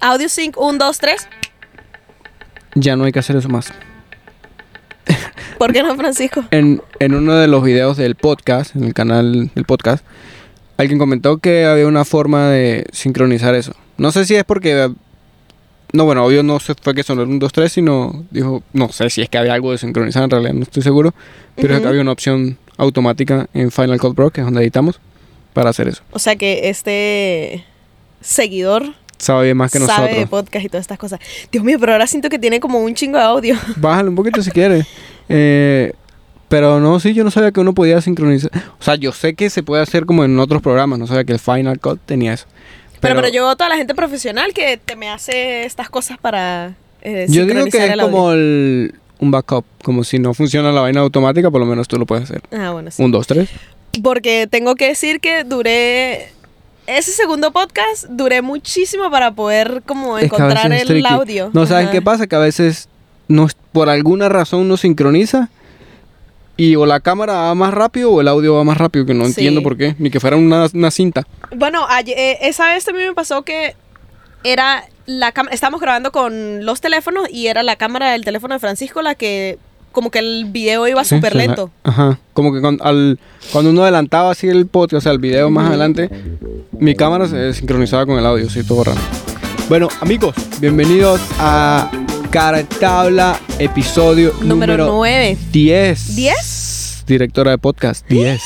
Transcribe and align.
Audio 0.00 0.28
Sync 0.28 0.56
1, 0.56 0.78
2, 0.78 0.98
3. 1.00 1.28
Ya 2.76 2.94
no 2.94 3.02
hay 3.02 3.10
que 3.10 3.18
hacer 3.18 3.34
eso 3.34 3.48
más. 3.48 3.72
¿Por 5.58 5.72
qué 5.72 5.82
no, 5.82 5.96
Francisco? 5.96 6.44
En, 6.52 6.80
en 7.00 7.14
uno 7.16 7.34
de 7.34 7.48
los 7.48 7.64
videos 7.64 7.96
del 7.96 8.14
podcast, 8.14 8.76
en 8.76 8.84
el 8.84 8.94
canal 8.94 9.50
del 9.56 9.64
podcast, 9.64 10.04
alguien 10.76 11.00
comentó 11.00 11.38
que 11.38 11.64
había 11.64 11.88
una 11.88 12.04
forma 12.04 12.48
de 12.48 12.86
sincronizar 12.92 13.56
eso. 13.56 13.72
No 13.96 14.12
sé 14.12 14.24
si 14.24 14.36
es 14.36 14.44
porque... 14.44 14.88
No, 15.92 16.04
bueno, 16.04 16.24
obvio 16.24 16.44
no 16.44 16.60
se 16.60 16.76
fue 16.76 16.94
que 16.94 17.02
sonó 17.02 17.22
el 17.22 17.30
1, 17.30 17.40
2, 17.40 17.52
3, 17.52 17.72
sino 17.72 18.24
dijo... 18.30 18.62
No 18.72 18.90
sé 18.90 19.10
si 19.10 19.22
es 19.22 19.28
que 19.28 19.38
había 19.38 19.54
algo 19.54 19.72
de 19.72 19.78
sincronizar, 19.78 20.22
en 20.22 20.30
realidad 20.30 20.52
no 20.54 20.62
estoy 20.62 20.84
seguro. 20.84 21.12
Pero 21.56 21.74
es 21.74 21.80
que 21.80 21.88
había 21.88 22.02
una 22.02 22.12
opción 22.12 22.56
automática 22.76 23.48
en 23.52 23.72
Final 23.72 23.98
Cut 23.98 24.14
Pro, 24.14 24.30
que 24.30 24.42
es 24.42 24.46
donde 24.46 24.60
editamos, 24.60 25.00
para 25.54 25.70
hacer 25.70 25.88
eso. 25.88 26.04
O 26.12 26.20
sea 26.20 26.36
que 26.36 26.68
este 26.68 27.64
seguidor 28.20 28.94
Sabe 29.18 29.52
más 29.54 29.72
que 29.72 29.78
sabe 29.80 30.08
de 30.08 30.20
nosotros. 30.20 30.28
podcast 30.30 30.64
y 30.64 30.68
todas 30.68 30.82
estas 30.82 30.98
cosas. 30.98 31.20
Dios 31.50 31.64
mío, 31.64 31.76
pero 31.80 31.92
ahora 31.92 32.06
siento 32.06 32.28
que 32.28 32.38
tiene 32.38 32.60
como 32.60 32.78
un 32.80 32.94
chingo 32.94 33.18
de 33.18 33.24
audio. 33.24 33.56
Bájale 33.76 34.08
un 34.08 34.14
poquito 34.14 34.42
si 34.42 34.50
quieres. 34.50 34.86
Eh, 35.28 35.92
pero 36.48 36.80
no, 36.80 36.98
sí, 37.00 37.12
yo 37.14 37.24
no 37.24 37.30
sabía 37.30 37.52
que 37.52 37.60
uno 37.60 37.74
podía 37.74 38.00
sincronizar. 38.00 38.50
O 38.80 38.82
sea, 38.82 38.94
yo 38.94 39.12
sé 39.12 39.34
que 39.34 39.50
se 39.50 39.62
puede 39.62 39.82
hacer 39.82 40.06
como 40.06 40.24
en 40.24 40.38
otros 40.38 40.62
programas. 40.62 40.98
No 40.98 41.06
sabía 41.06 41.24
que 41.24 41.32
el 41.32 41.38
Final 41.38 41.78
Cut 41.80 42.00
tenía 42.06 42.32
eso. 42.32 42.46
Pero, 43.00 43.14
pero 43.16 43.28
yo 43.28 43.44
veo 43.44 43.54
toda 43.56 43.68
la 43.70 43.76
gente 43.76 43.94
profesional 43.94 44.52
que 44.54 44.76
te 44.76 44.96
me 44.96 45.08
hace 45.10 45.64
estas 45.64 45.88
cosas 45.90 46.18
para 46.18 46.74
eh, 47.02 47.26
yo 47.28 47.46
digo 47.46 47.64
que 47.66 47.78
es 47.84 47.90
el 47.92 48.00
como 48.00 48.32
el- 48.32 48.94
un 49.20 49.30
backup. 49.30 49.64
Como 49.84 50.04
si 50.04 50.18
no 50.18 50.32
funciona 50.34 50.72
la 50.72 50.80
vaina 50.80 51.00
automática, 51.00 51.50
por 51.50 51.60
lo 51.60 51.66
menos 51.66 51.86
tú 51.88 51.98
lo 51.98 52.06
puedes 52.06 52.24
hacer. 52.24 52.42
Ah, 52.52 52.70
bueno, 52.70 52.90
sí. 52.90 53.02
Un, 53.02 53.10
dos, 53.10 53.26
tres. 53.26 53.48
Porque 54.02 54.46
tengo 54.48 54.74
que 54.74 54.88
decir 54.88 55.20
que 55.20 55.44
duré... 55.44 56.28
Ese 56.88 57.12
segundo 57.12 57.52
podcast 57.52 58.06
duré 58.08 58.40
muchísimo 58.40 59.10
para 59.10 59.32
poder 59.32 59.82
como 59.84 60.16
Es 60.18 60.30
que 60.30 60.36
a 60.36 60.46
encontrar 60.46 60.72
el 60.72 61.04
audio. 61.06 61.50
No, 61.52 61.66
¿sabes 61.66 61.84
Ajá. 61.84 61.92
qué 61.92 62.00
pasa? 62.00 62.26
Que 62.26 62.34
a 62.34 62.38
veces 62.38 62.88
no, 63.28 63.46
por 63.72 63.90
alguna 63.90 64.30
razón 64.30 64.66
no 64.68 64.78
sincroniza. 64.78 65.50
Y 66.56 66.76
o 66.76 66.86
la 66.86 67.00
cámara 67.00 67.34
va 67.34 67.54
más 67.54 67.74
rápido 67.74 68.10
o 68.10 68.20
el 68.22 68.26
audio 68.26 68.54
va 68.54 68.64
más 68.64 68.78
rápido, 68.78 69.04
que 69.04 69.12
no 69.12 69.24
Sí. 69.26 69.32
entiendo 69.32 69.62
por 69.62 69.76
qué. 69.76 69.94
Ni 69.98 70.10
que 70.10 70.18
fuera 70.18 70.36
una, 70.38 70.66
una 70.72 70.90
cinta. 70.90 71.24
Bueno, 71.54 71.86
ayer- 71.88 72.18
eh, 72.18 72.38
esa 72.40 72.68
vez 72.72 72.84
también 72.86 73.08
me 73.10 73.14
pasó 73.14 73.42
que 73.42 73.76
era 74.42 74.84
la 75.04 75.32
cámara, 75.32 75.54
estábamos 75.54 75.80
grabando 75.82 76.10
con 76.10 76.64
los 76.64 76.80
teléfonos 76.80 77.28
y 77.30 77.48
era 77.48 77.62
la 77.62 77.76
cámara 77.76 78.10
del 78.12 78.24
teléfono 78.24 78.54
de 78.54 78.60
Francisco 78.60 79.02
la 79.02 79.14
que 79.14 79.58
como 79.92 80.10
que 80.10 80.18
el 80.20 80.46
video 80.50 80.86
iba 80.88 81.02
Sí, 81.04 81.16
súper 81.16 81.34
la- 81.34 81.44
lento. 81.46 81.70
Ajá. 81.84 82.18
Como 82.32 82.52
que 82.52 82.60
cuando, 82.60 82.84
al- 82.84 83.18
cuando 83.52 83.70
uno 83.70 83.82
adelantaba 83.82 84.30
así 84.32 84.48
el 84.48 84.66
podcast, 84.66 84.98
o 84.98 85.00
sea, 85.02 85.12
el 85.12 85.18
video 85.18 85.50
más 85.50 85.68
adelante, 85.68 86.08
mi 86.72 86.94
cámara 86.94 87.26
se 87.28 87.52
sincronizaba 87.54 88.06
con 88.06 88.18
el 88.18 88.26
audio, 88.26 88.48
sí, 88.50 88.62
todo 88.64 88.84
raro. 88.84 89.00
Bueno, 89.68 89.88
amigos, 90.00 90.34
bienvenidos 90.60 91.20
a 91.38 91.90
Cara 92.30 92.60
en 92.60 92.66
Tabla, 92.66 93.38
episodio 93.58 94.32
Número 94.42 94.76
número, 94.76 94.86
9. 94.96 95.36
10. 95.52 96.16
¿Diez? 96.16 97.04
Directora 97.06 97.50
de 97.52 97.58
podcast, 97.58 98.06
10. 98.08 98.40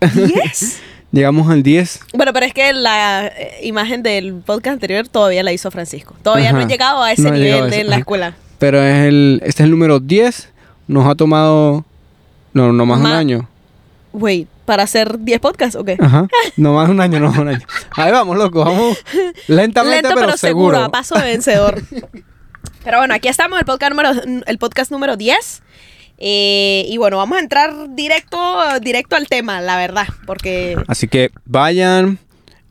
¿10? 0.00 0.76
Llegamos 1.12 1.50
al 1.50 1.64
10. 1.64 2.00
bueno, 2.14 2.32
pero 2.32 2.46
es 2.46 2.54
que 2.54 2.72
la 2.72 3.26
eh, 3.26 3.58
imagen 3.62 4.02
del 4.04 4.32
podcast 4.46 4.74
anterior 4.74 5.08
todavía 5.08 5.42
la 5.42 5.52
hizo 5.52 5.70
Francisco. 5.72 6.14
Todavía 6.22 6.52
no 6.52 6.58
Ajá. 6.58 6.66
he 6.66 6.70
llegado 6.70 7.02
a 7.02 7.12
ese 7.12 7.22
No 7.22 7.30
nivel 7.32 7.62
a 7.62 7.66
de 7.66 7.68
ese, 7.70 7.84
la 7.84 7.90
ajá. 7.96 7.98
escuela. 8.00 8.34
Pero 8.60 8.80
es 8.82 9.06
el, 9.08 9.40
este 9.44 9.62
es 9.62 9.64
el 9.64 9.70
número 9.72 9.98
10. 9.98 10.48
Nos 10.90 11.06
ha 11.06 11.14
tomado, 11.14 11.84
no, 12.52 12.72
no 12.72 12.84
más 12.84 12.98
un 13.00 13.06
año. 13.06 13.48
Wait, 14.12 14.48
¿para 14.64 14.82
hacer 14.82 15.20
10 15.20 15.38
podcasts 15.40 15.76
o 15.76 15.84
qué? 15.84 15.96
Ajá. 16.00 16.26
No 16.56 16.74
más 16.74 16.88
un 16.88 17.00
año, 17.00 17.20
no 17.20 17.28
más 17.28 17.38
un 17.38 17.48
año. 17.48 17.64
Ahí 17.92 18.10
vamos, 18.10 18.36
loco, 18.36 18.64
vamos 18.64 18.98
lentamente, 19.46 20.08
Lento 20.08 20.20
pero, 20.20 20.36
seguro. 20.36 20.78
a 20.78 20.88
paso 20.90 21.14
de 21.14 21.22
vencedor. 21.22 21.80
pero 22.84 22.98
bueno, 22.98 23.14
aquí 23.14 23.28
estamos, 23.28 23.58
el 23.60 23.64
podcast 23.64 23.90
número, 23.92 24.10
el 24.46 24.58
podcast 24.58 24.90
número 24.90 25.16
10. 25.16 25.62
Eh, 26.18 26.84
y 26.88 26.96
bueno, 26.98 27.16
vamos 27.18 27.38
a 27.38 27.40
entrar 27.40 27.72
directo, 27.94 28.38
directo 28.82 29.14
al 29.16 29.28
tema, 29.28 29.60
la 29.60 29.76
verdad, 29.76 30.08
porque 30.26 30.76
Así 30.88 31.06
que 31.08 31.30
vayan. 31.46 32.18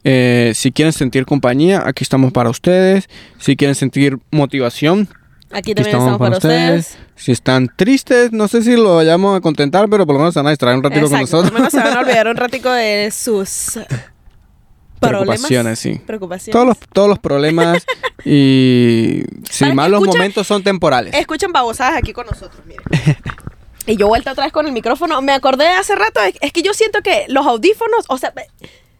eh, 0.04 0.52
si 0.56 0.72
quieren 0.72 0.92
sentir 0.94 1.26
compañía, 1.26 1.84
aquí 1.86 2.04
estamos 2.04 2.32
para 2.34 2.50
ustedes. 2.50 3.10
Si 3.40 3.56
quieren 3.56 3.76
sentir 3.76 4.18
motivación, 4.30 5.08
aquí 5.52 5.74
también 5.76 5.96
estamos 5.98 6.18
para 6.20 6.38
ustedes. 6.38 6.98
Si 7.16 7.32
están 7.32 7.70
tristes, 7.76 8.32
no 8.32 8.48
sé 8.48 8.62
si 8.62 8.76
lo 8.76 8.96
vayamos 8.98 9.38
a 9.38 9.42
contentar, 9.42 9.90
pero 9.90 10.06
por 10.06 10.16
lo 10.16 10.20
menos 10.20 10.34
se 10.34 10.40
van 10.40 10.48
a 10.48 10.50
distraer 10.52 10.78
un 10.78 10.84
ratito 10.84 11.10
con 11.10 11.20
Exacto, 11.20 11.38
por 11.38 11.38
lo 11.38 11.52
nosotros. 11.52 11.54
menos 11.60 11.72
se 11.74 11.78
van 11.80 11.98
a 11.98 12.00
olvidar 12.02 12.28
un 12.28 12.38
ratico 12.38 12.72
de 12.72 13.12
sus. 13.12 13.80
Preocupaciones, 15.00 15.80
sí. 15.80 15.96
Preocupaciones. 16.06 16.52
Todos 16.52 16.66
los, 16.68 16.78
todos 16.92 17.08
los 17.08 17.20
problemas 17.20 17.86
y 18.26 19.24
si 19.50 19.60
Para 19.64 19.72
que 19.72 19.76
mal 19.76 19.92
los 19.92 20.02
escuchen- 20.02 20.18
momentos 20.18 20.48
son 20.48 20.62
temporales. 20.64 21.14
Escuchen 21.16 21.52
babosadas 21.54 21.96
aquí 21.98 22.12
con 22.12 22.26
nosotros, 22.26 22.62
miren. 22.66 22.84
y 23.86 23.96
yo 23.96 24.08
vuelta 24.10 24.34
otra 24.34 24.44
vez 24.44 24.52
con 24.54 24.66
el 24.68 24.74
micrófono. 24.74 25.22
Me 25.22 25.32
acordé 25.32 25.70
hace 25.70 25.96
rato, 25.96 26.20
es, 26.22 26.36
es 26.42 26.52
que 26.52 26.62
yo 26.62 26.74
siento 26.74 27.00
que 27.02 27.26
los 27.30 27.46
audífonos, 27.48 28.06
o 28.10 28.18
sea, 28.18 28.34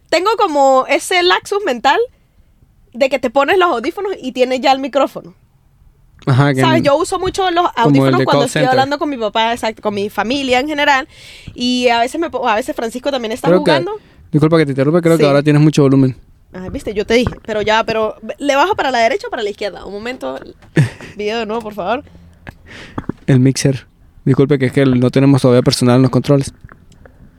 tengo 0.08 0.30
como 0.38 0.86
ese 0.88 1.22
laxus 1.22 1.62
mental 1.66 1.98
de 2.94 3.10
que 3.10 3.18
te 3.18 3.28
pones 3.28 3.58
los 3.58 3.70
audífonos 3.70 4.12
y 4.20 4.32
tienes 4.32 4.60
ya 4.62 4.72
el 4.72 4.78
micrófono. 4.78 5.34
Ajá, 6.26 6.52
que 6.54 6.60
¿Sabes? 6.60 6.82
Yo 6.82 6.96
uso 6.96 7.18
mucho 7.18 7.50
los 7.50 7.66
audífonos 7.76 8.22
cuando 8.24 8.44
estoy 8.44 8.60
center. 8.60 8.68
hablando 8.70 8.98
con 8.98 9.08
mi 9.08 9.16
papá, 9.16 9.52
exacto, 9.52 9.80
con 9.82 9.94
mi 9.94 10.10
familia 10.10 10.60
en 10.60 10.68
general. 10.68 11.08
Y 11.54 11.88
a 11.88 12.00
veces 12.00 12.20
me 12.20 12.28
a 12.46 12.54
veces 12.54 12.76
Francisco 12.76 13.10
también 13.10 13.32
está 13.32 13.48
creo 13.48 13.64
que, 13.64 13.70
jugando. 13.70 13.92
disculpa 14.30 14.58
que 14.58 14.66
te 14.66 14.72
interrumpa, 14.72 15.00
creo 15.00 15.16
Sí. 15.16 15.22
que 15.22 15.26
ahora 15.26 15.42
tienes 15.42 15.62
mucho 15.62 15.82
volumen. 15.82 16.16
Ay, 16.52 16.68
viste, 16.70 16.92
yo 16.94 17.06
te 17.06 17.14
dije, 17.14 17.32
pero 17.46 17.62
ya, 17.62 17.84
pero 17.84 18.16
le 18.38 18.56
bajo 18.56 18.74
para 18.74 18.90
la 18.90 18.98
derecha 18.98 19.28
o 19.28 19.30
para 19.30 19.42
la 19.42 19.50
izquierda. 19.50 19.84
Un 19.86 19.92
momento, 19.94 20.38
video 21.16 21.38
de 21.38 21.46
nuevo, 21.46 21.62
por 21.62 21.74
favor. 21.74 22.04
El 23.26 23.40
mixer. 23.40 23.86
Disculpe 24.24 24.58
que 24.58 24.66
es 24.66 24.72
que 24.72 24.84
no 24.84 25.10
tenemos 25.10 25.40
todavía 25.40 25.62
personal 25.62 25.96
en 25.96 26.02
los 26.02 26.10
controles. 26.10 26.52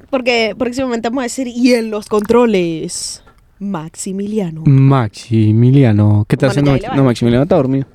Porque 0.09 0.55
próximamente 0.57 1.09
vamos 1.09 1.21
a 1.21 1.23
decir, 1.23 1.47
y 1.47 1.73
en 1.73 1.91
los 1.91 2.07
controles, 2.07 3.23
Maximiliano. 3.59 4.63
Maximiliano. 4.65 6.25
¿Qué 6.27 6.35
está 6.35 6.47
Bueno, 6.47 6.71
haciendo? 6.73 6.95
No, 6.95 7.03
Maximiliano 7.03 7.43
está 7.43 7.55
dormido. 7.55 7.85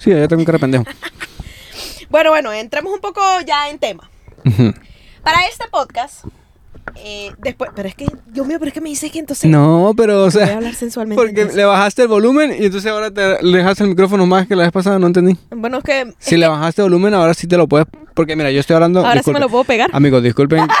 Sí, 0.00 0.10
ya 0.10 0.26
tengo 0.26 0.40
un 0.40 0.46
cara 0.46 0.56
de 0.58 0.60
pendejo. 0.60 0.84
Bueno, 2.10 2.30
bueno, 2.30 2.52
entremos 2.52 2.92
un 2.92 2.98
poco 3.00 3.20
ya 3.46 3.68
en 3.70 3.78
tema. 3.78 4.10
Para 5.22 5.44
este 5.46 5.66
podcast, 5.70 6.24
eh, 6.96 7.30
después, 7.38 7.70
pero 7.76 7.88
es 7.88 7.94
que, 7.94 8.06
Dios 8.26 8.44
mío, 8.48 8.56
pero 8.58 8.70
es 8.70 8.74
que 8.74 8.80
me 8.80 8.88
dices 8.88 9.12
que 9.12 9.20
entonces 9.20 9.48
no, 9.48 9.94
pero 9.96 10.16
o 10.16 10.18
voy 10.22 10.28
a 10.42 10.46
sea, 10.46 10.56
hablar 10.56 10.74
sensualmente. 10.74 11.20
porque 11.22 11.42
entonces. 11.42 11.54
le 11.56 11.64
bajaste 11.66 12.02
el 12.02 12.08
volumen 12.08 12.52
y 12.58 12.64
entonces 12.64 12.90
ahora 12.90 13.12
te 13.12 13.40
le 13.44 13.58
dejaste 13.58 13.84
el 13.84 13.90
micrófono 13.90 14.26
más 14.26 14.48
que 14.48 14.56
la 14.56 14.64
vez 14.64 14.72
pasada, 14.72 14.98
no 14.98 15.06
entendí. 15.06 15.36
Bueno, 15.50 15.78
es 15.78 15.84
que 15.84 16.12
Si 16.18 16.36
le 16.36 16.48
bajaste 16.48 16.82
volumen, 16.82 17.14
ahora 17.14 17.32
sí 17.32 17.46
te 17.46 17.56
lo 17.56 17.68
puedes. 17.68 17.86
Porque 18.14 18.34
mira, 18.34 18.50
yo 18.50 18.58
estoy 18.58 18.74
hablando. 18.74 19.06
ahora 19.06 19.22
sí 19.22 19.30
me 19.30 19.38
lo 19.38 19.48
puedo 19.48 19.62
pegar. 19.62 19.88
Amigos, 19.92 20.20
disculpen. 20.20 20.66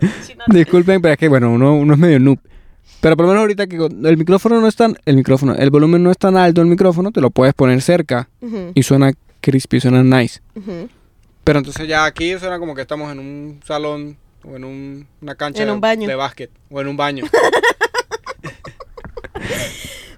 disculpen, 0.48 1.00
pero 1.00 1.12
es 1.14 1.18
que 1.18 1.28
bueno, 1.28 1.50
uno, 1.50 1.74
uno 1.74 1.94
es 1.94 1.98
medio 1.98 2.20
noob. 2.20 2.38
Pero 3.02 3.16
por 3.16 3.26
lo 3.26 3.32
menos 3.32 3.40
ahorita 3.42 3.66
que 3.66 3.76
el 3.76 4.16
micrófono 4.16 4.60
no 4.60 4.66
es 4.68 4.76
tan. 4.76 4.96
El 5.04 5.16
micrófono, 5.16 5.54
el 5.56 5.70
volumen 5.70 6.02
no 6.02 6.10
es 6.10 6.16
tan 6.18 6.36
alto 6.36 6.60
el 6.62 6.68
micrófono, 6.68 7.10
te 7.10 7.20
lo 7.20 7.30
puedes 7.30 7.52
poner 7.52 7.82
cerca 7.82 8.28
y 8.74 8.82
suena 8.84 9.12
crispy, 9.40 9.80
suena 9.80 10.02
nice. 10.04 10.40
Pero 11.44 11.58
entonces 11.58 11.88
ya 11.88 12.04
aquí 12.04 12.38
suena 12.38 12.58
como 12.60 12.74
que 12.76 12.82
estamos 12.82 13.10
en 13.10 13.18
un 13.18 13.60
salón 13.66 14.16
o 14.44 14.54
en 14.56 14.64
un- 14.64 15.06
una 15.20 15.34
cancha 15.34 15.62
En 15.62 15.68
de, 15.68 15.74
un 15.74 15.80
baño. 15.80 16.06
de 16.08 16.14
básquet 16.14 16.50
o 16.70 16.80
en 16.80 16.86
un 16.88 16.96
baño. 16.96 17.24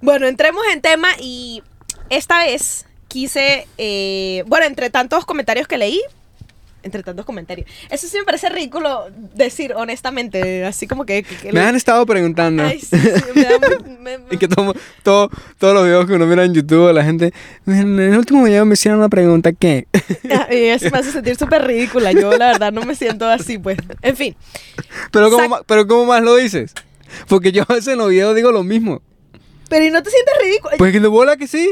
Bueno, 0.01 0.27
entremos 0.27 0.63
en 0.73 0.83
tema 0.83 1.09
y 1.19 1.63
esta 2.11 2.39
vez 2.45 2.85
quise, 3.09 3.67
eh, 3.79 4.45
bueno, 4.47 4.67
entre 4.67 4.91
tantos 4.91 5.25
comentarios 5.25 5.67
que 5.67 5.79
leí, 5.79 5.99
entre 6.85 7.03
tantos 7.03 7.25
comentarios, 7.27 7.69
eso 7.91 8.07
sí 8.07 8.17
me 8.19 8.25
parece 8.25 8.49
ridículo 8.49 9.07
decir 9.35 9.73
honestamente, 9.75 10.65
así 10.65 10.87
como 10.87 11.05
que... 11.05 11.23
que- 11.23 11.37
que 11.37 11.53
me 11.53 11.61
han 11.61 11.75
estado 11.75 12.05
preguntando. 12.07 12.63
Ay, 12.63 12.79
sí, 12.81 12.97
sí, 12.99 13.11
me 13.35 13.43
da 13.43 13.59
me- 13.59 14.19
me- 14.19 14.25
Y 14.31 14.37
que 14.39 14.47
todo, 14.49 14.75
todo- 15.03 15.31
todos 15.59 15.75
los 15.75 15.85
videos 15.85 16.07
que 16.07 16.13
uno 16.15 16.27
mira 16.27 16.45
en 16.45 16.55
YouTube, 16.55 16.93
la 16.93 17.05
gente, 17.05 17.33
en 17.67 17.99
el 17.99 18.17
último 18.19 18.45
video 18.45 18.65
me 18.65 18.75
hicieron 18.75 18.99
una 19.01 19.09
pregunta 19.09 19.53
que... 19.53 19.87
Ah, 20.31 20.49
y 20.53 20.65
eso 20.67 20.89
me 20.91 20.99
hace 20.99 21.11
sentir 21.13 21.37
súper 21.37 21.67
ridícula. 21.67 22.13
Yo, 22.13 22.37
la 22.37 22.49
verdad, 22.53 22.73
no 22.73 22.83
me 22.83 22.95
siento 22.95 23.27
así, 23.27 23.59
pues. 23.59 23.79
En 24.03 24.17
fin. 24.17 24.37
pero, 25.11 25.31
¿cómo, 25.31 25.61
pero 25.67 25.87
¿cómo 25.87 26.07
más 26.07 26.23
lo 26.23 26.37
dices? 26.37 26.73
Porque 27.29 27.53
yo 27.53 27.63
a 27.69 27.73
veces 27.75 27.89
en 27.93 27.99
los 27.99 28.11
videos 28.11 28.35
digo 28.35 28.53
lo 28.53 28.63
mismo. 28.65 29.01
Pero 29.69 29.85
¿y 29.85 29.91
no 29.91 30.03
te 30.03 30.11
sientes 30.11 30.35
ridículo? 30.43 30.75
Pues 30.79 30.93
que 30.93 31.01
de 31.01 31.09
bola 31.09 31.37
que 31.37 31.47
sí. 31.47 31.69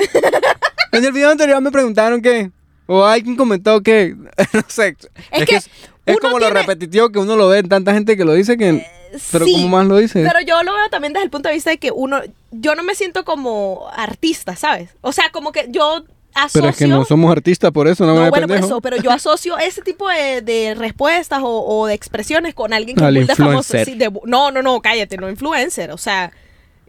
en 0.93 1.05
el 1.05 1.13
video 1.13 1.31
anterior 1.31 1.61
me 1.61 1.71
preguntaron 1.71 2.23
qué. 2.23 2.51
O 2.87 3.05
alguien 3.05 3.37
comentó 3.37 3.81
que... 3.83 4.15
no 4.53 4.63
sé. 4.69 4.97
Es 5.31 5.47
que 5.47 5.57
es, 5.57 6.19
como 6.21 6.39
lo 6.39 6.51
repetitivo 6.51 7.11
que 7.11 7.19
uno 7.19 7.37
lo 7.37 7.49
ve 7.49 7.59
en 7.59 7.69
tanta 7.69 7.93
gente 7.95 8.17
que 8.17 8.25
lo 8.25 8.35
dice 8.35 8.57
que... 8.57 8.85
pero 9.31 9.45
sí, 9.45 9.53
¿cómo 9.53 9.69
más 9.69 9.87
lo 9.87 9.97
dices? 9.99 10.27
Pero 10.27 10.45
yo 10.45 10.63
lo 10.63 10.75
veo 10.75 10.89
también 10.91 11.13
desde 11.13 11.25
el 11.25 11.31
punto 11.31 11.49
de 11.49 11.55
vista 11.55 11.71
de 11.71 11.79
que 11.79 11.91
uno... 11.93 12.21
Yo 12.51 12.75
no 12.75 12.83
me 12.83 12.95
siento 12.95 13.25
como 13.25 13.89
artista, 13.95 14.57
¿sabes? 14.57 14.91
O 15.01 15.13
sea, 15.13 15.31
como 15.31 15.53
que 15.53 15.67
yo 15.71 16.05
asocio... 16.35 16.61
Pero 16.61 16.69
es 16.71 16.77
que 16.77 16.87
no 16.89 17.05
somos 17.05 17.31
artistas 17.31 17.71
por 17.71 17.87
eso, 17.89 18.05
no, 18.05 18.15
No, 18.15 18.23
me 18.23 18.31
bueno, 18.31 18.49
por 18.49 18.57
eso, 18.57 18.81
pero 18.81 18.97
yo 18.97 19.11
asocio 19.13 19.57
ese 19.59 19.81
tipo 19.83 20.09
de, 20.09 20.43
de 20.43 20.75
respuestas 20.75 21.41
o, 21.43 21.65
o 21.65 21.87
de 21.87 21.95
expresiones 21.95 22.55
con 22.55 22.73
alguien 22.73 22.97
que 22.97 23.21
es 23.21 23.37
famoso. 23.37 23.77
Sí, 23.85 23.95
de 23.95 24.11
no, 24.25 24.51
no, 24.51 24.61
no, 24.63 24.81
cállate, 24.83 25.17
no 25.17 25.31
influencer. 25.31 25.93
O 25.93 25.99
sea, 25.99 26.33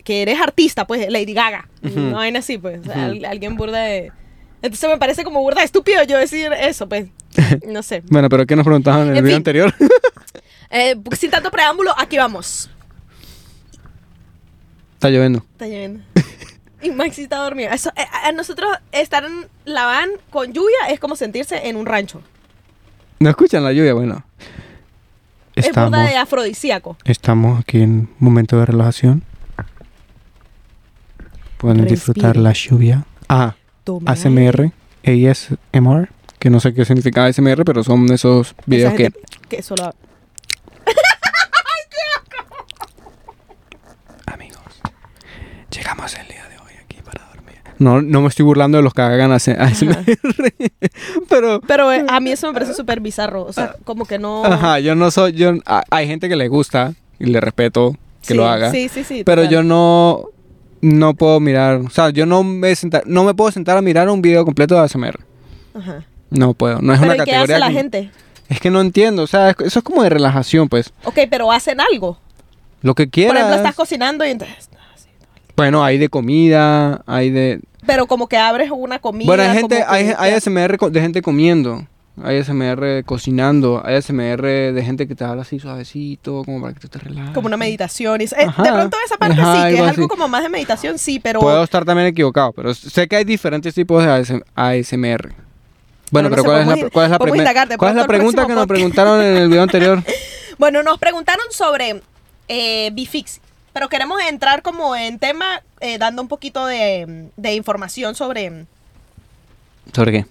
que 0.03 0.21
eres 0.23 0.41
artista, 0.41 0.85
pues 0.87 1.07
Lady 1.09 1.33
Gaga. 1.33 1.69
No 1.81 2.17
vaina 2.17 2.39
así, 2.39 2.57
pues. 2.57 2.81
al- 2.89 3.23
alguien 3.25 3.55
burda 3.55 3.79
de. 3.83 4.11
Entonces 4.63 4.89
me 4.89 4.97
parece 4.97 5.23
como 5.25 5.41
burda 5.41 5.61
estúpido 5.61 6.01
yo 6.03 6.17
decir 6.17 6.51
eso, 6.53 6.87
pues. 6.89 7.07
No 7.67 7.83
sé. 7.83 8.01
Bueno, 8.09 8.29
pero 8.29 8.47
¿qué 8.47 8.55
nos 8.55 8.63
preguntaban 8.63 9.09
en 9.09 9.17
el 9.17 9.23
video 9.23 9.35
fin. 9.35 9.35
anterior? 9.37 9.73
Eh, 10.75 10.95
sin 11.15 11.29
tanto 11.29 11.51
preámbulo, 11.51 11.93
aquí 11.95 12.17
vamos. 12.17 12.67
Está 14.95 15.11
lloviendo. 15.11 15.45
Está 15.51 15.67
lloviendo. 15.67 16.03
Y 16.81 16.89
Maxi 16.89 17.21
está 17.23 17.37
dormido. 17.37 17.69
Eso, 17.69 17.91
eh, 17.95 18.01
a 18.23 18.31
nosotros 18.31 18.71
estar 18.91 19.23
en 19.23 19.47
la 19.65 19.85
van 19.85 20.09
con 20.31 20.51
lluvia 20.51 20.87
es 20.89 20.99
como 20.99 21.15
sentirse 21.15 21.67
en 21.67 21.75
un 21.75 21.85
rancho. 21.85 22.23
¿No 23.19 23.29
escuchan 23.29 23.63
la 23.63 23.71
lluvia? 23.71 23.93
Bueno. 23.93 24.25
Es 25.55 25.67
Estamos, 25.67 25.91
burda 25.91 26.09
de 26.09 26.15
afrodisíaco. 26.15 26.97
estamos 27.05 27.59
aquí 27.59 27.81
en 27.83 27.91
un 27.91 28.09
momento 28.17 28.57
de 28.57 28.65
relajación. 28.65 29.23
Pueden 31.59 31.85
disfrutar 31.85 32.35
la 32.35 32.53
lluvia. 32.53 33.05
Ah, 33.29 33.53
ASMR, 34.05 34.71
ASMR, 35.05 36.09
que 36.39 36.49
no 36.49 36.59
sé 36.59 36.73
qué 36.73 36.85
significa 36.85 37.25
ASMR, 37.25 37.63
pero 37.65 37.83
son 37.83 38.11
esos 38.11 38.55
videos 38.65 38.93
que... 38.93 39.11
que 39.49 39.61
solo 39.61 39.93
Amigos, 44.25 44.59
llegamos 45.71 46.13
el 46.15 46.27
día 46.27 46.47
de 46.49 46.57
hoy 46.57 46.73
aquí 46.83 46.97
para 47.03 47.25
dormir. 47.27 47.55
No, 47.79 48.01
no 48.01 48.21
me 48.21 48.27
estoy 48.29 48.45
burlando 48.45 48.77
de 48.77 48.83
los 48.83 48.93
que 48.93 49.01
hagan 49.01 49.31
AS- 49.31 49.47
ASMR, 49.49 50.03
pero... 51.29 51.61
Pero 51.61 51.91
eh, 51.91 52.05
a 52.07 52.19
mí 52.19 52.31
eso 52.31 52.47
me 52.47 52.53
parece 52.53 52.73
súper 52.73 52.99
bizarro. 53.01 53.43
O 53.43 53.53
sea, 53.53 53.75
como 53.83 54.05
que 54.05 54.17
no. 54.19 54.45
Ajá, 54.45 54.79
yo 54.79 54.95
no 54.95 55.11
soy... 55.11 55.33
Yo, 55.33 55.51
hay 55.89 56.07
gente 56.07 56.29
que 56.29 56.35
le 56.35 56.47
gusta 56.47 56.93
y 57.19 57.25
le 57.25 57.39
respeto 57.41 57.91
que 58.21 58.27
Sí, 58.29 58.33
lo 58.35 58.47
haga. 58.47 58.71
Sí, 58.71 58.87
sí, 58.89 59.03
sí. 59.03 59.23
Pero 59.25 59.43
yo 59.43 59.63
no 59.63 60.29
no 60.83 61.13
puedo 61.13 61.39
mirar, 61.39 61.77
o 61.77 61.89
sea, 61.89 62.09
yo 62.09 62.25
no 62.25 62.43
me 62.43 62.75
sentar, 62.75 63.03
no 63.05 63.23
me 63.23 63.33
puedo 63.33 63.49
sentar 63.51 63.77
a 63.77 63.81
mirar 63.81 64.09
un 64.09 64.21
video 64.21 64.43
completo 64.43 64.75
de 64.75 64.81
ASMR. 64.81 65.17
Ajá. 65.73 66.03
No 66.29 66.53
puedo, 66.53 66.81
no 66.81 66.93
es 66.93 66.99
Pero 66.99 67.13
una 67.13 67.23
¿y 67.23 67.25
qué 67.25 67.31
categoría. 67.31 67.55
hace 67.55 67.59
la 67.59 67.67
que- 67.69 67.73
gente? 67.73 68.11
Es 68.49 68.59
que 68.59 68.69
no 68.69 68.81
entiendo, 68.81 69.23
o 69.23 69.27
sea, 69.27 69.49
es- 69.51 69.55
eso 69.65 69.79
es 69.79 69.83
como 69.85 70.03
de 70.03 70.09
relajación, 70.09 70.67
pues. 70.67 70.91
Ok, 71.05 71.19
pero 71.29 71.51
hacen 71.51 71.79
algo. 71.79 72.19
Lo 72.81 72.95
que 72.95 73.05
Por 73.05 73.11
quieras. 73.11 73.35
ejemplo, 73.37 73.55
estás 73.55 73.75
cocinando 73.75 74.25
y 74.25 74.29
entonces. 74.31 74.69
Bueno, 75.55 75.83
hay 75.83 75.97
de 75.97 76.09
comida, 76.09 77.01
hay 77.05 77.29
de 77.29 77.61
Pero 77.85 78.07
como 78.07 78.27
que 78.27 78.37
abres 78.37 78.69
una 78.71 78.99
comida. 78.99 79.25
Bueno, 79.27 79.43
hay 79.43 79.49
gente, 79.57 79.79
como 79.81 79.87
que- 79.89 79.95
hay, 79.95 80.13
hay 80.17 80.31
ASMR 80.33 80.77
co- 80.77 80.89
de 80.89 80.99
gente 81.01 81.21
comiendo. 81.21 81.85
Hay 82.21 82.37
ASMR 82.37 83.03
cocinando, 83.05 83.81
hay 83.83 83.95
ASMR 83.95 84.41
de 84.71 84.83
gente 84.85 85.07
que 85.07 85.15
te 85.15 85.23
habla 85.23 85.41
así 85.41 85.59
suavecito, 85.59 86.43
como 86.45 86.61
para 86.61 86.73
que 86.75 86.79
tú 86.79 86.87
te 86.87 86.99
relajes. 86.99 87.33
Como 87.33 87.47
una 87.47 87.57
meditación. 87.57 88.21
y- 88.21 88.25
eh, 88.25 88.27
de 88.37 88.71
pronto 88.71 88.97
esa 89.03 89.17
parte 89.17 89.41
Ajá, 89.41 89.55
sí, 89.55 89.61
que 89.69 89.73
es 89.75 89.79
algo 89.81 89.91
así. 90.03 90.07
como 90.07 90.27
más 90.27 90.43
de 90.43 90.49
meditación, 90.49 90.99
sí, 90.99 91.19
pero. 91.19 91.39
Puedo 91.39 91.63
estar 91.63 91.83
también 91.85 92.07
equivocado, 92.09 92.51
pero 92.51 92.73
sé 92.75 93.07
que 93.07 93.15
hay 93.15 93.23
diferentes 93.23 93.73
tipos 93.73 94.03
de 94.03 94.11
ASM 94.11 94.41
ASMR. 94.55 95.33
Bueno, 96.11 96.29
Bueno, 96.29 96.29
no 96.29 96.35
pero 96.35 96.43
¿cuál, 96.43 96.61
es 96.61 96.67
la, 96.67 96.89
cuál 96.91 97.05
es 97.05 97.11
la, 97.11 97.17
podemos 97.17 97.19
primer- 97.33 97.37
indagar 97.39 97.67
de 97.67 97.77
cuál 97.77 97.89
es 97.91 97.95
la 97.97 98.05
pregunta 98.05 98.45
que 98.45 98.53
nos 98.53 98.67
preguntaron 98.67 99.19
en 99.21 99.37
el 99.37 99.47
video 99.49 99.63
anterior? 99.63 100.03
Bueno, 100.59 100.83
nos 100.83 100.99
preguntaron 100.99 101.43
sobre 101.49 102.01
eh, 102.47 102.91
Bifix, 102.93 103.41
pero 103.73 103.89
queremos 103.89 104.21
entrar 104.29 104.61
como 104.61 104.95
en 104.95 105.17
tema 105.17 105.63
eh, 105.81 105.97
dando 105.97 106.21
un 106.21 106.27
poquito 106.27 106.67
de, 106.67 107.29
de 107.35 107.55
información 107.55 108.13
sobre... 108.13 108.65
¿Sobre 109.93 110.11
qué? 110.11 110.25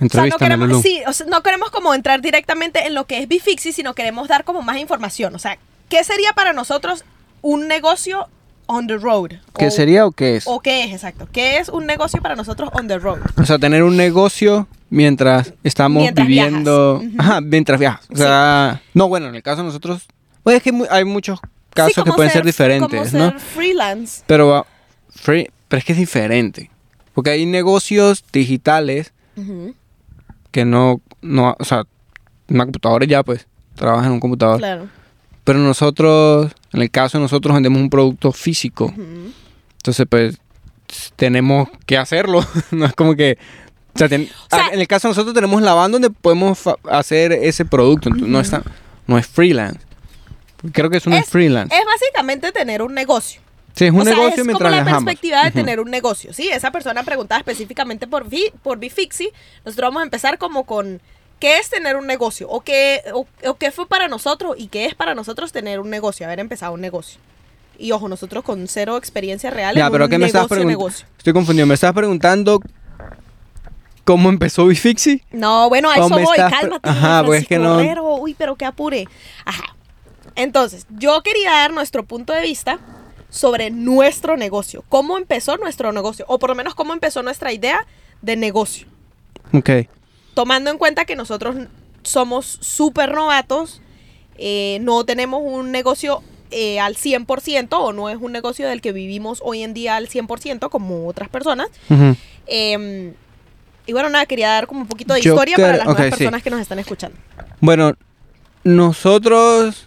O 0.00 0.08
sea, 0.08 0.26
no 0.26 0.36
queremos, 0.36 0.82
sí, 0.82 1.00
o 1.06 1.12
sea, 1.12 1.26
no 1.26 1.42
queremos 1.42 1.70
como 1.70 1.94
entrar 1.94 2.20
directamente 2.20 2.86
en 2.86 2.94
lo 2.94 3.06
que 3.06 3.18
es 3.22 3.28
Bifixi, 3.28 3.72
sino 3.72 3.94
queremos 3.94 4.28
dar 4.28 4.44
como 4.44 4.62
más 4.62 4.76
información. 4.78 5.34
O 5.34 5.38
sea, 5.38 5.58
¿qué 5.88 6.04
sería 6.04 6.32
para 6.34 6.52
nosotros 6.52 7.04
un 7.42 7.66
negocio 7.68 8.28
on 8.66 8.86
the 8.88 8.96
road? 8.98 9.30
¿Qué 9.58 9.68
O- 9.68 9.70
sería 9.70 10.04
o 10.06 10.12
qué 10.12 10.36
es? 10.36 10.44
¿O 10.46 10.60
qué 10.60 10.84
es, 10.84 10.92
exacto? 10.92 11.26
¿Qué 11.32 11.58
es 11.58 11.68
un 11.70 11.86
negocio 11.86 12.20
para 12.20 12.36
nosotros 12.36 12.68
on 12.74 12.88
the 12.88 12.98
road? 12.98 13.20
O 13.40 13.44
sea, 13.46 13.58
tener 13.58 13.82
un 13.84 13.96
negocio 13.96 14.68
mientras 14.90 15.54
estamos 15.64 16.02
Mientras 16.02 16.26
viviendo. 16.26 16.98
viajas. 16.98 17.18
Ajá, 17.20 17.40
mientras 17.40 17.80
viajas. 17.80 18.06
O 18.12 18.16
sea, 18.16 18.82
no, 18.92 19.08
bueno, 19.08 19.28
en 19.28 19.34
el 19.34 19.42
caso 19.42 19.58
de 19.62 19.68
nosotros. 19.68 20.06
Pues 20.42 20.58
es 20.58 20.62
que 20.62 20.72
hay 20.90 21.04
muchos 21.04 21.40
casos 21.74 21.94
Sí, 21.94 22.02
que 22.04 22.12
pueden 22.12 22.30
ser, 22.30 22.44
diferentes, 22.44 23.10
como 23.12 23.24
¿no? 23.24 23.30
ser 23.30 23.40
freelance. 23.40 24.22
Pero, 24.26 24.54
ah, 24.54 24.66
free- 25.10 25.50
pero 25.68 25.78
es 25.78 25.84
que 25.84 25.92
es 25.92 25.98
diferente. 25.98 26.70
Porque 27.14 27.30
hay 27.30 27.46
negocios 27.46 28.24
digitales 28.32 29.12
Ujú, 29.36 29.74
que 30.56 30.64
no, 30.64 31.02
no, 31.20 31.54
o 31.58 31.64
sea, 31.66 31.84
una 32.48 32.64
computadora 32.64 33.04
ya 33.04 33.22
pues, 33.22 33.46
trabaja 33.74 34.06
en 34.06 34.12
un 34.12 34.20
computador. 34.20 34.56
Claro. 34.56 34.88
Pero 35.44 35.58
nosotros, 35.58 36.50
en 36.72 36.80
el 36.80 36.90
caso 36.90 37.18
de 37.18 37.22
nosotros 37.22 37.52
vendemos 37.52 37.78
un 37.78 37.90
producto 37.90 38.32
físico. 38.32 38.90
Entonces, 39.76 40.06
pues, 40.08 40.38
tenemos 41.16 41.68
que 41.84 41.98
hacerlo. 41.98 42.42
no 42.70 42.86
es 42.86 42.94
como 42.94 43.14
que... 43.14 43.36
O 43.94 43.98
sea, 43.98 44.08
ten- 44.08 44.30
O 44.50 44.56
sea- 44.56 44.68
en 44.72 44.80
el 44.80 44.88
caso 44.88 45.08
de 45.08 45.10
nosotros 45.10 45.34
tenemos 45.34 45.60
la 45.60 45.74
van 45.74 45.92
donde 45.92 46.08
podemos 46.08 46.58
hacer 46.90 47.32
ese 47.32 47.66
producto. 47.66 48.08
Entonces, 48.08 48.30
no, 48.30 48.40
está, 48.40 48.62
no 49.06 49.18
es 49.18 49.26
freelance. 49.26 49.80
Creo 50.72 50.88
que 50.88 50.96
eso 50.96 51.10
no 51.10 51.16
es, 51.16 51.24
Es- 51.24 51.28
freelance. 51.30 51.76
Es 51.76 51.84
básicamente 51.84 52.50
tener 52.50 52.80
un 52.80 52.94
negocio. 52.94 53.42
Sí, 53.76 53.84
es 53.84 53.92
un 53.92 54.00
o 54.00 54.04
sea, 54.04 54.14
negocio 54.14 54.40
es 54.42 54.46
mientras 54.46 54.58
como 54.58 54.70
la 54.76 54.82
viajamos. 54.82 55.04
perspectiva 55.04 55.42
de 55.42 55.48
Ujú. 55.50 55.58
tener 55.58 55.80
un 55.80 55.90
negocio, 55.90 56.32
¿sí? 56.32 56.48
Esa 56.48 56.72
persona 56.72 57.04
preguntaba 57.04 57.38
específicamente 57.38 58.08
por, 58.08 58.28
Vi- 58.28 58.50
por 58.64 58.78
Bifixi. 58.78 59.30
Nosotros 59.64 59.88
vamos 59.90 60.00
a 60.00 60.04
empezar 60.04 60.38
como 60.38 60.64
con 60.64 61.00
qué 61.38 61.58
es 61.58 61.68
tener 61.70 61.96
un 61.96 62.06
negocio 62.06 62.48
o 62.48 62.60
qué, 62.62 63.02
o, 63.14 63.26
o 63.46 63.54
qué 63.54 63.70
fue 63.70 63.86
para 63.86 64.08
nosotros 64.08 64.56
y 64.58 64.66
qué 64.68 64.86
es 64.86 64.94
para 64.94 65.14
nosotros 65.14 65.52
tener 65.52 65.78
un 65.80 65.90
negocio, 65.90 66.26
haber 66.26 66.40
empezado 66.40 66.72
un 66.72 66.80
negocio. 66.80 67.20
Y 67.78 67.92
ojo, 67.92 68.08
nosotros 68.08 68.42
con 68.42 68.66
cero 68.68 68.96
experiencia 68.96 69.50
real 69.50 69.76
Ya, 69.76 69.86
en 69.86 69.92
pero 69.92 70.04
un 70.04 70.10
¿qué 70.10 70.18
me 70.18 70.26
estás 70.26 70.40
negocio, 70.44 70.56
preguntando? 70.56 70.78
negocio. 70.88 71.06
Estoy 71.18 71.32
confundido. 71.34 71.66
¿Me 71.66 71.74
estás 71.74 71.92
preguntando 71.92 72.60
cómo 74.04 74.28
empezó 74.30 74.66
Bifixi? 74.66 75.22
No, 75.32 75.68
bueno, 75.68 75.90
a 75.90 75.96
¿O 75.96 76.06
eso 76.06 76.08
voy, 76.08 76.22
estás 76.22 76.52
cálmate. 76.52 76.88
Ajá, 76.88 77.22
pues 77.24 77.42
es 77.42 77.48
que 77.48 77.58
no- 77.58 77.80
Herrero. 77.80 78.14
Uy, 78.16 78.34
pero 78.34 78.56
qué 78.56 78.64
apure. 78.64 79.06
Ajá. 79.44 79.76
Entonces, 80.36 80.86
yo 80.90 81.22
quería 81.22 81.50
dar 81.50 81.72
nuestro 81.72 82.04
punto 82.04 82.32
de 82.32 82.42
vista 82.42 82.78
sobre 83.36 83.70
nuestro 83.70 84.36
negocio. 84.36 84.82
¿Cómo 84.88 85.18
empezó 85.18 85.56
nuestro 85.58 85.92
negocio? 85.92 86.24
O 86.28 86.38
por 86.38 86.50
lo 86.50 86.56
menos 86.56 86.74
cómo 86.74 86.94
empezó 86.94 87.22
nuestra 87.22 87.52
idea 87.52 87.86
de 88.22 88.36
negocio. 88.36 88.86
Ok. 89.52 89.70
Tomando 90.34 90.70
en 90.70 90.78
cuenta 90.78 91.04
que 91.04 91.16
nosotros 91.16 91.56
somos 92.02 92.58
súper 92.60 93.12
novatos, 93.14 93.82
eh, 94.38 94.78
no 94.80 95.04
tenemos 95.04 95.42
un 95.44 95.70
negocio 95.70 96.22
eh, 96.50 96.80
al 96.80 96.96
100% 96.96 97.68
o 97.72 97.92
no 97.92 98.08
es 98.08 98.16
un 98.18 98.32
negocio 98.32 98.68
del 98.68 98.80
que 98.80 98.92
vivimos 98.92 99.40
hoy 99.44 99.62
en 99.62 99.74
día 99.74 99.96
al 99.96 100.08
100% 100.08 100.70
como 100.70 101.06
otras 101.06 101.28
personas. 101.28 101.68
Eh, 102.46 103.12
y 103.86 103.92
bueno, 103.92 104.08
nada, 104.08 104.24
quería 104.26 104.48
dar 104.48 104.66
como 104.66 104.80
un 104.80 104.86
poquito 104.88 105.14
de 105.14 105.20
Yo 105.20 105.34
historia 105.34 105.56
para 105.56 105.76
las 105.76 105.86
nuevas 105.86 106.04
sí. 106.04 106.10
personas 106.10 106.42
que 106.42 106.50
nos 106.50 106.60
están 106.60 106.78
escuchando. 106.78 107.18
Bueno, 107.60 107.94
nosotros, 108.64 109.85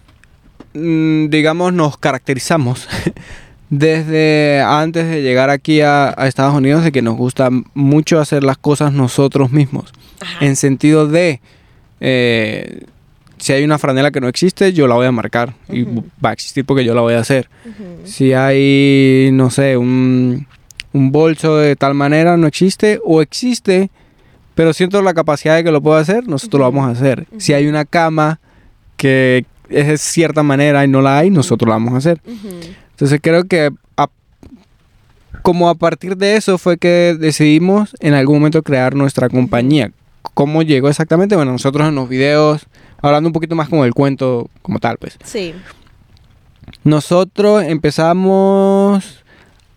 digamos, 0.74 1.72
nos 1.72 1.96
caracterizamos 1.96 2.88
desde 3.70 4.60
antes 4.60 5.08
de 5.08 5.22
llegar 5.22 5.50
aquí 5.50 5.80
a, 5.80 6.14
a 6.16 6.26
Estados 6.26 6.54
Unidos 6.54 6.84
de 6.84 6.92
que 6.92 7.02
nos 7.02 7.16
gusta 7.16 7.50
mucho 7.74 8.20
hacer 8.20 8.42
las 8.42 8.58
cosas 8.58 8.92
nosotros 8.92 9.52
mismos. 9.52 9.92
Ajá. 10.20 10.44
En 10.44 10.56
sentido 10.56 11.06
de, 11.06 11.40
eh, 12.00 12.84
si 13.40 13.52
hay 13.52 13.64
una 13.64 13.78
franela 13.78 14.10
que 14.10 14.20
no 14.20 14.28
existe, 14.28 14.72
yo 14.72 14.86
la 14.86 14.94
voy 14.94 15.06
a 15.06 15.12
marcar 15.12 15.54
y 15.68 15.84
va 15.84 16.30
a 16.30 16.32
existir 16.32 16.64
porque 16.64 16.84
yo 16.84 16.94
la 16.94 17.00
voy 17.00 17.14
a 17.14 17.20
hacer. 17.20 17.48
Si 18.04 18.32
hay, 18.32 19.30
no 19.32 19.50
sé, 19.50 19.76
un, 19.76 20.46
un 20.92 21.12
bolso 21.12 21.56
de 21.56 21.74
tal 21.76 21.94
manera, 21.94 22.36
no 22.36 22.46
existe 22.46 23.00
o 23.04 23.22
existe, 23.22 23.90
pero 24.54 24.72
siento 24.74 25.00
la 25.00 25.14
capacidad 25.14 25.56
de 25.56 25.64
que 25.64 25.70
lo 25.70 25.80
puedo 25.80 25.96
hacer, 25.96 26.28
nosotros 26.28 26.60
lo 26.60 26.70
vamos 26.70 26.86
a 26.88 26.92
hacer. 26.92 27.26
Si 27.38 27.54
hay 27.54 27.66
una 27.66 27.86
cama 27.86 28.40
que 28.96 29.46
es 29.70 29.86
de 29.86 29.98
cierta 29.98 30.42
manera 30.42 30.84
y 30.84 30.88
no 30.88 31.00
la 31.00 31.18
hay, 31.18 31.30
nosotros 31.30 31.68
la 31.68 31.74
vamos 31.76 31.94
a 31.94 31.98
hacer. 31.98 32.20
Ujú. 32.26 32.48
Entonces 32.90 33.20
creo 33.22 33.44
que 33.44 33.70
a- 33.96 34.08
como 35.42 35.68
a 35.68 35.74
partir 35.74 36.16
de 36.16 36.36
eso 36.36 36.58
fue 36.58 36.76
que 36.78 37.16
decidimos 37.18 37.94
en 38.00 38.14
algún 38.14 38.36
momento 38.38 38.62
crear 38.62 38.94
nuestra 38.94 39.28
compañía. 39.28 39.92
¿Cómo 40.34 40.62
llegó 40.62 40.88
exactamente? 40.88 41.34
Bueno, 41.36 41.52
nosotros 41.52 41.88
en 41.88 41.94
los 41.94 42.08
videos, 42.08 42.66
hablando 43.00 43.28
un 43.28 43.32
poquito 43.32 43.54
más 43.54 43.68
como 43.68 43.84
el 43.84 43.94
cuento 43.94 44.50
como 44.62 44.78
tal, 44.78 44.98
pues. 44.98 45.16
Sí. 45.24 45.54
Nosotros 46.84 47.62
empezamos 47.64 49.24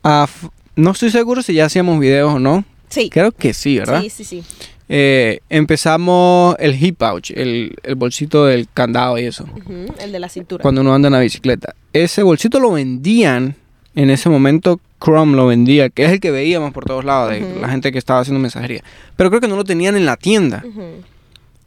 a... 0.04 0.28
No 0.76 0.92
estoy 0.92 1.12
seguro 1.12 1.42
si 1.42 1.54
ya 1.54 1.66
hacíamos 1.66 2.00
videos 2.00 2.34
o 2.34 2.40
no. 2.40 2.66
Sí. 2.90 3.10
Creo 3.10 3.32
que 3.32 3.54
sí, 3.54 3.78
¿verdad? 3.80 4.02
Sí, 4.02 4.10
sí, 4.10 4.24
sí. 4.24 4.44
Eh, 4.90 5.40
empezamos 5.50 6.56
el 6.60 6.82
hip 6.82 6.98
pouch, 6.98 7.32
el, 7.32 7.76
el 7.84 7.96
bolsito 7.96 8.46
del 8.46 8.68
candado 8.74 9.18
y 9.18 9.24
eso. 9.26 9.46
El 10.00 10.12
de 10.12 10.20
la 10.20 10.30
cintura. 10.30 10.62
Cuando 10.62 10.82
uno 10.82 10.94
anda 10.94 11.08
en 11.08 11.14
la 11.14 11.20
bicicleta. 11.20 11.74
Ese 11.94 12.22
bolsito 12.24 12.60
lo 12.60 12.72
vendían 12.72 13.56
en 13.96 14.10
ese 14.10 14.30
momento. 14.30 14.80
Chrome 15.04 15.36
lo 15.36 15.48
vendía, 15.48 15.90
que 15.90 16.06
es 16.06 16.12
el 16.12 16.20
que 16.22 16.32
veíamos 16.32 16.72
por 16.72 16.86
todos 16.86 17.04
lados, 17.04 17.32
de 17.32 17.42
la 17.60 17.68
gente 17.68 17.92
que 17.92 17.98
estaba 17.98 18.22
haciendo 18.22 18.40
mensajería. 18.40 18.82
Pero 19.18 19.30
creo 19.30 19.42
que 19.42 19.50
no 19.50 19.58
lo 19.58 19.64
tenían 19.66 19.96
en 19.98 20.06
la 20.06 20.16
tienda. 20.16 20.64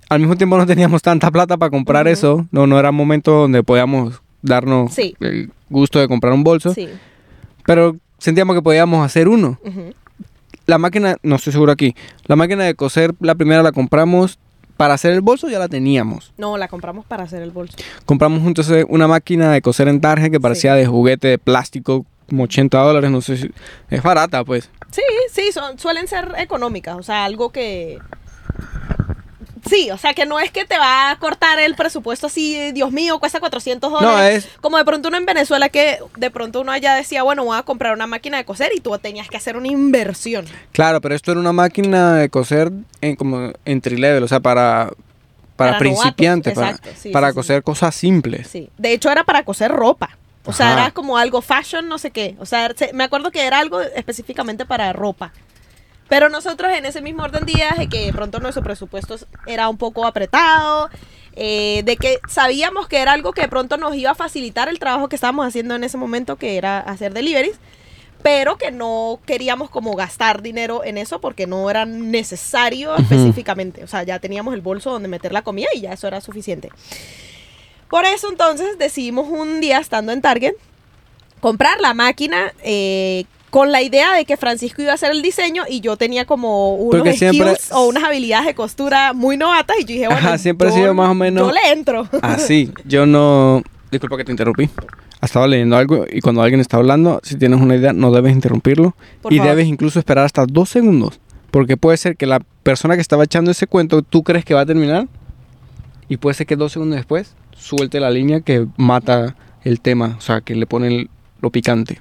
Al 0.09 0.21
mismo 0.21 0.37
tiempo 0.37 0.57
no 0.57 0.65
teníamos 0.67 1.03
tanta 1.03 1.31
plata 1.31 1.57
para 1.59 1.69
comprar 1.71 2.09
eso. 2.09 2.47
No, 2.51 2.67
no 2.67 2.79
era 2.79 2.93
momento 2.93 3.33
donde 3.33 3.63
podíamos 3.63 4.23
darnos 4.41 4.95
Sí. 4.95 5.15
el 5.21 5.51
gusto 5.69 5.99
de 5.99 6.09
comprar 6.09 6.33
un 6.33 6.45
bolso. 6.45 6.73
Sí. 6.73 6.89
Pero 7.67 7.97
sentíamos 8.19 8.55
que 8.57 8.63
podíamos 8.63 9.05
hacer 9.05 9.29
uno. 9.29 9.59
La 10.67 10.79
máquina, 10.79 11.17
no 11.23 11.37
estoy 11.37 11.53
seguro 11.53 11.73
aquí, 11.73 11.95
la 12.27 12.37
máquina 12.37 12.65
de 12.65 12.75
coser, 12.75 13.15
la 13.21 13.35
primera 13.35 13.63
la 13.63 13.73
compramos 13.73 14.39
para 14.77 14.95
hacer 14.95 15.13
el 15.13 15.21
bolso, 15.21 15.49
ya 15.49 15.59
la 15.59 15.69
teníamos. 15.69 16.33
No, 16.37 16.59
la 16.59 16.69
compramos 16.69 17.07
para 17.07 17.25
hacer 17.25 17.43
el 17.43 17.51
bolso. 17.51 17.77
Compramos 18.05 18.45
entonces 18.47 18.85
una 18.89 19.09
máquina 19.09 19.53
de 19.53 19.63
coser 19.63 19.89
en 19.89 20.01
Target 20.01 20.31
que 20.31 20.41
parecía 20.41 20.75
de 20.75 20.87
juguete 20.87 21.29
de 21.29 21.39
plástico, 21.39 22.05
como 22.29 22.45
80 22.45 22.79
dólares, 22.79 23.11
no 23.11 23.21
sé 23.21 23.37
si... 23.37 23.51
Es 23.89 24.03
barata, 24.03 24.45
pues. 24.45 24.71
Sí, 24.91 25.03
sí, 25.31 25.53
son, 25.53 25.79
suelen 25.79 26.09
ser 26.09 26.35
económicas, 26.39 26.97
o 26.97 27.03
sea, 27.03 27.25
algo 27.25 27.51
que... 27.51 27.99
Sí, 29.69 29.91
o 29.91 29.99
sea, 29.99 30.15
que 30.15 30.27
no 30.27 30.39
es 30.39 30.51
que 30.51 30.65
te 30.65 30.79
va 30.79 31.11
a 31.11 31.19
cortar 31.19 31.59
el 31.59 31.75
presupuesto 31.75 32.29
así, 32.29 32.73
Dios 32.73 32.93
mío, 32.93 33.19
cuesta 33.19 33.41
400 33.41 33.91
No, 33.91 34.01
dólares. 34.01 34.45
es... 34.47 34.51
Como 34.61 34.79
de 34.79 34.85
pronto 34.85 35.09
uno 35.09 35.17
en 35.17 35.27
Venezuela 35.27 35.69
que 35.69 35.99
de 36.17 36.31
pronto 36.31 36.61
uno 36.61 36.73
allá 36.73 36.95
decía, 36.95 37.23
bueno, 37.23 37.45
voy 37.45 37.59
a 37.59 37.63
comprar 37.63 37.93
una 37.95 38.07
máquina 38.07 38.37
de 38.37 38.45
coser 38.45 38.71
y 38.75 38.81
tú 38.81 38.97
tenías 38.99 39.29
que 39.29 39.37
hacer 39.37 39.57
una 39.57 39.69
inversión. 39.69 40.47
Claro, 40.73 41.01
pero 41.01 41.15
esto 41.15 41.33
era 41.33 41.41
una 41.41 41.53
máquina 41.53 42.15
de 42.15 42.29
coser 42.29 42.71
en, 43.01 43.17
como 43.17 43.53
entry 43.65 43.97
level, 43.97 44.23
o 44.23 44.29
sea, 44.29 44.41
para, 44.41 44.91
para, 45.57 45.73
Para 45.73 45.79
principiantes, 45.79 46.55
novatos, 46.57 46.81
para, 46.81 46.97
sí, 46.97 47.09
para 47.11 47.27
sí, 47.29 47.33
sí. 47.33 47.37
coser 47.37 47.63
cosas 47.63 47.95
simples. 47.95 48.47
Sí. 48.49 48.71
De 48.79 48.93
hecho, 48.93 49.11
era 49.11 49.25
para 49.25 49.43
coser 49.45 49.73
ropa. 49.73 50.17
O 50.49 50.53
sea, 50.53 50.75
era 50.75 50.91
como 50.93 51.19
algo 51.19 51.43
fashion, 51.43 51.89
no 51.89 51.99
sé 51.99 52.13
qué. 52.13 52.37
O 52.39 52.47
sea, 52.47 52.73
se- 52.77 52.93
me 52.93 53.03
acuerdo 53.03 53.33
que 53.33 53.45
era 53.45 53.59
algo 53.59 53.81
específicamente 53.81 54.65
para 54.65 54.93
ropa. 54.93 55.33
Pero 56.09 56.29
nosotros 56.29 56.73
en 56.73 56.87
ese 56.87 57.01
mismo 57.01 57.25
orden 57.25 57.45
de 57.47 57.53
días, 57.53 57.79
de 57.79 57.89
que 57.89 58.07
de 58.07 58.13
pronto 58.13 58.39
nuestro 58.39 58.63
presupuesto 58.63 59.17
era 59.47 59.69
un 59.69 59.77
poco 59.77 60.07
apretado, 60.07 60.89
eh, 61.35 61.83
de 61.85 61.97
que 61.97 62.21
sabíamos 62.29 62.89
que 62.89 62.99
era 62.99 63.13
algo 63.13 63.33
que 63.33 63.43
de 63.43 63.49
pronto 63.49 63.77
nos 63.77 63.95
iba 63.97 64.13
a 64.13 64.15
facilitar 64.15 64.69
el 64.69 64.79
trabajo 64.79 65.09
que 65.09 65.17
estábamos 65.17 65.47
haciendo 65.47 65.75
en 65.75 65.85
ese 65.85 65.99
momento, 65.99 66.37
que 66.37 66.57
era 66.57 66.79
hacer 66.79 67.13
deliveries, 67.13 67.59
pero 68.23 68.57
que 68.57 68.71
no 68.71 69.21
queríamos 69.27 69.69
como 69.69 69.95
gastar 69.95 70.43
dinero 70.43 70.83
en 70.85 70.97
eso 70.97 71.21
porque 71.21 71.47
no 71.47 71.69
era 71.71 71.85
necesario 71.85 72.93
Ujú. 72.93 73.03
específicamente. 73.03 73.85
O 73.85 73.89
sea, 73.89 74.03
ya 74.05 74.19
teníamos 74.19 74.55
el 74.55 74.61
bolso 74.61 74.91
donde 74.91 75.09
meter 75.09 75.33
la 75.33 75.43
comida 75.43 75.69
y 75.75 75.83
ya 75.83 75.93
eso 75.93 76.07
era 76.07 76.21
suficiente. 76.21 76.71
Por 77.91 78.05
eso 78.05 78.29
entonces 78.31 78.79
decidimos 78.79 79.29
un 79.29 79.61
día, 79.61 79.79
estando 79.79 80.13
en 80.13 80.23
Target, 80.23 80.55
comprar 81.41 81.81
la 81.81 81.95
máquina 81.95 82.53
eh, 82.63 83.25
con 83.57 83.73
la 83.73 83.81
idea 83.81 84.13
de 84.13 84.27
que 84.27 84.37
Francisco 84.37 84.83
iba 84.83 84.91
a 84.91 84.97
hacer 84.97 85.13
el 85.13 85.23
diseño 85.23 85.63
y 85.67 85.81
yo 85.81 85.97
tenía 85.97 86.27
como 86.27 86.75
unos 86.75 86.97
Porque 87.01 87.15
siempre- 87.15 87.55
skills 87.55 87.73
o 87.73 87.87
unas 87.87 88.05
habilidades 88.05 88.45
de 88.49 88.55
costura 88.55 89.15
muy 89.15 89.39
novatas 89.39 89.77
y 89.79 89.85
yo 89.85 89.87
dije, 89.95 90.07
bueno, 90.09 90.19
Ajá, 90.29 90.37
siempre 90.37 90.69
ha 90.69 90.71
yo- 90.73 90.77
sido 90.77 90.93
más 90.93 91.09
o 91.09 91.15
menos- 91.15 91.49
Yo 91.49 91.55
le 91.55 91.73
entro. 91.73 92.07
Así, 92.21 92.71
yo 92.85 93.07
no... 93.07 93.63
Disculpa 93.91 94.19
que 94.19 94.25
te 94.25 94.31
interrumpí. 94.31 94.69
Estaba 95.23 95.47
leyendo 95.47 95.75
algo 95.79 96.05
y 96.13 96.21
cuando 96.21 96.43
alguien 96.43 96.61
está 96.61 96.77
hablando, 96.77 97.19
si 97.23 97.37
tienes 97.39 97.59
una 97.59 97.77
idea, 97.77 97.95
no 97.95 98.11
debes 98.11 98.35
interrumpirlo. 98.35 98.95
Por 99.23 99.33
y 99.33 99.39
favor. 99.39 99.51
debes 99.53 99.69
incluso 99.69 99.99
esperar 99.99 100.27
hasta 100.27 100.45
dos 100.45 100.69
segundos. 100.69 101.19
Porque 101.51 101.79
puede 101.79 101.97
ser 101.97 102.19
que 102.19 102.27
la 102.27 102.41
persona 102.63 102.95
que 102.97 103.01
estaba 103.01 103.25
echando 103.25 103.51
ese 103.53 103.67
cuento, 103.67 104.03
tú 104.03 104.23
crees 104.23 104.45
que 104.45 104.53
va 104.53 104.61
a 104.61 104.67
terminar. 104.67 105.09
Y 106.11 106.19
puede 106.19 106.35
ser 106.35 106.47
que 106.47 106.57
dos 106.57 106.73
segundos 106.73 106.97
después 106.97 107.35
suelte 107.57 108.01
la 108.01 108.11
línea 108.11 108.43
que 108.43 108.67
mata 108.77 109.35
el 109.65 109.81
tema. 109.81 110.17
O 110.19 110.21
sea, 110.21 110.43
que 110.43 110.55
le 110.55 110.67
pone 110.67 110.89
el- 110.89 111.11
lo 111.41 111.49
picante. 111.51 112.01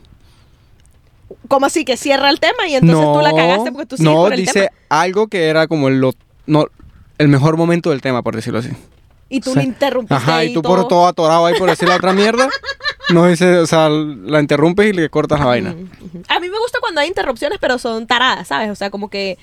Como 1.48 1.66
así 1.66 1.86
que 1.86 1.98
cierra 1.98 2.30
el 2.30 2.40
tema 2.40 2.68
y 2.68 2.76
entonces 2.76 3.06
tú 3.14 3.22
la 3.22 3.34
cagaste 3.34 3.72
porque 3.72 3.86
tú 3.86 3.98
sigues 3.98 4.12
no 4.12 4.22
con 4.24 4.34
el 4.34 4.40
dice 4.40 4.54
tema. 4.54 4.72
algo 4.90 5.28
que 5.28 5.48
era 5.48 5.68
como 5.68 5.88
el, 5.88 6.00
lo- 6.00 6.14
no, 6.48 6.66
el 7.18 7.28
mejor 7.28 7.58
momento 7.58 7.90
del 7.92 8.02
tema, 8.02 8.22
por 8.24 8.36
decirlo 8.36 8.60
así. 8.60 8.70
Y 9.30 9.40
tú 9.42 9.52
o 9.52 9.54
sea, 9.54 9.64
le 9.64 9.68
interrumpiste 9.70 10.14
Ajá, 10.16 10.38
ahí 10.38 10.52
y 10.52 10.54
tú 10.54 10.62
por 10.62 10.88
todo 10.88 11.08
atorado 11.08 11.46
ahí 11.48 11.56
por 11.58 11.70
decir 11.70 11.88
la 11.90 11.96
otra 11.96 12.14
mierda. 12.14 12.48
No 13.10 13.28
dice, 13.28 13.58
o 13.58 13.68
sea, 13.68 13.90
la 13.90 14.40
interrumpes 14.40 14.88
y 14.88 14.94
le 14.94 15.10
cortas 15.10 15.40
la 15.40 15.46
vaina. 15.46 15.76
A 16.28 16.40
mí 16.40 16.50
me 16.50 16.58
gusta 16.60 16.80
cuando 16.80 17.02
hay 17.02 17.08
interrupciones, 17.08 17.58
pero 17.60 17.78
son 17.78 18.08
taradas, 18.08 18.48
¿sabes? 18.48 18.70
O 18.70 18.76
sea, 18.76 18.90
como 18.90 19.10
que... 19.10 19.38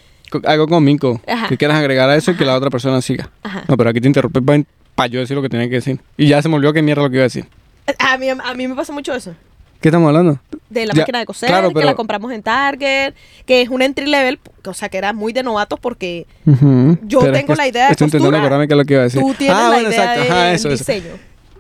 Algo 0.45 0.67
cómico. 0.67 1.21
Ajá. 1.29 1.49
Que 1.49 1.57
quieras 1.59 1.77
agregar 1.77 2.09
a 2.09 2.17
eso 2.17 2.31
y 2.31 2.37
que 2.37 2.45
la 2.45 2.57
otra 2.57 2.71
persona 2.71 3.03
siga. 3.03 3.31
Ajá. 3.43 3.65
No, 3.69 3.77
pero 3.77 3.91
aquí 3.91 4.01
te 4.01 4.07
interrumpes 4.09 4.43
para 4.95 5.07
yo 5.09 5.21
decir 5.21 5.37
lo 5.37 5.43
que 5.43 5.49
tenía 5.49 5.69
que 5.69 5.77
decir. 5.77 6.01
Y 6.17 6.29
ya 6.29 6.41
se 6.43 6.49
me 6.49 6.57
olvidó 6.57 6.73
qué 6.73 6.83
mierda 6.83 7.03
lo 7.03 7.11
que 7.11 7.17
iba 7.17 7.23
a 7.23 7.27
decir. 7.27 7.47
A 7.99 8.17
mí, 8.17 8.29
a 8.31 8.55
mí 8.55 8.69
me 8.69 8.75
pasa 8.75 8.93
mucho 8.93 9.15
eso. 9.15 9.35
¿Qué 9.83 9.89
estamos 9.89 10.07
hablando? 10.09 10.39
De 10.71 10.87
la 10.87 10.95
Ya, 10.95 11.01
máquina 11.03 11.19
de 11.19 11.27
coser, 11.27 11.49
claro, 11.49 11.73
que 11.75 11.85
la 11.85 11.95
compramos 11.95 12.33
en 12.33 12.43
Target, 12.43 13.13
que 13.45 13.61
es 13.63 13.69
un 13.69 13.83
entry 13.83 14.07
level, 14.07 14.39
o 14.65 14.73
sea, 14.75 14.89
que 14.89 14.97
era 14.97 15.13
muy 15.13 15.33
de 15.33 15.43
novatos 15.43 15.79
porque 15.81 16.27
Ujú. 16.47 16.99
Yo 17.03 17.21
Pero 17.21 17.33
es 17.35 17.41
tengo 17.41 17.53
que 17.55 17.57
la 17.59 17.69
idea 17.69 17.87
de 17.87 17.93
Estoy 17.93 18.11
costura. 18.11 18.39
acordarme 18.39 18.69
qué 18.69 18.75
es 18.75 18.79
lo 18.79 18.85
que 18.85 18.95
iba 18.95 19.01
a 19.03 19.05
decir. 19.05 19.21
tú 19.21 19.35
tienes 19.35 19.57
ah, 19.57 19.63
la 19.65 19.69
bueno, 19.75 19.89
idea 19.91 20.15
exacto. 20.15 20.33
Ajá, 20.33 20.53
eso, 20.53 20.69
eso. 20.71 20.79
diseño. 20.93 21.15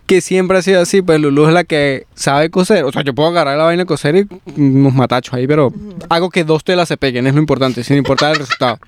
Que 0.06 0.20
siempre 0.20 0.58
ha 0.58 0.62
sido 0.62 0.80
así, 0.80 1.00
pues 1.02 1.20
Lulu 1.20 1.46
es 1.46 1.52
la 1.52 1.64
que 1.64 2.06
sabe 2.14 2.50
coser. 2.50 2.84
O 2.84 2.92
sea, 2.92 3.02
yo 3.02 3.14
puedo 3.14 3.28
agarrar 3.28 3.56
la 3.56 3.64
vaina 3.64 3.82
de 3.82 3.86
coser 3.86 4.16
y 4.16 4.26
unos 4.60 4.94
matachos 4.94 5.34
ahí, 5.34 5.46
pero 5.46 5.72
hago 6.08 6.30
que 6.30 6.44
dos 6.44 6.64
telas 6.64 6.88
se 6.88 6.96
peguen, 6.96 7.26
es 7.26 7.34
lo 7.34 7.40
importante, 7.40 7.82
sin 7.84 7.96
importar 7.96 8.32
el 8.32 8.38
resultado. 8.38 8.78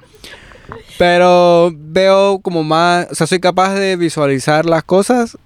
Pero 0.99 1.73
veo 1.75 2.39
como 2.41 2.63
más, 2.63 3.09
o 3.11 3.15
sea, 3.15 3.27
soy 3.27 3.41
capaz 3.41 3.75
de 3.75 3.97
visualizar 3.97 4.65
las 4.67 4.83
cosas 4.85 5.37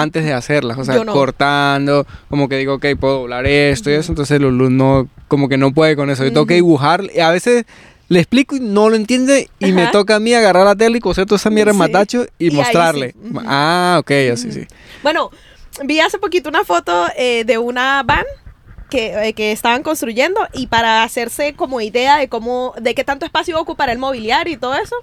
antes 0.00 0.24
de 0.24 0.32
hacerlas, 0.32 0.78
o 0.78 0.84
sea, 0.84 1.02
no. 1.04 1.12
cortando, 1.12 2.06
como 2.28 2.48
que 2.48 2.56
digo, 2.56 2.74
ok, 2.74 2.86
puedo 2.98 3.20
doblar 3.20 3.46
esto 3.46 3.90
y 3.90 3.94
eso, 3.94 4.12
entonces 4.12 4.40
Lulu 4.40 4.70
no, 4.70 5.08
como 5.28 5.48
que 5.48 5.56
no 5.56 5.72
puede 5.72 5.96
con 5.96 6.10
eso, 6.10 6.24
yo 6.24 6.30
tengo 6.32 6.46
que 6.46 6.54
dibujar, 6.54 7.02
y 7.14 7.20
a 7.20 7.30
veces 7.30 7.64
le 8.08 8.20
explico 8.20 8.54
y 8.56 8.60
no 8.60 8.88
lo 8.88 8.94
entiende 8.96 9.48
y 9.58 9.72
me 9.72 9.88
toca 9.88 10.16
a 10.16 10.20
mí 10.20 10.32
agarrar 10.32 10.64
la 10.64 10.76
tela 10.76 10.96
y 10.96 11.00
coser 11.00 11.26
toda 11.26 11.36
esa 11.38 11.50
mierda 11.50 11.72
en 11.72 11.76
Sí. 11.76 11.78
matacho 11.80 12.26
y, 12.38 12.44
Y 12.44 12.46
ahí 12.46 12.50
sí. 12.50 12.56
mostrarle. 12.56 13.14
Ujú. 13.30 13.40
Ah, 13.46 13.96
ok, 14.00 14.10
así 14.32 14.52
sí. 14.52 14.66
Bueno, 15.02 15.30
vi 15.84 15.98
hace 16.00 16.18
poquito 16.18 16.48
una 16.48 16.64
foto 16.64 17.06
eh, 17.16 17.42
de 17.44 17.58
una 17.58 18.02
van 18.04 18.24
que, 18.90 19.28
eh, 19.28 19.32
que 19.32 19.50
estaban 19.50 19.82
construyendo 19.82 20.40
y 20.54 20.68
para 20.68 21.02
hacerse 21.02 21.54
como 21.54 21.80
idea 21.80 22.16
de 22.18 22.28
cómo, 22.28 22.74
de 22.80 22.94
qué 22.94 23.02
tanto 23.02 23.26
espacio 23.26 23.50
iba 23.52 23.58
a 23.58 23.62
ocupar 23.62 23.88
el 23.90 23.98
mobiliario 23.98 24.54
y 24.54 24.56
todo 24.56 24.76
eso, 24.76 24.94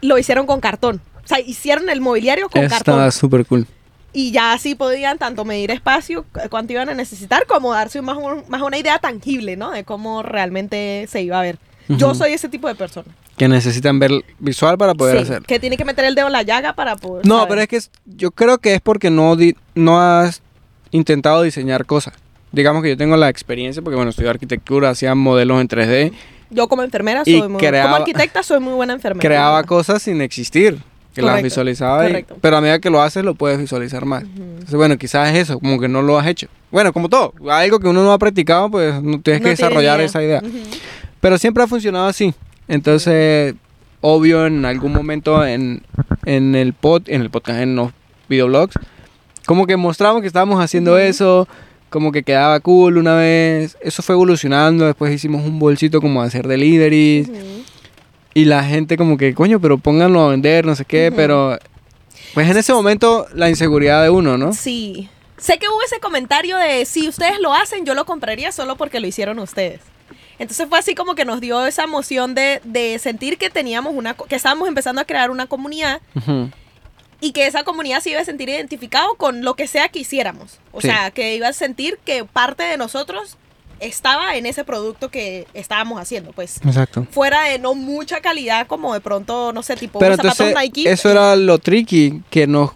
lo 0.00 0.16
hicieron 0.16 0.46
con 0.46 0.60
cartón. 0.60 1.00
O 1.24 1.26
sea, 1.26 1.40
hicieron 1.40 1.88
el 1.90 2.00
mobiliario 2.00 2.48
con 2.48 2.62
Eso 2.62 2.70
cartón. 2.70 2.94
estaba 2.94 3.10
súper 3.10 3.44
cool. 3.46 3.66
Y 4.12 4.32
ya 4.32 4.52
así 4.52 4.74
podían 4.74 5.18
tanto 5.18 5.44
medir 5.44 5.70
espacio, 5.70 6.24
cu- 6.32 6.40
cuánto 6.50 6.72
iban 6.72 6.88
a 6.88 6.94
necesitar, 6.94 7.46
como 7.46 7.72
darse 7.72 8.02
más, 8.02 8.16
un- 8.16 8.42
más 8.48 8.60
una 8.62 8.76
idea 8.78 8.98
tangible, 8.98 9.56
¿no? 9.56 9.70
De 9.70 9.84
cómo 9.84 10.22
realmente 10.22 11.06
se 11.08 11.22
iba 11.22 11.38
a 11.38 11.42
ver. 11.42 11.58
Yo 11.88 12.08
Ujú. 12.08 12.16
soy 12.16 12.32
ese 12.32 12.48
tipo 12.48 12.66
de 12.68 12.74
persona. 12.74 13.06
Que 13.36 13.48
necesitan 13.48 13.98
ver 13.98 14.10
visual 14.38 14.76
para 14.78 14.94
poder 14.94 15.16
Sí, 15.18 15.22
hacer. 15.22 15.42
que 15.42 15.58
tiene 15.58 15.76
que 15.76 15.84
meter 15.84 16.04
el 16.04 16.14
dedo 16.14 16.26
en 16.26 16.32
la 16.32 16.42
llaga 16.42 16.74
para 16.74 16.96
poder. 16.96 17.24
No, 17.26 17.36
saber. 17.36 17.48
pero 17.48 17.60
es 17.62 17.68
que 17.68 17.76
es- 17.76 17.90
yo 18.04 18.30
creo 18.32 18.58
que 18.58 18.74
es 18.74 18.80
porque 18.80 19.10
no, 19.10 19.34
di- 19.36 19.56
no 19.74 20.00
has 20.00 20.42
intentado 20.90 21.42
diseñar 21.42 21.86
cosas. 21.86 22.14
Digamos 22.52 22.82
que 22.82 22.90
yo 22.90 22.96
tengo 22.96 23.16
la 23.16 23.28
experiencia, 23.28 23.80
porque 23.80 23.94
bueno, 23.96 24.10
estudié 24.10 24.28
arquitectura, 24.28 24.90
hacía 24.90 25.14
modelos 25.14 25.60
en 25.60 25.68
3D, 25.68 26.12
Yo 26.52 26.66
como 26.68 26.82
enfermera 26.82 27.22
Y 27.24 27.38
soy 27.38 27.48
muy 27.48 27.60
creaba- 27.60 27.90
Como 27.92 27.96
arquitecta 28.02 28.42
soy 28.42 28.58
muy 28.58 28.72
buena 28.74 28.92
enfermera. 28.94 29.24
creaba 29.24 29.62
cosas 29.62 30.02
sin 30.02 30.20
existir. 30.20 30.78
Que 31.14 31.22
las 31.22 31.30
Correcto, 31.30 31.44
visualizaba, 31.44 32.04
y- 32.04 32.08
correcto. 32.08 32.36
pero 32.40 32.56
a 32.56 32.60
medida 32.60 32.78
que 32.78 32.88
lo 32.90 33.02
haces 33.02 33.24
lo 33.24 33.34
puedes 33.34 33.58
visualizar 33.58 34.04
más. 34.04 34.22
Ujú. 34.24 34.30
Entonces, 34.42 34.74
bueno, 34.76 34.96
quizás 34.96 35.30
es 35.34 35.38
eso, 35.48 35.58
como 35.58 35.80
que 35.80 35.88
no 35.88 36.02
lo 36.02 36.18
has 36.18 36.26
hecho. 36.28 36.46
Bueno, 36.70 36.92
como 36.92 37.08
todo, 37.08 37.34
algo 37.50 37.80
que 37.80 37.88
uno 37.88 38.04
no 38.04 38.12
ha 38.12 38.18
practicado, 38.18 38.70
pues 38.70 39.02
no 39.02 39.20
tienes 39.20 39.40
No 39.40 39.44
que 39.44 39.50
desarrollar 39.50 39.96
idea. 39.98 40.06
esa 40.06 40.22
idea. 40.22 40.38
Ujú. 40.44 40.56
Pero 41.20 41.36
siempre 41.38 41.64
ha 41.64 41.66
funcionado 41.66 42.06
así. 42.06 42.32
Entonces, 42.68 43.54
obvio, 44.00 44.46
en 44.46 44.64
algún 44.64 44.92
momento 44.92 45.44
en, 45.44 45.82
en 46.24 46.54
el 46.54 46.72
pod, 46.74 47.02
en 47.08 47.22
el 47.22 47.30
podcast, 47.30 47.58
en 47.60 47.74
los 47.74 47.90
videoblogs, 48.28 48.76
como 49.46 49.66
que 49.66 49.76
mostramos 49.76 50.20
que 50.20 50.28
estábamos 50.28 50.62
haciendo 50.62 50.92
Ujú. 50.92 51.00
eso, 51.00 51.48
como 51.88 52.12
que 52.12 52.22
quedaba 52.22 52.60
cool 52.60 52.98
una 52.98 53.16
vez. 53.16 53.76
Eso 53.82 54.02
fue 54.04 54.14
evolucionando. 54.14 54.86
Después 54.86 55.12
hicimos 55.12 55.44
un 55.44 55.58
bolsito 55.58 56.00
como 56.00 56.22
de 56.22 56.28
hacer 56.28 56.46
deliveries. 56.46 57.28
Y 58.34 58.44
la 58.44 58.62
gente 58.64 58.96
como 58.96 59.16
que, 59.16 59.34
coño, 59.34 59.60
pero 59.60 59.78
pónganlo 59.78 60.20
a 60.22 60.28
vender, 60.30 60.64
no 60.64 60.74
sé 60.76 60.84
qué. 60.84 61.12
Pero, 61.14 61.58
pues 62.34 62.48
en 62.48 62.56
ese 62.56 62.72
momento, 62.72 63.26
la 63.34 63.48
inseguridad 63.48 64.02
de 64.02 64.10
uno, 64.10 64.38
¿no? 64.38 64.52
Sí. 64.52 65.08
Sé 65.36 65.58
que 65.58 65.68
hubo 65.68 65.82
ese 65.82 66.00
comentario 66.00 66.56
de 66.58 66.84
si 66.84 67.08
ustedes 67.08 67.40
lo 67.40 67.52
hacen, 67.54 67.84
yo 67.86 67.94
lo 67.94 68.04
compraría 68.04 68.52
solo 68.52 68.76
porque 68.76 69.00
lo 69.00 69.06
hicieron 69.06 69.38
ustedes. 69.38 69.80
Entonces 70.38 70.68
fue 70.68 70.78
así 70.78 70.94
como 70.94 71.14
que 71.14 71.24
nos 71.24 71.40
dio 71.40 71.66
esa 71.66 71.84
emoción 71.84 72.34
de, 72.34 72.60
de 72.64 72.98
sentir 72.98 73.36
que 73.36 73.50
teníamos 73.50 73.94
una, 73.94 74.14
que 74.14 74.36
estábamos 74.36 74.68
empezando 74.68 75.00
a 75.00 75.04
crear 75.04 75.30
una 75.30 75.46
comunidad 75.46 76.00
Ujú. 76.14 76.50
y 77.20 77.32
que 77.32 77.46
esa 77.46 77.62
comunidad 77.64 78.00
se 78.00 78.10
iba 78.10 78.20
a 78.20 78.24
sentir 78.24 78.48
identificado 78.48 79.14
con 79.16 79.44
lo 79.44 79.54
que 79.54 79.66
sea 79.66 79.88
que 79.88 79.98
hiciéramos. 79.98 80.58
O 80.72 80.80
Sí. 80.80 80.88
sea, 80.88 81.10
que 81.10 81.34
iba 81.36 81.48
a 81.48 81.52
sentir 81.52 81.98
que 82.04 82.24
parte 82.24 82.62
de 82.62 82.76
nosotros 82.78 83.36
estaba 83.80 84.36
en 84.36 84.46
ese 84.46 84.64
producto 84.64 85.08
que 85.10 85.46
estábamos 85.54 86.00
haciendo, 86.00 86.32
pues. 86.32 86.60
Exacto. 86.64 87.06
Fuera 87.10 87.42
de 87.44 87.58
no 87.58 87.74
mucha 87.74 88.20
calidad, 88.20 88.66
como 88.66 88.94
de 88.94 89.00
pronto, 89.00 89.52
no 89.52 89.62
sé, 89.62 89.76
tipo 89.76 89.98
Pero 89.98 90.14
unos 90.14 90.24
zapatos 90.24 90.46
entonces, 90.48 90.62
Nike. 90.76 90.90
eso 90.90 91.10
era 91.10 91.34
lo 91.36 91.58
tricky, 91.58 92.22
que 92.30 92.46
nos... 92.46 92.70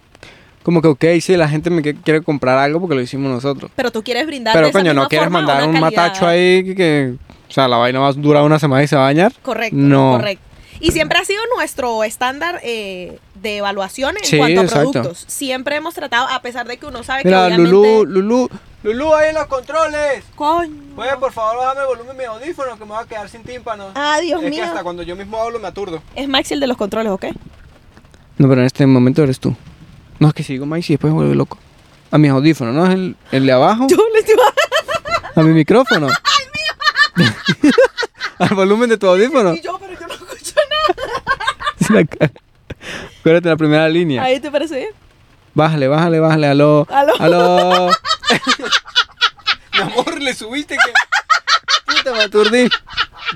Como 0.63 0.81
que, 0.81 0.87
ok, 0.87 1.05
sí, 1.21 1.37
la 1.37 1.47
gente 1.47 1.69
me 1.69 1.83
quiere 1.83 2.21
comprar 2.23 2.57
algo 2.57 2.79
porque 2.79 2.95
lo 2.95 3.01
hicimos 3.01 3.31
nosotros. 3.31 3.69
Pero 3.75 3.91
tú 3.91 4.03
quieres 4.03 4.25
brindar 4.25 4.55
Pero 4.55 4.71
coño, 4.71 4.95
no 4.95 5.07
quieres 5.07 5.29
mandar 5.29 5.57
un 5.67 5.73
calidad- 5.75 5.81
matacho 5.81 6.27
ahí 6.27 6.63
que, 6.63 6.75
que- 6.75 7.13
O 7.47 7.51
sea, 7.51 7.67
la 7.67 7.77
vaina 7.77 7.99
va 7.99 8.07
a 8.07 8.13
durar 8.13 8.41
una 8.43 8.57
semana 8.57 8.81
y 8.83 8.87
se 8.87 8.95
va 8.95 9.03
a 9.03 9.05
dañar. 9.05 9.31
Correcto, 9.43 9.75
No. 9.77 10.13
correcto. 10.17 10.43
Y 10.79 10.91
siempre 10.91 11.19
ha 11.19 11.25
sido 11.25 11.41
nuestro 11.55 12.03
estándar 12.03 12.59
eh, 12.63 13.19
de 13.35 13.57
evaluación 13.57 14.15
en 14.17 14.23
Sí, 14.23 14.37
cuanto 14.37 14.61
a 14.61 14.63
exacto. 14.63 14.91
productos. 14.91 15.25
Siempre 15.27 15.75
hemos 15.77 15.93
tratado, 15.93 16.27
a 16.29 16.41
pesar 16.41 16.67
de 16.67 16.77
que 16.77 16.85
uno 16.85 17.03
sabe 17.03 17.23
que 17.23 17.29
Mira, 17.29 17.45
obviamente... 17.45 17.71
Lulú, 17.71 18.05
Lulú, 18.05 18.49
Lulú, 18.83 19.13
ahí 19.15 19.29
en 19.29 19.35
los 19.35 19.47
controles. 19.47 20.23
Coño. 20.35 20.75
Puede, 20.95 21.15
por 21.17 21.31
favor, 21.31 21.57
bajarme 21.57 21.81
el 21.81 21.87
volumen 21.87 22.17
de 22.17 22.23
mi 22.23 22.25
audífono 22.25 22.77
que 22.77 22.85
me 22.85 22.91
va 22.91 22.99
a 23.01 23.05
quedar 23.05 23.27
sin 23.29 23.41
tímpano. 23.43 23.91
Ah, 23.95 24.19
Dios 24.21 24.43
es 24.43 24.49
mío. 24.49 24.61
que 24.63 24.67
hasta 24.69 24.83
cuando 24.83 25.01
yo 25.03 25.15
mismo 25.15 25.41
hablo 25.41 25.59
me 25.59 25.67
aturdo. 25.67 26.03
Es 26.15 26.27
Maxi 26.27 26.53
el 26.53 26.59
de 26.59 26.67
los 26.67 26.77
controles, 26.77 27.11
¿ok? 27.11 27.25
No, 28.37 28.47
pero 28.47 28.61
en 28.61 28.67
este 28.67 28.85
momento 28.85 29.23
eres 29.23 29.39
tú. 29.39 29.55
No, 30.19 30.27
es 30.27 30.33
que 30.33 30.43
si 30.43 30.53
digo 30.53 30.65
y 30.65 30.81
después 30.81 31.11
me 31.11 31.17
vuelve 31.19 31.35
loco. 31.35 31.57
A 32.11 32.17
mis 32.17 32.29
audífonos, 32.31 32.75
¿no? 32.75 32.85
Es 32.85 32.93
el, 32.93 33.15
el 33.31 33.45
de 33.45 33.51
abajo. 33.51 33.87
Yo 33.89 33.97
le 34.13 34.19
estoy 34.19 34.35
A 35.35 35.41
mi 35.41 35.53
micrófono. 35.53 36.07
Al 38.39 38.55
volumen 38.55 38.89
de 38.89 38.97
tu 38.97 39.07
audífono. 39.07 39.53
Y 39.53 39.61
yo, 39.61 39.77
pero 39.79 39.93
yo 39.99 40.07
no 40.07 40.13
escucho 40.13 40.55
nada. 40.69 40.95
La 41.93 42.05
cara. 42.05 42.31
Acuérdate 43.19 43.49
la 43.49 43.57
primera 43.57 43.89
línea. 43.89 44.23
Ahí 44.23 44.39
te 44.39 44.51
parece 44.51 44.77
bien. 44.77 44.89
Bájale, 45.53 45.87
bájale, 45.87 46.19
bájale. 46.19 46.47
Aló. 46.47 46.87
Aló. 46.89 47.13
Aló. 47.19 47.89
Mi 49.73 49.81
amor, 49.81 50.21
le 50.21 50.33
subiste 50.33 50.75
que. 50.75 51.93
Puta, 51.93 52.11
me 52.13 52.23
aturdí. 52.23 52.69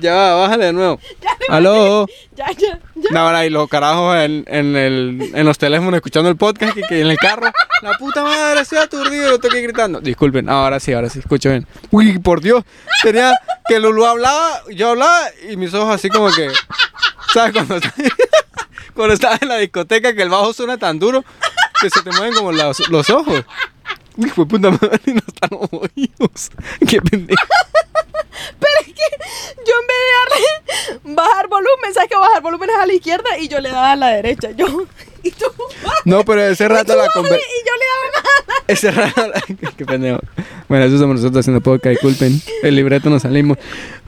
Ya 0.00 0.14
va, 0.14 0.34
bájale 0.42 0.66
de 0.66 0.72
nuevo. 0.72 1.00
Aló. 1.48 2.06
Ya, 2.36 2.46
ya, 2.52 2.78
ya. 2.94 3.10
No, 3.10 3.20
ahora 3.20 3.44
y 3.46 3.50
los 3.50 3.68
carajos 3.68 4.16
en, 4.16 4.44
en, 4.46 4.76
el, 4.76 5.32
en 5.34 5.46
los 5.46 5.58
teléfonos 5.58 5.94
escuchando 5.94 6.28
el 6.28 6.36
podcast 6.36 6.74
que, 6.74 6.82
que 6.82 7.00
en 7.00 7.08
el 7.08 7.16
carro. 7.16 7.50
La 7.82 7.94
puta 7.94 8.22
madre, 8.22 8.60
estoy 8.60 8.78
aturdido, 8.78 9.28
lo 9.30 9.34
estoy 9.36 9.62
gritando. 9.62 10.00
Disculpen, 10.00 10.48
ahora 10.48 10.78
sí, 10.78 10.92
ahora 10.92 11.08
sí, 11.08 11.18
escucho 11.20 11.48
bien. 11.48 11.66
Uy, 11.90 12.18
por 12.18 12.40
Dios, 12.40 12.64
tenía 13.02 13.34
que 13.66 13.80
Lulu 13.80 14.04
hablaba, 14.04 14.62
yo 14.70 14.90
hablaba 14.90 15.22
y 15.50 15.56
mis 15.56 15.72
ojos 15.74 15.94
así 15.94 16.08
como 16.08 16.30
que. 16.30 16.50
¿Sabes? 17.34 17.52
Cuando, 17.52 17.76
está- 17.76 17.94
cuando 18.94 19.14
estás 19.14 19.42
en 19.42 19.48
la 19.48 19.56
discoteca 19.58 20.14
que 20.14 20.22
el 20.22 20.28
bajo 20.28 20.52
suena 20.52 20.78
tan 20.78 20.98
duro 20.98 21.24
que 21.80 21.90
se 21.90 22.02
te 22.02 22.10
mueven 22.10 22.34
como 22.34 22.52
los, 22.52 22.88
los 22.90 23.08
ojos. 23.10 23.44
Uy, 24.16 24.28
fue 24.30 24.46
puta 24.46 24.70
madre, 24.70 25.00
no 25.06 25.22
están 25.26 25.50
los 25.52 25.68
oídos. 25.72 26.50
Qué 26.88 27.00
pendejo. 27.00 27.42
Pero 28.58 28.72
es 28.80 28.86
que 28.86 29.02
yo 29.66 29.74
en 29.80 29.86
vez 29.86 29.96
de 30.00 31.00
darle 31.04 31.14
bajar 31.14 31.48
volumen, 31.48 31.94
¿sabes 31.94 32.08
que 32.08 32.16
bajar 32.16 32.42
volumen 32.42 32.70
es 32.70 32.76
a 32.76 32.86
la 32.86 32.92
izquierda? 32.92 33.38
Y 33.38 33.48
yo 33.48 33.60
le 33.60 33.70
daba 33.70 33.92
a 33.92 33.96
la 33.96 34.08
derecha. 34.08 34.50
Yo, 34.52 34.66
y 35.22 35.30
tú, 35.30 35.46
No, 36.04 36.24
pero 36.24 36.42
ese 36.42 36.68
rato 36.68 36.96
la 36.96 37.06
y 37.06 37.08
conversación. 37.10 37.50
yo 37.66 37.72
le 37.74 37.84
daba 37.86 38.22
más. 38.46 38.62
Ese 38.66 38.90
rato, 38.90 39.32
qué 39.76 39.86
pendejo. 39.86 40.20
Bueno, 40.68 40.84
eso 40.86 40.98
somos 40.98 41.16
nosotros 41.16 41.40
haciendo 41.40 41.60
podcast, 41.60 41.90
disculpen. 41.90 42.40
El 42.62 42.76
libreto 42.76 43.10
nos 43.10 43.22
salimos. 43.22 43.58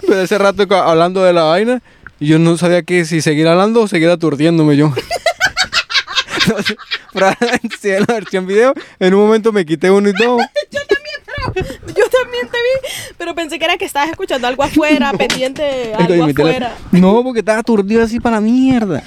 Pero 0.01 0.21
ese 0.21 0.39
rato 0.39 0.63
hablando 0.77 1.23
de 1.23 1.33
la 1.33 1.45
vaina, 1.45 1.83
y 2.23 2.27
yo 2.29 2.39
no 2.39 2.57
sabía 2.57 2.83
que 2.83 3.05
si 3.05 3.21
seguir 3.21 3.49
hablando 3.49 3.83
o 3.83 3.89
seguir 3.89 4.09
aturdiéndome 4.11 4.77
yo. 4.77 4.93
No 6.47 6.57
si 7.81 7.89
la 7.89 8.05
versión 8.07 8.47
video, 8.47 8.75
en 8.99 9.15
un 9.15 9.21
momento 9.21 9.53
me 9.53 9.65
quité 9.65 9.91
uno 9.91 10.09
y 10.09 10.13
todo. 10.15 10.39
Yo 10.71 10.81
también, 10.89 11.21
pero 11.55 11.67
yo 11.89 12.05
también 12.09 12.49
te 12.51 12.57
vi. 12.59 13.15
Pero 13.19 13.35
pensé 13.35 13.59
que 13.59 13.65
era 13.65 13.77
que 13.77 13.85
estabas 13.85 14.11
escuchando 14.11 14.47
algo 14.49 14.63
afuera, 14.63 15.13
pendiente 15.19 15.93
Estoy 15.93 16.21
algo 16.21 16.31
afuera. 16.31 16.75
No, 16.91 17.23
porque 17.23 17.41
estaba 17.41 17.59
aturdido 17.59 18.03
así 18.03 18.19
para 18.19 18.37
la 18.37 18.41
mierda. 18.41 19.03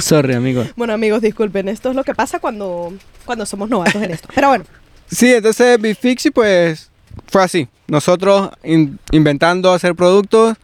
Sorry, 0.00 0.34
amigo. 0.34 0.64
Bueno, 0.76 0.94
amigos, 0.94 1.20
disculpen. 1.22 1.68
Esto 1.68 1.90
es 1.90 1.96
lo 1.96 2.02
que 2.04 2.14
pasa 2.14 2.38
cuando, 2.40 2.92
cuando 3.24 3.44
somos 3.46 3.68
novatos 3.68 4.02
en 4.02 4.10
esto. 4.10 4.28
Pero 4.34 4.48
bueno, 4.48 4.64
Sí, 5.10 5.32
entonces 5.34 5.80
Big 5.80 5.96
Fixie 5.96 6.30
pues 6.32 6.90
fue 7.28 7.42
así. 7.42 7.68
Nosotros 7.86 8.50
in- 8.64 8.98
inventando 9.12 9.72
hacer 9.72 9.94
productos, 9.94 10.56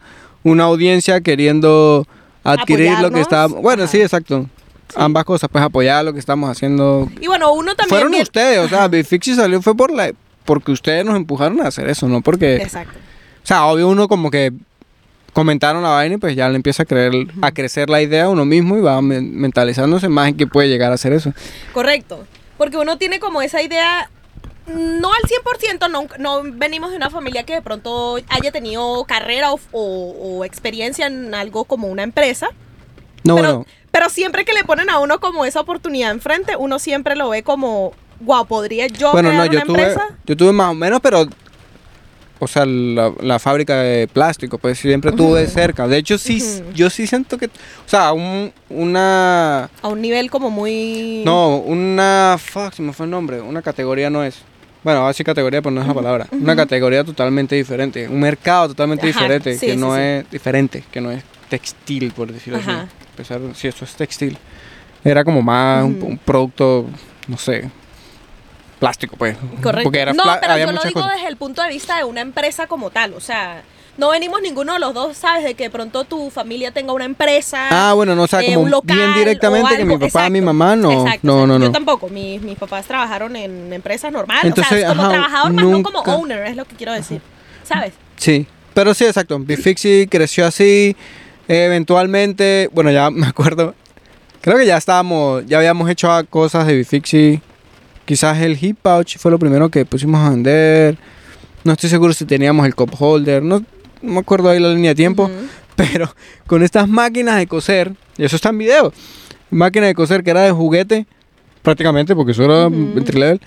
una 0.45 0.63
audiencia 0.65 1.19
queriendo 1.21 2.07
adquirir 2.43 2.97
lo 2.99 3.11
que 3.11 3.19
estábamos... 3.21 3.61
Bueno, 3.61 3.83
Ajá. 3.83 3.91
sí, 3.91 4.01
exacto. 4.01 4.47
Ambas 4.95 5.25
cosas, 5.25 5.49
pues 5.51 5.63
apoyar 5.63 6.05
lo 6.05 6.13
que 6.13 6.19
estamos 6.19 6.49
haciendo. 6.49 7.09
y 7.19 7.27
bueno, 7.27 7.51
uno 7.53 7.75
también. 7.75 7.89
Fueron 7.89 8.11
bien- 8.11 8.21
ustedes, 8.23 8.59
o 8.59 8.69
sea, 8.69 8.87
Big 8.87 9.05
Fixie 9.05 9.35
salió 9.35 9.61
fue 9.61 9.75
por 9.75 9.91
la... 9.91 10.11
Porque 10.45 10.71
ustedes 10.71 11.03
nos 11.03 11.15
empujaron 11.15 11.59
a 11.61 11.67
hacer 11.67 11.89
eso, 11.89 12.07
no 12.07 12.21
porque... 12.21 12.57
Exacto. 12.57 12.93
O 13.43 13.47
sea, 13.47 13.65
obvio 13.65 13.89
uno 13.89 14.07
como 14.07 14.29
que 14.31 14.51
comentaron 15.33 15.83
la 15.83 15.89
vaina 15.89 16.15
y 16.15 16.17
pues 16.17 16.35
ya 16.35 16.47
le 16.49 16.55
empieza 16.55 16.83
a 16.83 16.85
creer, 16.85 17.11
a 17.41 17.51
crecer 17.51 17.89
la 17.89 18.01
idea 18.01 18.25
a 18.25 18.29
uno 18.29 18.45
mismo 18.45 18.77
y 18.77 18.81
va 18.81 19.01
men- 19.01 19.35
mentalizándose 19.35 20.07
más 20.07 20.29
en 20.29 20.37
que 20.37 20.47
puede 20.47 20.69
llegar 20.69 20.91
a 20.91 20.95
hacer 20.95 21.11
eso. 21.13 21.33
Correcto. 21.73 22.25
Porque 22.57 22.77
uno 22.77 22.97
tiene 22.97 23.19
como 23.19 23.41
esa 23.41 23.61
idea, 23.61 24.09
no 24.67 25.09
al 25.13 25.21
100%, 25.79 25.89
no, 25.89 26.07
no 26.17 26.41
venimos 26.43 26.89
de 26.91 26.97
una 26.97 27.09
familia 27.09 27.43
que 27.43 27.53
de 27.53 27.61
pronto 27.61 28.17
haya 28.29 28.51
tenido 28.51 29.03
carrera 29.05 29.51
o, 29.53 29.59
o- 29.71 30.37
o 30.39 30.45
experiencia 30.45 31.07
en 31.07 31.33
algo 31.35 31.65
como 31.65 31.87
una 31.87 32.03
empresa. 32.03 32.47
No, 33.23 33.35
pero, 33.35 33.47
bueno, 33.57 33.65
pero 33.91 34.09
siempre 34.09 34.45
que 34.45 34.53
le 34.53 34.63
ponen 34.63 34.89
a 34.89 34.99
uno 34.99 35.19
como 35.19 35.45
esa 35.45 35.59
oportunidad 35.61 36.11
enfrente, 36.11 36.55
uno 36.57 36.79
siempre 36.79 37.15
lo 37.15 37.29
ve 37.29 37.43
como, 37.43 37.93
wow, 38.21 38.45
¿podría 38.45 38.87
yo 38.87 39.11
Bueno, 39.11 39.29
crear 39.29 39.45
no, 39.45 39.51
yo 39.51 39.57
una 39.59 39.65
tuve, 39.65 39.81
empresa? 39.81 40.07
yo 40.25 40.37
tuve 40.37 40.51
más 40.51 40.71
o 40.71 40.73
menos, 40.75 40.99
pero, 41.01 41.25
o 42.39 42.47
sea, 42.47 42.65
la, 42.65 43.13
la 43.21 43.39
fábrica 43.39 43.77
de 43.77 44.07
plástico, 44.07 44.57
pues 44.57 44.77
siempre 44.77 45.11
tuve 45.11 45.47
cerca. 45.47 45.87
De 45.87 45.97
hecho, 45.97 46.17
sí, 46.17 46.43
yo 46.73 46.89
sí 46.89 47.07
siento 47.07 47.37
que, 47.37 47.45
o 47.47 47.49
sea, 47.87 48.13
un- 48.13 48.51
una, 48.69 49.69
A 49.81 49.87
un 49.87 50.01
nivel 50.01 50.29
como 50.29 50.49
muy... 50.51 51.23
no, 51.25 51.57
una, 51.57 52.37
fuck, 52.39 52.73
se 52.73 52.81
me 52.81 52.93
fue 52.93 53.05
el 53.05 53.11
nombre, 53.11 53.41
una 53.41 53.61
categoría 53.61 54.09
no 54.09 54.23
es. 54.23 54.41
Bueno, 54.85 55.07
así 55.07 55.23
categoría, 55.23 55.63
pero 55.63 55.71
no 55.73 55.81
es 55.81 55.87
la 55.87 55.93
palabra. 55.95 56.27
Una 56.31 56.55
categoría 56.55 57.03
totalmente 57.03 57.55
diferente, 57.55 58.07
un 58.07 58.19
mercado 58.19 58.67
totalmente 58.67 59.09
Ajá, 59.09 59.19
diferente, 59.19 59.55
sí, 59.57 59.65
que 59.65 59.71
sí, 59.73 59.77
no 59.79 59.95
sí. 59.95 60.01
es 60.01 60.29
diferente, 60.29 60.83
que 60.91 61.01
no 61.01 61.09
es 61.09 61.23
textil, 61.49 62.11
por 62.11 62.31
decirlo 62.31 62.59
Ajá. 62.59 62.81
así. 62.81 62.89
A 63.13 63.17
pesar 63.17 63.39
de 63.41 63.55
si 63.55 63.67
eso 63.67 63.83
es 63.83 63.95
textil. 63.95 64.37
Era 65.03 65.23
como 65.23 65.41
más 65.41 65.83
un- 65.83 66.19
producto, 66.23 66.85
no 67.27 67.37
sé, 67.39 67.67
plástico, 68.79 69.15
pues. 69.17 69.35
Correcto. 69.63 69.85
Porque 69.85 69.99
era 70.01 70.13
no, 70.13 70.21
pero 70.39 70.53
había 70.53 70.65
yo 70.67 70.71
lo 70.73 70.83
digo 70.83 71.01
cosas. 71.01 71.15
desde 71.15 71.29
el 71.29 71.37
punto 71.37 71.63
de 71.63 71.69
vista 71.69 71.97
de 71.97 72.03
una 72.03 72.21
empresa 72.21 72.67
como 72.67 72.91
tal. 72.91 73.13
O 73.15 73.19
sea, 73.19 73.63
no 73.97 74.09
venimos 74.09 74.41
ninguno 74.41 74.73
de 74.73 74.79
los 74.79 74.93
dos, 74.93 75.15
¿sabes? 75.17 75.43
De 75.43 75.53
que 75.53 75.65
de 75.65 75.69
pronto 75.69 76.03
tu 76.03 76.29
familia 76.29 76.71
tenga 76.71 76.91
una 76.91 77.05
empresa. 77.05 77.67
Ah, 77.69 77.93
bueno, 77.93 78.15
no, 78.15 78.23
o 78.23 78.27
sea, 78.27 78.41
eh, 78.41 78.47
como 78.47 78.61
un 78.61 78.71
local 78.71 78.97
bien 78.97 79.13
directamente 79.13 79.77
que 79.77 79.85
mi 79.85 79.97
papá, 79.97 80.29
mi 80.29 80.41
mamá, 80.41 80.75
no. 80.75 80.91
Exacto, 80.91 81.27
no, 81.27 81.47
no, 81.47 81.57
no. 81.59 81.65
Yo 81.65 81.71
tampoco. 81.71 82.09
Mis, 82.09 82.41
mis 82.41 82.57
papás 82.57 82.85
trabajaron 82.85 83.35
en 83.35 83.71
empresas 83.71 84.11
normales. 84.11 84.45
Entonces, 84.45 84.73
o 84.73 84.79
sea, 84.79 84.89
como 84.89 85.03
ajá, 85.03 85.11
trabajador, 85.11 85.53
más 85.53 85.65
no 85.65 85.83
como 85.83 85.99
owner, 85.99 86.45
es 86.45 86.55
lo 86.55 86.65
que 86.65 86.75
quiero 86.75 86.93
decir. 86.93 87.21
¿Sabes? 87.63 87.93
Sí, 88.17 88.47
pero 88.73 88.93
sí, 88.93 89.05
exacto. 89.05 89.39
Big 89.39 89.61
Fixie 89.61 90.07
creció 90.09 90.45
así. 90.45 90.95
eventualmente, 91.47 92.69
bueno, 92.73 92.91
ya 92.91 93.09
me 93.11 93.27
acuerdo. 93.27 93.73
Creo 94.41 94.57
que 94.57 94.65
ya 94.65 94.77
estábamos, 94.77 95.45
ya 95.47 95.57
habíamos 95.57 95.89
hecho 95.89 96.09
cosas 96.29 96.67
de 96.67 96.75
Big 96.75 96.85
Fixie. 96.85 97.41
Quizás 98.05 98.39
el 98.41 98.63
hip 98.63 98.77
pouch 98.81 99.17
fue 99.17 99.31
lo 99.31 99.39
primero 99.39 99.69
que 99.69 99.85
pusimos 99.85 100.21
a 100.21 100.29
vender. 100.29 100.97
No 101.63 101.73
estoy 101.73 101.89
seguro 101.89 102.13
si 102.13 102.25
teníamos 102.25 102.65
el 102.67 102.75
cup 102.75 102.93
holder. 102.99 103.41
No, 103.41 103.63
no 104.05 104.13
me 104.13 104.19
acuerdo 104.19 104.49
ahí 104.49 104.59
la 104.59 104.69
línea 104.69 104.91
de 104.91 104.95
tiempo. 104.95 105.23
Ujú. 105.25 105.33
Pero 105.75 106.13
con 106.47 106.63
estas 106.63 106.87
máquinas 106.87 107.37
de 107.37 107.47
coser, 107.47 107.91
y 108.17 108.23
eso 108.25 108.35
está 108.35 108.49
en 108.49 108.57
video, 108.59 108.93
máquina 109.49 109.87
de 109.87 109.95
coser 109.95 110.23
que 110.23 110.31
era 110.31 110.41
de 110.41 110.51
juguete, 110.51 111.05
prácticamente, 111.61 112.15
porque 112.15 112.31
eso 112.31 112.43
era 112.43 112.67
Ujú. 112.67 112.97
entry 112.97 113.19
level, 113.19 113.41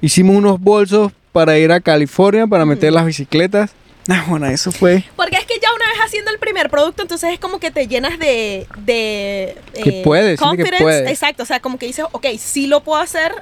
hicimos 0.00 0.36
unos 0.36 0.60
bolsos 0.60 1.12
para 1.32 1.58
ir 1.58 1.72
a 1.72 1.80
California 1.80 2.46
para 2.46 2.64
meter 2.64 2.92
las 2.92 3.06
bicicletas. 3.06 3.72
Ah, 4.08 4.24
bueno, 4.28 4.46
eso 4.46 4.70
fue. 4.70 5.02
Porque 5.16 5.36
es 5.36 5.46
que 5.46 5.54
ya 5.62 5.68
una 5.74 5.86
vez 5.88 5.96
haciendo 6.04 6.30
el 6.30 6.38
primer 6.38 6.68
producto, 6.68 7.00
entonces 7.02 7.32
es 7.32 7.38
como 7.40 7.58
que 7.58 7.70
te 7.70 7.88
llenas 7.88 8.18
de. 8.18 8.66
de 8.84 9.56
Que 9.82 10.02
puedes, 10.04 10.38
siente 10.38 10.56
que 10.58 10.62
confidence. 10.64 10.82
puedes. 10.84 11.10
Exacto, 11.10 11.42
o 11.42 11.46
sea, 11.46 11.60
como 11.60 11.78
que 11.78 11.86
dices, 11.86 12.04
ok, 12.12 12.26
sí 12.38 12.66
lo 12.66 12.82
puedo 12.84 13.00
hacer. 13.00 13.32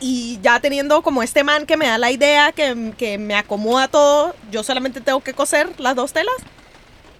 Y 0.00 0.38
ya 0.42 0.60
teniendo 0.60 1.02
como 1.02 1.22
este 1.22 1.44
man 1.44 1.66
que 1.66 1.76
me 1.76 1.86
da 1.86 1.98
la 1.98 2.10
idea, 2.10 2.52
que, 2.52 2.92
que 2.98 3.16
me 3.16 3.34
acomoda 3.34 3.88
todo, 3.88 4.34
yo 4.50 4.62
solamente 4.62 5.00
tengo 5.00 5.20
que 5.20 5.32
coser 5.32 5.68
las 5.78 5.94
dos 5.96 6.12
telas. 6.12 6.34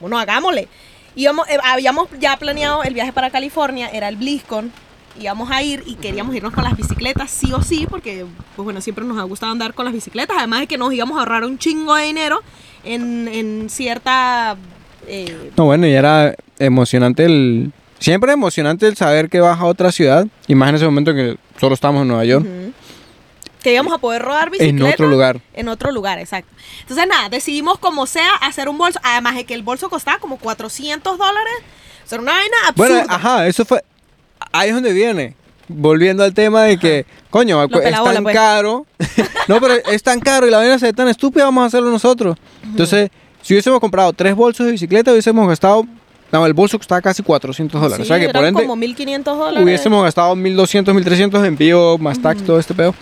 Bueno, 0.01 0.19
hagámosle. 0.19 0.69
Íbamos, 1.17 1.49
eh, 1.49 1.57
habíamos 1.63 2.09
ya 2.19 2.37
planeado 2.37 2.83
el 2.83 2.93
viaje 2.93 3.13
para 3.13 3.31
California, 3.31 3.89
era 3.93 4.09
el 4.09 4.17
BlizzCon. 4.17 4.73
Íbamos 5.21 5.49
a 5.53 5.63
ir 5.63 5.85
y 5.87 5.95
queríamos 5.95 6.35
irnos 6.35 6.53
con 6.53 6.65
las 6.65 6.77
bicicletas, 6.77 7.31
sí 7.31 7.53
o 7.53 7.63
sí, 7.63 7.87
porque, 7.89 8.27
pues 8.57 8.65
bueno, 8.65 8.81
siempre 8.81 9.05
nos 9.05 9.17
ha 9.19 9.23
gustado 9.23 9.53
andar 9.53 9.73
con 9.73 9.85
las 9.85 9.95
bicicletas. 9.95 10.37
Además 10.37 10.61
de 10.61 10.67
que 10.67 10.77
nos 10.77 10.93
íbamos 10.93 11.17
a 11.17 11.21
ahorrar 11.21 11.45
un 11.45 11.57
chingo 11.57 11.95
de 11.95 12.03
dinero 12.07 12.41
en, 12.83 13.29
en 13.29 13.71
cierta. 13.71 14.57
eh, 15.07 15.53
No, 15.57 15.67
bueno, 15.67 15.87
y 15.87 15.93
era 15.93 16.35
emocionante 16.59 17.25
el. 17.27 17.71
Siempre 18.01 18.33
emocionante 18.33 18.89
el 18.89 18.97
saber 18.97 19.31
que 19.31 19.39
vas 19.41 19.59
a 19.61 19.65
otra 19.67 19.93
ciudad. 19.93 20.27
Y 20.49 20.57
más 20.57 20.71
en 20.71 20.75
ese 20.75 20.85
momento 20.85 21.15
que 21.15 21.37
solo 21.61 21.75
estamos 21.75 22.03
en 22.03 22.09
Nueva 22.09 22.25
York. 22.25 22.45
ujú, 22.45 22.64
que 23.65 23.73
íbamos 23.73 23.95
a 23.95 23.99
poder 23.99 24.21
rodar 24.21 24.49
En 24.49 24.53
bicicleta. 24.53 24.93
otro 24.93 25.07
lugar. 25.09 25.41
En 25.55 25.69
otro 25.69 25.91
lugar, 25.91 26.19
exacto. 26.19 26.55
Entonces, 26.83 27.07
nada, 27.09 27.31
decidimos 27.31 27.79
como 27.79 28.07
sea 28.07 28.35
hacer 28.43 28.69
un 28.69 28.77
bolso. 28.77 29.01
Además 29.03 29.37
de 29.37 29.45
que 29.45 29.55
el 29.55 29.63
bolso 29.63 29.89
costaba 29.89 30.19
como 30.19 30.37
400 30.37 31.17
dólares. 31.17 31.55
O 32.05 32.09
sea, 32.09 32.21
una 32.21 32.33
vaina 32.33 32.57
absurda. 32.69 32.99
Bueno, 32.99 33.07
ajá, 33.09 33.47
eso 33.47 33.65
fue. 33.65 33.83
Ahí 34.53 34.69
es 34.69 34.75
donde 34.75 34.93
viene. 34.93 35.35
Volviendo 35.67 36.23
al 36.23 36.35
tema 36.35 36.65
de 36.65 36.79
que, 36.79 37.07
coño, 37.31 37.65
es 37.65 37.71
tan 37.71 38.23
pues. 38.23 38.35
caro. 38.35 38.85
no, 39.49 39.59
pero 39.59 39.77
es 39.91 40.03
tan 40.03 40.21
caro 40.21 40.47
y 40.47 40.51
la 40.51 40.59
vaina 40.59 40.79
se 40.79 40.87
ve 40.87 40.93
tan 40.93 41.09
estúpida, 41.09 41.45
vamos 41.47 41.63
a 41.63 41.67
hacerlo 41.69 41.91
nosotros. 41.91 42.37
Entonces, 42.63 43.11
si 43.41 43.55
hubiésemos 43.55 43.81
comprado 43.81 44.13
tres 44.13 44.35
bolsos 44.35 44.67
de 44.67 44.73
bicicleta, 44.73 45.11
hubiésemos 45.11 45.49
gastado 45.49 45.87
No, 46.31 46.45
el 46.45 46.53
bolso 46.53 46.77
costaba 46.77 47.01
casi 47.01 47.23
400 47.23 47.81
dólares. 47.81 48.07
Sí, 48.07 48.13
o 48.13 48.15
sea 48.15 48.25
que 48.25 48.31
por 48.31 48.45
ende 48.45 48.61
como 48.61 48.77
1500 48.77 49.39
dólares. 49.39 49.65
hubiésemos 49.65 50.05
gastado 50.05 50.37
1200, 50.37 50.95
1300 50.95 51.41
de 51.41 51.49
envío, 51.49 51.97
más 51.97 52.21
tax, 52.21 52.45
todo 52.45 52.59
este 52.59 52.75
pedo. 52.75 52.95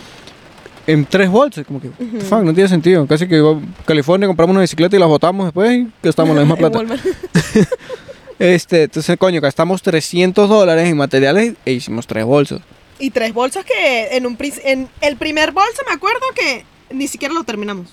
En 0.86 1.04
tres 1.06 1.30
bolsas, 1.30 1.64
como 1.64 1.80
que, 1.80 1.90
fuck, 2.28 2.42
no 2.42 2.52
tiene 2.52 2.68
sentido. 2.68 3.06
Casi 3.06 3.28
que 3.28 3.36
iba 3.36 3.52
a 3.52 3.60
California, 3.84 4.26
compramos 4.26 4.52
una 4.54 4.62
bicicleta 4.62 4.96
y 4.96 4.98
las 4.98 5.08
botamos 5.08 5.46
después 5.46 5.70
y 5.72 5.88
gastamos 6.02 6.34
la 6.34 6.42
misma 6.44 6.56
plata. 6.70 6.80
Este, 8.38 8.84
entonces, 8.84 9.16
coño, 9.18 9.40
gastamos 9.40 9.82
300 9.82 10.48
dólares 10.48 10.88
en 10.88 10.96
materiales 10.96 11.54
e 11.64 11.72
hicimos 11.72 12.06
tres 12.08 12.24
bolsos. 12.24 12.60
y 12.98 13.10
tres 13.10 13.32
bolsos 13.32 13.64
que 13.64 14.16
en 14.16 14.26
un 14.26 14.36
en 14.64 14.88
el 15.00 15.16
primer 15.16 15.52
bolso 15.52 15.82
me 15.88 15.94
acuerdo 15.94 16.20
que 16.34 16.64
ni 16.92 17.06
siquiera 17.06 17.32
lo 17.34 17.44
terminamos. 17.44 17.88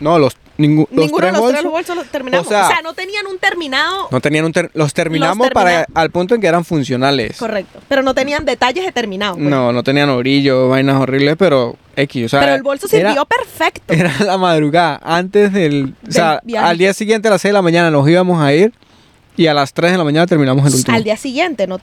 No, 0.00 0.18
los, 0.18 0.34
los 0.34 0.40
Ninguno 0.58 0.86
tres 1.16 1.32
de 1.32 1.32
los 1.32 1.40
bolsos 1.40 1.60
tres 1.60 1.70
bolsos 1.70 1.96
los 1.96 2.06
terminamos. 2.06 2.46
o 2.46 2.50
O 2.50 2.52
sea, 2.66 2.80
no 2.82 2.94
tenían 2.94 3.26
un 3.26 3.38
terminado 3.38 4.08
no 4.10 4.20
tenían 4.20 4.44
un 4.46 4.52
ter- 4.52 4.70
los 4.74 4.94
terminamos 4.94 5.50
para 5.50 5.84
termina- 5.84 6.00
al 6.00 6.10
punto 6.10 6.34
en 6.34 6.40
que 6.40 6.46
eran 6.46 6.64
funcionales. 6.64 7.36
correcto, 7.36 7.80
pero 7.88 8.02
no 8.02 8.14
tenían 8.14 8.44
detalles 8.46 8.84
de 8.86 8.92
terminado. 8.92 9.34
pues. 9.34 9.46
No, 9.46 9.70
no 9.72 9.82
tenían 9.82 10.08
orillo, 10.08 10.68
vainas 10.70 10.98
horribles, 11.00 11.36
pero 11.38 11.76
X, 11.96 12.24
o 12.26 12.28
sea, 12.28 12.40
pero 12.40 12.54
el 12.54 12.62
bolso 12.62 12.86
era- 12.92 13.10
sirvió 13.10 13.24
perfecto. 13.26 13.82
Era 13.92 14.12
la 14.24 14.38
madrugada, 14.38 15.00
antes 15.02 15.52
del... 15.52 15.94
O 16.08 16.12
sea, 16.12 16.40
viaje. 16.44 16.66
al 16.66 16.78
día 16.78 16.94
siguiente 16.94 17.28
a 17.28 17.32
las 17.32 17.40
6 17.42 17.50
de 17.50 17.54
la 17.54 17.62
mañana 17.62 17.90
nos 17.90 18.08
íbamos 18.08 18.40
a 18.42 18.52
ir 18.54 18.72
y 19.36 19.46
a 19.46 19.54
las 19.54 19.72
3 19.72 19.92
de 19.92 19.98
la 19.98 20.04
mañana 20.04 20.26
terminamos 20.26 20.66
el 20.66 20.74
último. 20.74 20.96
Al 20.96 21.04
día 21.04 21.16
siguiente, 21.16 21.66
¿no? 21.66 21.78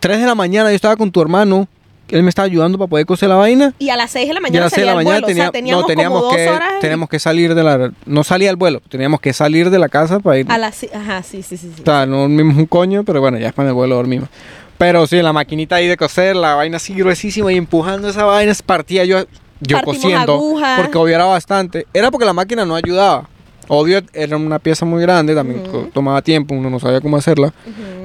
3 0.00 0.20
de 0.20 0.26
la 0.26 0.34
mañana 0.34 0.70
yo 0.70 0.76
estaba 0.76 0.96
con 0.96 1.10
tu 1.10 1.20
hermano, 1.22 1.66
él 2.08 2.22
me 2.22 2.28
estaba 2.28 2.44
ayudando 2.46 2.76
para 2.76 2.88
poder 2.88 3.06
coser 3.06 3.28
la 3.30 3.36
vaina. 3.36 3.72
Y 3.78 3.88
a 3.88 3.96
las 3.96 4.10
6 4.10 4.28
de 4.28 4.34
la 4.34 4.38
y 4.38 4.40
a 4.40 4.42
mañana 4.42 4.64
las 4.66 4.72
6 4.74 4.80
de 4.82 4.86
la 4.86 4.94
mañana 4.94 5.14
vuelo. 5.20 5.26
tenía- 5.26 5.42
o 5.42 5.46
sea, 5.46 5.52
teníamos, 5.52 5.82
no, 5.82 5.86
teníamos 5.86 6.18
como 6.20 6.26
dos 6.32 6.36
que, 6.36 6.48
horas. 6.48 6.72
y- 6.76 6.80
teníamos 6.80 7.08
que 7.08 7.18
salir 7.18 7.54
de 7.54 7.62
la... 7.62 7.90
No 8.06 8.24
salía 8.24 8.50
el 8.50 8.56
vuelo, 8.56 8.80
teníamos 8.88 9.20
que 9.20 9.32
salir 9.32 9.70
de 9.70 9.78
la 9.78 9.88
casa 9.88 10.20
para 10.20 10.38
ir... 10.38 10.46
A 10.50 10.58
las... 10.58 10.84
Ajá, 10.94 11.22
sí, 11.22 11.42
sí, 11.42 11.56
sí. 11.56 11.70
sí. 11.74 11.82
O 11.82 11.84
sea, 11.84 12.04
no 12.06 12.18
dormimos 12.20 12.56
un 12.58 12.66
coño, 12.66 13.04
pero 13.04 13.20
bueno, 13.20 13.38
ya 13.38 13.46
después 13.46 13.64
en 13.64 13.68
el 13.68 13.74
vuelo 13.74 13.94
dormimos. 13.96 14.28
Pero 14.78 15.06
sí, 15.06 15.20
la 15.22 15.32
maquinita 15.32 15.76
ahí 15.76 15.86
de 15.86 15.96
coser, 15.96 16.36
la 16.36 16.54
vaina 16.54 16.76
así 16.78 16.94
gruesísima 16.94 17.52
y 17.52 17.56
empujando 17.56 18.08
esa 18.08 18.24
vaina, 18.24 18.52
partía 18.66 19.04
yo, 19.04 19.20
yo 19.60 19.76
Partimos 19.76 19.96
cosiendo. 20.02 20.32
agujas. 20.34 20.80
Porque 20.80 20.98
obvio 20.98 21.14
era 21.14 21.24
bastante. 21.24 21.86
Era 21.94 22.10
porque 22.10 22.26
la 22.26 22.32
máquina 22.32 22.64
no 22.64 22.74
ayudaba. 22.74 23.28
Obvio 23.68 24.02
era 24.12 24.36
una 24.36 24.58
pieza 24.58 24.84
muy 24.84 25.00
grande, 25.00 25.34
también 25.34 25.62
tomaba 25.92 26.20
tiempo, 26.22 26.54
uno 26.54 26.68
no 26.68 26.78
sabía 26.78 27.00
cómo 27.00 27.16
hacerla. 27.16 27.52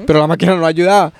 Pero 0.06 0.18
la 0.18 0.26
máquina 0.26 0.54
no 0.54 0.64
ayudaba. 0.64 1.12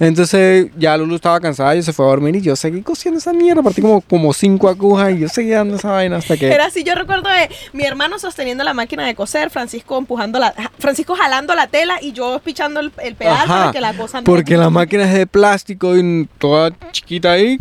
Entonces 0.00 0.68
ya 0.78 0.96
Lulu 0.96 1.16
estaba 1.16 1.40
cansada 1.40 1.74
y 1.74 1.82
se 1.82 1.92
fue 1.92 2.04
a 2.06 2.08
dormir 2.08 2.36
y 2.36 2.40
yo 2.40 2.54
seguí 2.54 2.82
cosiendo 2.82 3.18
esa 3.18 3.32
mierda. 3.32 3.62
Partí 3.62 3.82
como, 3.82 4.00
como 4.00 4.32
cinco 4.32 4.68
agujas 4.68 5.12
y 5.12 5.18
yo 5.20 5.28
seguía 5.28 5.56
dando 5.58 5.76
esa 5.76 5.90
vaina 5.90 6.16
hasta 6.18 6.36
que... 6.36 6.46
Era 6.52 6.66
así, 6.66 6.84
yo 6.84 6.94
recuerdo 6.94 7.28
de 7.28 7.48
mi 7.72 7.84
hermano 7.84 8.18
sosteniendo 8.18 8.62
la 8.62 8.74
máquina 8.74 9.04
de 9.06 9.14
coser, 9.16 9.50
Francisco 9.50 9.98
empujando 9.98 10.38
la, 10.38 10.54
Francisco 10.78 11.14
jalando 11.16 11.54
la 11.54 11.66
tela 11.66 11.98
y 12.00 12.12
yo 12.12 12.40
pichando 12.44 12.78
el, 12.80 12.92
el 13.02 13.16
pedal 13.16 13.34
Ajá, 13.38 13.46
para 13.46 13.72
que 13.72 13.80
la 13.80 13.92
cosa 13.94 14.20
no- 14.20 14.24
Porque 14.24 14.56
la 14.56 14.70
máquina 14.70 15.04
es 15.04 15.12
de 15.14 15.26
plástico 15.26 15.96
y 15.96 16.28
toda 16.38 16.70
chiquita 16.92 17.32
ahí. 17.32 17.58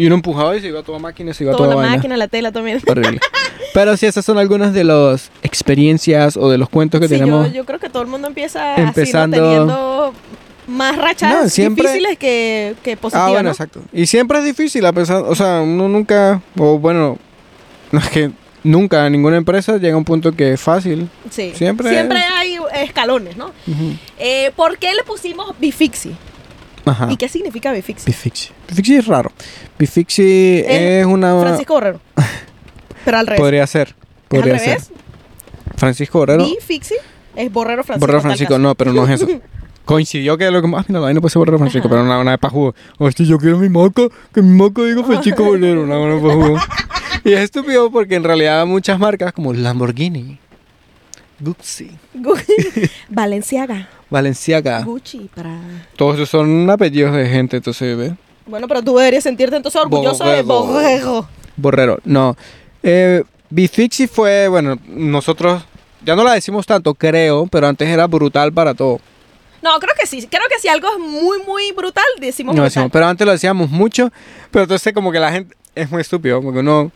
Y 0.00 0.06
uno 0.06 0.14
empujaba 0.14 0.56
y 0.56 0.60
se 0.60 0.68
iba 0.68 0.82
toda 0.84 1.00
máquina 1.00 1.32
y 1.32 1.34
se 1.34 1.42
iba 1.42 1.52
toda 1.52 1.64
toda, 1.64 1.70
la 1.70 1.74
vaina. 1.82 1.96
máquina, 1.96 2.16
la 2.16 2.28
tela 2.28 2.52
también. 2.52 2.80
Horrible. 2.86 3.18
Pero 3.74 3.96
sí, 3.96 4.06
esas 4.06 4.24
son 4.24 4.38
algunas 4.38 4.72
de 4.72 4.84
las 4.84 5.30
experiencias 5.42 6.36
o 6.36 6.48
de 6.48 6.56
los 6.56 6.68
cuentos 6.68 7.00
que 7.00 7.08
Sí, 7.08 7.14
tenemos. 7.18 7.48
yo, 7.48 7.52
yo 7.52 7.64
creo 7.64 7.80
que 7.80 7.90
todo 7.90 8.02
el 8.04 8.08
mundo 8.08 8.28
empieza 8.28 8.76
Empezando- 8.76 9.36
así, 9.36 9.42
¿no? 9.44 9.50
teniendo 9.50 10.14
más 10.68 10.96
rachas 10.96 11.32
No, 11.32 11.48
siempre- 11.48 11.88
difíciles 11.88 12.18
que, 12.18 12.74
que 12.82 12.96
positivas, 12.96 13.26
ah, 13.28 13.30
bueno, 13.30 13.42
¿no? 13.44 13.50
exacto. 13.50 13.80
Y 13.92 14.06
siempre 14.06 14.38
es 14.38 14.44
difícil, 14.44 14.84
a 14.86 14.92
pesar, 14.92 15.22
o 15.26 15.34
sea, 15.34 15.60
uno 15.62 15.88
nunca, 15.88 16.40
o 16.56 16.78
bueno, 16.78 17.18
no 17.92 17.98
es 17.98 18.08
que 18.10 18.30
nunca 18.62 19.08
ninguna 19.10 19.36
empresa 19.38 19.78
llega 19.78 19.94
a 19.94 19.98
un 19.98 20.04
punto 20.04 20.32
que 20.32 20.52
es 20.52 20.60
fácil. 20.60 21.08
Sí. 21.30 21.52
Siempre 21.54 21.88
Siempre 21.90 22.18
es- 22.18 22.24
hay 22.34 22.58
escalones, 22.84 23.36
¿no? 23.36 23.46
Ujú. 23.66 23.94
Eh, 24.18 24.52
¿Por 24.54 24.78
qué 24.78 24.94
le 24.94 25.02
pusimos 25.04 25.58
Bifixi? 25.58 26.14
Ajá. 26.84 27.08
¿Y 27.10 27.16
qué 27.16 27.28
significa 27.28 27.72
Bifixi? 27.72 28.06
Bifixi. 28.06 28.50
Bifixi 28.68 28.96
es 28.96 29.06
raro. 29.06 29.30
Bifixi 29.78 30.62
es 30.66 31.04
una... 31.06 31.38
Francisco 31.40 31.74
Borrero. 31.74 32.00
Pero 33.04 33.18
al 33.18 33.26
revés. 33.26 33.40
Podría 33.40 33.66
ser. 33.66 33.88
¿Es 33.88 33.94
al 33.94 34.28
Podría 34.28 34.58
revés? 34.58 34.84
ser. 34.84 34.96
Francisco 35.76 36.18
Borrero. 36.18 36.44
Bifixi 36.44 36.94
es 37.36 37.52
Borrero 37.52 37.84
Francisco. 37.84 38.00
Borrero 38.06 38.20
Francisco, 38.22 38.58
no, 38.58 38.74
pero 38.74 38.92
no 38.92 39.04
es 39.06 39.20
eso. 39.20 39.26
Coincidió 39.88 40.36
que 40.36 40.50
lo 40.50 40.60
que 40.60 40.68
más, 40.68 40.86
mira, 40.86 41.00
la 41.00 41.06
vaina 41.06 41.18
puede 41.22 41.30
ser 41.32 41.38
Borrero 41.40 41.56
Francisco, 41.58 41.88
pero 41.88 42.02
una, 42.02 42.18
una 42.18 42.32
vez 42.32 42.40
para 42.40 42.50
jugo. 42.52 42.74
Hostia, 42.98 43.24
yo 43.24 43.38
quiero 43.38 43.56
mi 43.58 43.70
moco, 43.70 44.10
que 44.34 44.42
mi 44.42 44.54
moco 44.54 44.84
diga 44.84 45.02
Francisco 45.02 45.42
Borrero, 45.44 45.82
una 45.84 45.96
vez 45.96 46.20
para 46.22 46.34
jugo. 46.34 46.58
Y 47.24 47.32
es 47.32 47.40
estúpido 47.40 47.90
porque 47.90 48.14
en 48.16 48.22
realidad 48.24 48.66
muchas 48.66 48.98
marcas 48.98 49.32
como 49.32 49.54
Lamborghini, 49.54 50.38
Gucci, 51.40 51.90
Gu- 52.14 52.90
Valenciaga, 53.08 53.88
Balenciaga, 54.10 54.82
Gucci, 54.82 55.30
para... 55.34 55.58
todos 55.96 56.16
esos 56.16 56.28
son 56.28 56.68
apellidos 56.68 57.14
de 57.14 57.26
gente, 57.26 57.56
entonces, 57.56 57.96
¿ves? 57.96 58.12
Bueno, 58.44 58.68
pero 58.68 58.82
tú 58.82 58.94
deberías 58.96 59.22
sentirte 59.24 59.56
entonces 59.56 59.80
orgulloso 59.80 60.22
de. 60.24 60.42
Borrego. 60.42 61.26
Borrero, 61.56 61.98
no. 62.04 62.36
Eh, 62.82 63.22
Bifixi 63.48 64.06
fue, 64.06 64.48
bueno, 64.48 64.78
nosotros 64.86 65.64
ya 66.04 66.14
no 66.14 66.24
la 66.24 66.34
decimos 66.34 66.66
tanto, 66.66 66.92
creo, 66.92 67.46
pero 67.46 67.66
antes 67.68 67.88
era 67.88 68.06
brutal 68.06 68.52
para 68.52 68.74
todo. 68.74 69.00
No, 69.62 69.78
creo 69.80 69.94
que 69.98 70.06
sí. 70.06 70.26
Creo 70.30 70.42
que 70.48 70.58
si 70.60 70.68
algo 70.68 70.88
es 70.92 70.98
muy, 70.98 71.38
muy 71.46 71.72
brutal, 71.72 72.04
decimos 72.20 72.54
No 72.54 72.62
brutal. 72.62 72.70
decimos, 72.70 72.90
pero 72.92 73.06
antes 73.06 73.26
lo 73.26 73.32
decíamos 73.32 73.70
mucho, 73.70 74.10
pero 74.50 74.64
entonces 74.64 74.92
como 74.92 75.10
que 75.12 75.18
la 75.20 75.32
gente 75.32 75.56
es 75.74 75.90
muy 75.90 76.00
estúpido, 76.00 76.40
porque 76.42 76.60
uno... 76.60 76.92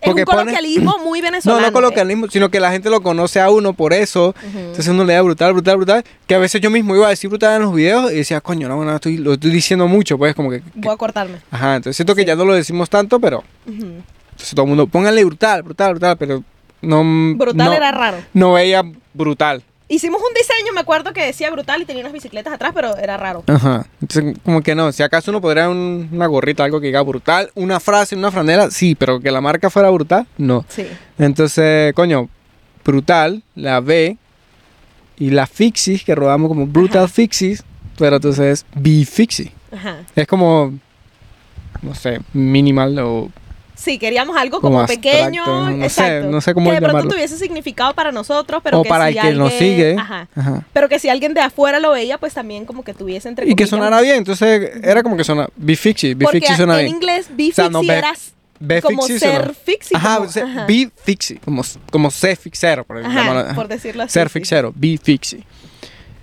es 0.00 0.08
un 0.08 0.12
porque 0.12 0.24
pone- 0.26 0.38
coloquialismo 0.52 0.98
muy 1.04 1.20
No, 1.20 1.24
venezolano. 1.26 1.66
no 1.66 1.72
coloquialismo, 1.72 2.28
sino 2.28 2.50
que 2.50 2.60
la 2.60 2.70
gente 2.72 2.90
lo 2.90 3.02
conoce 3.02 3.40
a 3.40 3.50
uno 3.50 3.72
por 3.72 3.92
eso. 3.94 4.34
Entonces 4.54 4.88
uno 4.88 5.04
le 5.04 5.14
da 5.14 5.22
brutal, 5.22 5.52
brutal, 5.54 5.76
brutal. 5.78 6.04
Que 6.26 6.34
a 6.34 6.38
veces 6.38 6.60
yo 6.60 6.70
mismo 6.70 6.94
iba 6.94 7.06
a 7.06 7.10
decir 7.10 7.30
brutal 7.30 7.56
en 7.56 7.62
los 7.62 7.74
videos 7.74 8.12
y 8.12 8.16
decía, 8.16 8.40
coño, 8.40 8.68
no, 8.68 8.84
no, 8.84 8.94
estoy, 8.94 9.16
lo 9.16 9.32
estoy 9.34 9.50
diciendo 9.50 9.88
mucho, 9.88 10.18
pues 10.18 10.34
como 10.34 10.50
que... 10.50 10.60
que- 10.60 10.70
Voy 10.74 10.92
a 10.94 10.96
cortarme. 10.96 11.38
ajá, 11.50 11.76
entonces 11.76 11.96
siento 11.96 12.14
que 12.14 12.24
ya 12.24 12.36
no 12.36 12.44
lo 12.44 12.54
decimos 12.54 12.90
tanto, 12.90 13.18
pero... 13.18 13.38
Ujú. 13.66 13.86
Entonces 14.32 14.50
todo 14.54 14.62
el 14.64 14.68
mundo, 14.68 14.86
póngale 14.88 15.24
brutal, 15.24 15.62
brutal, 15.62 15.92
brutal, 15.92 16.16
pero 16.18 16.42
no... 16.82 17.02
Brutal 17.36 17.66
no- 17.68 17.72
era 17.72 17.92
raro. 17.92 18.18
No 18.34 18.52
veía 18.54 18.82
brutal. 19.14 19.62
Hicimos 19.94 20.20
un 20.20 20.34
diseño, 20.34 20.72
me 20.74 20.80
acuerdo 20.80 21.12
que 21.12 21.24
decía 21.24 21.50
brutal 21.50 21.82
y 21.82 21.84
tenía 21.84 22.02
unas 22.02 22.12
bicicletas 22.12 22.52
atrás, 22.52 22.72
pero 22.74 22.96
era 22.96 23.16
raro. 23.16 23.44
Ajá. 23.46 23.86
Entonces, 24.02 24.36
como 24.44 24.60
que 24.62 24.74
no, 24.74 24.90
si 24.90 25.02
acaso 25.04 25.30
uno 25.30 25.40
podría 25.40 25.68
un- 25.68 26.08
una 26.10 26.26
gorrita, 26.26 26.64
algo 26.64 26.80
que 26.80 26.86
diga 26.88 27.02
brutal, 27.02 27.50
una 27.54 27.78
frase, 27.78 28.16
una 28.16 28.32
franela, 28.32 28.70
sí, 28.72 28.94
pero 28.96 29.20
que 29.20 29.30
la 29.30 29.40
marca 29.40 29.70
fuera 29.70 29.90
brutal, 29.90 30.26
no. 30.36 30.64
Sí. 30.68 30.86
Entonces, 31.18 31.92
coño, 31.94 32.28
brutal, 32.84 33.42
la 33.54 33.78
B 33.80 34.16
y 35.18 35.30
la 35.30 35.46
Fixis, 35.46 36.02
que 36.02 36.14
rodamos 36.16 36.48
como 36.48 36.66
Brutal 36.66 37.08
Fixis, 37.08 37.62
pero 37.96 38.16
entonces 38.16 38.66
B-Fixie. 38.74 39.52
Ajá. 39.70 39.98
Es 40.16 40.26
como, 40.26 40.72
no 41.82 41.94
sé, 41.94 42.20
minimal 42.32 42.98
o... 42.98 43.30
Sí, 43.76 43.98
queríamos 43.98 44.36
algo 44.36 44.60
Como 44.60 44.74
como, 44.76 44.80
abstracto, 44.80 45.10
pequeño. 45.10 45.44
no 45.46 45.76
sé, 45.76 45.84
exacto. 45.84 46.30
no 46.30 46.40
sé 46.40 46.54
cómo 46.54 46.70
Que 46.70 46.80
de 46.80 46.88
pronto 46.88 47.08
tuviese 47.08 47.36
significado 47.36 47.92
para 47.94 48.12
nosotros, 48.12 48.60
pero 48.62 48.80
o 48.80 48.82
que 48.82 48.88
para 48.88 49.10
si 49.10 49.18
el 49.18 49.22
que 49.22 49.32
nos 49.34 49.52
alguien- 49.52 49.72
sigue. 49.76 49.96
Ajá. 49.98 50.28
Ajá. 50.34 50.62
Pero 50.72 50.88
que 50.88 50.98
si 50.98 51.08
alguien 51.08 51.34
de 51.34 51.40
afuera 51.40 51.80
lo 51.80 51.90
veía, 51.90 52.16
pues 52.18 52.32
también 52.34 52.64
como 52.66 52.84
que 52.84 52.94
tuviese 52.94 53.28
entre 53.28 53.48
Y 53.50 53.54
que 53.54 53.66
sonara 53.66 54.00
bien, 54.00 54.16
entonces 54.16 54.70
era 54.82 55.02
como 55.02 55.16
que 55.16 55.24
B-Fixie, 55.56 56.14
Porque 56.16 56.38
B-Fixie 56.38 56.56
suena 56.56 56.74
en 56.80 56.84
bien. 56.86 56.96
inglés, 56.96 57.26
O 57.30 57.34
bifixie 57.34 57.54
sea, 57.64 57.68
no, 57.70 57.80
be- 57.82 57.92
era 57.98 58.12
B 58.60 58.80
como 58.80 59.02
ser 59.06 59.52
fixie. 59.54 59.96
Ajá, 59.96 60.18
como- 60.18 60.30
se- 60.30 60.40
ajá. 60.42 60.64
be 60.66 60.88
fixie, 61.02 61.38
como, 61.44 61.62
como 61.90 62.10
ser 62.10 62.36
fixero, 62.36 62.84
por, 62.84 63.02
llamarlo, 63.02 63.66
decirlo 63.68 64.04
así. 64.04 64.12
Ser 64.12 64.28
sí. 64.28 64.32
fixero, 64.34 64.72
be 64.74 64.96
fixie. 65.02 65.44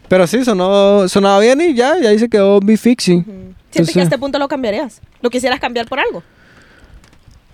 Pero 0.07 0.25
sí, 0.25 0.43
sonó, 0.43 1.07
sonaba 1.09 1.39
bien 1.39 1.59
y 1.61 1.73
ya, 1.73 1.97
y 2.01 2.05
ahí 2.07 2.17
se 2.17 2.29
quedó 2.29 2.59
be 2.61 2.77
fixie. 2.77 3.17
Ujú. 3.17 3.53
¿Sientes 3.71 3.93
que 3.93 3.99
a 3.99 4.03
este 4.03 4.17
punto 4.17 4.39
lo 4.39 4.47
cambiarías? 4.47 5.01
¿Lo 5.21 5.29
quisieras 5.29 5.59
cambiar 5.59 5.87
por 5.87 5.99
algo? 5.99 6.23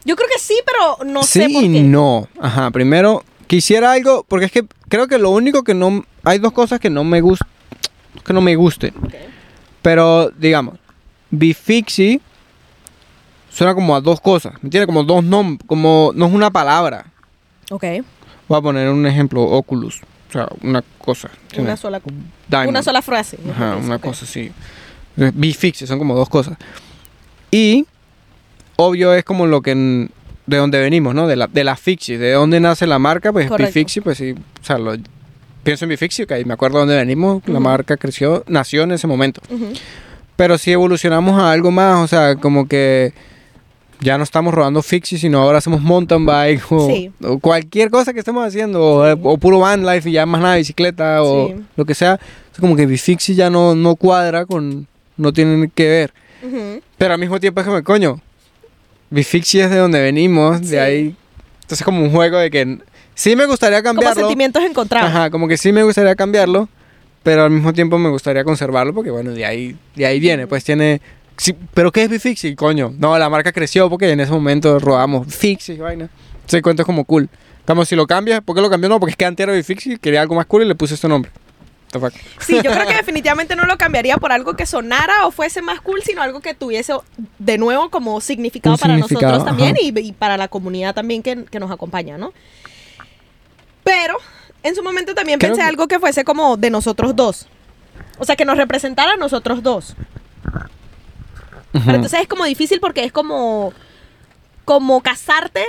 Yo 0.08 0.16
creo 0.16 0.30
que 0.34 0.40
sí, 0.40 0.58
pero 0.66 1.10
no 1.12 1.22
sí 1.22 1.42
sé 1.42 1.50
por 1.50 1.64
y 1.64 1.74
qué. 1.74 1.82
no. 1.82 2.30
Ajá, 2.40 2.72
primero, 2.72 3.26
quisiera 3.46 3.92
algo, 3.92 4.26
porque 4.28 4.46
es 4.46 4.52
que 4.54 4.66
creo 4.88 5.08
que 5.08 5.18
lo 5.18 5.32
único 5.32 5.64
que 5.66 5.74
no... 5.74 6.06
Hay 6.24 6.40
dos 6.40 6.54
cosas 6.54 6.80
que 6.80 6.90
no 6.90 7.04
me 7.04 7.20
gustan, 7.20 7.50
que 8.26 8.32
no 8.32 8.40
me 8.40 8.56
gusten. 8.56 8.94
Ok. 9.04 9.14
Pero, 9.82 10.30
digamos, 10.32 10.80
be 11.30 11.54
fixie 11.54 12.22
suena 13.50 13.74
como 13.74 13.96
a 13.96 14.02
dos 14.02 14.22
cosas, 14.22 14.54
¿me 14.62 14.68
entiendes? 14.68 14.86
Como 14.86 15.04
dos 15.04 15.24
nombres, 15.24 15.60
como 15.68 16.12
no 16.16 16.28
es 16.28 16.34
una 16.34 16.52
palabra. 16.52 17.08
Ok. 17.70 17.84
Voy 18.48 18.58
a 18.58 18.62
poner 18.62 18.90
un 18.90 19.06
ejemplo, 19.06 19.42
Oculus. 19.44 20.02
O 20.30 20.32
sea, 20.32 20.48
una 20.62 20.82
cosa. 21.00 21.30
Una 21.58 21.76
sola, 21.76 22.02
Diamond. 22.48 22.70
una 22.70 22.84
sola 22.84 23.02
frase. 23.02 23.38
Ajá, 23.52 23.76
una 23.76 23.96
ok. 23.96 24.02
cosa 24.04 24.24
así. 24.26 24.52
Be 25.16 25.54
fixie, 25.54 25.86
son 25.86 25.98
como 26.00 26.16
dos 26.16 26.30
cosas. 26.30 26.58
Y, 27.52 27.86
obvio, 28.78 29.14
es 29.14 29.24
como 29.24 29.46
lo 29.46 29.62
que... 29.62 29.72
en- 29.72 30.12
de 30.48 30.56
donde 30.56 30.80
venimos, 30.80 31.14
¿no? 31.14 31.28
De 31.28 31.36
la, 31.36 31.48
de 31.48 31.66
la 31.66 31.76
fixie, 31.76 32.18
de 32.18 32.32
dónde 32.32 32.62
nace 32.62 32.88
la 32.88 33.00
marca, 33.00 33.34
pues. 33.34 33.50
Bifixie, 33.50 34.02
pues 34.02 34.18
sí, 34.18 34.32
o 34.32 34.64
sea, 34.66 34.78
lo, 34.78 34.96
pienso 35.64 35.84
en 35.84 35.90
que 35.98 36.34
ahí 36.34 36.46
me 36.46 36.54
acuerdo 36.54 36.78
de 36.78 36.82
dónde 36.84 36.96
venimos, 36.96 37.44
la 37.48 37.56
Ujú. 37.56 37.62
marca 37.64 37.98
creció, 37.98 38.46
nació 38.48 38.84
en 38.84 38.94
ese 38.94 39.08
momento. 39.08 39.42
Ujú. 39.50 39.74
Pero 40.38 40.58
si 40.58 40.72
evolucionamos 40.72 41.38
a 41.38 41.52
algo 41.52 41.70
más, 41.72 42.02
o 42.02 42.08
sea, 42.08 42.38
como 42.38 42.66
que 42.66 43.12
ya 44.00 44.18
no 44.18 44.24
estamos 44.24 44.54
rodando 44.54 44.82
fixie, 44.82 45.18
sino 45.18 45.42
ahora 45.42 45.58
hacemos 45.58 45.82
mountain 45.82 46.26
bike 46.26 46.62
o, 46.72 46.88
Sí. 46.88 47.12
o 47.22 47.40
cualquier 47.40 47.90
cosa 47.90 48.14
que 48.14 48.20
estemos 48.20 48.48
haciendo, 48.48 48.82
o, 48.82 49.12
o 49.34 49.38
puro 49.38 49.60
van 49.60 49.86
life 49.86 50.10
y 50.10 50.14
ya 50.14 50.26
más 50.26 50.40
nada, 50.40 50.56
bicicleta 50.56 51.24
o 51.24 51.50
Sí. 51.50 51.56
lo 51.76 51.84
que 51.84 51.94
sea. 51.94 52.18
Es 52.54 52.60
como 52.62 52.78
que 52.78 52.86
bifixie 52.86 53.36
ya 53.36 53.50
no, 53.50 53.76
no 53.76 53.96
cuadra 53.98 54.46
con, 54.46 54.88
no 55.18 55.34
tienen 55.34 55.70
que 55.76 55.90
ver. 55.90 56.14
Ujú. 56.42 56.80
Pero 56.98 57.14
al 57.16 57.20
mismo 57.20 57.38
tiempo 57.42 57.60
es 57.60 57.68
como, 57.68 57.84
coño, 57.84 58.22
bifixie 59.10 59.64
es 59.64 59.70
de 59.70 59.78
donde 59.78 60.02
venimos, 60.02 60.60
Sí. 60.60 60.68
de 60.68 60.80
ahí. 60.80 61.16
Entonces 61.62 61.82
es 61.82 61.84
como 61.84 62.02
un 62.02 62.12
juego 62.12 62.38
de 62.38 62.50
que 62.50 62.78
sí 63.16 63.36
me 63.36 63.46
gustaría 63.46 63.82
Como 63.82 63.96
cambiarlo. 63.96 64.22
sentimientos 64.22 64.64
encontrados. 64.64 65.10
Ajá, 65.10 65.30
como 65.30 65.48
que 65.48 65.58
sí 65.58 65.72
me 65.72 65.84
gustaría 65.84 66.16
cambiarlo, 66.16 66.70
pero 67.24 67.44
al 67.44 67.52
mismo 67.52 67.74
tiempo 67.74 67.98
me 67.98 68.10
gustaría 68.10 68.44
conservarlo 68.44 68.94
porque, 68.94 69.12
bueno, 69.12 69.32
de 69.32 69.46
ahí, 69.46 69.76
de 69.96 70.06
ahí 70.06 70.20
viene. 70.20 70.48
Pues 70.48 70.64
tiene... 70.64 71.02
sí, 71.36 71.54
¿Pero 71.74 71.92
qué 71.92 72.04
es 72.04 72.10
Bifixie, 72.10 72.56
coño? 72.56 72.94
No, 72.98 73.18
la 73.18 73.30
marca 73.30 73.52
creció 73.52 73.90
porque 73.90 74.10
en 74.12 74.20
ese 74.22 74.32
momento 74.32 74.80
rodamos 74.80 75.28
Fixie 75.34 75.76
y 75.76 75.80
vaina. 75.80 76.10
Ese 76.48 76.62
cuento 76.62 76.84
es 76.84 76.86
como 76.86 77.04
cool. 77.04 77.28
Como 77.66 77.84
si 77.84 77.98
lo 77.98 78.08
cambias, 78.08 78.40
¿por 78.42 78.56
qué 78.56 78.62
lo 78.62 78.70
cambió? 78.70 78.88
No, 78.90 78.98
porque 79.00 79.12
es 79.12 79.18
que 79.18 79.26
antes 79.26 79.44
era 79.44 79.52
Bifixie, 79.54 79.98
quería 80.00 80.22
algo 80.22 80.36
más 80.36 80.46
cool 80.46 80.64
y 80.64 80.68
le 80.68 80.76
puse 80.76 80.94
este 80.96 81.10
nombre. 81.10 81.30
Sí, 82.40 82.56
yo 82.64 82.72
creo 82.72 82.86
que 82.88 82.94
definitivamente 82.98 83.56
no 83.56 83.66
lo 83.66 83.78
cambiaría 83.78 84.18
por 84.18 84.32
algo 84.32 84.56
que 84.56 84.66
sonara 84.66 85.26
o 85.26 85.32
fuese 85.32 85.62
más 85.62 85.80
cool, 85.82 86.02
sino 86.04 86.22
algo 86.22 86.42
que 86.42 86.54
tuviese 86.54 86.94
de 87.40 87.58
nuevo 87.58 87.90
como 87.90 88.20
significado 88.22 88.76
Un 88.76 88.80
para 88.80 88.94
significado, 88.96 89.34
nosotros 89.40 89.46
también 89.58 89.76
y, 89.82 89.98
y 90.08 90.12
para 90.12 90.38
la 90.38 90.48
comunidad 90.50 90.94
también 90.94 91.24
que, 91.24 91.46
que 91.46 91.60
nos 91.60 91.72
acompaña, 91.72 92.18
¿no? 92.18 92.34
Pero 93.84 94.18
en 94.64 94.76
su 94.76 94.84
momento 94.84 95.16
también 95.16 95.40
Creo 95.40 95.52
pensé 95.52 95.62
que- 95.62 95.68
algo 95.68 95.88
que 95.88 96.00
fuese 96.00 96.24
como 96.26 96.58
de 96.58 96.70
nosotros 96.70 97.16
dos. 97.16 97.48
O 98.20 98.26
sea, 98.26 98.36
que 98.36 98.46
nos 98.46 98.58
representara 98.58 99.14
a 99.14 99.16
nosotros 99.18 99.64
dos. 99.64 99.96
Pero 101.72 101.92
entonces 101.96 102.22
es 102.22 102.28
como 102.28 102.44
difícil 102.46 102.80
porque 102.80 103.04
es 103.04 103.12
como 103.12 103.72
como 104.66 105.02
casarte 105.02 105.64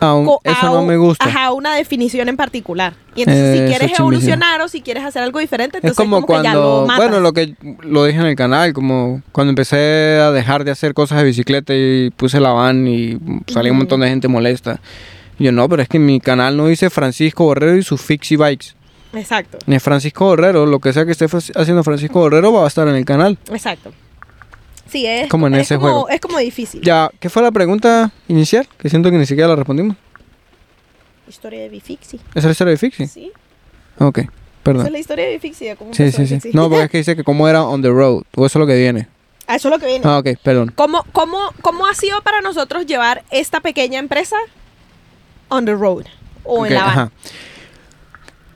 Aún- 0.00 0.26
co- 0.26 0.40
eso 0.44 0.56
a 0.60 0.64
no 0.70 0.80
un- 0.80 0.86
me 0.86 0.96
gusta. 0.96 1.24
Ajá, 1.24 1.52
una 1.52 1.74
definición 1.76 2.28
en 2.28 2.36
particular. 2.36 2.94
Y 3.14 3.20
entonces 3.22 3.44
Eh, 3.44 3.52
si 3.52 3.58
eso 3.62 3.78
quieres 3.78 3.98
evolucionar 3.98 4.60
o 4.60 4.68
si 4.68 4.82
quieres 4.82 5.04
hacer 5.04 5.22
algo 5.22 5.38
diferente, 5.38 5.78
entonces 5.78 5.92
Es 5.92 5.96
como, 5.96 6.26
que 6.26 6.32
ya 6.42 6.54
lo 6.54 6.60
cuando, 6.82 6.86
matas. 6.86 7.04
bueno, 7.06 7.20
lo 7.20 7.32
que 7.32 7.54
lo 7.82 8.04
dije 8.04 8.18
en 8.20 8.26
el 8.26 8.36
canal, 8.36 8.72
como 8.72 9.22
cuando 9.32 9.50
empecé 9.50 10.18
a 10.20 10.30
dejar 10.32 10.64
de 10.64 10.70
hacer 10.72 10.94
cosas 10.94 11.18
de 11.18 11.24
bicicleta 11.24 11.72
y 11.74 12.10
puse 12.10 12.40
la 12.40 12.50
van 12.50 12.86
y 12.88 13.18
salía 13.46 13.72
un 13.72 13.78
montón 13.78 14.00
de 14.00 14.08
gente 14.08 14.28
molesta. 14.28 14.80
Y 15.38 15.44
yo, 15.44 15.52
no, 15.52 15.68
pero 15.68 15.82
es 15.82 15.88
que 15.88 15.96
en 15.96 16.06
mi 16.06 16.20
canal 16.20 16.56
no 16.56 16.66
dice 16.66 16.90
Francisco 16.90 17.44
Borrero 17.44 17.76
y 17.76 17.82
sus 17.82 18.00
Fixie 18.00 18.36
Bikes. 18.36 18.68
Exacto, 19.12 19.58
Ni 19.66 19.78
Francisco 19.78 20.24
Borrero, 20.24 20.66
lo 20.66 20.80
que 20.80 20.92
sea 20.92 21.04
que 21.04 21.12
esté 21.12 21.26
haciendo 21.26 21.84
Francisco 21.84 22.18
Borrero 22.18 22.52
va 22.52 22.64
a 22.64 22.66
estar 22.68 22.88
en 22.88 22.96
el 22.96 23.04
canal. 23.04 23.38
exacto. 23.48 23.92
Sí, 24.88 25.06
es 25.06 25.28
Como 25.28 25.46
en 25.46 25.54
es 25.54 25.62
ese 25.62 25.76
como, 25.76 25.86
juego. 25.88 26.08
Es 26.08 26.20
como 26.20 26.38
difícil. 26.38 26.80
Ya, 26.82 27.10
¿qué 27.20 27.30
fue 27.30 27.42
la 27.42 27.50
pregunta 27.50 28.12
inicial? 28.28 28.68
Que 28.78 28.88
siento 28.90 29.10
que 29.10 29.16
ni 29.18 29.26
siquiera 29.26 29.48
la 29.48 29.56
respondimos. 29.56 29.96
Historia 31.28 31.60
de 31.60 31.68
Bifixi. 31.70 32.16
¿Esa 32.16 32.38
es 32.40 32.44
la 32.44 32.50
historia 32.50 32.70
de 32.72 32.76
Fixie? 32.76 33.06
Sí, 33.08 33.32
Ok, 33.98 34.18
esa 34.18 34.30
perdón. 34.62 34.86
es 34.86 34.92
la 34.92 34.98
historia 34.98 35.24
de 35.26 35.32
Bifixi. 35.32 35.74
cómo 35.78 35.94
Sí, 35.94 36.10
sí, 36.12 36.26
sí. 36.26 36.34
Bifixi. 36.34 36.56
No, 36.56 36.68
porque 36.68 36.84
es 36.84 36.90
que 36.90 36.98
dice 36.98 37.16
que 37.16 37.24
cómo 37.24 37.48
era 37.48 37.62
on 37.64 37.80
the 37.82 37.88
road. 37.88 38.24
O 38.36 38.44
eso 38.46 38.58
es 38.58 38.60
lo 38.60 38.66
que 38.66 38.76
viene. 38.76 39.08
Ah, 39.46 39.56
eso 39.56 39.68
es 39.68 39.72
lo 39.74 39.78
que 39.78 39.86
viene. 39.86 40.02
Ah, 40.04 40.18
ok, 40.18 40.28
perdón. 40.42 40.72
¿Cómo, 40.74 41.04
cómo, 41.12 41.38
¿Cómo 41.62 41.86
ha 41.86 41.94
sido 41.94 42.20
para 42.22 42.40
nosotros 42.40 42.86
llevar 42.86 43.24
esta 43.30 43.60
pequeña 43.60 43.98
empresa 43.98 44.36
on 45.48 45.64
the 45.64 45.72
road? 45.74 46.04
O 46.44 46.66
en 46.66 46.74
la 46.74 46.80
van. 46.84 46.90
ajá. 46.90 47.12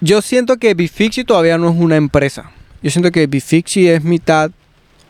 Yo 0.01 0.23
siento 0.23 0.59
que 0.59 0.75
Bifixi 0.75 1.25
todavía 1.25 1.59
no 1.59 1.71
es 1.71 1.77
una 1.77 1.97
empresa. 1.97 2.51
Yo 2.83 2.91
siento 2.91 3.11
que 3.11 3.27
Bifixi 3.27 3.89
es 3.89 4.05
mitad 4.05 4.51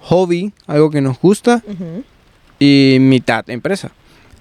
hobby, 0.08 0.52
algo 0.66 0.90
que 0.90 1.00
nos 1.00 1.20
gusta, 1.20 1.62
y 2.58 2.96
mitad 3.00 3.48
empresa. 3.50 3.92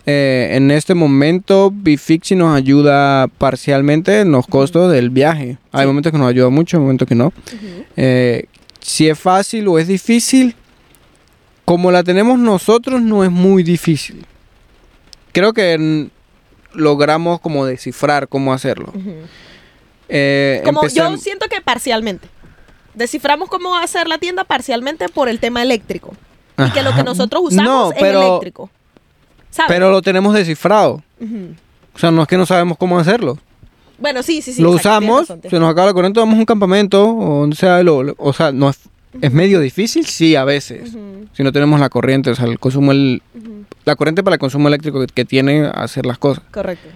Eh, 0.06 0.51
en 0.53 0.71
este 0.71 0.93
momento, 0.93 1.69
Bifixi 1.73 2.36
nos 2.36 2.56
ayuda 2.56 3.27
parcialmente 3.27 4.21
en 4.21 4.32
los 4.32 4.47
costos 4.47 4.89
del 4.93 5.10
viaje. 5.10 5.58
Hay 5.73 5.86
momentos 5.86 6.13
que 6.13 6.17
nos 6.17 6.30
ayuda 6.30 6.49
mucho, 6.49 6.77
hay 6.77 6.82
momentos 6.82 7.08
que 7.08 7.15
no. 7.15 7.34
Eh, 7.97 8.45
si 8.80 9.10
es 9.10 9.19
fácil 9.19 9.67
o 9.67 9.77
es 9.77 9.88
difícil, 9.88 10.56
como 11.65 11.91
la 11.91 12.03
tenemos 12.03 12.39
nosotros, 12.39 13.01
no 13.01 13.25
es 13.25 13.32
muy 13.32 13.63
difícil. 13.63 14.25
Creo 15.34 15.51
que 15.51 16.08
logramos 16.73 17.41
como 17.41 17.65
descifrar 17.65 18.30
cómo 18.30 18.53
hacerlo. 18.53 18.93
Eh, 20.08 20.62
Como 20.63 20.88
yo 20.88 21.17
siento 21.17 21.47
que 21.49 21.60
parcialmente. 21.60 22.30
Desciframos 22.98 23.48
cómo 23.50 23.76
hacer 23.78 24.08
la 24.08 24.18
tienda 24.18 24.44
parcialmente 24.44 25.08
por 25.10 25.30
el 25.30 25.40
tema 25.40 25.62
eléctrico. 25.62 26.14
Y 26.58 26.72
que 26.72 26.82
lo 26.82 26.94
que 26.96 27.04
nosotros 27.04 27.42
usamos 27.46 27.64
No, 27.66 27.92
es 27.92 27.98
pero- 28.00 28.22
eléctrico. 28.22 28.70
¿Sabes? 29.52 29.70
Pero 29.72 29.92
lo 29.92 30.02
tenemos 30.02 30.34
descifrado. 30.34 31.04
O 31.94 32.00
sea, 32.00 32.12
no 32.12 32.22
es 32.24 32.28
que 32.28 32.38
no 32.38 32.46
sabemos 32.46 32.78
cómo 32.78 33.00
hacerlo. 33.00 33.38
Bueno, 34.00 34.22
sí, 34.22 34.42
sí, 34.44 34.54
sí. 34.54 34.62
lo 34.62 34.76
exacto, 34.76 34.90
usamos, 35.06 35.22
razón, 35.22 35.42
se 35.50 35.60
nos 35.60 35.72
acaba 35.72 35.88
la 35.88 35.94
corriente, 35.94 36.20
vamos 36.20 36.36
a 36.36 36.40
un 36.40 36.46
campamento, 36.46 37.04
o 37.18 37.40
donde 37.42 37.56
sea, 37.56 37.82
lo- 37.82 38.04
lo- 38.04 38.16
o 38.20 38.32
sea, 38.34 38.52
no 38.52 38.70
es, 38.70 38.78
es 39.22 39.32
medio 39.34 39.60
difícil, 39.60 40.06
sí, 40.06 40.36
a 40.36 40.44
veces. 40.44 40.92
Si 41.34 41.42
no 41.44 41.52
tenemos 41.52 41.80
la 41.80 41.90
corriente, 41.90 42.30
o 42.30 42.36
sea, 42.36 42.46
el 42.46 42.60
consumo, 42.60 42.92
el, 42.92 43.24
la 43.86 43.96
corriente 43.96 44.24
para 44.24 44.36
el 44.36 44.40
consumo 44.40 44.68
eléctrico 44.68 45.00
que, 45.00 45.08
que 45.08 45.26
tiene 45.26 45.66
a 45.66 45.70
hacer 45.72 46.06
las 46.06 46.20
cosas. 46.20 46.44
Correcto. 46.52 46.88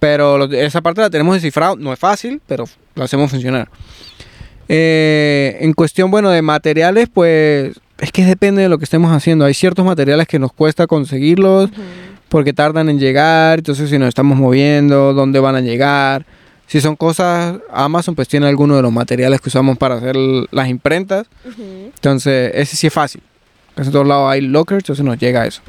Pero 0.00 0.36
lo- 0.38 0.52
esa 0.52 0.80
parte 0.80 1.00
la 1.00 1.10
tenemos 1.10 1.34
descifrado, 1.34 1.76
no 1.76 1.92
es 1.92 1.98
fácil, 2.00 2.40
pero 2.48 2.64
lo 2.96 3.04
hacemos 3.04 3.30
funcionar. 3.30 3.68
Eh, 4.68 5.58
en 5.60 5.72
cuestión, 5.72 6.10
bueno, 6.10 6.30
de 6.30 6.42
materiales, 6.42 7.08
pues 7.12 7.78
es 7.98 8.12
que 8.12 8.24
depende 8.24 8.62
de 8.62 8.68
lo 8.68 8.78
que 8.78 8.84
estemos 8.84 9.12
haciendo. 9.12 9.44
Hay 9.44 9.54
ciertos 9.54 9.84
materiales 9.84 10.26
que 10.26 10.38
nos 10.38 10.52
cuesta 10.52 10.86
conseguirlos 10.86 11.70
porque 12.28 12.52
tardan 12.52 12.88
en 12.88 12.98
llegar, 12.98 13.58
entonces 13.58 13.90
si 13.90 13.98
nos 13.98 14.08
estamos 14.08 14.38
moviendo, 14.38 15.12
dónde 15.12 15.38
van 15.38 15.54
a 15.54 15.60
llegar. 15.60 16.24
Si 16.66 16.80
son 16.80 16.96
cosas, 16.96 17.58
Amazon 17.70 18.14
pues 18.14 18.28
tiene 18.28 18.46
algunos 18.46 18.78
de 18.78 18.82
los 18.82 18.92
materiales 18.92 19.40
que 19.40 19.50
usamos 19.50 19.76
para 19.76 19.96
hacer 19.96 20.16
las 20.16 20.68
imprentas. 20.68 21.26
Entonces, 21.94 22.50
ese 22.54 22.76
sí 22.76 22.86
es 22.86 22.92
fácil. 22.92 23.22
En 23.76 23.90
todos 23.90 24.06
lados 24.06 24.30
hay 24.30 24.40
lockers, 24.40 24.82
entonces 24.82 25.04
nos 25.04 25.18
llega 25.18 25.46
eso. 25.46 25.60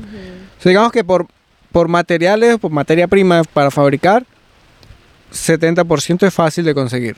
sea, 0.61 0.69
digamos 0.69 0.91
que 0.91 1.03
por, 1.03 1.27
por 1.71 1.87
materiales, 1.87 2.57
por 2.57 2.71
materia 2.71 3.07
prima 3.07 3.43
para 3.43 3.69
fabricar, 3.69 4.25
70% 5.33 6.25
es 6.25 6.33
fácil 6.33 6.63
de 6.63 6.73
conseguir. 6.73 7.17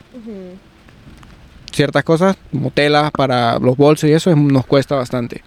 Ciertas 1.76 2.04
cosas, 2.04 2.38
como 2.52 2.72
telas 2.72 3.12
para 3.12 3.60
los 3.60 3.76
bolsos 3.78 4.10
y 4.10 4.14
eso, 4.14 4.32
es- 4.32 4.38
nos 4.38 4.66
cuesta 4.66 4.96
bastante. 4.96 5.44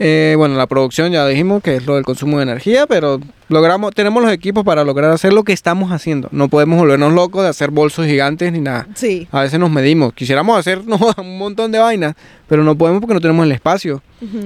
Eh, 0.00 0.34
bueno, 0.36 0.54
la 0.56 0.68
producción 0.68 1.10
ya 1.10 1.26
dijimos 1.26 1.60
que 1.60 1.74
es 1.74 1.84
lo 1.86 1.96
del 1.96 2.04
consumo 2.04 2.36
de 2.36 2.44
energía, 2.44 2.86
pero 2.86 3.18
logramos, 3.48 3.92
tenemos 3.94 4.22
los 4.22 4.30
equipos 4.30 4.62
para 4.64 4.84
lograr 4.84 5.10
hacer 5.10 5.32
lo 5.32 5.42
que 5.42 5.52
estamos 5.52 5.90
haciendo. 5.90 6.28
No 6.30 6.46
podemos 6.48 6.78
volvernos 6.78 7.12
locos 7.14 7.42
de 7.42 7.48
hacer 7.48 7.72
bolsos 7.72 8.06
gigantes 8.06 8.52
ni 8.52 8.60
nada. 8.60 8.86
Sí. 8.94 9.26
A 9.32 9.40
veces 9.42 9.58
nos 9.58 9.72
medimos. 9.72 10.12
Quisiéramos 10.12 10.56
hacer 10.56 10.86
no, 10.86 10.98
un 11.18 11.38
montón 11.38 11.72
de 11.72 11.80
vainas, 11.80 12.14
pero 12.46 12.62
no 12.62 12.78
podemos 12.78 13.00
porque 13.00 13.14
no 13.14 13.20
tenemos 13.20 13.44
el 13.44 13.50
espacio. 13.52 14.00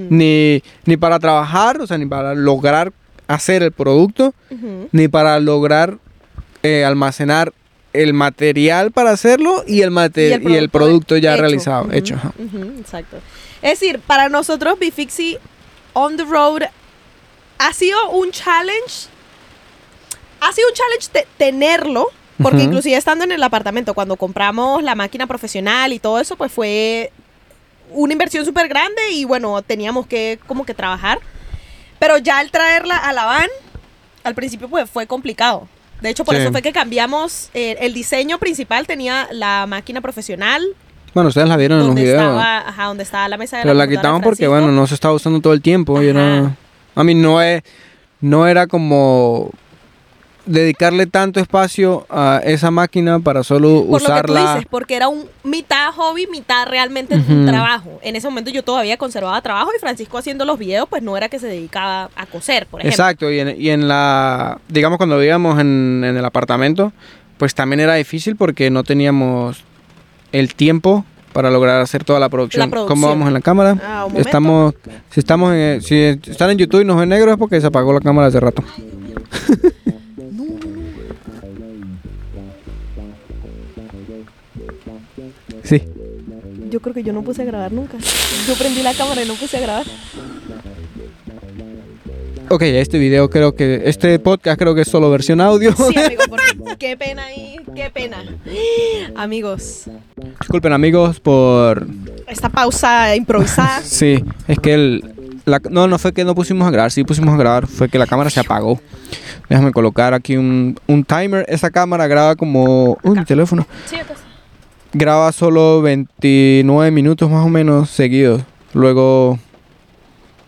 Ni, 0.09 0.63
ni 0.87 0.97
para 0.97 1.19
trabajar, 1.19 1.81
o 1.83 1.87
sea, 1.87 1.99
ni 1.99 2.07
para 2.07 2.35
lograr 2.35 2.93
hacer 3.29 3.63
el 3.63 3.73
producto, 3.73 4.33
ni 4.91 5.09
para 5.09 5.39
lograr 5.39 5.99
eh, 6.63 6.85
almacenar 6.85 7.53
el 7.93 8.15
material 8.15 8.91
para 8.93 9.11
hacerlo 9.11 9.65
y 9.67 9.83
el, 9.83 9.91
mate- 9.91 10.41
y 10.43 10.55
el, 10.57 10.71
producto 10.71 11.17
ya 11.17 11.33
hecho. 11.35 11.41
realizado, 11.43 11.93
hecho. 11.93 12.15
ajá. 12.15 12.33
exacto. 12.79 13.19
Es 13.61 13.79
decir, 13.81 14.01
para 14.01 14.29
nosotros 14.29 14.79
Bifixi 14.79 15.39
on 15.93 16.17
the 16.17 16.25
road 16.25 16.63
ha 17.59 17.73
sido 17.73 17.99
un 18.11 18.31
challenge. 18.31 19.09
Ha 20.41 20.53
sido 20.53 20.69
un 20.69 20.75
challenge 20.75 21.09
te- 21.13 21.27
tenerlo, 21.39 22.09
porque 22.43 22.57
Ujú. 22.59 22.67
inclusive 22.67 22.97
estando 22.97 23.25
en 23.25 23.33
el 23.33 23.43
apartamento, 23.43 23.95
cuando 23.95 24.17
compramos 24.17 24.83
la 24.83 24.95
máquina 24.95 25.27
profesional 25.27 25.93
y 25.93 25.99
todo 26.01 26.19
eso, 26.19 26.35
pues 26.37 26.51
fue 26.51 27.13
una 27.91 28.13
inversión 28.15 28.45
súper 28.45 28.69
grande 28.69 29.11
y 29.13 29.25
bueno, 29.25 29.61
teníamos 29.63 30.07
que 30.07 30.41
como 30.47 30.65
que 30.65 30.75
trabajar. 30.75 31.21
Pero 32.01 32.19
ya 32.19 32.39
al 32.39 32.51
traerla 32.51 32.97
a 32.97 33.13
la 33.13 33.27
van, 33.27 33.49
al 34.25 34.35
principio 34.35 34.69
pues 34.69 34.91
fue 34.91 35.07
complicado. 35.07 35.69
De 36.03 36.11
hecho, 36.11 36.25
por 36.25 36.35
Sí. 36.35 36.43
eso 36.43 36.51
fue 36.53 36.61
que 36.63 36.73
cambiamos. 36.73 37.49
eh, 37.55 37.77
el 37.81 37.95
diseño 37.95 38.39
principal 38.39 38.87
tenía 38.87 39.29
la 39.33 39.67
máquina 39.67 40.01
profesional, 40.01 40.63
Bueno, 41.15 41.29
ustedes 41.29 41.47
la 41.49 41.57
vieron 41.57 41.81
en 41.81 41.87
los 41.87 41.95
videos. 41.95 42.21
estaba, 42.21 42.59
ajá, 42.69 42.85
donde 42.87 43.03
estaba 43.05 43.29
la 43.29 43.37
mesa 43.37 43.59
de 43.59 43.63
Pero 43.65 43.75
la 43.75 43.87
de 43.87 43.97
quitamos 43.97 44.23
porque, 44.23 44.45
Francisco. 44.47 44.51
bueno, 44.51 44.73
no 44.73 44.87
se 44.87 44.95
estaba 44.95 45.15
usando 45.15 45.41
todo 45.41 45.53
el 45.53 45.61
tiempo. 45.63 46.03
Y 46.03 46.09
era, 46.09 46.57
a 46.95 47.05
mí 47.05 47.15
no, 47.15 47.41
es, 47.43 47.63
no 48.21 48.47
era 48.47 48.67
como 48.67 49.51
dedicarle 50.45 51.07
tanto 51.07 51.39
espacio 51.41 52.05
a 52.11 52.41
esa 52.45 52.71
máquina 52.71 53.21
para 53.21 53.45
solo 53.45 53.85
Por 53.85 53.87
lo 53.87 53.93
que 53.93 53.99
tú 53.99 54.05
usarla. 54.33 54.55
dices, 54.55 54.67
porque 54.71 54.97
era 54.97 55.09
un 55.09 55.27
mitad 55.45 55.93
hobby, 55.93 56.27
mitad 56.27 56.67
realmente 56.67 57.15
un 57.15 57.21
Ujú. 57.43 57.47
trabajo. 57.47 58.01
En 58.03 58.17
ese 58.17 58.29
momento 58.29 58.51
yo 58.51 58.63
todavía 58.65 58.97
conservaba 58.97 59.41
trabajo 59.41 59.71
y 59.77 59.81
Francisco 59.81 60.19
haciendo 60.19 60.45
los 60.45 60.59
videos, 60.59 60.89
pues 60.89 61.03
no 61.03 61.17
era 61.17 61.29
que 61.29 61.39
se 61.39 61.47
dedicaba 61.47 62.11
a 62.17 62.27
coser, 62.27 62.67
por 62.67 62.81
ejemplo. 62.81 62.93
Exacto, 63.05 63.31
y 63.31 63.39
en, 63.41 63.61
y 63.61 63.71
en 63.71 63.87
la, 63.87 64.59
digamos, 64.69 64.97
cuando 64.99 65.17
vivíamos 65.19 65.61
en, 65.61 66.03
en 66.05 66.17
el 66.17 66.25
apartamento, 66.25 66.93
pues 67.39 67.55
también 67.55 67.81
era 67.81 67.95
difícil 67.95 68.35
porque 68.37 68.71
no 68.71 68.83
teníamos 68.85 69.63
el 70.33 70.55
tiempo 70.55 71.05
para 71.33 71.51
lograr 71.51 71.81
hacer 71.81 72.05
toda 72.05 72.19
la 72.21 72.29
producción. 72.29 72.67
La 72.67 72.71
producción. 72.71 72.97
¿Cómo 72.99 73.09
vamos 73.09 73.29
en 73.29 73.35
la 73.35 73.41
cámara? 73.41 73.77
Ah, 73.83 74.07
un 74.07 74.17
estamos, 74.17 74.75
si 75.11 75.21
estamos 75.21 75.55
en, 75.55 75.81
si 75.83 75.97
están 76.31 76.51
en 76.51 76.59
YouTube 76.59 76.83
y 76.83 76.85
nos 76.85 76.99
ven 76.99 77.09
negros 77.09 77.33
es 77.33 77.39
porque 77.39 77.61
se 77.61 77.67
apagó 77.69 77.93
la 77.93 78.01
cámara 78.01 78.27
hace 78.29 78.41
rato. 78.41 78.63
Yo 86.73 86.81
creo 86.81 86.95
que 86.95 87.03
yo 87.03 87.13
no 87.13 87.21
puse 87.23 87.43
a 87.43 87.45
grabar 87.45 87.71
nunca. 87.71 87.99
Yo 88.49 88.55
prendí 88.55 88.83
la 88.83 88.95
cámara 88.95 89.23
y 89.23 89.29
no 89.29 89.35
puse 89.35 89.59
a 89.59 89.61
grabar. 89.61 89.85
Ok, 92.49 92.63
este 92.63 92.99
video 92.99 93.29
creo 93.29 93.55
que, 93.55 93.83
este 93.85 94.19
podcast 94.19 94.59
creo 94.59 94.75
que 94.75 94.81
es 94.81 94.89
solo 94.89 95.11
versión 95.11 95.43
audio. 95.43 95.75
Sí, 95.77 95.95
amigo, 95.99 96.23
porque 96.31 96.77
qué 96.79 96.97
pena 96.97 97.25
ahí, 97.25 97.57
qué 97.77 97.91
pena. 97.91 98.25
Amigos, 99.17 99.85
Disculpen 100.41 100.73
amigos 100.73 101.21
por... 101.21 101.87
esta 102.27 102.49
pausa 102.49 103.15
improvisada. 103.17 103.81
Sí, 103.85 104.25
es 104.49 104.59
que 104.59 104.73
el... 104.73 105.15
la- 105.45 105.61
no, 105.71 105.89
no 105.89 105.99
fue 105.99 106.15
que 106.15 106.25
no 106.25 106.35
pusimos 106.35 106.67
a 106.67 106.71
grabar, 106.71 106.91
sí 106.91 107.05
pusimos 107.05 107.35
a 107.35 107.37
grabar, 107.37 107.67
fue 107.67 107.91
que 107.91 107.99
la 107.99 108.07
cámara 108.07 108.31
se 108.31 108.41
apagó. 108.41 108.81
Déjame 109.51 109.73
colocar 109.73 110.15
aquí 110.15 110.39
un, 110.39 110.79
un 110.87 111.05
timer. 111.05 111.45
Esa 111.49 111.71
cámara 111.71 112.07
graba 112.07 112.35
como... 112.35 112.97
Uy, 113.03 113.19
mi 113.19 113.25
teléfono. 113.27 113.67
Sí, 113.87 113.97
está. 113.97 114.15
Graba 114.95 115.33
solo 115.33 115.81
29 115.83 116.91
minutos 116.91 117.31
más 117.31 117.45
o 117.45 117.49
menos 117.49 117.91
seguidos. 117.91 118.43
Luego... 118.75 119.39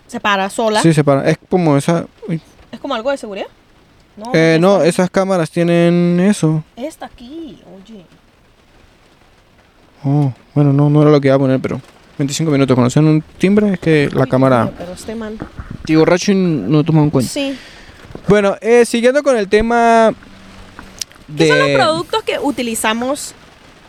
Se 0.07 0.21
para 0.21 0.49
sola. 0.51 0.83
Sí, 0.83 0.93
se 0.93 1.03
para. 1.03 1.29
Es 1.29 1.39
como 1.49 1.77
esa... 1.77 2.07
uy. 2.29 2.41
Es 2.71 2.79
como 2.79 2.95
algo 2.95 3.11
de 3.11 3.17
seguridad. 3.17 3.47
No, 4.17 4.31
Eh, 4.35 4.59
no, 4.61 4.83
esas 4.83 5.11
cámaras 5.11 5.51
tienen 5.51 6.21
eso. 6.21 6.63
Esta 6.77 7.07
aquí, 7.07 7.61
oye. 7.75 8.05
Oh, 10.05 10.33
bueno, 10.55 10.73
no, 10.73 10.91
no 10.91 11.03
era 11.03 11.11
lo 11.11 11.21
que 11.21 11.29
iba 11.29 11.37
a 11.37 11.39
poner, 11.39 11.61
pero... 11.61 11.81
25 12.19 12.53
minutos. 12.53 12.75
Cuando 12.75 12.91
suena 12.91 13.09
un 13.11 13.23
timbre 13.39 13.73
es 13.73 13.81
que 13.81 14.09
la 14.13 14.23
Uy, 14.25 14.29
cámara... 14.29 14.71
Pero 14.77 14.93
este 14.93 15.15
man. 15.15 15.37
Borracho 15.89 16.33
no 16.35 16.85
toma 16.85 17.03
en 17.03 17.11
cuenta. 17.11 17.31
Sí. 17.31 17.57
Bueno, 18.29 18.57
eh, 18.61 18.85
siguiendo 18.87 19.23
con 19.23 19.37
el 19.37 19.49
tema 19.49 20.13
¿Qué 21.37 21.45
de... 21.45 21.49
son 21.49 21.59
los 21.59 21.71
productos 21.71 22.23
que 22.23 22.39
utilizamos 22.39 23.35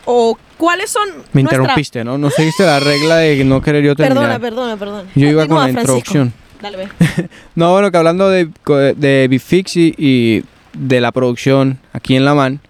o 0.06 0.36
cuáles 0.56 0.90
son 0.90 1.08
Me 1.32 1.42
nuestra- 1.42 1.58
interrumpiste, 1.58 2.04
¿no? 2.04 2.18
No 2.18 2.30
seguiste 2.30 2.64
la 2.64 2.80
regla 2.80 3.16
de 3.16 3.44
no 3.44 3.60
querer 3.62 3.84
yo 3.84 3.94
terminar. 3.96 4.40
Perdona, 4.40 4.40
perdona, 4.40 4.76
perdona. 4.76 5.10
Yo 5.14 5.28
iba 5.28 5.46
con 5.46 5.58
la 5.62 5.70
introducción. 5.70 6.32
Dale, 6.60 6.76
ve. 6.78 6.88
No, 7.54 7.72
bueno, 7.72 7.90
que 7.90 7.96
hablando 7.98 8.28
de, 8.30 8.48
de 8.96 9.26
Bifix 9.28 9.76
y, 9.76 9.94
y 9.98 10.44
de 10.74 11.00
la 11.00 11.12
producción 11.12 11.78
aquí 11.92 12.16
en 12.16 12.24
La 12.24 12.34
Man, 12.34 12.60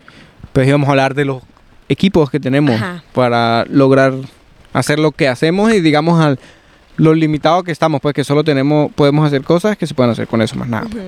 pues 0.52 0.66
íbamos 0.68 0.88
a 0.88 0.92
hablar 0.92 1.14
de 1.14 1.24
los 1.24 1.42
equipos 1.88 2.30
que 2.30 2.40
tenemos 2.40 2.74
Ajá. 2.74 3.02
para 3.12 3.64
lograr 3.70 4.12
hacer 4.72 4.98
lo 4.98 5.12
que 5.12 5.28
hacemos 5.28 5.72
y 5.72 5.80
digamos 5.80 6.20
al 6.20 6.38
lo 6.96 7.12
limitado 7.14 7.62
que 7.62 7.72
estamos, 7.72 8.00
pues 8.00 8.14
que 8.14 8.24
solo 8.24 8.42
tenemos, 8.42 8.90
podemos 8.94 9.26
hacer 9.26 9.42
cosas 9.42 9.76
que 9.76 9.86
se 9.86 9.94
pueden 9.94 10.12
hacer 10.12 10.26
con 10.26 10.40
eso, 10.40 10.56
más 10.56 10.68
nada. 10.68 10.86
Ujú. 10.86 10.98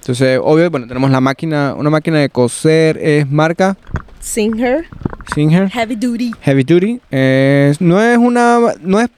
Entonces, 0.00 0.40
obvio, 0.42 0.70
bueno, 0.70 0.86
tenemos 0.88 1.10
la 1.10 1.20
máquina, 1.20 1.74
una 1.76 1.88
máquina 1.90 2.18
de 2.18 2.28
coser, 2.30 2.98
es 2.98 3.30
marca 3.30 3.76
Singer, 4.26 4.86
Singer. 5.34 5.70
Heavy 5.70 5.94
Duty. 5.94 6.32
Heavy 6.42 6.64
Duty. 6.64 7.00
es- 7.10 7.80
no 7.80 8.00
es 8.02 8.18
una. 8.18 8.58
No 8.80 9.00
es. 9.00 9.08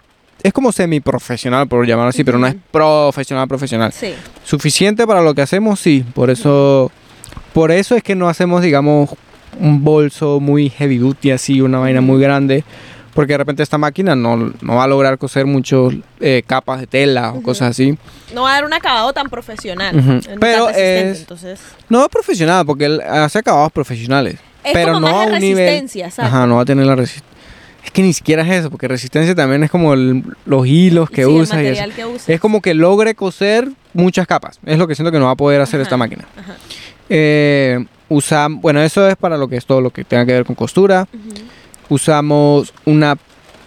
Es 0.42 0.53
como 0.53 0.71
semi-profesional, 0.71 1.66
por 1.66 1.85
llamarlo 1.87 2.11
así, 2.11 2.23
pero 2.23 2.38
no 2.38 2.47
es 2.47 2.55
profesional, 2.71 3.49
profesional. 3.49 3.90
Sí. 3.92 4.14
Suficiente 4.44 5.05
para 5.07 5.21
lo 5.23 5.35
que 5.35 5.42
hacemos, 5.42 5.81
sí. 5.81 6.05
Por 6.14 6.31
eso. 6.31 6.92
Por 7.53 7.73
eso 7.73 7.97
es 7.97 8.03
que 8.05 8.14
no 8.14 8.29
hacemos, 8.29 8.62
digamos, 8.62 9.11
un 9.59 9.83
bolso 9.83 10.38
muy 10.38 10.68
heavy 10.71 10.99
duty, 10.99 11.31
así, 11.33 11.61
una 11.61 11.79
vaina 11.81 12.01
muy 12.03 12.21
grande. 12.21 12.62
Porque 13.14 13.33
de 13.33 13.38
repente 13.38 13.64
esta 13.64 13.79
máquina 13.79 14.14
no, 14.14 14.37
no 14.37 14.75
va 14.77 14.85
a 14.85 14.87
lograr 14.87 15.18
coser 15.18 15.44
muchas 15.47 15.94
capas 16.47 16.79
de 16.81 16.87
tela 16.87 17.33
o 17.33 17.42
cosas 17.42 17.71
así. 17.71 17.99
No 18.33 18.42
va 18.42 18.51
a 18.51 18.55
dar 18.55 18.64
un 18.64 18.73
acabado 18.75 19.12
tan 19.12 19.29
profesional. 19.29 20.23
Pero 20.38 20.68
es- 20.68 21.18
Entonces, 21.21 21.59
No 21.88 22.03
es 22.03 22.09
profesional, 22.11 22.64
porque 22.64 22.85
él 22.85 23.01
hace 23.01 23.38
acabados 23.40 23.73
profesionales. 23.73 24.37
Es 24.68 24.72
pero 24.74 24.94
como 24.94 25.09
no 25.09 25.14
más 25.16 25.26
a 25.28 25.33
un 25.35 25.40
nivel. 25.40 25.57
resistencia, 25.66 26.11
¿sabes? 26.11 26.33
Ajá, 26.33 26.46
no 26.46 26.57
va 26.57 26.62
a 26.62 26.64
tener 26.64 26.87
la 26.87 26.94
resistencia. 26.96 27.28
Es 27.85 27.90
que 27.92 28.02
ni 28.02 28.12
siquiera 28.12 28.42
es 28.42 28.50
eso, 28.61 28.70
porque 28.70 28.87
resistencia 28.88 29.35
también 29.35 29.62
es 29.64 29.70
como 29.70 29.94
el- 29.94 30.22
los 30.44 30.66
hilos 30.66 31.09
que 31.09 31.24
Sí, 31.24 31.31
el 31.31 31.40
usa 31.42 31.62
y 31.62 31.66
eso. 31.68 31.85
que. 32.26 32.35
Es 32.35 32.40
como 32.40 32.61
que 32.61 32.74
logre 32.74 33.14
coser 33.14 33.68
muchas 33.94 34.26
capas. 34.26 34.59
Es 34.66 34.78
lo 34.78 34.87
que 34.87 34.94
siento 34.94 35.11
que 35.12 35.18
no 35.18 35.24
va 35.26 35.31
a 35.33 35.37
poder 35.37 35.61
hacer 35.61 35.81
Ajá, 35.81 35.85
esta 35.85 35.96
máquina. 35.96 36.24
ajá. 36.37 36.57
Eh, 37.09 37.85
usa, 38.11 38.48
bueno, 38.50 38.83
eso 38.83 39.09
es 39.09 39.16
para 39.16 39.38
lo 39.38 39.48
que 39.48 39.57
es 39.57 39.64
todo 39.64 39.81
lo 39.81 39.90
que 39.90 40.04
tenga 40.04 40.26
que 40.26 40.33
ver 40.33 40.44
con 40.44 40.54
costura. 40.54 41.07
Usamos 41.88 42.74
una 42.85 43.16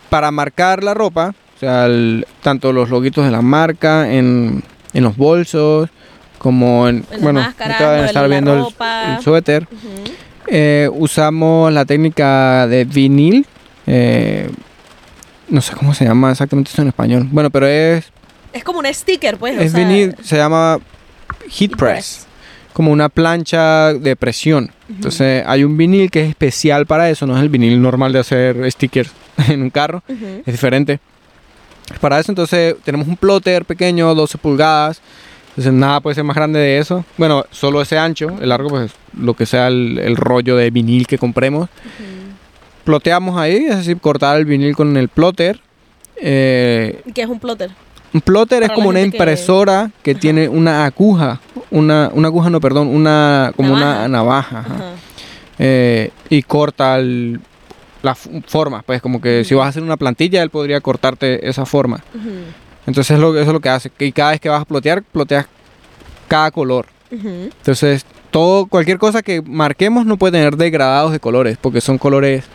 para 0.10 0.30
marcar 0.30 0.84
la 0.84 0.94
ropa, 0.94 1.34
o 1.56 1.60
sea, 1.60 1.86
el- 1.86 2.28
tanto 2.44 2.72
los 2.74 2.90
loguitos 2.90 3.26
de 3.26 3.32
la 3.32 3.42
marca 3.42 4.12
en, 4.14 4.64
en 4.94 5.04
los 5.04 5.18
bolsos, 5.18 5.90
como 6.38 6.88
en, 6.88 7.06
En 7.12 7.22
bueno, 7.22 7.40
máscaras, 7.42 7.82
ahorita 7.82 7.86
van 7.88 7.94
a 7.94 7.96
lo 7.98 8.02
de 8.02 8.08
estar 8.08 8.22
la 8.24 8.28
viendo 8.28 8.54
el- 8.54 9.16
el 9.18 9.24
suéter. 9.24 9.64
Ujú. 9.72 10.12
Eh, 10.48 10.90
usamos 10.92 11.72
la 11.72 11.86
técnica 11.86 12.68
de 12.68 12.86
vinil. 12.86 13.46
eh, 13.88 14.50
no 15.50 15.60
sé 15.62 15.74
cómo 15.76 15.94
se 15.94 16.06
llama 16.06 16.32
exactamente 16.32 16.72
eso 16.72 16.82
en 16.82 16.88
español. 16.90 17.28
Bueno, 17.30 17.50
pero 17.50 17.68
es, 17.68 18.06
Es 18.54 18.64
como 18.64 18.80
un 18.80 18.86
sticker, 18.94 19.38
pues. 19.38 19.58
o 19.58 19.62
es 19.62 19.72
sea, 19.74 19.80
vinil, 19.86 20.16
se 20.24 20.38
llama 20.38 20.80
heat 21.50 21.52
heat 21.72 21.76
press. 21.78 22.28
Como 22.74 22.92
una 22.92 23.10
plancha 23.10 23.94
de 23.94 24.16
presión. 24.16 24.72
Entonces 24.90 25.44
hay 25.46 25.66
un 25.66 25.76
vinil 25.76 26.10
que 26.10 26.24
es 26.24 26.30
especial 26.30 26.86
para 26.86 27.10
eso. 27.10 27.28
No 27.28 27.36
es 27.36 27.42
el 27.44 27.50
vinil 27.50 27.82
normal 27.82 28.14
de 28.14 28.20
hacer 28.20 28.72
stickers 28.72 29.12
en 29.50 29.62
un 29.64 29.70
carro. 29.70 30.04
Es 30.08 30.54
diferente. 30.54 31.00
Para 32.00 32.18
eso 32.20 32.32
entonces 32.32 32.76
tenemos 32.86 33.10
un 33.10 33.18
plotter 33.18 33.66
pequeño, 33.66 34.16
12 34.16 34.38
pulgadas. 34.38 35.02
Entonces 35.52 35.74
nada 35.74 36.00
puede 36.00 36.16
ser 36.16 36.24
más 36.24 36.36
grande 36.36 36.60
de 36.60 36.78
eso. 36.80 37.04
Bueno, 37.18 37.46
solo 37.52 37.82
ese 37.82 37.98
ancho, 37.98 38.28
el 38.42 38.50
largo 38.50 38.70
pues 38.70 38.92
lo 39.20 39.34
que 39.34 39.46
sea 39.46 39.68
el, 39.68 40.00
el 40.00 40.16
rollo 40.16 40.56
de 40.56 40.72
vinil 40.72 41.08
que 41.08 41.18
compremos. 41.18 41.70
Ploteamos 42.84 43.38
ahí, 43.38 43.66
es 43.66 43.78
decir, 43.78 43.98
cortar 44.00 44.38
el 44.38 44.46
vinil 44.46 44.76
con 44.76 44.98
el 44.98 45.08
plotter. 45.10 45.60
Eh, 46.16 47.02
¿Y 47.06 47.12
¿Qué 47.14 47.22
es 47.24 47.30
un 47.30 47.40
plotter? 47.40 47.70
un 48.14 48.20
plotter 48.22 48.64
es 48.64 48.70
como 48.72 48.90
una 48.90 49.00
que- 49.00 49.06
impresora 49.06 49.90
que, 50.04 50.16
tiene 50.16 50.50
una 50.50 50.84
aguja, 50.86 51.40
una, 51.70 52.10
una 52.14 52.28
aguja 52.28 52.50
no, 52.50 52.60
perdón, 52.60 52.88
una 52.88 53.54
como 53.56 53.74
una 53.74 54.08
navaja. 54.08 54.60
ajá. 54.60 54.74
Ajá. 54.76 54.86
Eh, 55.60 56.12
y 56.30 56.42
corta 56.44 56.98
el- 56.98 57.40
la 58.04 58.12
f- 58.14 58.42
forma, 58.48 58.82
pues 58.82 59.02
como 59.02 59.22
que 59.22 59.44
si 59.46 59.54
vas 59.54 59.68
a 59.68 59.70
hacer 59.70 59.84
una 59.84 59.96
plantilla 59.96 60.42
él 60.44 60.50
podría 60.50 60.82
cortarte 60.82 61.48
esa 61.48 61.66
forma. 61.66 62.04
Entonces 62.88 63.20
lo, 63.20 63.34
eso 63.34 63.50
es 63.50 63.54
lo 63.54 63.60
que 63.60 63.70
hace. 63.70 63.90
Que 63.90 64.12
cada 64.12 64.32
vez 64.32 64.40
que 64.40 64.50
vas 64.50 64.62
a 64.62 64.66
plotear, 64.66 65.04
ploteas 65.04 65.46
cada 66.28 66.52
color. 66.52 66.86
Entonces, 67.12 68.06
todo, 68.32 68.66
cualquier 68.66 68.98
cosa 68.98 69.22
que 69.22 69.42
marquemos 69.42 70.06
no 70.06 70.16
puede 70.18 70.32
tener 70.32 70.56
degradados 70.56 71.12
de 71.12 71.20
colores, 71.20 71.58
porque 71.60 71.82
son 71.82 71.98
colores. 71.98 72.46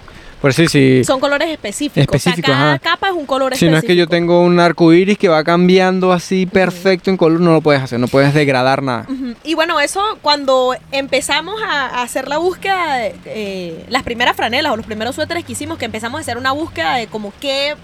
Por 0.40 0.50
decir, 0.50 0.68
si, 0.68 1.02
Son 1.04 1.18
colores 1.18 1.48
específicos. 1.48 2.02
Específicos, 2.02 2.50
o 2.50 2.52
sea, 2.52 2.56
cada 2.56 2.72
ajá. 2.74 2.78
capa 2.78 3.08
es 3.08 3.14
un 3.14 3.24
color 3.24 3.52
si 3.52 3.54
específico. 3.54 3.72
no 3.72 3.78
es 3.78 3.84
que 3.84 3.96
yo 3.96 4.06
tengo 4.06 4.42
un 4.42 4.60
arco 4.60 4.92
iris 4.92 5.16
que 5.16 5.28
va 5.28 5.42
cambiando 5.44 6.12
así 6.12 6.44
perfecto 6.44 7.10
en 7.10 7.16
color, 7.16 7.40
no 7.40 7.52
lo 7.52 7.62
puedes 7.62 7.82
hacer, 7.82 7.98
no 7.98 8.06
puedes 8.06 8.34
degradar 8.34 8.82
nada. 8.82 9.06
Y 9.44 9.54
bueno, 9.54 9.80
eso 9.80 10.02
cuando 10.20 10.74
empezamos 10.92 11.60
a, 11.62 11.86
a 11.86 12.02
hacer 12.02 12.28
la 12.28 12.36
búsqueda 12.36 12.96
de 12.96 13.14
eh, 13.24 13.86
las 13.88 14.02
primeras 14.02 14.36
franelas 14.36 14.72
o 14.72 14.76
los 14.76 14.86
primeros 14.86 15.14
suéteres 15.14 15.44
que 15.44 15.52
hicimos, 15.52 15.78
que 15.78 15.86
empezamos 15.86 16.18
a 16.18 16.20
hacer 16.20 16.36
una 16.36 16.52
búsqueda 16.52 16.96
de 16.96 17.06
como 17.06 17.32
qué 17.40 17.74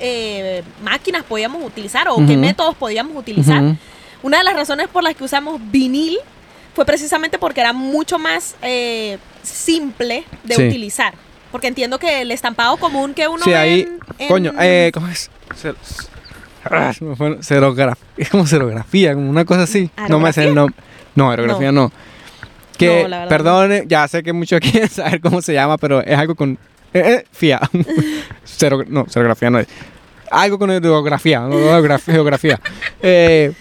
eh, 0.00 0.62
máquinas 0.82 1.22
podíamos 1.24 1.64
utilizar 1.64 2.08
o 2.08 2.16
qué 2.26 2.36
métodos 2.36 2.74
podíamos 2.76 3.16
utilizar. 3.16 3.62
Una 4.22 4.38
de 4.38 4.44
las 4.44 4.54
razones 4.54 4.88
por 4.88 5.02
las 5.02 5.14
que 5.14 5.24
usamos 5.24 5.60
vinil 5.70 6.18
fue 6.74 6.84
precisamente 6.84 7.38
porque 7.38 7.60
era 7.60 7.72
mucho 7.72 8.18
más 8.18 8.54
eh, 8.62 9.18
simple 9.42 10.24
de 10.44 10.54
Sí. 10.54 10.66
utilizar. 10.68 11.14
Porque 11.50 11.66
entiendo 11.66 11.98
que 11.98 12.20
el 12.22 12.30
estampado 12.30 12.76
común 12.76 13.14
que 13.14 13.26
uno 13.26 13.42
Sí, 13.42 13.50
ve 13.50 13.56
ahí, 13.56 13.80
en- 13.80 13.98
en- 14.18 14.28
coño, 14.28 14.52
eh, 14.60 14.90
¿cómo 14.92 15.08
es? 15.08 15.30
Ah, 16.70 16.90
es 16.90 16.98
como 16.98 18.46
serografía, 18.46 19.14
como 19.14 19.30
una 19.30 19.44
cosa 19.44 19.62
así. 19.62 19.90
No 20.08 20.18
me 20.20 20.32
sé 20.32 20.44
el 20.44 20.54
nombre. 20.54 20.74
No, 21.14 21.30
aerografía 21.30 21.72
no. 21.72 21.90
Que, 22.76 23.08
No, 23.08 23.28
perdone, 23.28 23.84
ya 23.88 24.06
sé 24.06 24.22
que 24.22 24.32
muchos 24.32 24.60
quieren 24.82 24.88
saber 24.88 25.20
cómo 25.20 25.40
se 25.42 25.52
llama, 25.54 25.78
pero 25.78 26.00
es 26.04 26.18
algo 26.18 26.34
con. 26.34 26.58
Eh, 26.94 27.02
eh, 27.04 27.24
fía. 27.32 27.60
Cero- 28.44 28.84
no, 28.86 29.06
serografía 29.08 29.50
no 29.50 29.58
es. 29.58 29.68
Algo 30.30 30.58
con 30.58 30.68
geografía, 30.70 31.40
no, 31.40 31.56
geografía. 32.04 32.60
Eh, 33.02 33.52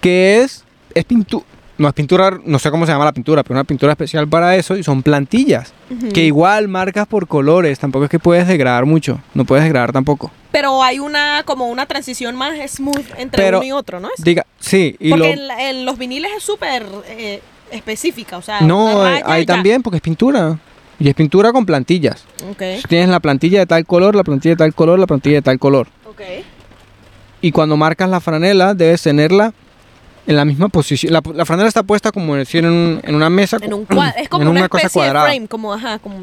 que 0.00 0.40
es. 0.42 0.64
Es 0.94 1.04
pintura. 1.04 1.44
No 1.76 1.88
es 1.88 1.94
pintura, 1.94 2.38
no 2.44 2.60
sé 2.60 2.70
cómo 2.70 2.86
se 2.86 2.92
llama 2.92 3.04
la 3.04 3.10
pintura, 3.12 3.42
pero 3.42 3.54
una 3.56 3.64
pintura 3.64 3.90
especial 3.90 4.28
para 4.28 4.54
eso 4.54 4.76
y 4.76 4.84
son 4.84 5.02
plantillas. 5.02 5.72
Ujú. 5.90 6.10
Que 6.12 6.24
igual 6.24 6.68
marcas 6.68 7.04
por 7.08 7.26
colores, 7.26 7.80
tampoco 7.80 8.04
es 8.04 8.10
que 8.12 8.20
puedes 8.20 8.46
degradar 8.46 8.86
mucho, 8.86 9.20
no 9.34 9.44
puedes 9.44 9.64
degradar 9.64 9.92
tampoco. 9.92 10.30
Pero 10.52 10.84
hay 10.84 11.00
una 11.00 11.42
como 11.44 11.66
una 11.66 11.86
transición 11.86 12.36
más 12.36 12.54
smooth 12.70 13.04
entre 13.18 13.42
Pero- 13.42 13.58
uno 13.58 13.66
y 13.66 13.72
otro, 13.72 13.98
¿no? 13.98 14.08
Es? 14.16 14.22
Diga, 14.22 14.46
sí, 14.60 14.94
y 15.00 15.10
Porque 15.10 15.34
lo... 15.34 15.52
en, 15.54 15.60
en 15.60 15.84
los 15.84 15.98
viniles 15.98 16.30
es 16.36 16.44
súper 16.44 16.86
eh, 17.08 17.42
específica, 17.72 18.36
o 18.36 18.42
sea, 18.42 18.60
No, 18.60 19.04
eh, 19.08 19.20
hay 19.26 19.44
también 19.44 19.82
porque 19.82 19.96
es 19.96 20.02
pintura. 20.02 20.56
Y 20.98 21.08
es 21.08 21.14
pintura 21.14 21.52
con 21.52 21.66
plantillas. 21.66 22.24
Ok. 22.50 22.62
Tienes 22.88 23.08
la 23.08 23.20
plantilla 23.20 23.58
de 23.60 23.66
tal 23.66 23.84
color, 23.84 24.14
la 24.14 24.22
plantilla 24.24 24.52
de 24.54 24.58
tal 24.58 24.74
color, 24.74 24.98
la 24.98 25.06
plantilla 25.06 25.36
de 25.36 25.42
tal 25.42 25.58
color. 25.58 25.88
Ok. 26.08 26.20
Y 27.40 27.52
cuando 27.52 27.76
marcas 27.76 28.08
la 28.08 28.20
franela, 28.20 28.74
debes 28.74 29.02
tenerla 29.02 29.52
en 30.26 30.36
la 30.36 30.44
misma 30.44 30.68
posición. 30.68 31.12
La, 31.12 31.20
la 31.34 31.44
franela 31.44 31.68
está 31.68 31.82
puesta 31.82 32.10
como 32.12 32.34
decir 32.36 32.64
en, 32.64 33.00
en 33.02 33.14
una 33.14 33.28
mesa. 33.28 33.58
En 33.60 33.74
un 33.74 33.86
es 34.16 34.28
como 34.28 34.42
en 34.42 34.48
una, 34.48 34.68
cosa 34.68 34.86
especie 34.86 35.00
cuadrada. 35.00 35.26
de 35.26 35.32
frame, 35.32 35.48
como, 35.48 35.72
ajá, 35.74 35.98
como... 35.98 36.20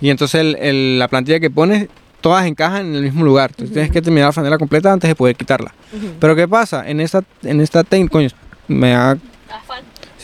Y 0.00 0.10
entonces 0.10 0.40
el- 0.40 0.56
el- 0.56 0.98
la 0.98 1.08
plantilla 1.08 1.40
que 1.40 1.50
pones, 1.50 1.88
todas 2.20 2.46
encajan 2.46 2.86
en 2.86 2.94
el 2.94 3.02
mismo 3.02 3.24
lugar. 3.24 3.50
Entonces 3.50 3.72
tienes 3.74 3.90
que 3.90 4.00
terminar 4.00 4.28
la 4.28 4.32
franela 4.32 4.56
completa 4.58 4.92
antes 4.92 5.08
de 5.08 5.14
poder 5.14 5.36
quitarla. 5.36 5.74
Pero 6.20 6.34
¿qué 6.36 6.48
pasa? 6.48 6.88
En 6.88 7.00
esta, 7.00 7.22
en 7.42 7.60
esta 7.60 7.84
técnica, 7.84 8.12
coño, 8.12 8.28
me. 8.68 8.94
Afán. 8.94 9.18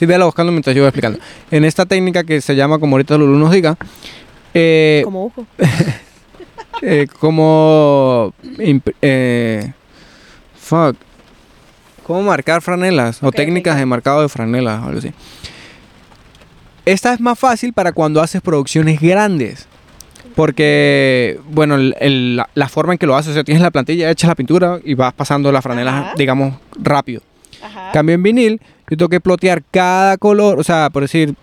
Sí, 0.00 0.06
véala 0.06 0.24
buscando 0.24 0.50
mientras 0.50 0.74
yo 0.74 0.80
voy 0.80 0.88
explicando. 0.88 1.18
En 1.50 1.62
esta 1.66 1.84
técnica 1.84 2.24
que 2.24 2.40
se 2.40 2.56
llama, 2.56 2.78
como 2.78 2.94
ahorita 2.96 3.18
Lulu 3.18 3.36
nos 3.38 3.50
diga, 3.52 3.76
eh, 4.54 5.02
Como 5.04 5.26
ojo. 5.26 5.46
eh, 6.82 7.06
como... 7.18 8.32
imp- 8.56 8.94
eh, 9.02 9.72
fuck. 10.58 10.96
¿Cómo 12.06 12.22
marcar 12.22 12.62
franelas? 12.62 13.22
O 13.22 13.30
técnicas 13.30 13.76
de 13.76 13.84
marcado 13.84 14.22
de 14.22 14.30
franelas 14.30 14.82
o 14.82 14.86
algo 14.86 15.00
así. 15.00 15.12
Esta 16.86 17.12
es 17.12 17.20
más 17.20 17.38
fácil 17.38 17.74
para 17.74 17.92
cuando 17.92 18.22
haces 18.22 18.40
producciones 18.40 18.98
grandes. 19.02 19.66
Porque, 20.34 21.38
bueno, 21.50 21.74
el- 21.74 21.94
el- 22.00 22.36
la, 22.36 22.48
la 22.54 22.68
forma 22.70 22.94
en 22.94 22.98
que 22.98 23.04
lo 23.06 23.16
haces, 23.16 23.32
o 23.32 23.34
sea, 23.34 23.44
tienes 23.44 23.62
la 23.62 23.70
plantilla, 23.70 24.10
echas 24.10 24.28
la 24.28 24.34
pintura 24.34 24.80
y 24.82 24.94
vas 24.94 25.12
pasando 25.12 25.52
las 25.52 25.62
franelas, 25.62 25.94
Ajá. 25.94 26.14
digamos, 26.16 26.54
rápido. 26.80 27.20
Ajá. 27.62 27.90
Cambio 27.92 28.14
en 28.14 28.22
vinil, 28.22 28.60
yo 28.90 28.96
tengo 28.96 29.08
que 29.08 29.20
plotear 29.20 29.62
cada 29.70 30.18
color, 30.18 30.58
o 30.58 30.64
sea, 30.64 30.90
por 30.90 31.02
decir, 31.02 31.34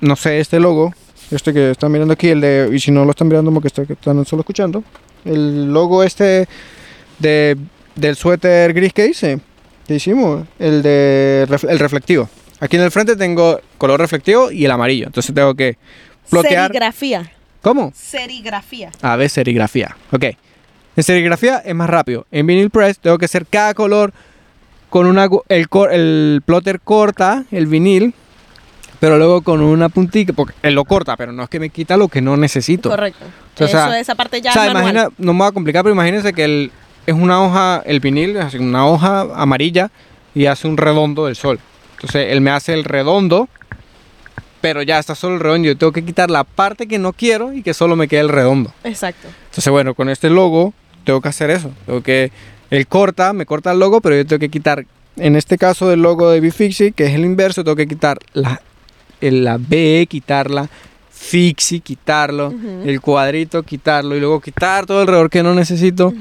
no 0.00 0.16
sé, 0.16 0.40
este 0.40 0.60
logo, 0.60 0.92
este 1.30 1.52
que 1.52 1.70
están 1.70 1.90
mirando 1.92 2.12
aquí, 2.12 2.28
el 2.28 2.40
de, 2.40 2.70
y 2.72 2.78
si 2.80 2.90
no 2.90 3.04
lo 3.04 3.10
están 3.10 3.28
mirando 3.28 3.50
porque 3.52 3.68
está- 3.68 3.84
que 3.86 3.94
están 3.94 4.24
solo 4.26 4.40
escuchando, 4.40 4.82
el 5.24 5.72
logo 5.72 6.02
este 6.02 6.46
de, 7.18 7.56
del 7.94 8.16
suéter 8.16 8.72
gris 8.74 8.92
que 8.92 9.06
hice, 9.06 9.40
que 9.86 9.94
hicimos, 9.94 10.46
el 10.58 10.82
de 10.82 11.46
el 11.68 11.78
reflectivo. 11.78 12.28
Aquí 12.60 12.76
en 12.76 12.82
el 12.82 12.90
frente 12.90 13.16
tengo 13.16 13.60
color 13.78 14.00
reflectivo 14.00 14.50
y 14.50 14.64
el 14.64 14.70
amarillo, 14.70 15.06
entonces 15.06 15.34
tengo 15.34 15.54
que 15.54 15.76
plotear. 16.30 16.68
Serigrafía. 16.68 17.32
¿Cómo? 17.62 17.92
Serigrafía. 17.94 18.90
A 19.02 19.16
ver, 19.16 19.28
serigrafía. 19.28 19.96
Ok. 20.12 20.24
En 20.96 21.02
serigrafía 21.02 21.58
es 21.58 21.74
más 21.74 21.90
rápido. 21.90 22.26
En 22.30 22.46
vinyl 22.46 22.70
press 22.70 22.98
tengo 22.98 23.18
que 23.18 23.24
hacer 23.26 23.44
cada 23.46 23.74
color 23.74 24.12
con 24.90 25.06
una... 25.06 25.28
El, 25.48 25.66
el 25.90 26.42
plotter 26.44 26.80
corta 26.80 27.44
el 27.50 27.66
vinil, 27.66 28.14
pero 29.00 29.18
luego 29.18 29.42
con 29.42 29.60
una 29.60 29.88
puntita, 29.88 30.32
porque 30.32 30.54
él 30.62 30.74
lo 30.74 30.84
corta, 30.84 31.16
pero 31.16 31.32
no 31.32 31.42
es 31.42 31.48
que 31.48 31.60
me 31.60 31.70
quita 31.70 31.96
lo 31.96 32.08
que 32.08 32.20
no 32.20 32.36
necesito. 32.36 32.90
Correcto. 32.90 33.24
O 33.60 33.68
sea, 33.68 33.86
Eso, 33.86 33.94
esa 33.94 34.14
parte 34.14 34.40
ya 34.40 34.50
o 34.50 34.52
sea, 34.52 34.66
es 34.66 34.70
imagina, 34.70 35.08
no 35.18 35.32
me 35.32 35.40
voy 35.40 35.48
a 35.48 35.52
complicar, 35.52 35.82
pero 35.82 35.94
imagínense 35.94 36.32
que 36.32 36.44
el, 36.44 36.72
es 37.06 37.14
una 37.14 37.42
hoja, 37.42 37.82
el 37.86 38.00
vinil, 38.00 38.36
es 38.36 38.54
una 38.54 38.86
hoja 38.86 39.20
amarilla 39.34 39.90
y 40.34 40.46
hace 40.46 40.68
un 40.68 40.76
redondo 40.76 41.26
del 41.26 41.36
sol. 41.36 41.60
Entonces 41.94 42.32
él 42.32 42.40
me 42.40 42.50
hace 42.50 42.74
el 42.74 42.84
redondo, 42.84 43.48
pero 44.60 44.82
ya 44.82 44.98
está 44.98 45.14
solo 45.14 45.36
el 45.36 45.40
redondo. 45.40 45.68
Yo 45.68 45.78
tengo 45.78 45.92
que 45.92 46.04
quitar 46.04 46.30
la 46.30 46.44
parte 46.44 46.86
que 46.86 46.98
no 46.98 47.12
quiero 47.12 47.52
y 47.52 47.62
que 47.62 47.72
solo 47.72 47.96
me 47.96 48.08
quede 48.08 48.20
el 48.20 48.28
redondo. 48.28 48.72
Exacto. 48.84 49.28
Entonces, 49.46 49.70
bueno, 49.70 49.94
con 49.94 50.08
este 50.08 50.28
logo 50.28 50.74
tengo 51.04 51.20
que 51.20 51.28
hacer 51.28 51.50
eso. 51.50 51.70
Tengo 51.86 52.02
que. 52.02 52.32
Él 52.70 52.86
corta, 52.86 53.32
me 53.32 53.46
corta 53.46 53.72
el 53.72 53.78
logo, 53.78 54.00
pero 54.00 54.16
yo 54.16 54.26
tengo 54.26 54.40
que 54.40 54.48
quitar. 54.48 54.84
En 55.16 55.36
este 55.36 55.56
caso 55.56 55.88
del 55.88 56.02
logo 56.02 56.30
de 56.30 56.40
Bifixi, 56.40 56.92
que 56.92 57.06
es 57.06 57.14
el 57.14 57.24
inverso, 57.24 57.64
tengo 57.64 57.76
que 57.76 57.86
quitar 57.86 58.18
la, 58.34 58.60
el- 59.20 59.44
la 59.44 59.56
B, 59.58 60.06
quitarla, 60.10 60.68
Fixi, 61.10 61.80
quitarlo, 61.80 62.52
el 62.84 63.00
cuadrito, 63.00 63.62
quitarlo, 63.62 64.14
y 64.16 64.20
luego 64.20 64.40
quitar 64.40 64.84
todo 64.84 65.00
alrededor 65.00 65.30
que 65.30 65.42
no 65.42 65.54
necesito. 65.54 66.12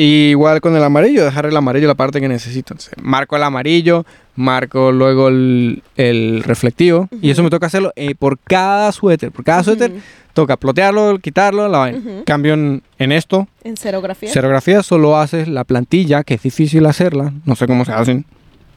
Y 0.00 0.28
igual 0.30 0.60
con 0.60 0.76
el 0.76 0.84
amarillo, 0.84 1.24
dejar 1.24 1.46
el 1.46 1.56
amarillo 1.56 1.88
la 1.88 1.96
parte 1.96 2.20
que 2.20 2.28
necesito. 2.28 2.72
Entonces, 2.72 2.94
marco 3.02 3.34
el 3.34 3.42
amarillo, 3.42 4.06
marco 4.36 4.92
luego 4.92 5.26
el, 5.26 5.82
el 5.96 6.44
reflectivo. 6.44 7.08
Y 7.20 7.30
eso 7.30 7.42
me 7.42 7.50
toca 7.50 7.66
hacerlo 7.66 7.92
eh, 7.96 8.14
por 8.14 8.38
cada 8.38 8.92
suéter. 8.92 9.32
Por 9.32 9.44
cada 9.44 9.64
suéter 9.64 9.90
Ujú. 9.90 10.00
toca 10.34 10.56
plotearlo, 10.56 11.18
quitarlo, 11.18 11.66
la 11.68 11.78
vaina. 11.78 11.98
Ujú. 11.98 12.22
Cambio 12.24 12.54
en, 12.54 12.84
en 13.00 13.10
esto, 13.10 13.48
En 13.64 13.76
serografía. 13.76 14.30
Serigrafía 14.30 14.84
solo 14.84 15.16
haces 15.18 15.48
la 15.48 15.64
plantilla, 15.64 16.22
que 16.22 16.34
es 16.34 16.42
difícil 16.44 16.86
hacerla, 16.86 17.32
no 17.44 17.56
sé 17.56 17.66
cómo 17.66 17.84
se 17.84 17.90
hacen. 17.90 18.24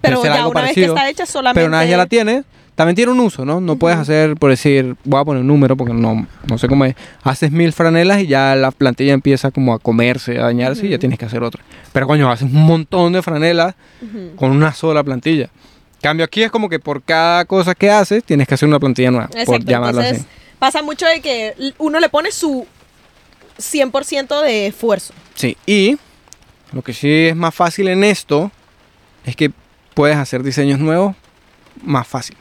pero 0.02 0.22
hacer 0.22 0.32
ya 0.34 0.38
una 0.38 0.46
vez 0.46 0.54
parecido, 0.74 0.96
que 0.96 1.00
está 1.00 1.10
hecha 1.12 1.26
solamente... 1.28 1.60
Pero 1.62 1.68
una 1.68 1.82
vez 1.82 1.90
ya 1.92 1.98
la 1.98 2.08
tienes, 2.08 2.46
también 2.82 2.96
tiene 2.96 3.12
un 3.12 3.20
uso, 3.20 3.46
¿no? 3.46 3.62
No 3.62 3.76
puedes 3.76 3.96
hacer, 4.00 4.36
por 4.38 4.50
decir, 4.50 4.96
voy 5.04 5.22
a 5.22 5.24
poner 5.24 5.42
un 5.42 5.48
número 5.48 5.78
porque 5.78 5.94
no, 5.94 6.26
no 6.50 6.58
sé 6.58 6.68
cómo 6.68 6.84
es. 6.86 6.96
Haces 7.22 7.52
mil 7.52 7.72
franelas 7.74 8.22
y 8.22 8.26
ya 8.26 8.56
la 8.56 8.72
plantilla 8.72 9.14
empieza 9.14 9.52
como 9.52 9.76
a 9.76 9.78
comerse, 9.78 10.40
a 10.40 10.46
dañarse 10.46 10.88
y 10.88 10.90
ya 10.90 10.98
tienes 10.98 11.20
que 11.20 11.26
hacer 11.26 11.44
otra. 11.44 11.62
Pero 11.94 12.08
coño, 12.08 12.32
haces 12.32 12.52
un 12.52 12.66
montón 12.66 13.14
de 13.14 13.22
franelas 13.22 13.76
con 14.36 14.50
una 14.50 14.74
sola 14.74 15.04
plantilla. 15.04 15.52
Cambio 16.02 16.26
aquí 16.26 16.42
es 16.42 16.50
como 16.50 16.70
que 16.70 16.80
por 16.80 17.04
cada 17.04 17.46
cosa 17.46 17.76
que 17.76 17.92
haces 17.92 18.24
tienes 18.24 18.48
que 18.48 18.56
hacer 18.56 18.68
una 18.68 18.80
plantilla 18.80 19.12
nueva, 19.12 19.28
por 19.28 19.38
Exacto. 19.40 19.66
llamarlo 19.68 20.02
Entonces, 20.02 20.26
así. 20.26 20.56
pasa 20.58 20.82
mucho 20.82 21.06
de 21.06 21.22
que 21.22 21.54
uno 21.78 22.00
le 22.00 22.10
pone 22.10 22.32
su 22.32 22.66
100% 23.60 24.42
de 24.42 24.66
esfuerzo. 24.66 25.14
Sí, 25.36 25.56
y 25.68 26.00
lo 26.72 26.82
que 26.82 26.94
sí 26.94 27.28
es 27.28 27.36
más 27.36 27.54
fácil 27.54 27.90
en 27.90 28.04
esto 28.04 28.50
es 29.24 29.36
que 29.36 29.52
puedes 29.94 30.18
hacer 30.18 30.42
diseños 30.42 30.80
nuevos 30.80 31.16
más 31.84 32.08
fácil. 32.08 32.36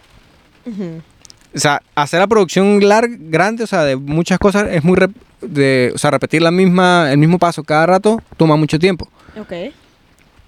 O 1.54 1.58
sea, 1.58 1.82
hacer 1.94 2.20
la 2.20 2.26
producción 2.26 2.80
lar- 2.80 3.16
grande, 3.18 3.64
o 3.64 3.66
sea, 3.66 3.82
de 3.84 3.96
muchas 3.96 4.38
cosas, 4.38 4.68
es 4.70 4.84
muy... 4.84 4.96
de, 5.40 5.90
o 5.94 5.98
sea, 5.98 6.10
repetir 6.12 6.42
la 6.42 6.50
misma, 6.50 7.10
el 7.10 7.18
mismo 7.18 7.38
paso 7.38 7.64
cada 7.64 7.86
rato 7.86 8.22
toma 8.36 8.56
mucho 8.56 8.78
tiempo. 8.78 9.08
Ok. 9.38 9.52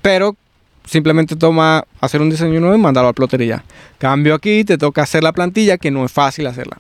Pero 0.01 0.37
simplemente 0.85 1.35
toma 1.37 1.85
hacer 2.01 2.21
un 2.21 2.31
diseño 2.31 2.61
nuevo 2.61 2.75
y 2.77 2.79
mandarlo 2.79 3.09
al 3.09 3.15
plotter 3.15 3.41
y 3.43 3.47
ya. 3.49 3.65
Cambio 3.99 4.35
aquí, 4.35 4.65
te 4.65 4.79
toca 4.79 5.03
hacer 5.03 5.23
la 5.23 5.33
plantilla, 5.33 5.79
que 5.79 5.91
no 5.91 6.05
es 6.05 6.13
fácil 6.13 6.47
hacerla. 6.47 6.79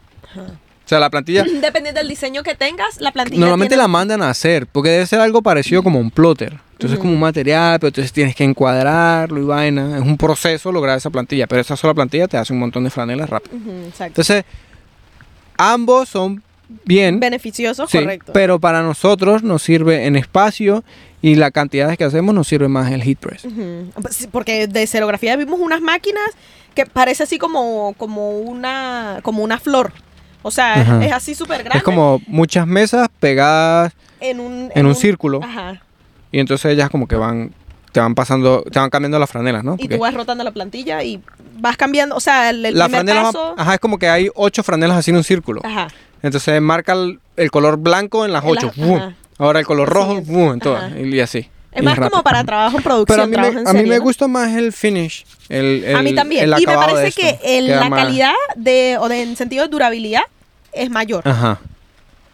Sea, 0.93 1.01
la 1.01 1.11
plantilla... 1.11 1.45
Dependiendo 1.61 1.99
del 2.01 2.09
diseño 2.09 2.43
que 2.43 2.55
tengas, 2.55 3.01
la 3.01 3.13
plantilla 3.13 3.41
Normalmente 3.41 3.73
tiene- 3.75 3.83
la 3.83 3.89
mandan 3.89 4.23
a 4.23 4.31
hacer, 4.31 4.67
porque 4.67 4.91
debe 4.91 5.07
ser 5.07 5.21
algo 5.21 5.43
parecido 5.43 5.83
como 5.83 5.99
un 5.99 6.11
plotter. 6.11 6.59
Entonces 6.73 6.95
es 6.95 6.99
como 7.01 7.13
un 7.13 7.21
material, 7.21 7.79
pero 7.79 7.89
entonces 7.89 8.13
tienes 8.13 8.35
que 8.35 8.43
encuadrarlo 8.43 9.41
y 9.41 9.45
vaina. 9.45 9.97
Es 9.99 10.03
un 10.03 10.17
proceso 10.17 10.73
lograr 10.73 10.99
esa 10.99 11.11
plantilla, 11.11 11.47
pero 11.47 11.61
esa 11.61 11.77
sola 11.77 11.95
plantilla 11.95 12.27
te 12.27 12.37
hace 12.37 12.53
un 12.53 12.59
montón 12.59 12.83
de 12.83 12.91
franelas 12.91 13.31
rápido. 13.31 13.57
Ujú, 13.57 13.71
exacto. 13.87 14.05
Entonces, 14.07 14.45
ambos 15.57 16.09
son 16.09 16.43
bien, 16.85 17.21
Beneficioso, 17.21 17.87
sí, 17.87 17.99
correcto. 17.99 18.33
pero 18.33 18.59
para 18.59 18.83
nosotros 18.83 19.43
nos 19.43 19.63
sirve 19.63 20.07
en 20.07 20.17
espacio 20.17 20.83
y 21.21 21.35
la 21.37 21.51
cantidad 21.51 21.97
que 21.97 22.05
hacemos 22.05 22.35
nos 22.35 22.49
sirve 22.49 22.67
más 22.69 22.91
el 22.91 23.03
heat 23.03 23.19
press. 23.19 23.47
Porque 24.33 24.67
de 24.67 24.87
serografía 24.87 25.37
vimos 25.37 25.61
unas 25.61 25.81
máquinas 25.83 26.25
que 26.75 26.87
parece 26.87 27.23
así 27.25 27.39
como, 27.39 27.95
como, 27.99 28.39
una, 28.41 29.21
como 29.23 29.45
una 29.45 29.61
flor. 29.61 29.93
O 30.43 30.51
sea, 30.51 30.75
es- 30.75 30.89
Ajá. 30.89 31.05
es 31.05 31.13
así 31.13 31.35
súper 31.35 31.59
grande. 31.63 31.79
Es 31.79 31.85
como 31.85 32.21
muchas 32.27 32.67
mesas 32.67 33.09
pegadas 33.21 33.93
en 34.21 34.41
un, 34.41 34.71
en 34.75 34.87
un 34.87 34.95
círculo. 34.95 35.41
Ajá. 35.43 35.81
y 36.31 36.39
entonces 36.39 36.73
ellas 36.73 36.89
como 36.91 37.07
que 37.07 37.17
van, 37.17 37.53
te 37.93 38.01
van 38.01 38.15
pasando, 38.15 38.63
te 38.63 38.79
van 38.79 38.89
cambiando 38.91 39.19
las 39.19 39.29
franelas, 39.31 39.63
¿no? 39.65 39.77
Y 39.79 39.87
tú 39.89 39.99
vas 39.99 40.15
rotando 40.15 40.43
la 40.45 40.51
plantilla 40.51 41.03
y 41.03 41.21
vas 41.59 41.77
cambiando. 41.77 42.17
O 42.17 42.21
sea, 42.21 42.49
el, 42.51 42.65
el 42.65 42.79
la 42.79 42.87
primer 42.87 43.05
franela 43.07 43.31
va- 43.31 43.55
ajá, 43.59 43.75
es 43.75 43.81
como 43.81 43.99
que 43.99 44.09
hay 44.09 44.29
ocho 44.35 44.63
franelas 44.63 44.97
así 44.97 45.11
en 45.11 45.19
un 45.19 45.25
círculo. 45.25 45.61
Ajá. 45.65 45.89
Entonces 46.23 46.61
marca 46.63 46.93
el, 46.95 47.19
el 47.37 47.51
color 47.51 47.77
blanco 47.77 48.25
en 48.25 48.33
las 48.33 48.45
En 48.45 48.51
ocho. 48.51 48.73
Ahora 49.39 49.59
el 49.61 49.67
color 49.67 49.89
rojo. 49.89 50.23
¡fum! 50.25 50.53
en 50.53 50.61
todas. 50.61 50.93
Y 50.97 51.21
así. 51.21 51.49
Es 51.73 51.83
Y 51.83 51.85
más 51.85 51.99
como 51.99 52.23
para 52.23 52.45
trabajo 52.45 52.77
en 52.77 52.83
producción. 52.83 53.07
Pero 53.07 53.23
a 53.23 53.27
mí, 53.27 53.55
me, 53.55 53.61
en 53.61 53.67
a 53.67 53.73
mí 53.73 53.79
serie, 53.79 53.93
me 53.93 53.97
¿no? 53.99 54.03
gusta 54.03 54.29
más 54.29 54.53
el 54.55 54.73
finish. 54.73 55.25
El, 55.49 55.95
a 55.97 56.03
mí 56.03 56.15
también. 56.15 56.45
el 56.53 56.61
Y 56.63 56.67
me 56.67 56.75
parece 56.75 57.09
esto. 57.09 57.21
que 57.23 57.59
el- 57.59 57.69
la 57.69 57.89
más- 57.89 58.01
calidad 58.05 58.35
de, 58.57 58.99
o 59.01 59.09
de, 59.09 59.23
en 59.23 59.37
sentido 59.37 59.65
de 59.65 59.71
durabilidad 59.71 60.23
es 60.73 60.91
mayor. 60.91 61.27
Ajá. 61.27 61.59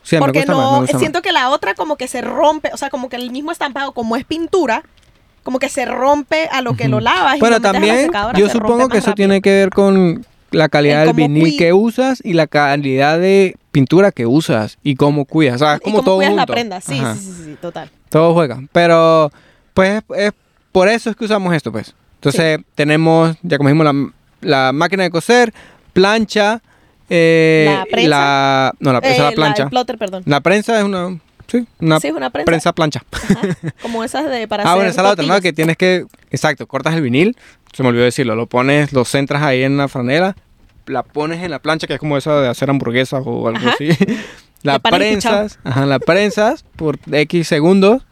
Sí, 0.03 0.17
me 0.17 0.21
Porque 0.21 0.41
gusta 0.41 0.55
más, 0.55 0.65
me 0.65 0.73
no, 0.73 0.81
más. 0.93 0.99
siento 1.01 1.23
que 1.23 1.33
la 1.33 1.51
otra 1.51 1.75
como 1.75 1.97
que 1.97 2.09
se 2.09 2.21
rompe, 2.21 2.71
o 2.73 2.77
sea, 2.77 2.91
como 2.91 3.09
que 3.09 3.17
el 3.17 3.31
mismo 3.31 3.53
estampado, 3.53 3.93
como 3.93 4.17
es 4.17 4.25
pintura, 4.25 4.83
como 5.45 5.59
que 5.59 5.69
se 5.69 5.85
rompe 5.85 6.49
a 6.51 6.61
lo 6.63 6.75
que 6.75 6.89
lo 6.89 6.99
lavas. 7.01 7.37
y 7.37 7.41
Bueno, 7.41 7.57
lo 7.57 7.63
también 7.63 8.11
yo 8.37 8.49
supongo 8.49 8.89
que 8.89 8.99
eso 8.99 9.09
rápido. 9.11 9.15
tiene 9.27 9.41
que 9.43 9.51
ver 9.51 9.71
con 9.71 10.25
la 10.51 10.69
calidad 10.69 11.03
El 11.03 11.09
del 11.09 11.17
vinil 11.17 11.57
que 11.59 11.73
usas 11.75 12.21
y 12.25 12.33
la 12.33 12.47
calidad 12.47 13.19
de 13.19 13.57
pintura 13.79 14.11
que 14.11 14.27
usas 14.27 14.77
y 14.83 14.97
cómo 14.97 15.25
cuidas. 15.25 15.57
O 15.57 15.59
sea, 15.65 15.75
es 15.75 15.81
y 15.81 15.85
como 15.85 15.97
cómo 15.99 16.05
todo 16.05 16.17
cuidas 16.17 16.35
la 16.35 16.41
junto. 16.43 16.53
prenda, 16.53 16.81
sí, 16.81 16.99
sí, 17.15 17.21
sí, 17.21 17.33
sí, 17.45 17.57
total. 17.61 17.89
Todo 18.11 18.35
juega. 18.35 18.61
Pero, 18.73 19.31
pues, 19.73 20.03
es 20.17 20.33
por 20.73 20.89
eso 20.89 21.11
es 21.11 21.17
que 21.17 21.25
usamos 21.27 21.55
esto, 21.55 21.71
pues. 21.71 21.95
Entonces, 22.17 22.59
tenemos, 22.75 23.37
ya 23.43 23.57
como 23.57 23.69
dijimos, 23.69 23.85
la, 23.87 24.11
la 24.67 24.73
máquina 24.73 25.05
de 25.05 25.11
coser, 25.11 25.55
plancha, 25.93 26.61
eh, 27.09 27.67
¿La 27.73 27.85
prensa? 27.85 28.09
la- 28.11 28.75
no, 28.81 28.93
la 28.93 29.01
prensa, 29.01 29.23
Eh, 29.23 29.31
la 29.31 29.33
plancha. 29.33 29.63
el 29.63 29.69
plotter, 29.69 29.97
perdón. 29.99 30.23
La 30.27 30.41
prensa 30.41 30.77
es 30.79 30.85
una, 30.85 31.17
sí, 31.47 31.65
una 31.81 32.01
sí, 32.01 32.09
es 32.09 32.15
una 32.15 32.31
prensa. 32.31 32.47
prensa 32.47 32.73
plancha. 32.73 33.03
Ajá, 33.13 33.41
Como 33.81 34.03
esas 34.03 34.29
de 34.29 34.49
para 34.49 34.63
Ah, 34.67 34.67
hacer 34.67 34.77
bueno, 34.79 34.91
esa 34.91 35.01
es 35.01 35.05
la 35.05 35.13
otra, 35.13 35.25
¿no? 35.27 35.41
Que 35.41 35.53
tienes 35.53 35.77
que, 35.77 36.05
exacto, 36.33 36.67
cortas 36.67 36.95
el 36.97 37.03
vinil, 37.03 37.37
se 37.73 37.83
me 37.85 37.91
olvidó 37.91 38.05
decirlo, 38.05 38.35
lo 38.35 38.47
pones, 38.47 38.93
lo 38.93 39.05
centras 39.05 39.43
ahí 39.45 39.63
en 39.63 39.77
la 39.77 39.87
franela, 39.87 40.35
la 40.89 41.03
pones 41.03 41.43
en 41.43 41.51
la 41.51 41.61
plancha, 41.61 41.87
que 41.87 41.95
es 41.95 42.01
como 42.01 42.17
esa 42.17 42.41
de 42.41 42.49
hacer 42.49 42.71
hamburguesas 42.71 43.23
o 43.25 43.49
algo 43.49 43.59
Ajá. 43.59 43.71
así. 43.71 43.91
la 44.63 44.79
prensas, 44.79 45.59
ajá, 45.65 45.87
la 45.87 45.99
prensas 45.99 46.65
por 46.77 46.99
X 47.11 47.47
segundos 47.47 48.03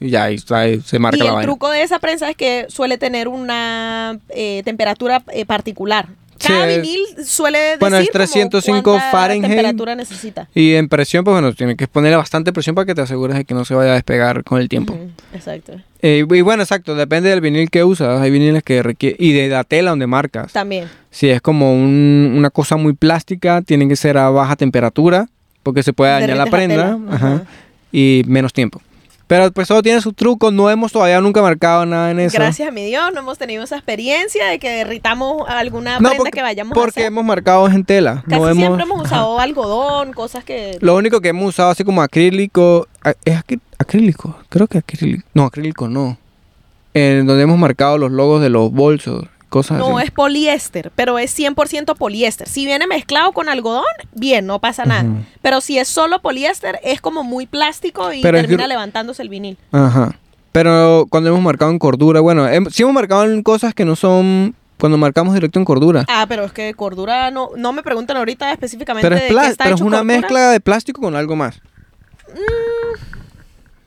y 0.00 0.08
ya 0.10 0.24
ahí, 0.24 0.38
se 0.38 0.98
marca 0.98 1.18
y 1.18 1.26
la 1.26 1.40
el 1.40 1.42
truco 1.42 1.68
de 1.68 1.82
esa 1.82 1.98
prensa 1.98 2.30
es 2.30 2.36
que 2.36 2.66
suele 2.70 2.96
tener 2.96 3.28
una 3.28 4.18
eh, 4.30 4.62
temperatura 4.64 5.22
eh, 5.32 5.44
particular. 5.44 6.08
Cada 6.46 6.68
Sí, 6.70 6.80
vinil 6.80 7.00
suele 7.26 7.58
decir 7.58 7.78
Bueno, 7.80 7.96
es 7.98 8.06
como 8.08 8.12
305 8.12 8.82
cuánta 8.92 9.10
Fahrenheit. 9.10 9.50
temperatura 9.50 9.94
necesita. 9.94 10.48
Y 10.54 10.74
en 10.74 10.88
presión, 10.88 11.22
pues 11.24 11.34
bueno, 11.34 11.52
tienes 11.52 11.76
que 11.76 11.86
ponerle 11.86 12.16
bastante 12.16 12.52
presión 12.52 12.74
para 12.74 12.86
que 12.86 12.94
te 12.94 13.02
asegures 13.02 13.36
de 13.36 13.44
que 13.44 13.54
no 13.54 13.64
se 13.64 13.74
vaya 13.74 13.90
a 13.92 13.94
despegar 13.94 14.42
con 14.44 14.60
el 14.60 14.68
tiempo. 14.68 14.98
Exacto. 15.34 15.74
Eh, 16.02 16.24
y 16.30 16.40
bueno, 16.40 16.62
exacto, 16.62 16.94
depende 16.94 17.28
del 17.28 17.40
vinil 17.42 17.68
que 17.70 17.84
usas. 17.84 18.20
Hay 18.20 18.30
viniles 18.30 18.62
que 18.62 18.82
requieren. 18.82 19.16
Y 19.20 19.32
de 19.32 19.48
la 19.48 19.64
tela 19.64 19.90
donde 19.90 20.06
marcas. 20.06 20.52
También. 20.52 20.88
Si 21.10 21.28
es 21.28 21.40
como 21.42 21.74
un- 21.74 22.32
una 22.36 22.50
cosa 22.50 22.76
muy 22.76 22.94
plástica, 22.94 23.60
tiene 23.62 23.86
que 23.88 23.96
ser 23.96 24.16
a 24.16 24.30
baja 24.30 24.56
temperatura, 24.56 25.28
porque 25.62 25.82
se 25.82 25.92
puede 25.92 26.12
dañar 26.12 26.36
la 26.38 26.46
prenda. 26.46 26.98
y 27.92 28.22
menos 28.26 28.52
tiempo. 28.52 28.80
Pero 29.30 29.52
pues 29.52 29.68
todo 29.68 29.80
tiene 29.80 30.00
su 30.00 30.12
truco. 30.12 30.50
No 30.50 30.68
hemos 30.70 30.90
todavía 30.90 31.20
nunca 31.20 31.40
marcado 31.40 31.86
nada 31.86 32.10
en 32.10 32.18
eso. 32.18 32.36
Gracias 32.36 32.66
a 32.66 32.72
mi 32.72 32.84
Dios, 32.84 33.12
no 33.14 33.20
hemos 33.20 33.38
tenido 33.38 33.62
esa 33.62 33.76
experiencia 33.76 34.44
de 34.46 34.58
que 34.58 34.68
derritamos 34.68 35.48
alguna 35.48 36.00
No, 36.00 36.08
prenda 36.08 36.16
porque, 36.16 36.30
que 36.32 36.42
vayamos 36.42 36.72
a 36.72 36.74
porque 36.74 36.90
hacer. 37.02 37.04
hemos 37.04 37.24
marcado 37.24 37.68
en 37.68 37.84
tela. 37.84 38.24
Casi 38.28 38.40
no 38.40 38.48
hemos, 38.48 38.56
siempre 38.56 38.82
hemos 38.82 38.98
ajá. 39.04 39.06
usado 39.06 39.38
algodón, 39.38 40.12
cosas 40.14 40.42
que... 40.42 40.78
Lo 40.80 40.96
único 40.96 41.20
que 41.20 41.28
hemos 41.28 41.46
usado 41.48 41.70
así 41.70 41.84
como 41.84 42.02
acrílico. 42.02 42.88
¿Es 43.24 43.36
acrí- 43.36 43.60
acrílico? 43.78 44.36
Creo 44.48 44.66
que 44.66 44.78
acrílico. 44.78 45.22
No, 45.32 45.44
acrílico 45.44 45.86
no. 45.86 46.18
En 46.92 47.24
donde 47.24 47.44
hemos 47.44 47.56
marcado 47.56 47.98
los 47.98 48.10
logos 48.10 48.42
de 48.42 48.48
los 48.50 48.72
bolsos. 48.72 49.26
Cosas 49.50 49.78
No, 49.78 49.98
así. 49.98 50.06
es 50.06 50.10
poliéster, 50.12 50.90
pero 50.94 51.18
es 51.18 51.36
100% 51.38 51.94
poliéster. 51.96 52.48
Si 52.48 52.64
viene 52.64 52.86
mezclado 52.86 53.32
con 53.32 53.48
algodón, 53.50 53.84
bien, 54.14 54.46
no 54.46 54.60
pasa 54.60 54.84
nada. 54.86 55.04
Pero 55.42 55.60
si 55.60 55.76
es 55.76 55.88
solo 55.88 56.22
poliéster, 56.22 56.78
es 56.82 57.00
como 57.02 57.22
muy 57.24 57.46
plástico 57.46 58.12
y 58.12 58.22
Pero 58.22 58.38
es 58.38 58.44
termina 58.44 58.66
levantándose 58.68 59.20
el 59.22 59.28
vinil. 59.28 59.58
Ajá. 59.72 60.14
Pero 60.52 61.06
cuando 61.10 61.28
hemos 61.30 61.42
marcado 61.42 61.70
en 61.70 61.78
cordura, 61.78 62.20
bueno, 62.20 62.48
hem- 62.48 62.70
sí 62.70 62.82
hemos 62.82 62.94
marcado 62.94 63.24
en 63.24 63.42
cosas 63.42 63.74
que 63.74 63.84
no 63.84 63.96
son. 63.96 64.54
Cuando 64.78 64.96
marcamos 64.96 65.34
directo 65.34 65.58
en 65.58 65.66
cordura. 65.66 66.06
Ah, 66.08 66.24
pero 66.26 66.42
es 66.44 66.52
que 66.52 66.72
cordura 66.72 67.30
no, 67.30 67.50
no 67.54 67.72
me 67.74 67.82
preguntan 67.82 68.16
ahorita 68.16 68.50
específicamente 68.50 69.04
pero 69.06 69.16
es, 69.16 69.22
de 69.22 69.28
qué 69.28 69.46
está 69.50 69.64
pero 69.64 69.74
es 69.74 69.80
hecho 69.80 69.86
una 69.86 69.98
cordura. 69.98 70.16
mezcla 70.20 70.50
de 70.52 70.60
plástico 70.60 71.02
con 71.02 71.14
algo 71.16 71.36
más. 71.36 71.60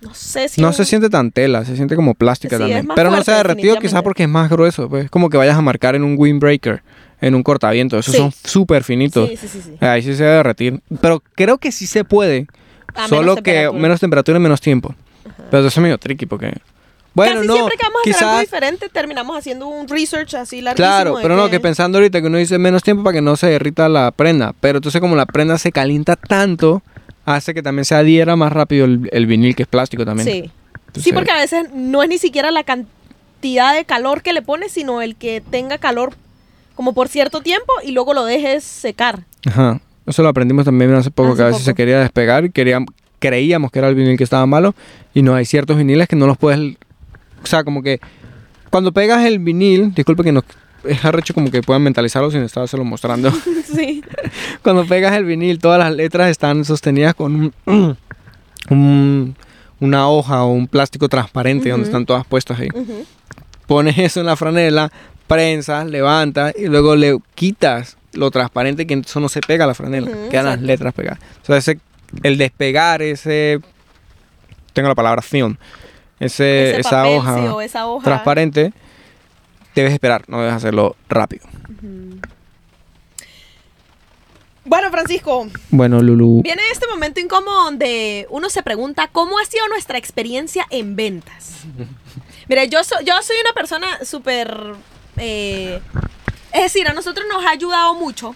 No 0.03 0.13
sé 0.13 0.49
si 0.49 0.61
No 0.61 0.67
un- 0.67 0.73
se 0.73 0.85
siente 0.85 1.09
tan 1.09 1.31
tela, 1.31 1.65
se 1.65 1.75
siente 1.75 1.95
como 1.95 2.13
plástica 2.13 2.57
Sí, 2.57 2.63
es 2.63 2.69
también. 2.69 2.87
Pero 2.95 3.09
no 3.09 3.15
fuerte, 3.17 3.25
se 3.25 3.31
ha 3.33 3.37
derretido 3.37 3.77
quizás 3.77 4.01
porque 4.03 4.23
es 4.23 4.29
más 4.29 4.49
grueso. 4.49 4.89
Pues 4.89 5.09
como 5.09 5.29
que 5.29 5.37
vayas 5.37 5.57
a 5.57 5.61
marcar 5.61 5.95
en 5.95 6.03
un 6.03 6.15
windbreaker, 6.17 6.83
en 7.21 7.35
un 7.35 7.43
cortaviento. 7.43 7.97
Esos 7.97 8.13
Sí. 8.13 8.17
son 8.19 8.31
súper 8.31 8.83
finitos. 8.83 9.29
Sí, 9.29 9.37
sí, 9.37 9.47
sí, 9.47 9.61
sí. 9.63 9.85
Ahí 9.85 10.01
sí 10.01 10.13
se 10.15 10.23
debe 10.23 10.35
derretir. 10.37 10.81
Pero 11.01 11.21
creo 11.35 11.57
que 11.57 11.71
sí 11.71 11.85
se 11.87 12.03
puede. 12.03 12.47
A 12.95 13.07
solo 13.07 13.21
menos 13.21 13.35
que 13.37 13.41
temperatura. 13.51 13.81
menos 13.81 13.99
temperatura 13.99 14.37
y 14.37 14.41
menos 14.41 14.61
tiempo. 14.61 14.95
Pero 15.49 15.59
eso 15.59 15.67
es 15.67 15.77
medio 15.83 15.97
tricky 15.97 16.25
porque. 16.25 16.53
Bueno, 17.15 17.35
Casi 17.35 17.47
no. 17.47 17.53
siempre 17.53 17.77
que 17.77 17.83
vamos 17.85 17.99
a 18.05 18.09
hacer 18.09 18.23
algo 18.23 18.37
Quizás. 18.37 18.41
diferente 18.51 18.89
terminamos 18.89 19.37
haciendo 19.37 19.67
un 19.67 19.87
research 19.87 20.33
así 20.33 20.61
larguísimo. 20.61 20.87
Claro, 20.87 21.15
pero 21.21 21.35
no, 21.35 21.47
que 21.49 21.59
pensando 21.59 21.99
ahorita 21.99 22.21
que 22.21 22.27
uno 22.27 22.39
dice 22.39 22.57
menos 22.57 22.81
tiempo 22.81 23.03
para 23.03 23.13
que 23.15 23.21
no 23.21 23.35
se 23.35 23.47
derrita 23.47 23.87
la 23.87 24.09
prenda. 24.11 24.53
Pero 24.59 24.79
entonces, 24.79 24.99
como 24.99 25.15
la 25.15 25.27
prenda 25.27 25.59
se 25.59 25.71
calienta 25.71 26.15
tanto, 26.15 26.81
hace 27.25 27.53
que 27.53 27.61
también 27.63 27.85
se 27.85 27.95
adhiera 27.95 28.35
más 28.35 28.51
rápido 28.51 28.85
el, 28.85 29.09
el 29.11 29.25
vinil, 29.25 29.55
que 29.55 29.63
es 29.63 29.67
plástico 29.69 30.05
también. 30.05 30.27
Sí. 30.27 30.51
Entonces, 30.87 31.03
Sí, 31.03 31.13
porque 31.13 31.31
a 31.31 31.37
veces 31.37 31.67
no 31.73 32.03
es 32.03 32.09
ni 32.09 32.17
siquiera 32.17 32.51
la 32.51 32.63
cantidad 32.63 33.73
de 33.75 33.85
calor 33.85 34.21
que 34.21 34.33
le 34.33 34.41
pones, 34.41 34.71
sino 34.71 35.01
el 35.01 35.15
que 35.15 35.41
tenga 35.41 35.77
calor 35.77 36.13
como 36.75 36.93
por 36.93 37.07
cierto 37.07 37.41
tiempo 37.41 37.71
y 37.83 37.91
luego 37.91 38.13
lo 38.13 38.25
dejes 38.25 38.63
secar. 38.63 39.23
Ajá. 39.45 39.79
Eso 40.05 40.21
lo 40.21 40.29
aprendimos 40.29 40.65
también 40.65 40.93
hace 40.93 41.11
poco, 41.11 41.29
Hace 41.29 41.37
que 41.37 41.43
a 41.43 41.45
veces 41.47 41.61
poco. 41.61 41.65
se 41.71 41.75
quería 41.75 41.99
despegar 41.99 42.45
y 42.45 42.51
queríamos, 42.51 42.89
creíamos 43.19 43.71
que 43.71 43.79
era 43.79 43.87
el 43.89 43.95
vinil 43.95 44.17
que 44.17 44.23
estaba 44.23 44.45
malo. 44.45 44.75
Y 45.13 45.21
no, 45.21 45.33
hay 45.33 45.45
ciertos 45.45 45.77
viniles 45.77 46.07
que 46.07 46.15
no 46.15 46.27
los 46.27 46.37
puedes. 46.37 46.75
O 47.41 47.45
sea, 47.45 47.63
como 47.63 47.81
que 47.81 47.99
cuando 48.69 48.91
pegas 48.91 49.25
el 49.25 49.39
vinil, 49.39 49.93
disculpe 49.93 50.23
que 50.23 50.31
no. 50.31 50.43
Es 50.85 51.03
arrecho 51.05 51.33
como 51.33 51.49
que 51.51 51.61
puedan 51.61 51.81
mentalizarlo 51.83 52.29
sin 52.31 52.41
estárselo 52.43 52.83
mostrando. 52.83 53.31
sí. 53.65 54.03
Cuando 54.61 54.85
pegas 54.85 55.13
el 55.15 55.25
vinil, 55.25 55.59
todas 55.59 55.79
las 55.79 55.93
letras 55.93 56.29
están 56.29 56.65
sostenidas 56.65 57.13
con 57.15 57.53
un, 57.65 57.97
un- 58.69 59.35
una 59.79 60.07
hoja 60.09 60.43
o 60.43 60.51
un 60.51 60.67
plástico 60.67 61.09
transparente 61.09 61.69
donde 61.69 61.85
están 61.85 62.05
todas 62.05 62.25
puestas 62.25 62.59
ahí. 62.59 62.69
Pones 63.67 63.97
eso 63.97 64.21
en 64.21 64.25
la 64.27 64.35
franela, 64.37 64.91
prensas, 65.27 65.87
levantas 65.87 66.53
y 66.57 66.67
luego 66.67 66.95
le 66.95 67.17
quitas 67.35 67.97
lo 68.13 68.31
transparente 68.31 68.85
que 68.87 68.93
eso 68.93 69.19
no 69.19 69.27
se 69.27 69.41
pega 69.41 69.65
a 69.65 69.67
la 69.67 69.73
franela. 69.73 70.09
Quedan 70.29 70.45
las 70.45 70.61
letras 70.61 70.93
pegadas. 70.93 71.19
O 71.41 71.45
sea, 71.45 71.57
ese, 71.57 71.79
el 72.23 72.37
despegar 72.37 73.01
ese... 73.01 73.59
Tengo 74.71 74.87
la 74.87 74.95
palabra 74.95 75.21
film. 75.21 75.57
Ese, 76.19 76.71
Ese 76.71 76.79
esa 76.81 76.89
papel, 76.91 77.17
hoja 77.17 77.35
sí, 77.35 77.41
o 77.47 77.61
esa 77.61 77.85
hoja. 77.87 78.03
transparente, 78.05 78.73
debes 79.75 79.93
esperar, 79.93 80.23
no 80.27 80.39
debes 80.39 80.53
hacerlo 80.55 80.95
rápido. 81.09 81.45
Bueno, 84.65 84.89
Francisco, 84.91 85.47
Bueno, 85.71 86.01
Lulu. 86.01 86.41
viene 86.41 86.61
este 86.71 86.87
momento 86.87 87.19
incómodo 87.19 87.65
donde 87.65 88.27
uno 88.29 88.49
se 88.49 88.63
pregunta 88.63 89.09
cómo 89.11 89.37
ha 89.37 89.45
sido 89.45 89.67
nuestra 89.67 89.97
experiencia 89.97 90.65
en 90.69 90.95
ventas. 90.95 91.63
Mire, 92.47 92.69
yo, 92.69 92.83
so- 92.83 93.01
yo 93.01 93.21
soy 93.21 93.35
una 93.41 93.53
persona 93.53 94.05
súper... 94.05 94.75
eh, 95.17 95.81
es 96.53 96.61
decir, 96.61 96.87
a 96.87 96.93
nosotros 96.93 97.25
nos 97.27 97.43
ha 97.45 97.49
ayudado 97.49 97.93
mucho 97.95 98.35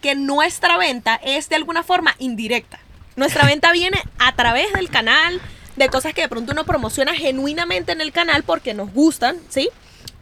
que 0.00 0.14
nuestra 0.14 0.78
venta 0.78 1.16
es 1.22 1.48
de 1.50 1.56
alguna 1.56 1.82
forma 1.82 2.14
indirecta. 2.18 2.78
Nuestra 3.16 3.44
venta 3.46 3.70
viene 3.72 4.00
a 4.18 4.34
través 4.34 4.72
del 4.72 4.88
canal, 4.88 5.40
de 5.76 5.88
cosas 5.90 6.14
que 6.14 6.22
de 6.22 6.28
pronto 6.28 6.52
uno 6.52 6.64
promociona 6.64 7.12
genuinamente 7.14 7.92
en 7.92 8.00
el 8.00 8.12
canal 8.12 8.44
porque 8.44 8.72
nos 8.72 8.90
gustan, 8.94 9.36
¿sí? 9.50 9.68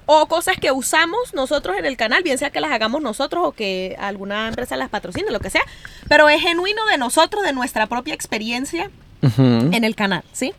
O 0.06 0.26
cosas 0.26 0.56
que 0.58 0.70
usamos 0.70 1.32
nosotros 1.34 1.76
en 1.78 1.86
el 1.86 1.96
canal, 1.96 2.22
bien 2.22 2.36
sea 2.38 2.50
que 2.50 2.60
las 2.60 2.70
hagamos 2.72 3.00
nosotros 3.00 3.42
o 3.46 3.52
que 3.52 3.96
alguna 3.98 4.48
empresa 4.48 4.76
las 4.76 4.90
patrocine, 4.90 5.30
lo 5.30 5.40
que 5.40 5.50
sea. 5.50 5.62
Pero 6.08 6.28
es 6.28 6.42
genuino 6.42 6.84
de 6.86 6.98
nosotros, 6.98 7.42
de 7.42 7.52
nuestra 7.52 7.86
propia 7.86 8.12
experiencia 8.14 8.90
en 9.22 9.84
el 9.84 9.94
canal, 9.96 10.22
¿sí? 10.32 10.52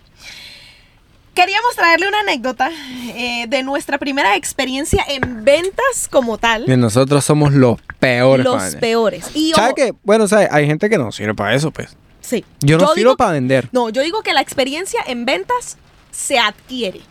Queríamos 1.36 1.76
traerle 1.76 2.08
una 2.08 2.22
anécdota 2.22 2.72
eh, 3.14 3.46
de 3.50 3.62
nuestra 3.62 3.98
primera 3.98 4.38
experiencia 4.38 5.04
en 5.08 5.44
ventas 5.44 6.08
como 6.10 6.38
tal. 6.38 6.64
Nosotros 6.80 7.26
somos 7.26 7.54
los 7.54 7.78
peores. 8.00 8.46
los 8.46 8.76
peores. 8.78 9.30
Y 9.36 9.52
¿Sabes 9.54 9.74
qué? 9.76 9.94
Bueno, 10.04 10.30
¿sabes? 10.30 10.48
Hay 10.50 10.66
gente 10.66 10.90
que 10.90 10.98
no 10.98 11.12
sirve 11.12 11.34
para 11.36 11.54
eso, 11.54 11.72
pues. 11.72 11.98
Sí. 12.22 12.46
Yo 12.62 12.78
no 12.78 12.86
sirvo 12.94 13.12
digo- 13.12 13.18
para 13.18 13.34
vender. 13.34 13.68
No, 13.74 13.90
yo 13.90 14.02
digo 14.02 14.22
que 14.24 14.34
la 14.34 14.40
experiencia 14.42 15.02
en 15.06 15.26
ventas 15.26 15.78
se 16.12 16.40
adquiere. 16.40 17.02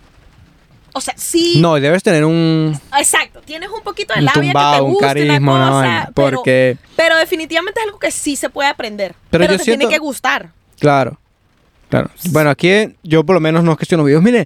O 0.96 1.00
sea, 1.00 1.12
sí. 1.16 1.56
No, 1.58 1.74
debes 1.74 2.02
tener 2.02 2.24
un, 2.24 2.78
Exacto. 2.98 3.40
Tienes 3.44 3.68
un 3.68 3.82
poquito 3.82 4.14
de 4.14 4.20
un 4.20 4.26
labia 4.26 4.40
que 4.40 4.40
te 4.46 4.52
tumbado, 4.52 4.84
un 4.84 4.92
gusta 4.92 5.06
carisma, 5.08 5.54
una 5.56 5.66
cosa, 5.66 5.70
vaina. 5.80 6.10
pero, 6.14 6.36
Porque, 6.36 6.76
pero 6.96 7.16
definitivamente 7.18 7.80
es 7.80 7.86
algo 7.86 7.98
que 7.98 8.10
sí 8.12 8.36
se 8.36 8.48
puede 8.48 8.68
aprender. 8.68 9.14
Pero 9.30 9.42
Pero, 9.42 9.52
yo 9.54 9.58
te 9.58 9.64
siento- 9.64 9.80
tiene 9.80 9.92
que 9.94 9.98
gustar. 9.98 10.50
claro. 10.78 11.18
Claro. 11.90 12.10
Bueno, 12.30 12.50
aquí 12.50 12.96
yo 13.04 13.22
por 13.24 13.34
lo 13.34 13.40
menos 13.40 13.62
no 13.62 13.76
gestiono 13.76 14.02
videos. 14.02 14.22
Mire, 14.22 14.44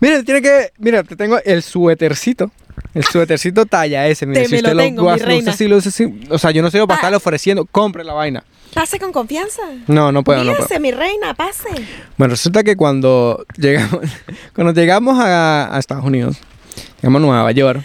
mire, 0.00 0.24
tiene 0.24 0.42
que. 0.42 0.72
Mira, 0.78 1.04
te 1.04 1.14
tengo 1.14 1.38
el 1.44 1.62
suétercito. 1.62 2.50
El 2.94 3.04
suétercito 3.04 3.66
talla 3.66 4.06
S. 4.08 4.26
Mire, 4.26 4.40
Te 4.42 4.46
si 4.48 4.54
me 4.56 4.62
lo 4.62 4.68
usted 4.70 4.78
tengo, 4.84 5.02
lo 5.02 5.08
mi 5.08 5.12
gusta, 5.14 5.26
reina. 5.26 5.50
usted 5.50 5.64
sí 5.64 5.68
lo 5.68 5.76
usa 5.76 5.90
así. 5.90 6.20
O 6.30 6.38
sea, 6.38 6.50
yo 6.50 6.62
no 6.62 6.70
sirvo 6.70 6.86
para 6.88 6.96
Ah. 6.96 7.00
estarle 7.00 7.16
ofreciendo. 7.18 7.66
Compre 7.66 8.02
la 8.04 8.14
vaina. 8.14 8.42
Pase 8.76 8.98
con 8.98 9.10
confianza. 9.10 9.62
No, 9.86 10.12
no 10.12 10.22
puedo, 10.22 10.44
no 10.44 10.52
puedo. 10.54 10.80
Mi 10.80 10.90
reina, 10.90 11.32
pase. 11.32 11.70
Bueno, 12.18 12.32
resulta 12.32 12.62
que 12.62 12.76
cuando 12.76 13.46
llegamos, 13.56 14.00
cuando 14.54 14.78
llegamos 14.78 15.18
a, 15.18 15.74
a 15.74 15.78
Estados 15.78 16.04
Unidos, 16.04 16.36
llegamos 17.00 17.22
a 17.22 17.24
Nueva 17.24 17.52
York, 17.52 17.82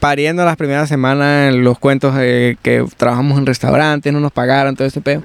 pariendo 0.00 0.46
las 0.46 0.56
primeras 0.56 0.88
semanas 0.88 1.52
en 1.52 1.62
los 1.62 1.78
cuentos 1.78 2.14
de 2.14 2.56
que 2.62 2.86
trabajamos 2.96 3.36
en 3.36 3.44
restaurantes, 3.44 4.10
no 4.10 4.18
nos 4.18 4.32
pagaron, 4.32 4.76
todo 4.76 4.88
ese 4.88 5.02
pedo. 5.02 5.22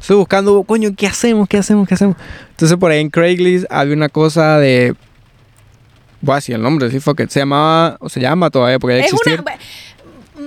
Estoy 0.00 0.16
buscando, 0.16 0.62
coño, 0.62 0.94
¿qué 0.96 1.06
hacemos? 1.06 1.46
¿Qué 1.46 1.58
hacemos? 1.58 1.86
¿Qué 1.86 1.92
hacemos? 1.92 2.16
Entonces 2.48 2.78
por 2.78 2.92
ahí 2.92 3.02
en 3.02 3.10
Craigslist 3.10 3.66
había 3.68 3.94
una 3.94 4.08
cosa 4.08 4.58
de... 4.58 4.94
Voy 6.22 6.32
a 6.32 6.36
decir 6.36 6.54
el 6.54 6.62
nombre, 6.62 6.90
sí, 6.90 6.98
fue 6.98 7.14
que 7.14 7.26
se 7.26 7.40
llamaba, 7.40 7.98
o 8.00 8.08
se 8.08 8.20
llama 8.20 8.48
todavía, 8.48 8.78
porque 8.78 9.02
ya 9.02 9.32
una. 9.34 9.44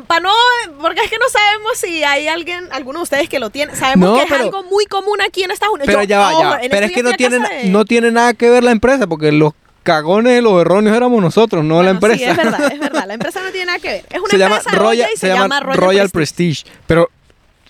Para 0.08 0.20
no. 0.22 0.34
Porque 0.82 1.02
es 1.02 1.10
que 1.10 1.18
no 1.18 1.30
sabemos 1.30 1.78
si 1.78 2.04
hay 2.04 2.28
alguien, 2.28 2.68
alguno 2.72 3.00
de 3.00 3.04
ustedes 3.04 3.30
que 3.30 3.40
lo 3.40 3.50
tiene. 3.50 3.76
Sabemos 3.76 4.10
No, 4.10 4.16
que 4.18 4.24
es 4.24 4.30
pero- 4.30 4.44
algo 4.46 4.64
muy 4.64 4.86
común 4.86 5.22
aquí 5.22 5.44
en 5.44 5.52
Estados 5.52 5.76
Unidos. 5.76 5.88
Pero 5.88 6.02
Yo- 6.04 6.08
ya 6.10 6.20
va, 6.20 6.60
ya 6.62 6.70
Pero 6.70 6.86
es 6.86 6.92
que 6.92 7.04
no 7.04 7.14
tiene, 7.14 7.40
de- 7.40 7.66
no 7.66 7.86
tiene 7.86 8.12
nada 8.12 8.34
que 8.34 8.50
ver 8.50 8.64
la 8.64 8.72
empresa, 8.72 9.08
porque 9.08 9.32
los 9.32 9.54
cagones, 9.84 10.44
los 10.44 10.60
erróneos 10.60 10.98
éramos 10.98 11.22
nosotros, 11.22 11.64
no 11.64 11.82
la 11.82 11.94
Bueno, 11.94 12.14
empresa. 12.14 12.18
Sí, 12.18 12.24
es 12.26 12.36
verdad, 12.38 12.72
es 12.74 12.80
verdad. 12.80 13.06
La 13.08 13.14
empresa 13.16 13.42
no 13.42 13.50
tiene 13.52 13.68
nada 13.68 13.80
que 13.80 13.88
ver. 13.90 14.06
Es 14.10 14.20
una 14.20 14.30
se 14.30 14.38
llama 14.38 14.58
empresa 14.58 14.78
Royal, 14.78 14.90
olla 14.92 15.10
y 15.14 15.18
se 15.18 15.28
llama 15.30 15.60
Royal, 15.62 16.10
Prestige. 16.10 16.66
Pero 16.86 17.10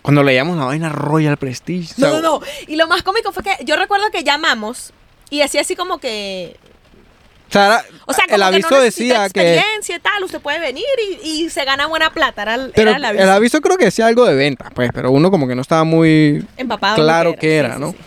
cuando 0.01 0.23
leíamos 0.23 0.57
la 0.57 0.65
vaina 0.65 0.89
Royal 0.89 1.37
Prestige. 1.37 1.93
o 1.97 2.01
No, 2.01 2.11
sea, 2.11 2.19
no, 2.21 2.39
no. 2.39 2.45
Y 2.67 2.75
lo 2.77 2.87
más 2.87 3.03
cómico 3.03 3.31
fue 3.31 3.43
que 3.43 3.51
yo 3.63 3.75
recuerdo 3.75 4.09
que 4.11 4.23
llamamos 4.23 4.91
y 5.29 5.39
decía 5.39 5.61
así 5.61 5.75
como 5.75 5.99
que. 5.99 6.57
O 7.49 7.51
sea, 7.51 7.65
era- 7.67 7.85
O 8.05 8.13
sea, 8.13 8.25
el 8.25 8.35
que 8.35 8.43
aviso 8.43 8.69
no 8.69 8.77
necesita 8.81 9.23
decía 9.23 9.29
que... 9.29 9.53
experiencia 9.53 9.95
y 9.95 9.99
tal, 9.99 10.23
usted 10.23 10.39
puede 10.41 10.59
venir 10.59 10.83
y, 11.23 11.43
y 11.45 11.49
se 11.49 11.63
gana 11.65 11.87
buena 11.87 12.11
plata, 12.11 12.41
era, 12.43 12.57
Pero 12.75 12.89
era 12.89 12.97
el 12.97 13.05
aviso. 13.05 13.23
el 13.23 13.29
aviso 13.29 13.61
creo 13.61 13.77
que 13.77 13.85
decía 13.85 14.07
algo 14.07 14.25
de 14.25 14.35
venta, 14.35 14.69
pues, 14.73 14.91
pero 14.93 15.11
uno 15.11 15.31
como 15.31 15.47
que 15.47 15.55
no 15.55 15.61
estaba 15.61 15.83
muy 15.83 16.45
Empapado 16.57 16.95
claro 16.95 17.35
que 17.35 17.57
era, 17.57 17.75
Sí, 17.75 17.79
¿no? 17.81 17.91
sí. 17.91 17.97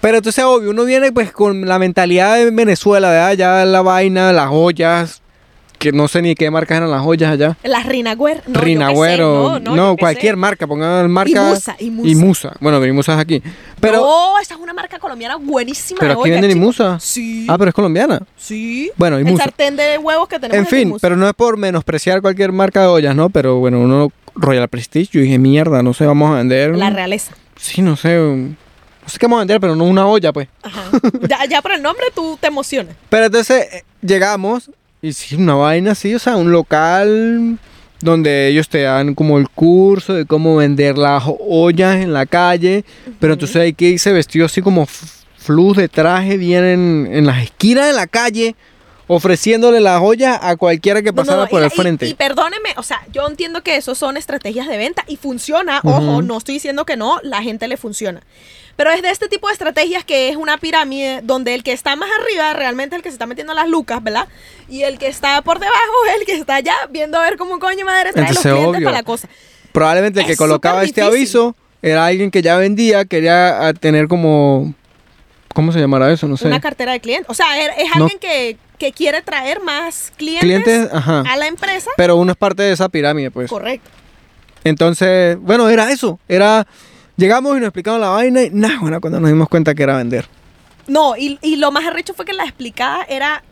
Pero 0.00 0.16
entonces, 0.18 0.42
obvio, 0.44 0.70
uno 0.70 0.84
viene 0.84 1.12
pues 1.12 1.30
con 1.30 1.66
la 1.68 1.78
mentalidad 1.78 2.34
de 2.36 2.50
Venezuela, 2.50 3.10
de 3.12 3.20
allá 3.20 3.64
la 3.64 3.82
vaina, 3.82 4.32
las 4.32 4.48
joyas, 4.48 5.21
que 5.82 5.90
no 5.90 6.06
sé 6.06 6.22
ni 6.22 6.36
qué 6.36 6.48
marcas 6.48 6.76
eran 6.76 6.92
las 6.92 7.02
joyas 7.02 7.32
allá. 7.32 7.56
Las 7.64 7.84
Rinagüer. 7.86 8.40
No, 8.46 8.60
Rinagüero, 8.60 9.58
no, 9.58 9.74
yo 9.74 9.96
qué 9.96 10.00
cualquier 10.00 10.36
marca, 10.36 10.68
pongan 10.68 11.10
marca. 11.10 11.30
Imusa, 11.50 11.74
Imusa. 11.80 12.08
Imusa. 12.08 12.52
Bueno, 12.60 12.86
Imusa 12.86 13.14
es 13.14 13.18
aquí. 13.18 13.42
Pero, 13.80 13.96
no, 14.00 14.38
esa 14.38 14.54
es 14.54 14.60
una 14.60 14.72
marca 14.72 15.00
colombiana 15.00 15.36
buenísima. 15.36 15.98
pero 15.98 16.10
de 16.10 16.20
aquí 16.20 16.22
olla, 16.22 16.32
venden 16.34 16.50
chico. 16.52 16.62
Imusa. 16.62 17.00
Sí. 17.00 17.46
Ah, 17.48 17.58
pero 17.58 17.70
es 17.70 17.74
colombiana. 17.74 18.22
sí. 18.36 18.92
Bueno, 18.96 19.16
El 19.16 19.26
Imusa. 19.26 19.42
sartén 19.44 19.74
de 19.74 19.98
huevos 19.98 20.28
que 20.28 20.38
tenemos 20.38 20.56
En 20.58 20.66
fin, 20.66 20.88
Imusa. 20.88 21.00
pero 21.02 21.16
no 21.16 21.26
es 21.26 21.34
por 21.34 21.56
menospreciar 21.56 22.22
cualquier 22.22 22.52
marca 22.52 22.82
de 22.82 22.86
ollas, 22.86 23.16
¿no? 23.16 23.28
Pero 23.30 23.56
bueno, 23.58 23.80
uno 23.80 24.12
Royal 24.36 24.68
Prestige, 24.68 25.10
yo 25.12 25.20
dije, 25.20 25.38
mierda, 25.38 25.82
no 25.82 25.94
sé, 25.94 26.06
vamos 26.06 26.30
a 26.30 26.36
vender. 26.36 26.76
La 26.76 26.90
realeza. 26.90 27.32
Sí, 27.56 27.82
no 27.82 27.96
sé. 27.96 28.16
No 28.16 29.08
sé 29.08 29.18
qué 29.18 29.26
vamos 29.26 29.38
a 29.38 29.40
vender, 29.40 29.58
pero 29.60 29.74
no 29.74 29.82
una 29.82 30.06
olla, 30.06 30.32
pues. 30.32 30.46
Ajá. 30.62 30.84
ya, 31.28 31.44
ya 31.46 31.60
por 31.60 31.72
el 31.72 31.82
nombre 31.82 32.06
tú 32.14 32.38
te 32.40 32.46
emocionas. 32.46 32.94
Pero 33.08 33.26
entonces 33.26 33.66
eh, 33.72 33.84
llegamos 34.00 34.70
y 35.02 35.12
sí, 35.12 35.34
una 35.34 35.54
vaina 35.56 35.92
así, 35.92 36.14
o 36.14 36.18
sea, 36.20 36.36
un 36.36 36.52
local 36.52 37.58
donde 38.00 38.48
ellos 38.48 38.68
te 38.68 38.82
dan 38.82 39.14
como 39.14 39.36
el 39.38 39.48
curso 39.48 40.14
de 40.14 40.26
cómo 40.26 40.56
vender 40.56 40.96
las 40.96 41.24
ollas 41.26 41.96
en 41.96 42.12
la 42.12 42.24
calle. 42.26 42.84
Pero 43.18 43.32
entonces 43.32 43.56
hay 43.56 43.72
que 43.72 43.86
irse 43.86 44.12
vestido 44.12 44.46
así 44.46 44.62
como 44.62 44.86
flus 44.86 45.76
de 45.76 45.88
traje, 45.88 46.36
vienen 46.36 47.08
en 47.10 47.26
las 47.26 47.42
esquinas 47.42 47.86
de 47.86 47.92
la 47.92 48.06
calle 48.06 48.54
ofreciéndole 49.08 49.80
las 49.80 50.00
ollas 50.00 50.38
a 50.40 50.56
cualquiera 50.56 51.02
que 51.02 51.12
pasara 51.12 51.42
no, 51.42 51.48
por 51.48 51.60
y- 51.60 51.64
el 51.64 51.70
frente. 51.70 52.06
Y, 52.06 52.14
perdóneme, 52.14 52.70
o 52.76 52.82
sea, 52.82 53.02
yo 53.12 53.26
entiendo 53.28 53.62
que 53.62 53.76
eso 53.76 53.94
son 53.94 54.16
estrategias 54.16 54.68
de 54.68 54.76
venta 54.78 55.04
y 55.06 55.16
funciona. 55.16 55.80
Ojo, 55.82 56.22
no 56.22 56.38
estoy 56.38 56.54
diciendo 56.54 56.86
que 56.86 56.96
no, 56.96 57.18
la 57.22 57.42
gente 57.42 57.68
le 57.68 57.76
funciona. 57.76 58.22
Pero 58.76 58.90
es 58.90 59.02
de 59.02 59.10
este 59.10 59.28
tipo 59.28 59.46
de 59.48 59.52
estrategias 59.52 60.04
que 60.04 60.28
es 60.30 60.36
una 60.36 60.56
pirámide 60.58 61.20
donde 61.22 61.54
el 61.54 61.62
que 61.62 61.72
está 61.72 61.94
más 61.94 62.08
arriba 62.20 62.52
realmente 62.54 62.96
es 62.96 62.98
el 62.98 63.02
que 63.02 63.10
se 63.10 63.14
está 63.14 63.26
metiendo 63.26 63.52
las 63.54 63.68
lucas, 63.68 64.02
¿verdad? 64.02 64.26
Y 64.68 64.82
el 64.82 64.98
que 64.98 65.08
está 65.08 65.42
por 65.42 65.58
debajo 65.58 65.78
es 66.08 66.20
el 66.20 66.26
que 66.26 66.34
está 66.34 66.56
allá 66.56 66.74
viendo 66.90 67.18
a 67.18 67.22
ver 67.22 67.36
cómo 67.36 67.58
coño 67.58 67.84
madre 67.84 68.12
trae 68.12 68.26
Entonces, 68.28 68.44
los 68.44 68.54
clientes 68.54 68.76
obvio. 68.78 68.86
para 68.86 68.96
la 68.98 69.02
cosa. 69.02 69.28
Probablemente 69.72 70.20
el 70.20 70.26
que 70.26 70.32
Es 70.32 70.38
colocaba 70.38 70.84
este 70.84 71.02
aviso 71.02 71.54
era 71.82 72.06
alguien 72.06 72.30
que 72.30 72.42
ya 72.42 72.56
vendía, 72.56 73.04
quería 73.04 73.66
ah, 73.68 73.72
tener 73.74 74.08
como... 74.08 74.74
¿Cómo 75.54 75.70
se 75.70 75.80
llamará 75.80 76.10
eso? 76.10 76.26
No 76.26 76.38
sé. 76.38 76.46
Una 76.46 76.60
cartera 76.60 76.92
de 76.92 77.00
clientes. 77.00 77.28
O 77.28 77.34
sea, 77.34 77.60
es, 77.62 77.70
es 77.76 77.88
No. 77.96 78.04
alguien 78.04 78.18
que, 78.18 78.56
que 78.78 78.92
quiere 78.92 79.20
traer 79.20 79.60
más 79.60 80.10
clientes, 80.16 80.40
Clientes, 80.48 80.88
ajá. 80.90 81.24
a 81.30 81.36
la 81.36 81.46
empresa. 81.46 81.90
Pero 81.98 82.16
uno 82.16 82.32
es 82.32 82.38
parte 82.38 82.62
de 82.62 82.72
esa 82.72 82.88
pirámide, 82.88 83.30
pues. 83.30 83.50
Correcto. 83.50 83.90
Entonces, 84.64 85.36
bueno, 85.40 85.68
era 85.68 85.90
eso. 85.92 86.18
Era. 86.28 86.66
Llegamos 87.16 87.52
y 87.56 87.60
nos 87.60 87.68
explicaron 87.68 88.00
la 88.00 88.08
vaina 88.10 88.42
y 88.42 88.50
nada, 88.50 88.78
bueno, 88.80 89.00
cuando 89.00 89.20
nos 89.20 89.30
dimos 89.30 89.48
cuenta 89.48 89.74
que 89.74 89.82
era 89.82 89.96
vender. 89.96 90.26
No, 90.86 91.16
y, 91.16 91.38
y 91.42 91.56
lo 91.56 91.70
más 91.70 91.84
arrecho 91.86 92.14
fue 92.14 92.24
que 92.24 92.32
la 92.32 92.44
explicada 92.44 93.04
era, 93.08 93.44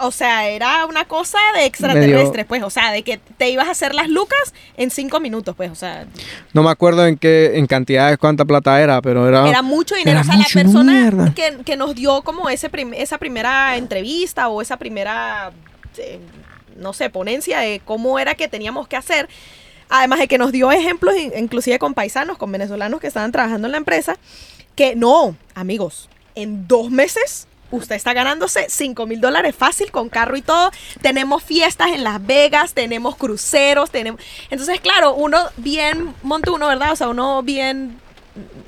o 0.00 0.10
sea, 0.10 0.48
era 0.48 0.84
una 0.86 1.04
cosa 1.06 1.38
de 1.54 1.64
extraterrestre, 1.66 2.44
pues, 2.44 2.62
o 2.62 2.68
sea, 2.70 2.90
de 2.92 3.02
que 3.02 3.18
te 3.38 3.48
ibas 3.50 3.68
a 3.68 3.70
hacer 3.70 3.94
las 3.94 4.08
lucas 4.08 4.52
en 4.76 4.90
cinco 4.90 5.20
minutos, 5.20 5.54
pues, 5.56 5.70
o 5.70 5.74
sea, 5.74 6.06
No 6.52 6.62
me 6.62 6.70
acuerdo 6.70 7.06
en 7.06 7.16
qué, 7.16 7.52
en 7.58 7.66
cantidades 7.66 8.18
cuánta 8.18 8.44
plata 8.44 8.80
era, 8.80 9.00
pero 9.00 9.26
era. 9.28 9.48
era 9.48 9.62
mucho 9.62 9.94
dinero. 9.94 10.10
era 10.18 10.20
o 10.20 10.24
sea, 10.24 10.34
mucho, 10.36 10.58
la 10.58 10.62
persona 10.64 11.32
que, 11.34 11.58
que 11.64 11.76
nos 11.76 11.94
dio 11.94 12.22
como 12.22 12.50
ese 12.50 12.68
prim- 12.68 12.94
esa 12.94 13.16
primera 13.18 13.76
entrevista 13.76 14.48
o 14.48 14.60
esa 14.60 14.76
primera, 14.76 15.52
eh, 15.96 16.18
no 16.76 16.92
sé, 16.92 17.08
ponencia 17.08 17.60
de 17.60 17.80
cómo 17.84 18.18
era 18.18 18.34
que 18.34 18.48
teníamos 18.48 18.86
que 18.88 18.96
hacer, 18.96 19.28
además 19.90 20.18
de 20.20 20.28
que 20.28 20.38
nos 20.38 20.52
dio 20.52 20.72
ejemplos, 20.72 21.14
in- 21.16 21.32
inclusive 21.36 21.78
con 21.78 21.92
paisanos, 21.94 22.38
con 22.38 22.50
venezolanos 22.50 23.00
que 23.00 23.06
estaban 23.08 23.32
trabajando 23.32 23.68
en 23.68 23.72
la 23.72 23.78
empresa, 23.78 24.16
que 24.76 24.96
no, 24.96 25.36
amigos, 25.54 26.08
en 26.34 26.66
dos 26.66 26.90
meses 26.90 27.46
usted 27.72 27.94
está 27.94 28.12
ganándose 28.12 28.66
5 28.68 29.06
mil 29.06 29.20
dólares 29.20 29.54
fácil 29.54 29.92
con 29.92 30.08
carro 30.08 30.36
y 30.36 30.42
todo. 30.42 30.70
Tenemos 31.02 31.44
fiestas 31.44 31.88
en 31.92 32.02
Las 32.02 32.24
Vegas, 32.26 32.72
tenemos 32.74 33.14
cruceros, 33.16 33.90
tenemos... 33.92 34.20
Entonces, 34.50 34.80
claro, 34.80 35.14
uno 35.14 35.38
bien 35.56 36.12
montuno, 36.22 36.66
¿verdad? 36.66 36.92
O 36.92 36.96
sea, 36.96 37.08
uno 37.08 37.42
bien, 37.44 37.96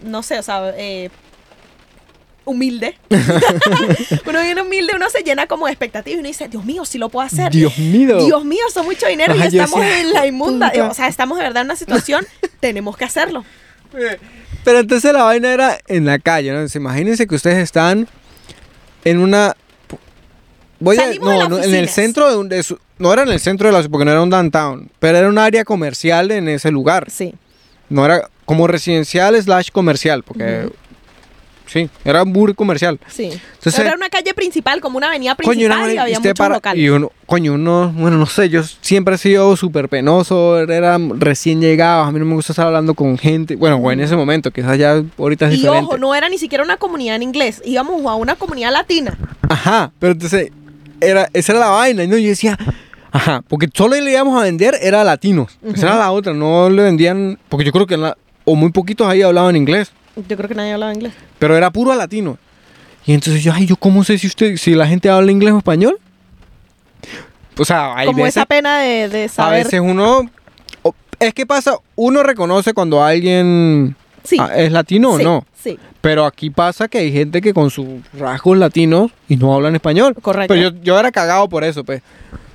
no 0.05 0.23
sé, 0.23 0.39
o 0.39 0.43
sea, 0.45 0.73
eh, 0.77 1.11
humilde. 2.45 2.97
uno 4.26 4.40
bien 4.43 4.59
humilde, 4.59 4.93
uno 4.97 5.09
se 5.11 5.22
llena 5.22 5.47
como 5.47 5.66
de 5.66 5.72
expectativas 5.72 6.16
y 6.16 6.20
uno 6.20 6.28
dice, 6.28 6.49
Dios 6.49 6.64
mío, 6.64 6.84
si 6.84 6.99
lo 6.99 7.09
puedo 7.09 7.26
hacer. 7.26 7.51
Dios 7.53 7.76
mío. 7.78 8.24
Dios 8.24 8.45
mío, 8.45 8.64
son 8.72 8.84
mucho 8.86 9.07
dinero 9.07 9.34
Ajá, 9.34 9.45
y 9.45 9.49
estamos 9.49 9.80
decía, 9.80 10.01
en 10.01 10.12
la 10.12 10.26
inmunda. 10.26 10.70
puta. 10.70 10.88
O 10.90 10.95
sea, 10.95 11.09
estamos 11.09 11.38
de 11.38 11.45
verdad 11.45 11.62
en 11.62 11.66
una 11.68 11.76
situación, 11.76 12.26
tenemos 12.61 12.97
que 12.97 13.05
hacerlo. 13.05 13.45
Pero 14.64 14.78
entonces 14.78 15.12
la 15.12 15.24
vaina 15.24 15.53
era 15.53 15.78
en 15.88 16.05
la 16.07 16.18
calle, 16.18 16.51
¿no? 16.51 16.57
Entonces, 16.57 16.76
imagínense 16.76 17.26
que 17.26 17.34
ustedes 17.34 17.59
están 17.59 18.09
en 19.05 19.18
una. 19.18 19.57
Voy 20.78 20.97
a, 20.97 21.14
no, 21.20 21.49
no, 21.49 21.62
en 21.62 21.74
el 21.74 21.88
centro 21.88 22.30
de 22.30 22.36
un. 22.36 22.49
de 22.49 22.62
su- 22.62 22.78
no 22.99 23.12
era 23.12 23.22
en 23.22 23.28
el 23.28 23.40
centro 23.40 23.66
de 23.70 23.72
la 23.82 23.88
porque 23.88 24.05
no 24.05 24.11
era 24.12 24.22
un 24.22 24.30
downtown, 24.30 24.90
pero 24.99 25.18
era 25.18 25.28
un 25.28 25.38
área 25.38 25.64
comercial 25.64 26.30
en 26.30 26.49
ese 26.49 26.70
lugar. 26.70 27.11
Sí. 27.11 27.34
No 27.88 28.05
era 28.05 28.28
como 28.45 28.66
residencial 28.66 29.40
slash 29.40 29.70
comercial, 29.70 30.22
porque. 30.22 30.70
Sí, 31.73 31.89
era 32.05 32.25
muy 32.25 32.53
comercial. 32.55 32.99
Sí. 33.09 33.31
Entonces- 33.55 33.79
era 33.79 33.95
una 33.95 34.11
calle 34.11 34.35
principal, 34.35 34.81
como 34.81 34.99
una 34.99 35.09
avenida 35.09 35.35
Coño, 35.37 35.49
principal 35.49 35.83
una 35.85 35.95
y 35.95 35.97
había 35.99 36.18
muchos 36.18 36.35
para- 36.35 36.55
locales. 36.57 36.83
Y 36.85 36.89
uno, 36.91 37.11
coño, 37.27 37.55
uno, 37.55 37.93
bueno, 37.97 38.18
no 38.18 38.27
sé, 38.27 38.49
yo 38.51 38.62
siempre 38.83 39.14
he 39.14 39.18
sido 39.18 39.57
súper 39.57 39.89
penoso, 39.89 40.59
era 40.59 40.99
recién 41.18 41.61
llegado, 41.61 42.03
a 42.05 42.12
mí 42.12 42.18
no 42.18 42.27
me 42.27 42.35
gusta 42.35 42.53
estar 42.53 42.66
hablando 42.66 42.93
con 42.95 43.16
gente, 43.16 43.57
bueno, 43.57 43.77
o 43.77 43.91
en 43.91 44.01
ese 44.01 44.16
momento, 44.16 44.51
quizás 44.51 44.77
ya 44.77 45.03
ahorita 45.18 45.47
es 45.49 45.55
Y 45.55 45.57
diferente. 45.59 45.85
ojo, 45.87 45.97
no 45.99 46.14
era 46.14 46.29
ni 46.29 46.37
siquiera 46.39 46.62
una 46.62 46.77
comunidad 46.77 47.16
en 47.16 47.23
inglés, 47.23 47.62
íbamos 47.64 48.05
a 48.05 48.14
una 48.16 48.35
comunidad 48.37 48.70
latina. 48.73 49.16
Ajá, 49.49 49.93
pero 49.99 50.12
entonces, 50.12 50.51
era, 51.01 51.29
esa 51.33 51.53
era 51.53 51.61
la 51.61 51.68
vaina, 51.70 52.07
¿no? 52.07 52.18
Yo 52.18 52.29
decía, 52.29 52.59
ajá, 53.11 53.43
porque 53.49 53.68
solo 53.73 53.99
le 53.99 54.11
íbamos 54.11 54.39
a 54.39 54.45
vender 54.45 54.77
era 54.83 55.01
a 55.01 55.05
latinos, 55.05 55.59
esa 55.75 55.87
era 55.89 55.97
la 55.99 56.11
otra, 56.12 56.35
no 56.35 56.68
le 56.68 56.83
vendían, 56.83 57.39
porque 57.49 57.64
yo 57.64 57.73
creo 57.73 57.87
que, 57.87 57.97
la- 57.97 58.16
o 58.45 58.57
muy 58.57 58.70
poquitos 58.73 59.07
ahí 59.07 59.23
hablaban 59.23 59.57
inglés, 59.57 59.93
Yo 60.16 60.36
creo 60.36 60.48
que 60.48 60.54
nadie 60.54 60.72
hablaba 60.72 60.92
inglés. 60.92 61.12
pero 61.38 61.56
era 61.56 61.70
puro 61.70 61.94
latino. 61.94 62.38
Y 63.06 63.14
entonces 63.14 63.42
yo, 63.42 63.52
ay, 63.52 63.66
¿yo 63.66 63.76
cómo 63.76 64.04
sé 64.04 64.16
si 64.18 64.26
usted, 64.28 64.56
si 64.56 64.74
la 64.74 64.86
gente 64.86 65.08
habla 65.10 65.32
inglés 65.32 65.52
o 65.54 65.58
español? 65.58 65.98
O 67.58 67.64
sea, 67.64 67.96
hay 67.96 68.06
como 68.06 68.18
veces 68.24 68.36
esa 68.38 68.46
pena 68.46 68.78
de, 68.80 69.08
de 69.08 69.24
A 69.24 69.28
saber. 69.28 69.64
veces 69.64 69.80
uno. 69.80 70.30
Es 71.18 71.34
que 71.34 71.46
pasa, 71.46 71.76
uno 71.94 72.22
reconoce 72.22 72.74
cuando 72.74 73.02
alguien 73.04 73.94
sí. 74.24 74.36
ah, 74.40 74.50
es 74.56 74.72
latino 74.72 75.16
sí, 75.16 75.22
o 75.22 75.24
no. 75.24 75.46
Sí, 75.60 75.78
Pero 76.00 76.24
aquí 76.26 76.50
pasa 76.50 76.88
que 76.88 76.98
hay 76.98 77.12
gente 77.12 77.40
que 77.40 77.54
con 77.54 77.70
sus 77.70 77.86
rasgos 78.12 78.58
latinos 78.58 79.12
y 79.28 79.36
no 79.36 79.54
hablan 79.54 79.74
español. 79.76 80.14
correcto. 80.20 80.52
Pero 80.54 80.70
yo, 80.70 80.82
yo 80.82 80.98
era 80.98 81.12
cagado 81.12 81.48
por 81.48 81.62
eso, 81.62 81.84
pues. 81.84 82.02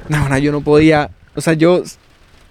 No, 0.09 0.27
no, 0.27 0.37
yo 0.37 0.51
no 0.51 0.61
podía. 0.61 1.09
O 1.35 1.41
sea, 1.41 1.53
yo. 1.53 1.83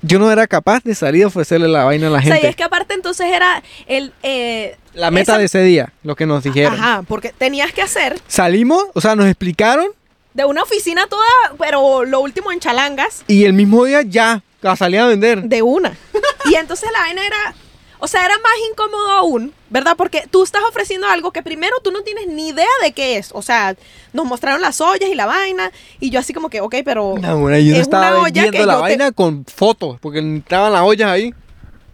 Yo 0.07 0.19
no 0.19 0.31
era 0.31 0.47
capaz 0.47 0.83
de 0.85 0.95
salir 0.95 1.25
a 1.25 1.27
ofrecerle 1.27 1.69
la 1.69 1.85
vaina 1.85 2.07
a 2.09 2.11
la 2.11 2.19
o 2.19 2.23
sea, 2.23 2.33
gente. 2.35 2.47
y 2.47 2.51
es 2.51 2.57
que 2.57 2.63
aparte 2.65 2.95
entonces 2.95 3.27
era 3.33 3.63
el... 3.87 4.13
eh, 4.23 4.77
la 4.95 5.11
meta 5.11 5.33
esa- 5.33 5.39
de 5.39 5.45
ese 5.47 5.63
día, 5.63 5.93
lo 6.03 6.15
que 6.17 6.27
nos 6.27 6.43
dijeron. 6.45 6.75
Ajá, 6.75 7.03
porque 7.07 7.33
tenías 7.37 7.73
que 7.73 7.83
hacer 7.83 8.21
Salimos, 8.29 8.85
o 8.95 9.01
sea, 9.01 9.15
nos 9.17 9.27
explicaron 9.27 9.87
de 10.35 10.45
una 10.45 10.63
oficina 10.63 11.07
toda, 11.07 11.25
pero 11.59 12.05
lo 12.05 12.21
último 12.21 12.53
en 12.53 12.61
chalangas, 12.61 13.25
y 13.27 13.45
el 13.45 13.53
mismo 13.55 13.85
día 13.85 14.03
ya 14.03 14.43
la 14.61 14.77
salí 14.77 14.97
a 14.97 15.07
vender. 15.07 15.43
de 15.43 15.63
una. 15.63 15.97
Y 16.45 16.55
entonces 16.55 16.89
la 16.93 17.01
vaina 17.01 17.27
era, 17.27 17.55
o 17.99 18.07
sea, 18.09 18.25
era 18.25 18.35
más 18.39 18.53
incómodo 18.71 19.11
aún, 19.13 19.53
¿verdad? 19.71 19.95
Porque 19.97 20.25
tú 20.31 20.43
estás 20.43 20.63
ofreciendo 20.69 21.07
algo 21.09 21.33
que 21.33 21.43
primero 21.43 21.77
tú 21.83 21.91
no 21.91 22.03
tienes 22.03 22.27
ni 22.29 22.49
idea 22.49 22.67
de 22.83 22.93
qué 22.93 23.17
es. 23.17 23.31
O 23.33 23.43
sea, 23.43 23.75
nos 24.13 24.27
mostraron 24.27 24.61
las 24.61 24.81
ollas 24.81 25.09
y 25.11 25.15
la 25.15 25.27
vaina, 25.27 25.71
y 26.01 26.11
yo 26.11 26.21
así 26.21 26.33
como 26.33 26.49
que, 26.51 26.61
ok, 26.61 26.77
pero... 26.85 27.15
No, 27.21 27.39
bueno, 27.39 27.59
yo 27.59 27.71
no 27.71 27.77
es 27.77 27.83
estaba 27.83 28.11
una 28.11 28.23
olla 28.23 28.51
que 28.51 28.59
la 28.67 28.73
yo 28.75 28.79
te- 28.79 28.83
vaina 28.83 29.13
con 29.13 29.45
fotos, 29.45 29.99
porque 30.01 30.21
estaban 30.39 30.73
las 30.73 30.83
ollas 30.83 31.11
ahí. 31.11 31.35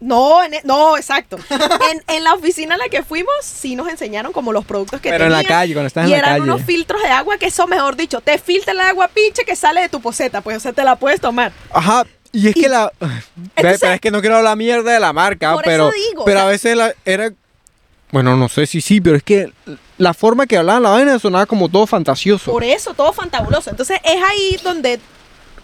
No, 0.00 0.42
en- 0.42 0.54
e, 0.54 0.60
no, 0.64 0.96
exacto. 0.96 1.36
en, 1.50 2.02
en 2.16 2.24
la 2.24 2.34
oficina 2.34 2.74
a 2.74 2.78
la 2.78 2.88
que 2.88 3.04
fuimos, 3.04 3.32
sí 3.42 3.76
nos 3.76 3.88
enseñaron 3.88 4.32
como 4.32 4.52
los 4.52 4.64
productos 4.64 5.00
que 5.00 5.10
Pero 5.10 5.26
en 5.26 5.32
la 5.32 5.44
calle, 5.44 5.74
cuando 5.74 5.86
estás 5.86 6.04
en 6.04 6.08
y 6.08 6.12
la 6.12 6.18
eran 6.18 6.30
calle. 6.30 6.42
unos 6.42 6.62
filtros 6.62 7.00
de 7.02 7.08
agua 7.08 7.38
que 7.38 7.46
eso, 7.46 7.68
mejor 7.68 7.94
dicho, 7.94 8.20
te 8.20 8.36
filtra 8.38 8.72
el 8.72 8.80
agua 8.80 9.06
pinche 9.06 9.44
que 9.44 9.54
sale 9.54 9.80
de 9.82 9.88
tu 9.88 10.00
poseta, 10.00 10.40
pues, 10.40 10.56
o 10.56 10.60
sea, 10.60 10.72
te 10.72 10.82
la 10.82 10.96
puedes 10.96 11.20
tomar. 11.20 11.52
Ajá, 11.72 12.04
y 12.32 12.48
es 12.48 12.56
Y- 12.56 12.60
que 12.62 12.68
la... 12.68 12.90
Entonces- 13.56 13.80
pero 13.80 13.92
es 13.94 14.00
que 14.00 14.10
no 14.10 14.20
quiero 14.20 14.36
hablar 14.36 14.56
mierda 14.56 14.92
de 14.92 15.00
la 15.00 15.12
marca, 15.12 15.54
Por 15.54 15.64
pero, 15.64 15.88
eso 15.88 15.96
digo, 16.10 16.24
pero 16.24 16.40
o 16.40 16.42
a 16.42 16.46
veces 16.46 16.76
la, 16.76 16.94
era... 17.04 17.30
Bueno, 18.10 18.36
no 18.36 18.48
sé 18.50 18.66
si 18.66 18.80
sí, 18.82 19.00
pero 19.00 19.16
es 19.16 19.22
que 19.22 19.50
la 19.96 20.12
forma 20.12 20.46
que 20.46 20.58
hablaban 20.58 20.82
la 20.82 20.90
vaina 20.90 21.18
sonaba 21.18 21.46
como 21.46 21.70
todo 21.70 21.86
fantasioso. 21.86 22.50
Por 22.52 22.62
eso, 22.62 22.92
todo 22.92 23.12
fantabuloso. 23.14 23.70
Entonces, 23.70 23.98
es 24.04 24.22
ahí 24.22 24.58
donde 24.62 25.00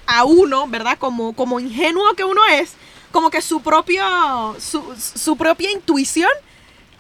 a 0.07 0.25
uno, 0.25 0.67
¿verdad? 0.67 0.97
Como, 0.99 1.35
como 1.35 1.61
ingenuo 1.61 2.15
que 2.17 2.25
uno 2.25 2.41
es, 2.53 2.73
como 3.13 3.29
que 3.29 3.43
su 3.43 3.61
propio, 3.61 4.03
su, 4.59 4.83
su 4.97 5.37
propia 5.37 5.71
intuición 5.71 6.31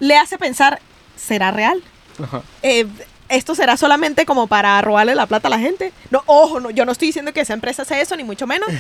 le 0.01 0.19
hace 0.19 0.37
pensar, 0.37 0.81
¿será 1.17 1.51
real? 1.51 1.83
Ajá. 2.23 2.43
Eh, 2.63 2.87
esto 3.31 3.55
será 3.55 3.79
solamente 3.79 4.27
como 4.27 4.49
para 4.49 4.79
robarle 4.83 5.15
la 5.15 5.27
plata 5.27 5.49
a 5.49 5.51
la 5.51 5.59
gente. 5.59 5.93
No, 6.11 6.23
ojo, 6.27 6.61
no, 6.61 6.69
yo 6.71 6.85
no 6.85 6.93
estoy 6.93 7.09
diciendo 7.09 7.33
que 7.33 7.41
esa 7.41 7.55
empresa 7.55 7.83
hace 7.83 8.01
eso, 8.03 8.17
ni 8.17 8.25
mucho 8.25 8.47
menos. 8.47 8.69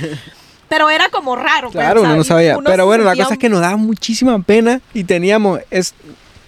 Pero 0.68 0.90
era 0.90 1.08
como 1.08 1.36
raro. 1.36 1.70
pues, 1.70 1.84
Claro, 1.84 2.02
uno 2.02 2.16
no 2.16 2.24
sabía. 2.24 2.56
uno 2.58 2.68
Pero 2.68 2.86
bueno, 2.86 3.04
la 3.04 3.16
cosa 3.16 3.34
es 3.34 3.38
que 3.38 3.48
nos 3.48 3.60
daba 3.60 3.76
muchísima 3.76 4.38
pena 4.42 4.80
y 4.94 5.04
teníamos, 5.04 5.60
es, 5.70 5.94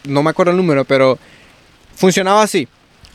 no 0.04 0.22
me 0.22 0.30
acuerdo 0.30 0.52
el 0.52 0.56
número, 0.56 0.84
pero 0.84 1.18
funcionaba 1.94 2.42
así. 2.42 2.68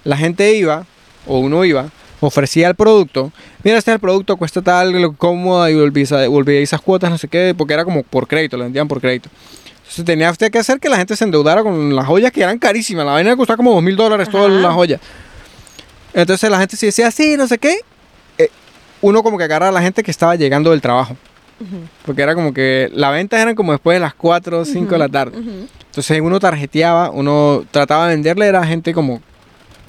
La 0.03 0.17
gente 0.17 0.53
iba, 0.55 0.85
o 1.25 1.39
uno 1.39 1.63
iba, 1.65 1.89
ofrecía 2.21 2.67
el 2.67 2.75
producto. 2.75 3.31
Mira, 3.63 3.77
este 3.77 3.91
es 3.91 3.95
el 3.95 4.01
producto, 4.01 4.37
cuesta 4.37 4.61
tal, 4.61 5.01
lo 5.01 5.13
cómoda, 5.13 5.69
y 5.71 5.75
volví, 5.75 6.03
volví 6.29 6.57
esas 6.57 6.81
cuotas, 6.81 7.09
no 7.09 7.17
sé 7.17 7.27
qué, 7.27 7.53
porque 7.57 7.73
era 7.73 7.83
como 7.83 8.03
por 8.03 8.27
crédito, 8.27 8.57
lo 8.57 8.63
vendían 8.63 8.87
por 8.87 9.01
crédito. 9.01 9.29
Entonces 9.77 10.05
tenía 10.05 10.31
usted 10.31 10.51
que 10.51 10.57
hacer 10.57 10.79
que 10.79 10.89
la 10.89 10.97
gente 10.97 11.15
se 11.15 11.23
endeudara 11.23 11.61
con 11.61 11.95
las 11.95 12.07
joyas 12.07 12.31
que 12.31 12.41
eran 12.41 12.57
carísimas. 12.57 13.05
La 13.05 13.13
vaina 13.13 13.35
costaba 13.35 13.57
como 13.57 13.73
dos 13.73 13.83
mil 13.83 13.95
dólares 13.95 14.29
todas 14.29 14.51
las 14.51 14.73
joyas. 14.73 14.99
Entonces 16.13 16.49
la 16.49 16.59
gente 16.59 16.75
sí 16.75 16.87
decía, 16.87 17.11
sí, 17.11 17.37
no 17.37 17.45
sé 17.47 17.59
qué. 17.59 17.81
Uno 19.01 19.23
como 19.23 19.37
que 19.37 19.43
agarra 19.43 19.69
a 19.69 19.71
la 19.71 19.81
gente 19.81 20.03
que 20.03 20.11
estaba 20.11 20.35
llegando 20.35 20.71
del 20.71 20.81
trabajo. 20.81 21.15
Porque 22.05 22.21
era 22.21 22.35
como 22.35 22.53
que 22.53 22.89
las 22.93 23.11
ventas 23.13 23.39
eran 23.39 23.55
como 23.55 23.71
después 23.71 23.95
de 23.95 24.01
las 24.01 24.13
4 24.13 24.59
o 24.59 24.65
5 24.65 24.91
de 24.91 24.97
la 24.97 25.07
tarde. 25.09 25.37
Entonces 25.85 26.19
uno 26.21 26.39
tarjeteaba, 26.39 27.09
uno 27.11 27.63
trataba 27.71 28.07
de 28.07 28.15
venderle, 28.15 28.45
era 28.47 28.65
gente 28.65 28.93
como 28.93 29.21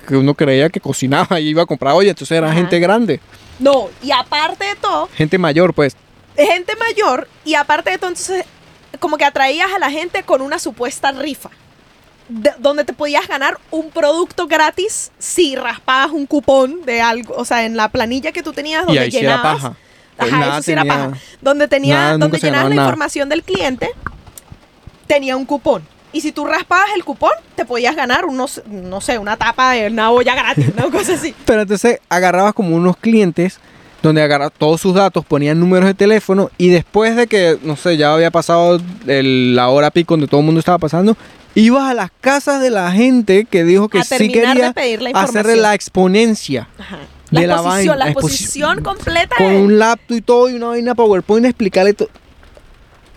que 0.07 0.17
uno 0.17 0.35
creía 0.35 0.69
que 0.69 0.79
cocinaba 0.81 1.41
y 1.41 1.49
iba 1.49 1.63
a 1.63 1.67
comprar 1.67 1.95
olla. 1.95 2.11
Entonces 2.11 2.37
era 2.39 2.47
Ajá. 2.47 2.55
gente 2.57 2.79
grande, 2.79 3.21
No, 3.59 3.89
y 4.03 4.13
aparte 4.13 4.65
de 4.65 4.77
todo, 4.77 5.09
gente 5.15 5.39
mayor, 5.39 5.75
pues. 5.75 5.97
gente 6.37 6.75
mayor, 6.77 7.27
y 7.45 7.55
aparte 7.55 7.91
de 7.91 7.99
todo, 7.99 8.11
entonces, 8.11 8.45
como 9.01 9.17
que 9.17 9.25
atraías 9.25 9.69
a 9.75 9.79
la 9.81 9.91
gente 9.91 10.23
con 10.23 10.43
una 10.43 10.59
supuesta 10.61 11.11
rifa. 11.11 11.51
De- 12.29 12.53
donde 12.59 12.85
te 12.85 12.93
podías 12.93 13.27
ganar 13.29 13.59
un 13.71 13.91
producto 13.91 14.47
gratis 14.47 15.11
si 15.19 15.55
raspabas 15.57 16.11
un 16.11 16.27
cupón 16.27 16.83
de 16.85 17.01
algo, 17.01 17.35
o 17.37 17.45
sea, 17.45 17.65
en 17.65 17.77
la 17.77 17.89
planilla 17.89 18.33
que 18.33 18.43
tú 18.43 18.53
tenías 18.53 18.83
Y 18.83 18.87
donde 18.87 19.01
ahí 19.01 19.11
sí 19.11 19.19
era 19.19 19.37
llenabas. 19.37 19.63
paja. 19.63 19.75
Pues 20.17 20.33
Ajá, 20.33 20.41
nada 20.41 20.55
eso 20.55 20.63
sí 20.63 20.73
era 20.73 20.85
paja. 20.85 21.13
Donde 21.43 21.69
tenía, 21.69 21.95
nada, 21.97 22.19
donde 22.19 22.39
llenabas 22.39 22.69
la 22.71 22.75
nada. 22.77 22.87
información 22.89 23.29
del 23.29 23.43
cliente, 23.43 23.91
tenía 25.07 25.37
un 25.37 25.45
cupón. 25.45 25.83
Y 26.13 26.21
si 26.23 26.33
tú 26.33 26.47
raspabas 26.47 26.89
el 26.95 27.05
cupón, 27.05 27.33
te 27.55 27.65
podías 27.67 27.95
ganar 27.95 28.25
unos, 28.25 28.63
no 28.67 29.01
sé, 29.01 29.19
una 29.19 29.37
tapa 29.37 29.73
de 29.73 29.89
una 29.89 30.11
olla 30.11 30.35
gratis, 30.35 30.67
una 30.77 30.85
cosa 30.91 31.15
así. 31.15 31.35
Pero 31.45 31.63
entonces 31.63 32.01
agarrabas 32.09 32.55
como 32.55 32.75
unos 32.75 32.97
clientes 32.97 33.59
donde 34.03 34.23
agarraba 34.23 34.51
todos 34.51 34.81
sus 34.81 34.95
datos, 34.95 35.25
ponían 35.27 35.59
números 35.61 35.87
de 35.87 35.95
teléfono 35.95 36.51
y 36.59 36.69
después 36.69 37.17
de 37.17 37.27
que, 37.27 37.59
no 37.63 37.77
sé, 37.77 37.97
ya 37.97 38.15
había 38.15 38.31
pasado 38.31 38.81
el- 39.07 39.55
la 39.57 39.69
hora 39.69 39.91
pico 39.91 40.15
donde 40.15 40.29
todo 40.29 40.41
el 40.41 40.47
mundo 40.47 40.61
estaba 40.61 40.79
pasando, 40.79 41.17
ibas 41.61 41.91
a 41.91 41.95
las 41.95 42.11
casas 42.21 42.61
de 42.63 42.71
la 42.71 42.93
gente 42.93 43.45
que 43.45 43.65
dijo 43.65 43.89
que 43.89 43.99
A 43.99 44.05
sí 44.05 44.17
de 44.19 44.29
quería 44.33 44.55
la 44.55 45.11
hacerle 45.21 45.57
la 45.57 45.75
exponencia. 45.75 46.69
Ajá. 46.79 46.99
De 47.31 47.41
La 47.41 47.47
la 47.47 47.55
exposición, 47.55 47.67
vaina, 47.89 47.97
la 47.97 48.05
la 48.05 48.11
exposición 48.13 48.79
exposi- 48.79 48.83
completa. 48.85 49.37
Con 49.37 49.49
de- 49.49 49.59
un 49.61 49.79
laptop 49.81 50.17
y 50.17 50.21
todo 50.21 50.49
y 50.49 50.55
una 50.55 50.67
vaina 50.69 50.95
PowerPoint 50.95 51.45
explicarle 51.47 51.93
todo. 51.95 52.09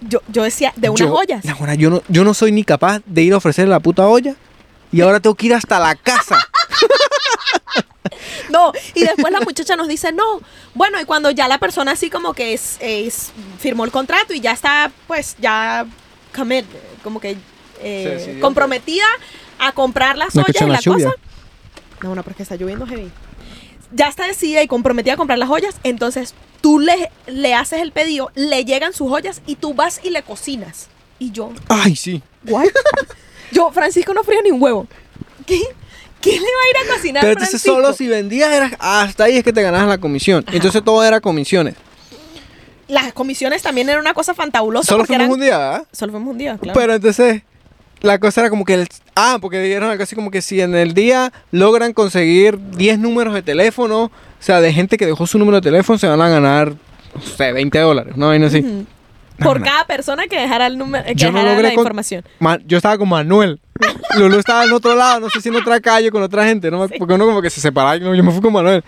yo, 0.01 0.21
yo 0.29 0.43
decía, 0.43 0.73
de 0.75 0.89
unas 0.89 0.99
yo, 0.99 1.13
ollas. 1.13 1.45
Ahora, 1.47 1.75
yo 1.75 1.89
no, 1.91 2.01
yo 2.07 2.23
no 2.23 2.33
soy 2.33 2.51
ni 2.51 2.63
capaz 2.63 3.01
de 3.05 3.21
ir 3.21 3.33
a 3.33 3.37
ofrecerle 3.37 3.69
la 3.69 3.79
puta 3.79 4.07
olla 4.07 4.33
y 4.91 5.01
ahora 5.01 5.19
tengo 5.19 5.35
que 5.35 5.45
ir 5.47 5.53
hasta 5.53 5.79
la 5.79 5.93
casa. 5.95 6.39
No, 8.49 8.71
y 8.95 9.01
después 9.01 9.31
la 9.31 9.41
muchacha 9.41 9.75
nos 9.75 9.87
dice, 9.87 10.11
no, 10.11 10.41
bueno, 10.73 10.99
y 10.99 11.05
cuando 11.05 11.29
ya 11.29 11.47
la 11.47 11.59
persona 11.59 11.91
así 11.91 12.09
como 12.09 12.33
que 12.33 12.53
es, 12.53 12.77
es- 12.79 13.31
firmó 13.59 13.85
el 13.85 13.91
contrato 13.91 14.33
y 14.33 14.39
ya 14.39 14.53
está, 14.53 14.91
pues, 15.07 15.35
ya 15.39 15.85
commit, 16.35 16.65
como 17.03 17.19
que 17.19 17.37
eh, 17.81 18.37
comprometida 18.41 19.05
a 19.59 19.71
comprar 19.71 20.17
las 20.17 20.35
No 20.35 20.43
ollas 20.43 20.61
y 20.61 20.65
la 20.65 20.79
lluvia. 20.79 21.05
cosa. 21.07 21.17
No, 22.01 22.15
no, 22.15 22.23
porque 22.23 22.43
está 22.43 22.55
lloviendo 22.55 22.85
heavy. 22.87 23.11
Ya 23.91 24.07
está 24.07 24.27
decidida 24.27 24.61
y 24.63 24.67
comprometida 24.67 25.13
a 25.13 25.17
comprar 25.17 25.37
las 25.39 25.49
joyas, 25.49 25.75
entonces 25.83 26.33
tú 26.61 26.79
le, 26.79 27.11
le 27.27 27.53
haces 27.55 27.81
el 27.81 27.91
pedido, 27.91 28.31
le 28.35 28.63
llegan 28.63 28.93
sus 28.93 29.09
joyas 29.09 29.41
y 29.47 29.55
tú 29.55 29.73
vas 29.73 29.99
y 30.03 30.11
le 30.11 30.21
cocinas. 30.21 30.87
Y 31.17 31.31
yo, 31.31 31.51
Ay, 31.67 31.95
sí. 31.95 32.21
¿what? 32.47 32.65
yo, 33.51 33.71
Francisco 33.71 34.13
no 34.13 34.23
fría 34.23 34.39
ni 34.43 34.51
un 34.51 34.61
huevo. 34.61 34.87
¿Qué? 35.45 35.59
¿Quién 36.21 36.35
le 36.35 36.47
va 36.47 36.47
a 36.47 36.83
ir 36.83 36.89
a 36.89 36.95
cocinar 36.95 37.21
Pero 37.21 37.31
entonces 37.33 37.61
Francisco? 37.61 37.75
solo 37.75 37.93
si 37.93 38.07
vendías 38.07 38.51
era 38.51 38.71
hasta 38.79 39.23
ahí 39.25 39.37
es 39.37 39.43
que 39.43 39.51
te 39.53 39.61
ganabas 39.63 39.87
la 39.87 39.97
comisión. 39.97 40.45
Entonces 40.51 40.83
todo 40.83 41.03
era 41.03 41.19
comisiones. 41.21 41.75
Las 42.87 43.13
comisiones 43.13 43.61
también 43.61 43.87
eran 43.89 44.01
una 44.01 44.13
cosa 44.13 44.33
fantabulosa. 44.33 44.87
Solo 44.87 45.05
fuimos 45.05 45.21
eran- 45.25 45.31
un 45.33 45.39
día, 45.39 45.57
¿verdad? 45.57 45.87
Solo 45.91 46.11
fuimos 46.11 46.31
un 46.31 46.37
día, 46.37 46.57
claro. 46.57 46.79
Pero 46.79 46.93
entonces 46.95 47.43
la 48.01 48.19
cosa 48.19 48.41
era 48.41 48.49
como 48.49 48.65
que 48.65 48.73
el- 48.75 48.87
ah, 49.15 49.37
porque 49.41 49.59
dijeron 49.61 49.89
algo 49.89 50.03
así 50.03 50.15
como 50.15 50.31
que 50.31 50.41
si 50.41 50.61
en 50.61 50.75
el 50.75 50.93
día 50.93 51.31
logran 51.51 51.93
conseguir 51.93 52.57
10 52.77 52.99
números 52.99 53.33
de 53.33 53.41
teléfono, 53.41 54.03
o 54.05 54.11
sea, 54.39 54.61
de 54.61 54.71
gente 54.73 54.97
que 54.97 55.05
dejó 55.05 55.27
su 55.27 55.37
número 55.37 55.57
de 55.57 55.61
teléfono 55.61 55.97
se 55.99 56.07
van 56.07 56.21
a 56.21 56.29
ganar 56.29 56.73
no 57.15 57.21
sé, 57.21 57.51
20 57.51 57.79
dólares, 57.79 58.13
una 58.15 58.27
vaina 58.27 58.47
así. 58.47 58.59
Ujú. 58.59 58.85
Por 59.39 59.59
no. 59.59 59.65
cada 59.65 59.85
persona 59.85 60.27
que 60.27 60.37
dejara 60.39 60.67
el 60.67 60.77
número, 60.77 61.05
que 61.05 61.15
Yo 61.15 61.31
no 61.31 61.39
dejara 61.39 61.53
logré 61.53 61.69
la 61.69 61.73
con- 61.75 61.81
información. 61.83 62.23
Ma- 62.39 62.59
yo 62.65 62.77
estaba 62.77 62.97
con 62.97 63.07
Manuel. 63.09 63.59
Lulu 64.17 64.37
estaba 64.37 64.65
en 64.65 64.73
otro 64.73 64.93
lado, 64.95 65.21
no 65.21 65.29
sé 65.29 65.39
si 65.41 65.47
en 65.49 65.55
otra 65.55 65.79
calle 65.79 66.11
con 66.11 66.21
otra 66.21 66.45
gente, 66.45 66.69
¿no? 66.69 66.87
porque 66.97 67.13
uno 67.13 67.25
como 67.25 67.41
que 67.41 67.49
se 67.49 67.61
separaba 67.61 67.95
y 67.97 68.01
no, 68.01 68.13
yo 68.13 68.23
me 68.23 68.31
fui 68.31 68.41
con 68.41 68.51
Manuel. 68.53 68.83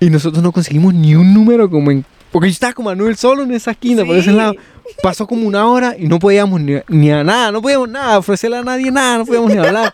Y 0.00 0.10
nosotros 0.10 0.42
no 0.42 0.52
conseguimos 0.52 0.92
ni 0.92 1.14
un 1.14 1.32
número 1.32 1.70
como 1.70 1.90
en... 1.90 2.04
Porque 2.30 2.48
yo 2.48 2.52
estaba 2.52 2.72
con 2.74 2.84
Manuel 2.84 3.16
solo 3.16 3.42
en 3.44 3.52
esa 3.52 3.70
esquina, 3.70 4.04
por 4.04 4.16
ese 4.16 4.30
Sí. 4.30 4.36
lado. 4.36 4.54
Pasó 5.02 5.26
como 5.26 5.46
una 5.46 5.66
hora 5.68 5.94
y 5.98 6.06
no 6.06 6.18
podíamos 6.18 6.60
ni, 6.60 6.74
ni 6.88 7.10
a 7.10 7.24
nada, 7.24 7.50
no 7.52 7.60
podíamos 7.62 7.88
nada, 7.88 8.18
ofrecerle 8.18 8.58
a 8.58 8.62
nadie 8.62 8.90
nada, 8.90 9.18
no 9.18 9.26
podíamos 9.26 9.50
ni 9.50 9.58
hablar. 9.58 9.92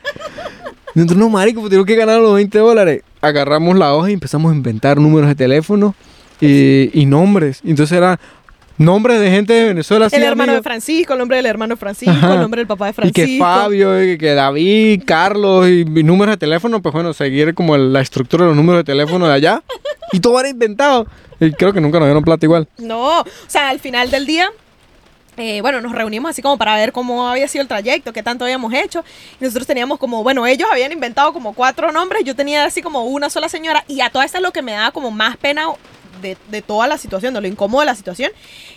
Nosotros 0.95 1.19
no, 1.19 1.29
marico, 1.29 1.61
pues 1.61 1.71
tengo 1.71 1.85
que 1.85 1.95
ganar 1.97 2.21
los 2.21 2.35
20 2.35 2.59
dólares. 2.59 3.03
Agarramos 3.21 3.77
la 3.77 3.95
hoja 3.95 4.11
y 4.11 4.15
empezamos 4.15 4.53
a 4.53 4.55
inventar 4.55 4.99
números 4.99 5.29
de 5.29 5.35
teléfono 5.37 5.95
y, 6.41 6.91
y 7.01 7.07
nombres. 7.07 7.61
Y 7.63 7.71
entonces 7.71 7.97
era 7.97 8.19
nombres 8.77 9.21
de 9.21 9.31
gente 9.31 9.53
de 9.53 9.65
Venezuela. 9.67 10.09
El 10.11 10.23
hermano 10.23 10.55
de. 10.55 10.63
Francisco, 10.63 11.13
el 11.13 11.19
nombre 11.21 11.37
del 11.37 11.47
hermano 11.47 11.75
de 11.75 11.79
Francisco, 11.79 12.13
Ajá. 12.17 12.35
el 12.35 12.41
nombre 12.41 12.61
del 12.63 12.67
papá 12.67 12.87
de 12.87 12.91
Y 12.91 12.95
Francisco. 12.95 13.21
que 13.27 13.39
Fabio, 13.39 14.03
y 14.13 14.19
que 14.19 14.35
David, 14.35 15.03
Carlos 15.07 15.69
y, 15.69 15.81
y 15.83 16.03
números 16.03 16.33
de 16.35 16.39
teléfono, 16.39 16.83
pues 16.83 16.93
bueno, 16.93 17.13
seguir 17.13 17.55
como 17.55 17.77
el- 17.77 17.93
la 17.93 18.01
estructura 18.01 18.45
de 18.45 18.49
los 18.49 18.57
números 18.57 18.81
de 18.81 18.85
teléfono 18.85 19.29
de 19.29 19.35
allá. 19.35 19.63
Y 20.13 20.19
todo 20.19 20.41
era 20.41 20.49
inventado. 20.49 21.07
Y 21.39 21.53
creo 21.53 21.73
que 21.73 21.81
nunca 21.81 22.01
nos 22.01 22.09
dieron 22.09 22.25
plata 22.25 22.45
igual. 22.45 22.67
No, 22.79 23.21
o 23.21 23.25
sea, 23.47 23.69
al 23.69 23.79
final 23.79 24.11
del 24.11 24.27
día, 24.27 24.51
eh, 25.41 25.61
bueno, 25.63 25.81
nos 25.81 25.93
reunimos 25.93 26.31
así 26.31 26.43
como 26.43 26.59
para 26.59 26.77
ver 26.77 26.93
cómo 26.93 27.27
había 27.29 27.49
sido 27.49 27.63
el 27.63 27.69
trayecto, 27.69 28.13
qué 28.13 28.23
tanto 28.23 28.45
habíamos 28.45 28.73
hecho. 28.75 29.05
Y 29.41 29.45
nosotros 29.45 29.67
teníamos 29.67 29.99
como, 29.99 30.23
bueno, 30.23 30.47
ellos 30.47 30.69
habían 30.71 30.93
inventado 30.93 31.33
como 31.33 31.53
cuatro 31.55 31.91
nombres, 31.93 32.23
yo 32.25 32.37
tenía 32.37 32.65
así 32.65 32.83
como 32.83 33.05
una 33.05 33.31
sola 33.31 33.49
señora. 33.49 33.85
Y 33.89 34.01
a 34.03 34.11
todas 34.11 34.27
estas 34.27 34.43
lo 34.43 34.53
que 34.53 34.63
me 34.63 34.73
daba 34.73 34.91
como 34.91 35.11
más 35.11 35.37
pena 35.37 35.67
de, 36.21 36.37
de 36.51 36.61
toda 36.61 36.87
la 36.87 36.99
situación, 36.99 37.33
de 37.33 37.41
lo 37.41 37.47
incómodo 37.47 37.81
de 37.81 37.87
la 37.87 37.95
situación, 37.95 38.31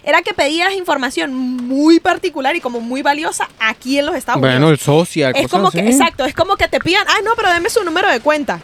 era 0.03 0.21
que 0.21 0.33
pedías 0.33 0.73
información 0.73 1.33
muy 1.33 1.99
particular 1.99 2.55
y 2.55 2.61
como 2.61 2.79
muy 2.79 3.01
valiosa 3.01 3.49
aquí 3.59 3.99
en 3.99 4.05
los 4.05 4.15
Estados 4.15 4.39
Bueno, 4.39 4.55
Unidos. 4.67 4.71
el 4.71 4.79
social, 4.79 5.33
Es 5.35 5.49
como 5.49 5.69
que, 5.69 5.79
exacto, 5.81 6.23
es 6.25 6.33
como 6.33 6.55
que 6.55 6.67
te 6.69 6.79
pidan, 6.79 7.05
ay, 7.09 7.21
no, 7.23 7.31
pero 7.35 7.51
deme 7.51 7.69
su 7.69 7.83
número 7.83 8.07
de 8.09 8.21
cuenta. 8.21 8.61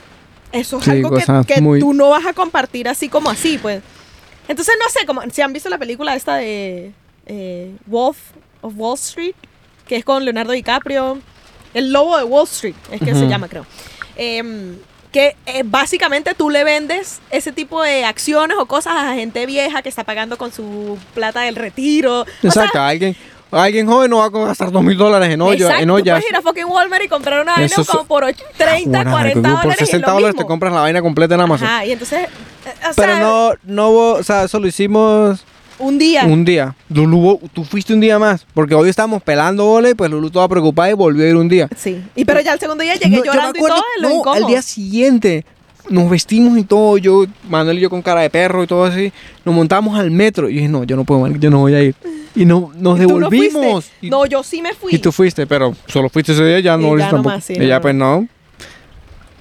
Eso 0.54 0.78
es 0.80 0.86
Sí, 0.86 0.92
algo 0.92 1.12
que, 1.12 1.26
que 1.56 1.62
muy- 1.62 1.80
tú 1.80 1.94
no 1.94 2.10
vas 2.10 2.26
a 2.26 2.32
compartir 2.34 2.88
así 2.88 3.10
como 3.10 3.30
así, 3.30 3.58
pues. 3.58 3.82
Entonces, 4.48 4.74
no 4.82 4.90
sé, 4.90 5.06
como 5.06 5.22
si 5.32 5.42
han 5.42 5.52
visto 5.54 5.70
la 5.70 5.78
película 5.78 6.16
esta 6.16 6.36
de 6.38 6.92
eh, 7.30 7.72
Wolf 7.86 8.18
of 8.62 8.74
Wall 8.76 8.96
Street, 8.96 9.36
que 9.88 9.96
es 9.96 10.04
con 10.04 10.26
Leonardo 10.26 10.52
DiCaprio, 10.52 11.20
El 11.74 11.94
Lobo 11.94 12.18
de 12.18 12.24
Wall 12.26 12.44
Street, 12.46 12.76
es 12.92 13.00
que 13.00 13.14
se 13.14 13.22
Ujú. 13.22 13.30
llama, 13.30 13.48
creo. 13.48 13.66
Em, 14.18 14.76
que 15.12 15.36
eh, 15.48 15.64
básicamente 15.66 16.36
tú 16.36 16.50
le 16.52 16.64
vendes 16.64 17.20
ese 17.32 17.52
tipo 17.52 17.82
de 17.82 18.06
acciones 18.06 18.58
o 18.60 18.66
cosas 18.68 18.94
a 18.96 19.14
gente 19.16 19.46
vieja 19.48 19.82
que 19.82 19.90
está 19.90 20.04
pagando 20.04 20.38
con 20.38 20.52
su 20.52 21.00
plata 21.16 21.42
del 21.42 21.56
retiro. 21.56 22.22
O 22.22 22.26
sea, 22.42 22.50
Exacto, 22.66 22.80
alguien, 22.80 23.16
alguien 23.50 23.88
joven 23.88 24.12
no 24.12 24.18
va 24.20 24.26
a 24.26 24.30
gastar 24.48 24.72
dos 24.72 24.84
mil 24.84 24.96
dólares 24.98 25.30
en, 25.34 25.42
olla, 25.42 25.56
Exacto, 25.66 25.82
en 25.82 25.90
ollas. 25.90 26.20
puedes 26.20 26.30
ir 26.30 26.36
a 26.36 26.42
fucking 26.44 26.66
Walmart 26.66 27.04
y 27.04 27.08
comprar 27.08 27.42
una 27.42 27.54
vaina 27.56 27.76
como 27.88 28.04
por 28.06 28.24
och- 28.26 28.36
30, 28.58 28.90
Bueno, 28.90 29.12
40 29.12 29.12
marico, 29.12 29.40
dólares. 29.42 29.62
por 29.64 29.72
y 29.72 29.74
es 29.84 29.90
60 29.90 30.08
lo 30.08 30.14
dólares 30.14 30.36
te 30.36 30.46
compras 30.46 30.74
la 30.74 30.82
vaina 30.82 31.02
completa 31.02 31.34
en 31.36 31.42
Amazon. 31.42 31.68
Ajá, 31.68 31.86
y 31.86 31.92
entonces, 31.92 32.20
eh, 32.28 32.28
o 32.92 32.94
Pero 32.96 33.14
sea, 33.14 33.20
no, 33.20 33.52
no 33.64 33.90
hubo, 33.90 34.14
o 34.14 34.24
sea, 34.24 34.44
eso 34.44 34.60
lo 34.60 34.68
hicimos 34.68 35.44
un 35.80 35.98
día. 35.98 36.26
un 36.26 36.46
día. 36.46 36.76
Lulu, 36.90 37.40
tú 37.54 37.64
fuiste 37.64 37.94
un 37.94 38.00
día 38.00 38.20
más, 38.20 38.46
porque 38.54 38.76
hoy 38.76 38.90
estábamos 38.90 39.24
pelando 39.24 39.66
bola 39.66 39.90
y 39.90 39.94
pues 39.94 40.12
Lulu 40.12 40.30
toda 40.30 40.48
preocupada 40.48 40.90
y 40.90 40.94
volvió 40.94 41.26
a 41.26 41.28
ir 41.28 41.36
un 41.36 41.48
día. 41.50 41.68
Sí, 41.76 42.02
y 42.16 42.26
pero 42.26 42.42
ya 42.42 42.54
el 42.54 42.60
segundo 42.60 42.84
día 42.84 42.96
llegué 42.96 43.18
No, 43.18 43.18
yo 43.18 43.32
me 43.32 43.38
llorando 43.38 43.60
y 43.60 43.62
todo 43.62 43.84
lo 44.00 44.10
no, 44.10 44.32
al 44.34 44.46
día 44.46 44.62
siguiente 44.62 45.46
nos 45.90 46.10
vestimos 46.10 46.58
y 46.58 46.64
todo, 46.64 46.98
yo, 46.98 47.26
Manuel 47.48 47.80
y 47.80 47.82
yo 47.82 47.90
con 47.90 48.02
cara 48.02 48.22
de 48.22 48.30
perro 48.30 48.64
y 48.64 48.68
todo 48.68 48.86
así, 48.86 49.12
nos 49.44 49.56
montamos 49.56 49.98
al 49.98 50.12
metro 50.12 50.50
y 50.50 50.56
dije, 50.56 50.68
no, 50.68 50.84
yo 50.84 50.96
no 50.96 51.04
puedo, 51.04 51.28
yo 51.28 51.50
no 51.50 51.60
voy 51.60 51.74
a 51.74 51.82
ir. 51.82 51.96
Y 52.36 52.46
no, 52.46 52.72
nos 52.76 53.00
¿Y 53.00 53.08
tú 53.08 53.20
no 53.20 53.30
devolvimos. 53.30 53.90
y, 54.02 54.10
No, 54.10 54.26
yo 54.26 54.44
sí 54.44 54.62
me 54.62 54.74
fui. 54.74 54.94
y 54.94 55.00
tú 55.00 55.12
fuiste, 55.12 55.48
pero 55.48 55.76
solo 55.88 56.10
fuiste 56.10 56.34
ese 56.34 56.46
día, 56.46 56.60
ya 56.60 56.78
no 56.78 56.96
Y 56.96 57.00
ya 57.00 57.06
no 57.06 57.12
tampoco. 57.12 57.42
sí, 57.42 57.54
y 57.54 57.60
no, 57.60 57.66
ya 57.66 57.76
no. 57.76 57.82
pues 57.82 57.96
no. 57.96 58.28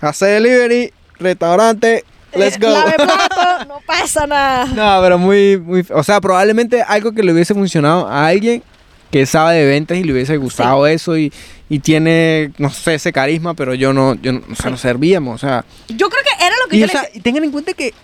Hacer 0.00 0.42
delivery, 0.42 0.92
restaurante, 1.18 2.04
let's 2.34 2.56
Eh, 2.56 2.60
go. 2.60 2.68
lave 2.70 2.92
plato, 2.96 3.64
no 3.68 3.80
pasa 3.86 4.26
nada. 4.26 4.66
No, 4.66 5.02
pero 5.02 5.18
muy, 5.18 5.58
muy, 5.58 5.86
o 5.90 6.02
sea, 6.02 6.20
probablemente 6.20 6.82
algo 6.82 7.12
que 7.12 7.22
le 7.22 7.32
hubiese 7.32 7.54
funcionado 7.54 8.06
a 8.08 8.26
alguien 8.26 8.62
que 9.10 9.24
sabe 9.26 9.56
de 9.56 9.66
ventas 9.66 9.96
y 9.96 10.04
le 10.04 10.12
hubiese 10.12 10.36
gustado 10.36 10.86
eso 10.86 11.16
y, 11.16 11.32
y 11.70 11.78
tiene, 11.78 12.52
no 12.58 12.68
sé, 12.70 12.94
ese 12.94 13.10
carisma, 13.12 13.54
pero 13.54 13.72
yo 13.74 13.92
no, 13.94 14.14
yo 14.16 14.32
no, 14.34 14.40
o 14.40 14.54
sea, 14.54 14.64
Sí. 14.66 14.70
nos 14.70 14.80
servíamos, 14.80 15.34
o 15.42 15.46
sea. 15.46 15.64
Yo 15.88 16.10
creo 16.10 16.22
que 16.22 16.44
era 16.44 16.54
lo 16.62 16.68
que 16.68 16.76
Y, 16.76 16.80
yo 16.80 16.84
o 16.84 16.88
le 16.88 16.92
sea, 16.92 17.08
y 17.14 17.20
tengan 17.20 17.44
en 17.44 17.50
cuenta 17.50 17.72
que, 17.72 17.94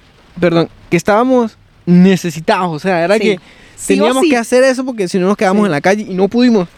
perdón, 0.41 0.71
que 0.91 0.97
estábamos 0.97 1.59
necesitados, 1.85 2.73
o 2.75 2.79
sea, 2.79 3.05
era 3.05 3.15
Sí. 3.17 3.21
que 3.21 3.41
Sí 3.77 3.97
teníamos 3.99 4.23
sí. 4.23 4.31
que 4.31 4.37
hacer 4.39 4.63
eso 4.65 4.85
porque 4.85 5.09
si 5.09 5.19
no 5.19 5.27
nos 5.27 5.37
quedamos 5.37 5.63
Sí. 5.63 5.67
en 5.67 5.73
la 5.73 5.81
calle 5.81 6.03
y 6.09 6.15
no 6.15 6.29
pudimos. 6.29 6.69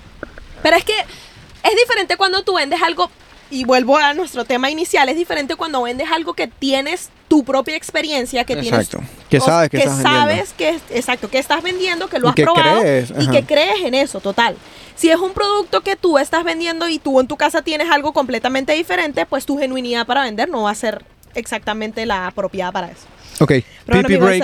Pero 0.63 0.77
es 0.77 0.85
que 0.85 0.95
es 0.95 1.77
diferente 1.77 2.17
cuando 2.17 2.43
tú 2.43 2.55
vendes 2.57 2.81
algo, 2.83 3.11
y 3.51 3.65
vuelvo 3.65 3.97
a 3.97 4.13
nuestro 4.15 4.45
tema 4.45 4.71
inicial, 4.71 5.09
es 5.09 5.17
diferente 5.17 5.55
cuando 5.57 5.83
vendes 5.83 6.09
algo 6.11 6.35
que 6.35 6.49
tienes 6.49 7.11
tu 7.29 7.45
propia 7.45 7.77
experiencia, 7.77 8.45
que 8.45 8.57
tienes... 8.57 8.81
Exacto. 8.89 9.07
Que 9.29 9.39
o- 9.39 9.41
sabes 9.41 9.71
que, 9.71 9.79
estás 9.79 9.97
vendiendo. 10.03 10.21
sabes 10.21 10.53
que, 10.53 10.69
exacto, 10.91 11.31
que 11.31 11.39
estás 11.39 11.63
vendiendo, 11.63 12.09
que 12.09 12.19
lo 12.19 12.29
has 12.29 12.35
que 12.35 12.43
probado 12.45 12.81
crees, 12.81 13.13
y 13.19 13.29
que 13.29 13.45
crees 13.45 13.83
en 13.85 13.95
eso, 13.95 14.21
total. 14.21 14.57
Si 14.97 15.11
es 15.11 15.17
un 15.17 15.33
producto 15.33 15.83
que 15.83 15.97
tú 15.97 16.19
estás 16.19 16.43
vendiendo 16.45 16.89
y 16.89 16.99
tú 16.99 17.21
en 17.21 17.29
tu 17.29 17.37
casa 17.37 17.63
tienes 17.63 17.91
algo 17.91 18.13
completamente 18.13 18.73
diferente, 18.73 19.27
pues 19.27 19.45
tu 19.47 19.59
genuinidad 19.59 20.07
para 20.07 20.23
vender 20.23 20.49
no 20.49 20.63
va 20.63 20.71
a 20.71 20.75
ser 20.75 21.05
exactamente 21.35 22.07
la 22.07 22.29
apropiada 22.29 22.73
para 22.73 22.87
eso. 22.89 23.03
Ok, 23.41 23.53
Pero 23.85 24.03
pipi 24.03 24.17
break. 24.17 24.43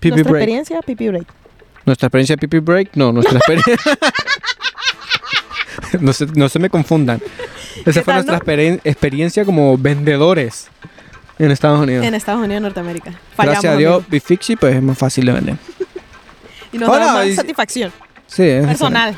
Pipi 0.00 0.10
nuestra 0.16 0.30
break. 0.32 0.42
experiencia, 0.42 0.80
pipi 0.82 1.08
break. 1.08 1.26
Nuestra 1.86 2.06
experiencia 2.08 2.36
pipi 2.36 2.58
break, 2.58 2.90
no, 2.94 3.12
nuestra 3.12 3.38
experiencia. 3.38 3.76
no, 6.00 6.12
se, 6.12 6.26
no 6.26 6.48
se 6.48 6.58
me 6.58 6.70
confundan. 6.70 7.22
Esa 7.84 8.00
¿Qué 8.00 8.04
fue 8.04 8.14
nuestra 8.14 8.34
no? 8.38 8.40
experien- 8.42 8.80
experiencia 8.84 9.44
como 9.44 9.76
vendedores 9.78 10.68
en 11.38 11.50
Estados 11.50 11.80
Unidos. 11.80 12.04
En 12.06 12.14
Estados 12.14 12.42
Unidos, 12.42 12.62
Norteamérica. 12.62 13.10
Gracias 13.10 13.34
Fallamos, 13.36 13.64
a 13.64 13.76
Dios. 13.76 14.04
Bifixi 14.08 14.56
pues 14.56 14.76
es 14.76 14.82
más 14.82 14.96
fácil 14.98 15.26
de 15.26 15.32
vender. 15.32 15.56
Y 16.72 16.78
nos 16.78 16.88
Hola, 16.88 17.06
da 17.06 17.12
más 17.14 17.26
y- 17.28 17.36
satisfacción 17.36 17.92
Sí, 18.26 18.42
es 18.42 18.66
personal. 18.66 19.14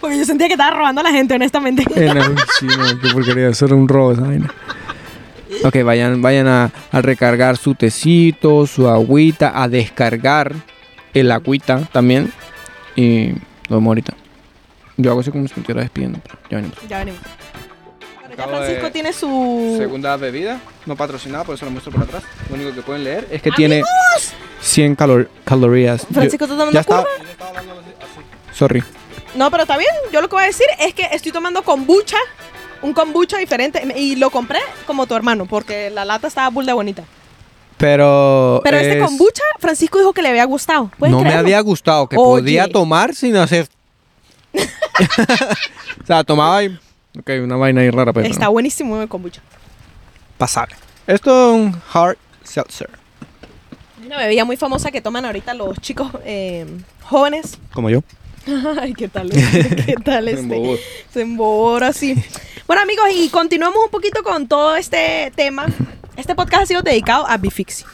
Porque 0.00 0.18
yo 0.18 0.24
sentía 0.24 0.48
que 0.48 0.54
estaba 0.54 0.76
robando 0.76 1.00
a 1.02 1.04
la 1.04 1.12
gente, 1.12 1.34
honestamente. 1.34 1.84
En 1.94 2.16
el- 2.16 2.36
sí, 2.58 2.66
no, 2.66 3.00
qué 3.00 3.10
porquería, 3.12 3.48
eso 3.48 3.66
era 3.66 3.76
un 3.76 3.86
robo 3.86 4.12
esa 4.12 4.22
vaina. 4.22 4.52
Ok, 5.64 5.82
vayan, 5.84 6.20
vayan 6.22 6.48
a, 6.48 6.70
a 6.90 7.02
recargar 7.02 7.56
su 7.56 7.74
tecito, 7.76 8.66
su 8.66 8.88
agüita, 8.88 9.60
a 9.62 9.68
descargar 9.68 10.54
el 11.14 11.30
agüita 11.30 11.80
también. 11.92 12.32
Y 12.96 13.28
nos 13.68 13.78
vemos 13.78 13.86
ahorita. 13.86 14.14
Yo 14.96 15.10
hago 15.12 15.20
así 15.20 15.30
como 15.30 15.46
si 15.46 15.54
me 15.54 15.60
estuviera 15.60 15.82
despidiendo. 15.82 16.18
pero 16.24 16.38
Ya 16.50 16.56
venimos. 16.56 16.78
Ya 16.88 16.98
venimos. 16.98 17.20
Acabo 18.42 18.56
Francisco 18.58 18.84
de- 18.86 18.90
tiene 18.90 19.12
su... 19.12 19.74
Segunda 19.78 20.16
bebida, 20.16 20.60
no 20.86 20.96
patrocinada, 20.96 21.44
por 21.44 21.54
eso 21.54 21.64
lo 21.64 21.70
muestro 21.70 21.92
por 21.92 22.02
atrás. 22.02 22.22
Lo 22.48 22.56
único 22.56 22.74
que 22.74 22.82
pueden 22.82 23.04
leer 23.04 23.28
es 23.30 23.40
que 23.42 23.50
tiene 23.52 23.82
100 24.60 24.96
calor- 24.96 25.28
calorías. 25.44 26.02
Yo- 26.08 26.14
Francisco 26.14 26.46
tomando 26.46 26.72
ya 26.72 26.84
curva. 26.84 27.04
yo 27.18 27.24
así, 27.24 27.68
así. 28.00 28.56
Sorry. 28.56 28.82
No, 29.34 29.50
pero 29.50 29.62
está 29.62 29.76
bien. 29.76 29.90
Yo 30.12 30.20
lo 30.20 30.28
que 30.28 30.34
voy 30.34 30.44
a 30.44 30.46
decir 30.48 30.66
es 30.80 30.92
que 30.94 31.08
estoy 31.12 31.32
tomando 31.32 31.62
kombucha. 31.62 32.16
Un 32.82 32.92
kombucha 32.94 33.36
diferente. 33.38 33.82
Y 33.96 34.16
lo 34.16 34.30
compré 34.30 34.58
como 34.86 35.06
tu 35.06 35.14
hermano, 35.14 35.46
porque 35.46 35.90
la 35.90 36.04
lata 36.04 36.26
estaba 36.28 36.48
bull 36.48 36.66
de 36.66 36.72
bonita. 36.72 37.04
Pero. 37.78 38.60
Pero 38.64 38.76
este 38.78 38.98
es- 38.98 39.04
kombucha, 39.04 39.42
Francisco 39.58 39.98
dijo 39.98 40.12
que 40.12 40.22
le 40.22 40.28
había 40.30 40.44
gustado. 40.44 40.90
¿Puedes 40.98 41.14
No 41.14 41.22
me 41.22 41.32
había 41.32 41.60
gustado, 41.60 42.08
que 42.08 42.16
Oye. 42.16 42.42
podía 42.42 42.68
tomar 42.68 43.14
sin 43.14 43.36
hacer. 43.36 43.68
o 46.02 46.06
sea, 46.06 46.24
tomaba 46.24 46.62
y. 46.64 46.78
Ok, 47.20 47.32
una 47.42 47.56
vaina 47.56 47.82
ahí 47.82 47.90
rara, 47.90 48.14
pero. 48.14 48.26
Está 48.26 48.48
buenísimo 48.48 49.00
el 49.00 49.06
kombucha. 49.08 49.42
pasable. 50.38 50.74
Esto 51.06 51.54
es 51.54 51.60
un 51.60 51.82
hard 51.92 52.16
seltzer. 52.42 52.88
Es 54.00 54.06
una 54.06 54.16
bebida 54.16 54.46
muy 54.46 54.56
famosa 54.56 54.90
que 54.90 55.02
toman 55.02 55.26
ahorita 55.26 55.52
los 55.52 55.78
chicos 55.80 56.10
eh, 56.24 56.64
jóvenes. 57.02 57.58
Como 57.74 57.90
yo. 57.90 58.02
Ay, 58.80 58.94
¿qué 58.94 59.08
tal? 59.08 59.30
este? 59.30 59.84
¿Qué 59.86 59.94
tal 60.02 60.28
este? 60.28 60.40
embobó. 60.40 60.76
Se 61.12 61.20
embobó 61.20 61.70
ahora 61.72 61.92
sí. 61.92 62.16
Bueno, 62.66 62.82
amigos, 62.82 63.04
y 63.14 63.28
continuamos 63.28 63.84
un 63.84 63.90
poquito 63.90 64.22
con 64.22 64.48
todo 64.48 64.76
este 64.76 65.30
tema. 65.36 65.66
Este 66.16 66.34
podcast 66.34 66.62
ha 66.62 66.66
sido 66.66 66.82
dedicado 66.82 67.26
a 67.28 67.36
Bifixi. 67.36 67.84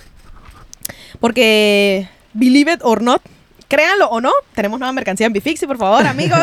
Porque, 1.19 2.09
believe 2.33 2.75
it 2.75 2.81
or 2.85 3.03
not, 3.03 3.23
créanlo 3.69 4.07
o 4.09 4.21
no, 4.21 4.31
tenemos 4.55 4.79
nueva 4.79 4.93
mercancía 4.93 5.27
en 5.27 5.33
Bifixi, 5.33 5.67
por 5.67 5.77
favor, 5.79 6.07
amigos. 6.07 6.39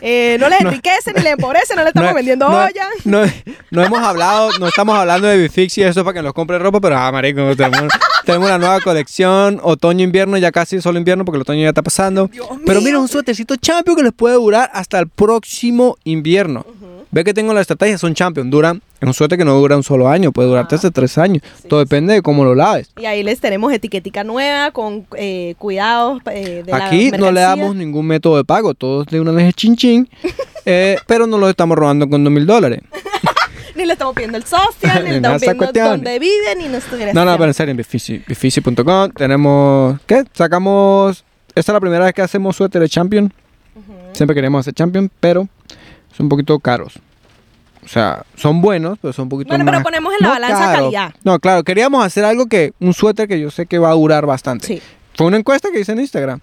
Eh, 0.00 0.36
no 0.40 0.48
les 0.48 0.60
enriquece 0.60 1.12
ni 1.14 1.22
les 1.22 1.32
empobrece, 1.32 1.74
no 1.74 1.82
le 1.82 1.88
estamos 1.88 2.10
No- 2.10 2.14
vendiendo 2.16 2.48
no- 2.48 2.56
olla. 2.56 2.86
No, 3.04 3.22
no 3.70 3.82
hemos 3.82 3.98
hablado, 4.00 4.50
no 4.58 4.66
estamos 4.68 4.96
hablando 4.96 5.26
de 5.28 5.36
Bifix 5.38 5.78
y 5.78 5.82
eso 5.82 6.04
para 6.04 6.14
que 6.14 6.22
nos 6.22 6.32
compre 6.34 6.58
ropa, 6.58 6.80
pero 6.80 6.96
ah, 6.98 7.10
marico, 7.12 7.54
tenemos, 7.56 7.92
tenemos 8.24 8.48
la 8.48 8.58
nueva 8.58 8.80
colección, 8.80 9.60
otoño-invierno, 9.62 10.36
ya 10.36 10.52
casi 10.52 10.80
solo 10.82 10.98
invierno 10.98 11.24
porque 11.24 11.36
el 11.36 11.42
otoño 11.42 11.62
ya 11.62 11.68
está 11.68 11.82
pasando. 11.82 12.26
Dios 12.28 12.46
Pero 12.66 12.80
mío. 12.80 12.86
mira, 12.88 12.98
un 12.98 13.08
suétercito 13.08 13.56
champion 13.56 13.96
que 13.96 14.02
les 14.02 14.12
puede 14.12 14.34
durar 14.34 14.70
hasta 14.74 14.98
el 14.98 15.08
próximo 15.08 15.96
invierno. 16.04 16.66
Ve 17.14 17.22
que 17.22 17.32
tengo 17.32 17.54
la 17.54 17.60
estrategia, 17.60 17.96
son 17.96 18.12
champion, 18.12 18.50
duran, 18.50 18.82
es 19.00 19.06
un 19.06 19.14
suéter 19.14 19.38
que 19.38 19.44
no 19.44 19.54
dura 19.54 19.76
un 19.76 19.84
solo 19.84 20.08
año, 20.08 20.32
puede 20.32 20.48
durarte 20.48 20.74
Ah. 20.74 20.76
hasta 20.76 20.90
tres 20.90 21.16
años. 21.16 21.44
Sí, 21.62 21.68
Todo 21.68 21.78
depende 21.78 22.12
de 22.12 22.22
cómo 22.22 22.44
lo 22.44 22.56
laves. 22.56 22.90
Y 23.00 23.06
ahí 23.06 23.22
les 23.22 23.38
tenemos 23.38 23.72
etiquetica 23.72 24.24
nueva 24.24 24.72
con 24.72 25.06
eh, 25.16 25.54
cuidados 25.58 26.20
eh, 26.32 26.64
de 26.66 26.72
la 26.72 26.86
Aquí 26.86 27.12
no 27.12 27.30
le 27.30 27.40
damos 27.42 27.76
ningún 27.76 28.06
método 28.08 28.36
de 28.36 28.44
pago, 28.44 28.74
todos 28.74 29.06
de 29.06 29.20
una 29.20 29.30
vez 29.30 29.54
chin 29.54 29.76
chin, 29.76 30.08
eh, 30.66 30.96
pero 31.06 31.28
no 31.28 31.38
lo 31.38 31.48
estamos 31.48 31.78
robando 31.78 32.08
con 32.08 32.24
dos 32.24 32.32
mil 32.32 32.46
dólares. 32.46 32.80
Ni 33.76 33.84
le 33.86 33.92
estamos 33.92 34.14
pidiendo 34.14 34.36
el 34.38 34.44
social, 34.44 35.04
ni 35.04 35.10
le 35.10 35.16
estamos 35.36 35.40
pidiendo 35.40 35.90
dónde 35.90 36.18
vive, 36.18 36.56
ni 36.58 36.66
nuestra 36.68 37.12
No, 37.12 37.24
no, 37.24 37.32
pero 37.34 37.46
en 37.46 37.54
serio, 37.54 37.70
en 37.72 37.78
Bifici- 37.78 38.24
bifici.com 38.26 39.10
tenemos, 39.10 39.98
¿qué? 40.06 40.24
Sacamos, 40.32 41.24
esta 41.54 41.72
es 41.72 41.74
la 41.74 41.80
primera 41.80 42.04
vez 42.06 42.14
que 42.14 42.22
hacemos 42.22 42.56
suéter 42.56 42.82
de 42.82 42.88
Champion. 42.88 43.32
Siempre 44.12 44.34
queríamos 44.34 44.60
hacer 44.60 44.74
Champion, 44.74 45.10
pero 45.20 45.48
son 46.16 46.26
un 46.26 46.28
poquito 46.28 46.58
caros. 46.58 46.94
O 47.84 47.88
sea, 47.88 48.24
son 48.36 48.62
buenos, 48.62 48.98
pero 49.00 49.12
son 49.12 49.24
un 49.24 49.28
poquito 49.28 49.48
Bueno, 49.48 49.64
más... 49.64 49.72
pero 49.74 49.84
ponemos 49.84 50.12
en 50.18 50.24
la 50.26 50.30
balanza 50.30 50.58
caro. 50.58 50.84
calidad. 50.84 51.14
No, 51.22 51.38
claro, 51.38 51.62
queríamos 51.64 52.04
hacer 52.04 52.24
algo 52.24 52.46
que, 52.46 52.72
un 52.80 52.94
suéter 52.94 53.28
que 53.28 53.38
yo 53.38 53.50
sé 53.50 53.66
que 53.66 53.78
va 53.78 53.90
a 53.90 53.94
durar 53.94 54.24
bastante. 54.24 54.66
Sí. 54.66 54.82
Fue 55.14 55.26
una 55.26 55.36
encuesta 55.36 55.68
que 55.70 55.80
hice 55.80 55.92
en 55.92 56.00
Instagram. 56.00 56.40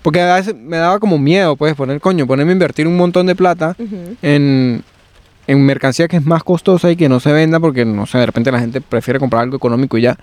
Porque 0.00 0.20
a 0.20 0.34
veces 0.34 0.54
me 0.56 0.78
daba 0.78 0.98
como 0.98 1.18
miedo, 1.18 1.56
pues, 1.56 1.74
poner, 1.74 2.00
coño, 2.00 2.26
ponerme 2.26 2.52
a 2.52 2.54
invertir 2.54 2.88
un 2.88 2.96
montón 2.96 3.26
de 3.26 3.36
plata 3.36 3.76
en, 4.22 4.82
en 5.46 5.66
mercancía 5.66 6.08
que 6.08 6.16
es 6.16 6.24
más 6.24 6.42
costosa 6.42 6.90
y 6.90 6.96
que 6.96 7.08
no 7.08 7.20
se 7.20 7.32
venda 7.32 7.60
porque, 7.60 7.84
no 7.84 8.06
sé, 8.06 8.18
de 8.18 8.26
repente 8.26 8.50
la 8.50 8.58
gente 8.58 8.80
prefiere 8.80 9.20
comprar 9.20 9.42
algo 9.42 9.56
económico 9.56 9.98
y 9.98 10.02
ya. 10.02 10.16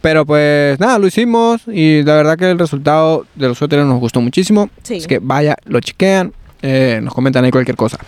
Pero 0.00 0.26
pues 0.26 0.78
nada, 0.78 0.98
lo 0.98 1.06
hicimos 1.06 1.62
y 1.66 2.02
la 2.02 2.14
verdad 2.16 2.36
que 2.36 2.50
el 2.50 2.58
resultado 2.58 3.26
de 3.34 3.48
los 3.48 3.56
suéteres 3.56 3.86
nos 3.86 3.98
gustó 3.98 4.20
muchísimo. 4.20 4.68
Sí. 4.82 4.98
Así 4.98 5.06
que 5.06 5.18
vaya, 5.18 5.56
lo 5.64 5.80
chequean, 5.80 6.34
eh, 6.66 7.00
nos 7.02 7.12
comentan 7.12 7.44
ahí 7.44 7.50
cualquier 7.50 7.76
cosa. 7.76 7.98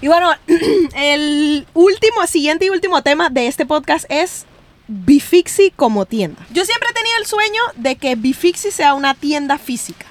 Y 0.00 0.08
bueno, 0.08 0.32
el 0.96 1.64
último, 1.74 2.26
siguiente 2.26 2.64
y 2.64 2.70
último 2.70 3.02
tema 3.02 3.30
de 3.30 3.46
este 3.46 3.66
podcast 3.66 4.04
es 4.08 4.46
Bifixi 4.88 5.70
como 5.70 6.04
tienda. 6.04 6.44
Yo 6.52 6.64
siempre 6.64 6.88
he 6.90 6.92
tenido 6.92 7.16
el 7.20 7.26
sueño 7.26 7.62
de 7.76 7.94
que 7.94 8.16
Bifixi 8.16 8.72
sea 8.72 8.94
una 8.94 9.14
tienda 9.14 9.58
física. 9.58 10.06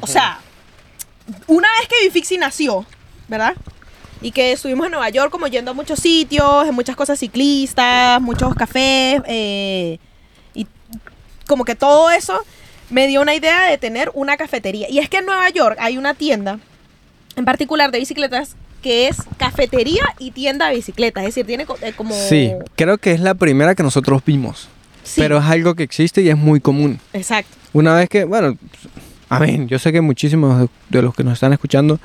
O 0.00 0.06
sea, 0.06 0.38
una 1.48 1.66
vez 1.80 1.88
que 1.88 2.04
Bifixi 2.04 2.38
nació, 2.38 2.86
¿verdad? 3.26 3.56
Y 4.22 4.30
que 4.30 4.52
estuvimos 4.52 4.86
en 4.86 4.92
Nueva 4.92 5.08
York 5.08 5.32
como 5.32 5.48
yendo 5.48 5.72
a 5.72 5.74
muchos 5.74 5.98
sitios, 5.98 6.68
en 6.68 6.76
muchas 6.76 6.94
cosas 6.94 7.18
ciclistas, 7.18 8.22
muchos 8.22 8.54
cafés, 8.54 9.20
eh, 9.26 9.98
y 10.54 10.64
como 11.48 11.64
que 11.64 11.74
todo 11.74 12.08
eso 12.10 12.40
me 12.90 13.06
dio 13.06 13.20
una 13.20 13.34
idea 13.34 13.64
de 13.68 13.78
tener 13.78 14.10
una 14.14 14.36
cafetería. 14.36 14.88
Y 14.90 14.98
es 14.98 15.08
que 15.08 15.18
en 15.18 15.26
Nueva 15.26 15.48
York 15.50 15.76
hay 15.80 15.98
una 15.98 16.14
tienda 16.14 16.58
en 17.36 17.44
particular 17.44 17.90
de 17.90 17.98
bicicletas 17.98 18.56
que 18.82 19.08
es 19.08 19.16
cafetería 19.38 20.02
y 20.18 20.30
tienda 20.30 20.68
de 20.68 20.76
bicicletas. 20.76 21.22
Es 21.24 21.28
decir, 21.34 21.46
tiene 21.46 21.66
eh, 21.82 21.92
como... 21.96 22.14
Sí, 22.14 22.52
creo 22.76 22.98
que 22.98 23.12
es 23.12 23.20
la 23.20 23.34
primera 23.34 23.74
que 23.74 23.82
nosotros 23.82 24.22
vimos. 24.24 24.68
Sí, 25.02 25.20
Pero 25.20 25.38
es 25.38 25.44
algo 25.44 25.74
que 25.74 25.82
existe 25.82 26.20
y 26.22 26.28
es 26.28 26.36
muy 26.36 26.60
común. 26.60 27.00
Exacto. 27.12 27.54
Una 27.72 27.94
vez 27.94 28.08
que, 28.08 28.24
bueno, 28.24 28.56
a 29.28 29.38
ver, 29.38 29.66
yo 29.66 29.78
sé 29.78 29.92
que 29.92 30.00
muchísimos 30.00 30.68
de- 30.88 31.02
los 31.02 31.14
que 31.14 31.24
nos 31.24 31.34
están 31.34 31.52
escuchando 31.52 31.98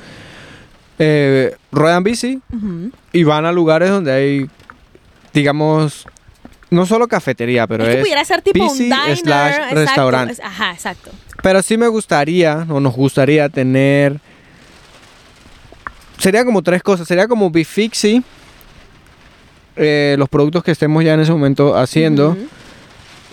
eh, 1.00 1.56
ruedan 1.72 2.04
bici 2.04 2.40
y 3.12 3.24
van 3.24 3.46
a 3.46 3.52
lugares 3.52 3.90
donde 3.90 4.12
hay, 4.12 4.48
digamos, 5.34 6.06
no 6.72 6.86
solo 6.88 7.08
cafetería, 7.08 7.68
pero 7.68 7.86
es 7.86 7.96
que 7.98 8.02
pudiera 8.02 8.26
ser 8.26 8.42
tipo 8.42 8.64
un 8.66 8.78
diner. 8.78 9.16
slash 9.18 9.54
exacto, 9.56 9.76
restaurante. 9.76 10.34
es- 10.34 10.40
Ajá, 10.40 10.72
exacto. 10.74 11.12
Pero 11.44 11.62
sí 11.62 11.78
me 11.78 11.88
gustaría, 11.88 12.66
o 12.70 12.80
nos 12.80 12.96
gustaría 12.96 13.48
tener. 13.50 14.20
Sería 16.18 16.46
como 16.46 16.62
tres 16.62 16.84
cosas. 16.84 17.08
Sería 17.08 17.28
como 17.28 17.50
Bifixi. 17.50 18.24
eh, 19.76 20.16
los 20.20 20.28
productos 20.30 20.64
que 20.64 20.72
estemos 20.72 21.04
ya 21.04 21.14
en 21.14 21.22
ese 21.22 21.32
momento 21.32 21.76
haciendo. 21.78 22.36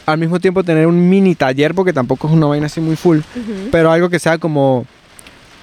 Al 0.06 0.16
mismo 0.18 0.40
tiempo 0.40 0.64
tener 0.64 0.86
un 0.86 1.08
mini 1.08 1.34
taller, 1.34 1.74
porque 1.74 1.92
tampoco 1.92 2.28
es 2.28 2.32
una 2.32 2.46
vaina 2.46 2.66
así 2.66 2.80
muy 2.80 2.96
full. 2.96 3.20
Pero 3.70 3.90
algo 3.90 4.08
que 4.08 4.18
sea 4.18 4.38
como. 4.38 4.86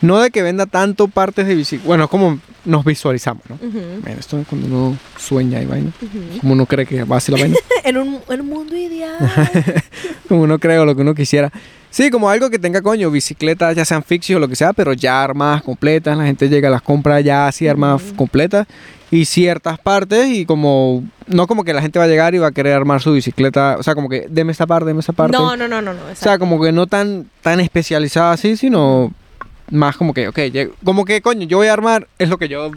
No 0.01 0.19
de 0.19 0.29
que 0.31 0.41
venda 0.43 0.65
tanto 0.65 1.07
partes 1.07 1.47
de 1.47 1.55
bici. 1.55 1.77
Bueno, 1.77 2.05
es 2.05 2.09
como 2.09 2.39
nos 2.65 2.83
visualizamos, 2.83 3.43
¿no? 3.49 3.55
Ujú, 3.55 3.79
Mira, 4.03 4.19
esto 4.19 4.39
es 4.39 4.47
cuando 4.47 4.67
uno 4.67 4.97
sueña 5.17 5.61
y 5.61 5.65
vaina. 5.65 5.91
ujú. 6.01 6.39
Como 6.41 6.53
uno 6.53 6.65
cree 6.65 6.85
que 6.85 7.03
va 7.03 7.17
a 7.17 7.19
ser 7.19 7.35
la 7.35 7.41
vaina. 7.41 7.57
en, 7.83 7.97
un, 7.97 8.19
en 8.29 8.41
un 8.41 8.47
mundo 8.49 8.75
ideal. 8.75 9.17
como 10.27 10.41
uno 10.41 10.59
cree 10.59 10.79
o 10.79 10.85
lo 10.85 10.95
que 10.95 11.01
uno 11.01 11.13
quisiera. 11.15 11.51
Sí, 11.89 12.09
como 12.09 12.29
algo 12.29 12.49
que 12.49 12.59
tenga 12.59 12.81
coño, 12.81 13.09
bicicletas, 13.09 13.73
ya 13.75 13.85
sean 13.85 14.03
fixie 14.03 14.35
o 14.35 14.39
lo 14.39 14.49
que 14.49 14.57
sea, 14.57 14.73
pero 14.73 14.91
ya 14.91 15.23
armadas 15.23 15.63
completas, 15.63 16.17
la 16.17 16.25
gente 16.25 16.49
llega, 16.49 16.69
las 16.69 16.81
compra 16.81 17.21
ya 17.21 17.47
así 17.47 17.69
armadas 17.69 18.01
completas 18.17 18.67
y 19.11 19.23
ciertas 19.23 19.79
partes 19.79 20.27
y 20.27 20.45
como, 20.45 21.05
no 21.27 21.47
como 21.47 21.63
que 21.63 21.73
la 21.73 21.81
gente 21.81 21.97
va 21.97 22.03
a 22.03 22.07
llegar 22.09 22.35
y 22.35 22.39
va 22.39 22.47
a 22.47 22.51
querer 22.51 22.73
armar 22.73 23.01
su 23.01 23.13
bicicleta, 23.13 23.77
o 23.79 23.83
sea, 23.83 23.95
como 23.95 24.09
que 24.09 24.25
deme 24.29 24.51
esta 24.51 24.67
parte, 24.67 24.87
deme 24.87 24.99
esa 24.99 25.13
parte. 25.13 25.37
No, 25.37 25.55
no, 25.55 25.69
no, 25.69 25.81
no, 25.81 25.93
no. 25.93 25.99
O 26.11 26.15
sea, 26.15 26.37
como 26.37 26.61
que 26.61 26.73
no 26.73 26.85
tan, 26.85 27.29
tan 27.41 27.61
especializada 27.61 28.33
así, 28.33 28.57
sino 28.57 29.13
más 29.71 29.97
como 29.97 30.13
que, 30.13 30.27
ok, 30.27 30.39
como 30.83 31.05
que 31.05 31.21
coño, 31.21 31.45
yo 31.47 31.57
voy 31.57 31.67
a 31.67 31.73
armar, 31.73 32.07
es 32.19 32.29
lo 32.29 32.37
que 32.37 32.47
yo 32.47 32.71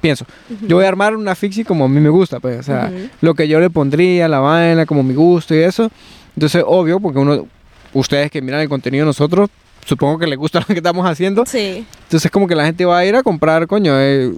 pienso. 0.00 0.24
Yo 0.66 0.76
voy 0.76 0.84
a 0.84 0.88
armar 0.88 1.16
una 1.16 1.34
fixie 1.34 1.64
como 1.64 1.84
a 1.86 1.88
mí 1.88 2.00
me 2.00 2.08
gusta, 2.10 2.38
pues, 2.40 2.60
o 2.60 2.62
sea, 2.62 2.90
Ujú. 2.94 3.08
lo 3.20 3.34
que 3.34 3.48
yo 3.48 3.58
le 3.60 3.68
pondría, 3.70 4.28
la 4.28 4.38
vaina, 4.38 4.86
como 4.86 5.02
mi 5.02 5.14
gusto 5.14 5.54
y 5.54 5.58
eso. 5.58 5.90
Entonces, 6.36 6.62
obvio, 6.66 7.00
porque 7.00 7.18
uno, 7.18 7.46
ustedes 7.92 8.30
que 8.30 8.40
miran 8.40 8.60
el 8.60 8.68
contenido 8.68 9.04
de 9.04 9.08
nosotros, 9.08 9.50
supongo 9.84 10.18
que 10.18 10.26
les 10.28 10.38
gusta 10.38 10.60
lo 10.66 10.66
que 10.66 10.74
estamos 10.74 11.04
haciendo. 11.06 11.44
Sí. 11.46 11.84
Entonces, 12.04 12.30
como 12.30 12.46
que 12.46 12.54
la 12.54 12.64
gente 12.64 12.84
va 12.84 12.98
a 12.98 13.04
ir 13.04 13.16
a 13.16 13.22
comprar, 13.24 13.66
coño, 13.66 13.92
eh, 13.98 14.32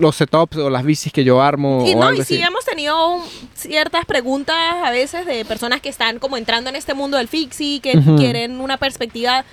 los 0.00 0.16
setups 0.16 0.56
o 0.56 0.70
las 0.70 0.82
bicis 0.82 1.12
que 1.12 1.22
yo 1.24 1.42
armo 1.42 1.84
Y 1.86 1.92
o 1.92 1.96
no, 1.98 2.02
algo 2.04 2.18
y 2.18 2.22
así. 2.22 2.36
sí 2.38 2.42
hemos 2.42 2.64
tenido 2.64 3.16
un- 3.16 3.22
ciertas 3.54 4.06
preguntas 4.06 4.56
a 4.82 4.90
veces 4.90 5.26
de 5.26 5.44
personas 5.44 5.80
que 5.82 5.90
están 5.90 6.18
como 6.18 6.38
entrando 6.38 6.70
en 6.70 6.76
este 6.76 6.94
mundo 6.94 7.18
del 7.18 7.28
fixie, 7.28 7.80
que 7.80 7.98
Ujú. 7.98 8.16
quieren 8.16 8.60
una 8.60 8.78
perspectiva 8.78 9.44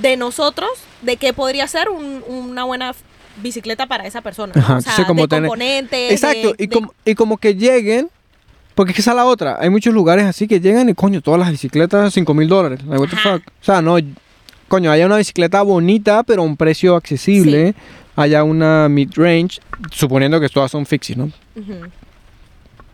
de 0.00 0.16
nosotros, 0.16 0.70
de 1.02 1.16
qué 1.16 1.32
podría 1.32 1.66
ser 1.66 1.88
un- 1.88 2.22
una 2.28 2.64
buena 2.64 2.94
bicicleta 3.42 3.86
para 3.86 4.06
esa 4.06 4.20
persona. 4.20 4.52
¿no? 4.54 4.60
Ajá, 4.60 4.76
o 4.78 4.80
sea, 4.80 5.06
como 5.06 5.22
de 5.22 5.28
tener- 5.28 5.48
componentes. 5.48 6.12
Exacto, 6.12 6.52
de- 6.52 6.64
y, 6.64 6.66
de- 6.66 6.74
como, 6.74 6.94
y 7.04 7.14
como 7.14 7.36
que 7.38 7.54
lleguen, 7.54 8.08
porque 8.74 8.92
es 8.92 8.96
que 8.96 9.00
esa 9.02 9.10
es 9.12 9.16
la 9.16 9.24
otra. 9.26 9.56
Hay 9.60 9.70
muchos 9.70 9.92
lugares 9.94 10.24
así 10.24 10.46
que 10.48 10.60
llegan 10.60 10.88
y 10.88 10.94
coño, 10.94 11.20
todas 11.20 11.40
las 11.40 11.50
bicicletas 11.50 12.12
5 12.14 12.34
mil 12.34 12.48
dólares. 12.48 12.80
Like, 12.84 12.98
what 13.00 13.08
the 13.10 13.16
fuck? 13.16 13.42
O 13.60 13.64
sea, 13.64 13.80
no, 13.82 13.96
coño, 14.68 14.90
haya 14.90 15.06
una 15.06 15.16
bicicleta 15.16 15.62
bonita, 15.62 16.22
pero 16.22 16.42
a 16.42 16.44
un 16.44 16.56
precio 16.56 16.94
accesible. 16.96 17.74
Haya 18.16 18.42
una 18.42 18.88
mid-range, 18.88 19.60
suponiendo 19.92 20.40
que 20.40 20.48
todas 20.48 20.72
son 20.72 20.84
fixies, 20.86 21.16
¿no? 21.16 21.26
Ujú. 21.54 21.72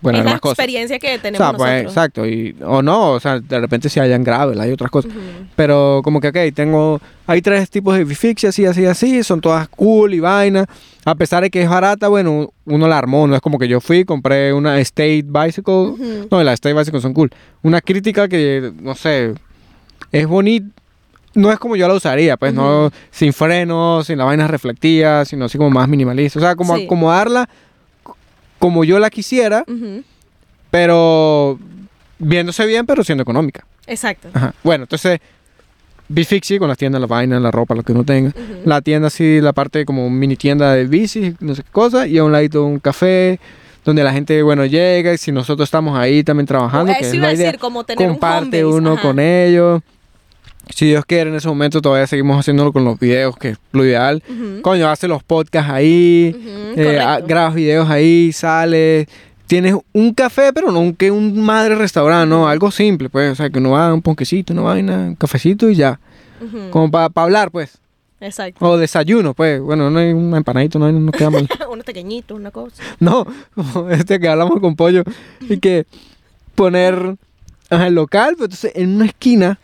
Bueno, 0.04 0.18
es 0.20 0.24
la 0.24 0.38
cosas. 0.38 0.58
experiencia 0.58 0.98
que 0.98 1.16
O 1.16 1.20
tenemos 1.20 1.38
sea, 1.38 1.56
pues, 1.56 1.70
nosotros. 1.84 1.92
exacto, 1.92 2.26
y, 2.26 2.54
o 2.64 2.82
no, 2.82 3.10
o 3.12 3.20
sea, 3.20 3.40
de 3.40 3.58
repente 3.60 3.88
si 3.88 3.98
hayan 4.00 4.22
gravel, 4.22 4.60
hay 4.60 4.70
otras 4.70 4.90
cosas. 4.90 5.10
Pero 5.56 6.00
como 6.04 6.20
que, 6.20 6.28
ok, 6.28 6.36
tengo, 6.54 7.00
hay 7.26 7.42
tres 7.42 7.68
tipos 7.70 7.96
de 7.96 8.06
fixie, 8.14 8.48
así, 8.48 8.64
así, 8.66 8.84
así, 8.86 9.22
son 9.24 9.40
todas 9.40 9.66
cool 9.68 10.14
y 10.14 10.20
vaina. 10.20 10.66
A 11.04 11.14
pesar 11.16 11.42
de 11.42 11.50
que 11.50 11.62
es 11.62 11.68
barata, 11.68 12.08
bueno, 12.08 12.50
uno 12.66 12.86
la 12.88 12.96
armó, 12.98 13.26
no 13.26 13.34
es 13.34 13.40
como 13.40 13.58
que 13.58 13.66
yo 13.68 13.80
fui, 13.80 14.04
compré 14.04 14.52
una 14.52 14.78
State 14.80 15.24
Bicycle, 15.26 15.74
Ujú. 15.74 16.28
no, 16.30 16.42
las 16.44 16.54
State 16.54 16.74
Bicycle 16.74 17.00
son 17.00 17.12
cool. 17.14 17.30
Una 17.62 17.80
crítica 17.80 18.28
que, 18.28 18.72
no 18.80 18.94
sé, 18.94 19.34
es 20.12 20.26
bonita, 20.26 20.66
no 21.34 21.50
es 21.50 21.58
como 21.58 21.74
yo 21.76 21.88
la 21.88 21.94
usaría, 21.94 22.36
pues, 22.36 22.54
no, 22.54 22.90
sin 23.10 23.32
frenos, 23.32 24.06
sin 24.06 24.18
la 24.18 24.24
vaina 24.24 24.46
reflectiva, 24.46 25.24
sino 25.24 25.46
así 25.46 25.58
como 25.58 25.70
más 25.70 25.88
minimalista. 25.88 26.38
O 26.38 26.42
sea, 26.42 26.54
como 26.54 26.76
Sí. 26.76 26.84
acomodarla 26.84 27.48
como 28.64 28.82
yo 28.82 28.98
la 28.98 29.10
quisiera, 29.10 29.62
pero 30.70 31.58
viéndose 32.18 32.64
bien, 32.64 32.86
pero 32.86 33.04
siendo 33.04 33.20
económica. 33.20 33.66
Exacto. 33.86 34.30
Ajá. 34.32 34.54
Bueno, 34.64 34.84
entonces, 34.84 35.20
Bifixie 36.08 36.58
con 36.58 36.68
las 36.68 36.78
tiendas, 36.78 36.98
la 36.98 37.06
vaina, 37.06 37.38
la 37.38 37.50
ropa, 37.50 37.74
lo 37.74 37.82
que 37.82 37.92
uno 37.92 38.04
tenga. 38.04 38.32
La 38.64 38.80
tienda 38.80 39.08
así, 39.08 39.42
la 39.42 39.52
parte 39.52 39.84
como 39.84 40.08
mini 40.08 40.36
tienda 40.36 40.72
de 40.72 40.86
bici, 40.86 41.34
no 41.40 41.54
sé 41.54 41.62
qué 41.62 41.70
cosa. 41.72 42.06
Y 42.06 42.16
a 42.16 42.24
un 42.24 42.32
ladito 42.32 42.64
un 42.64 42.78
café, 42.78 43.38
donde 43.84 44.02
la 44.02 44.14
gente, 44.14 44.42
bueno, 44.42 44.64
llega. 44.64 45.12
Y 45.12 45.18
si 45.18 45.30
nosotros 45.30 45.66
estamos 45.66 45.98
ahí 45.98 46.24
también 46.24 46.46
trabajando, 46.46 46.90
que 46.98 47.06
es 47.06 47.12
iba 47.12 47.26
a 47.26 47.28
la 47.28 47.34
idea, 47.34 47.46
decir, 47.48 47.60
como 47.60 47.84
tener 47.84 48.08
comparte 48.08 48.64
un 48.64 48.72
home 48.72 48.78
base, 48.78 48.78
uno 48.78 48.92
ajá. 48.94 49.02
con 49.02 49.20
ellos. 49.20 49.82
Si 50.70 50.86
Dios 50.86 51.04
quiere, 51.04 51.30
en 51.30 51.36
ese 51.36 51.48
momento 51.48 51.80
todavía 51.82 52.06
seguimos 52.06 52.38
haciéndolo 52.38 52.72
con 52.72 52.84
los 52.84 52.98
videos, 52.98 53.36
que 53.36 53.50
es 53.50 53.58
lo 53.72 53.84
ideal. 53.84 54.22
Coño, 54.62 54.88
hace 54.88 55.06
los 55.08 55.22
podcasts 55.22 55.70
ahí. 55.70 56.34
Eh, 56.76 56.98
correcto. 56.98 57.26
grabas 57.28 57.54
videos 57.54 57.88
ahí, 57.90 58.32
sales. 58.32 59.06
Tienes 59.46 59.76
un 59.92 60.14
café, 60.14 60.52
pero 60.54 60.72
no 60.72 60.80
un, 60.80 60.94
que 60.94 61.10
un 61.10 61.40
madre 61.42 61.74
restaurante, 61.74 62.26
no, 62.28 62.48
algo 62.48 62.70
simple, 62.70 63.08
pues. 63.10 63.32
O 63.32 63.34
sea, 63.34 63.50
que 63.50 63.58
uno 63.58 63.72
va 63.72 63.92
un 63.92 64.00
ponquecito, 64.02 64.52
una 64.52 64.62
vaina, 64.62 64.96
un 64.96 65.14
cafecito 65.16 65.68
y 65.68 65.74
ya. 65.76 66.00
Como 66.70 66.90
para 66.90 67.10
hablar, 67.14 67.50
pues. 67.50 67.78
Exacto. 68.20 68.64
O 68.66 68.78
desayuno, 68.78 69.34
pues. 69.34 69.60
Bueno, 69.60 69.90
no 69.90 69.98
hay 69.98 70.12
un 70.12 70.34
empanadito, 70.34 70.78
no, 70.78 70.86
hay- 70.86 70.92
no 70.94 71.12
queda 71.12 71.30
mal. 71.30 71.46
Unos 71.70 71.84
pequeñitos, 71.84 72.36
una 72.38 72.50
cosa. 72.50 72.82
no, 73.00 73.26
este 73.90 74.18
que 74.18 74.28
hablamos 74.28 74.60
con 74.60 74.76
pollo. 74.76 75.04
Y 75.42 75.58
que 75.58 75.84
poner 76.54 77.16
el 77.70 77.94
local, 77.94 78.32
pero 78.36 78.44
entonces 78.46 78.72
en 78.74 78.96
una 78.96 79.06
esquina, 79.06 79.58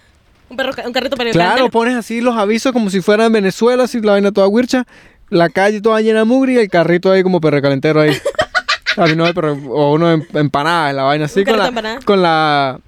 Un, 0.50 0.56
perro, 0.56 0.72
un 0.84 0.92
carrito 0.92 1.16
para 1.16 1.30
claro, 1.30 1.70
pones 1.70 1.94
así 1.96 2.20
los 2.20 2.36
avisos 2.36 2.72
como 2.72 2.90
si 2.90 3.00
fuera 3.00 3.26
en 3.26 3.32
Venezuela, 3.32 3.84
así 3.84 4.00
la 4.00 4.12
vaina 4.12 4.32
toda 4.32 4.48
huircha, 4.48 4.84
la 5.28 5.48
calle 5.48 5.80
toda 5.80 6.00
llena 6.00 6.18
de 6.20 6.24
mugre 6.26 6.52
y 6.54 6.56
el 6.58 6.68
carrito 6.68 7.10
ahí 7.12 7.22
como 7.22 7.40
perro 7.40 7.62
calentero 7.62 8.00
ahí. 8.00 8.16
A 8.96 9.06
mí 9.06 9.14
no 9.14 9.24
hay 9.24 9.32
perro- 9.32 9.56
o 9.70 9.92
uno 9.94 10.10
em- 10.10 10.26
empanadas, 10.34 10.92
la 10.94 11.04
vaina 11.04 11.26
así 11.26 11.40
Un 11.40 11.46
con 11.46 11.58
la, 11.58 11.98
con 12.04 12.20
la 12.22 12.80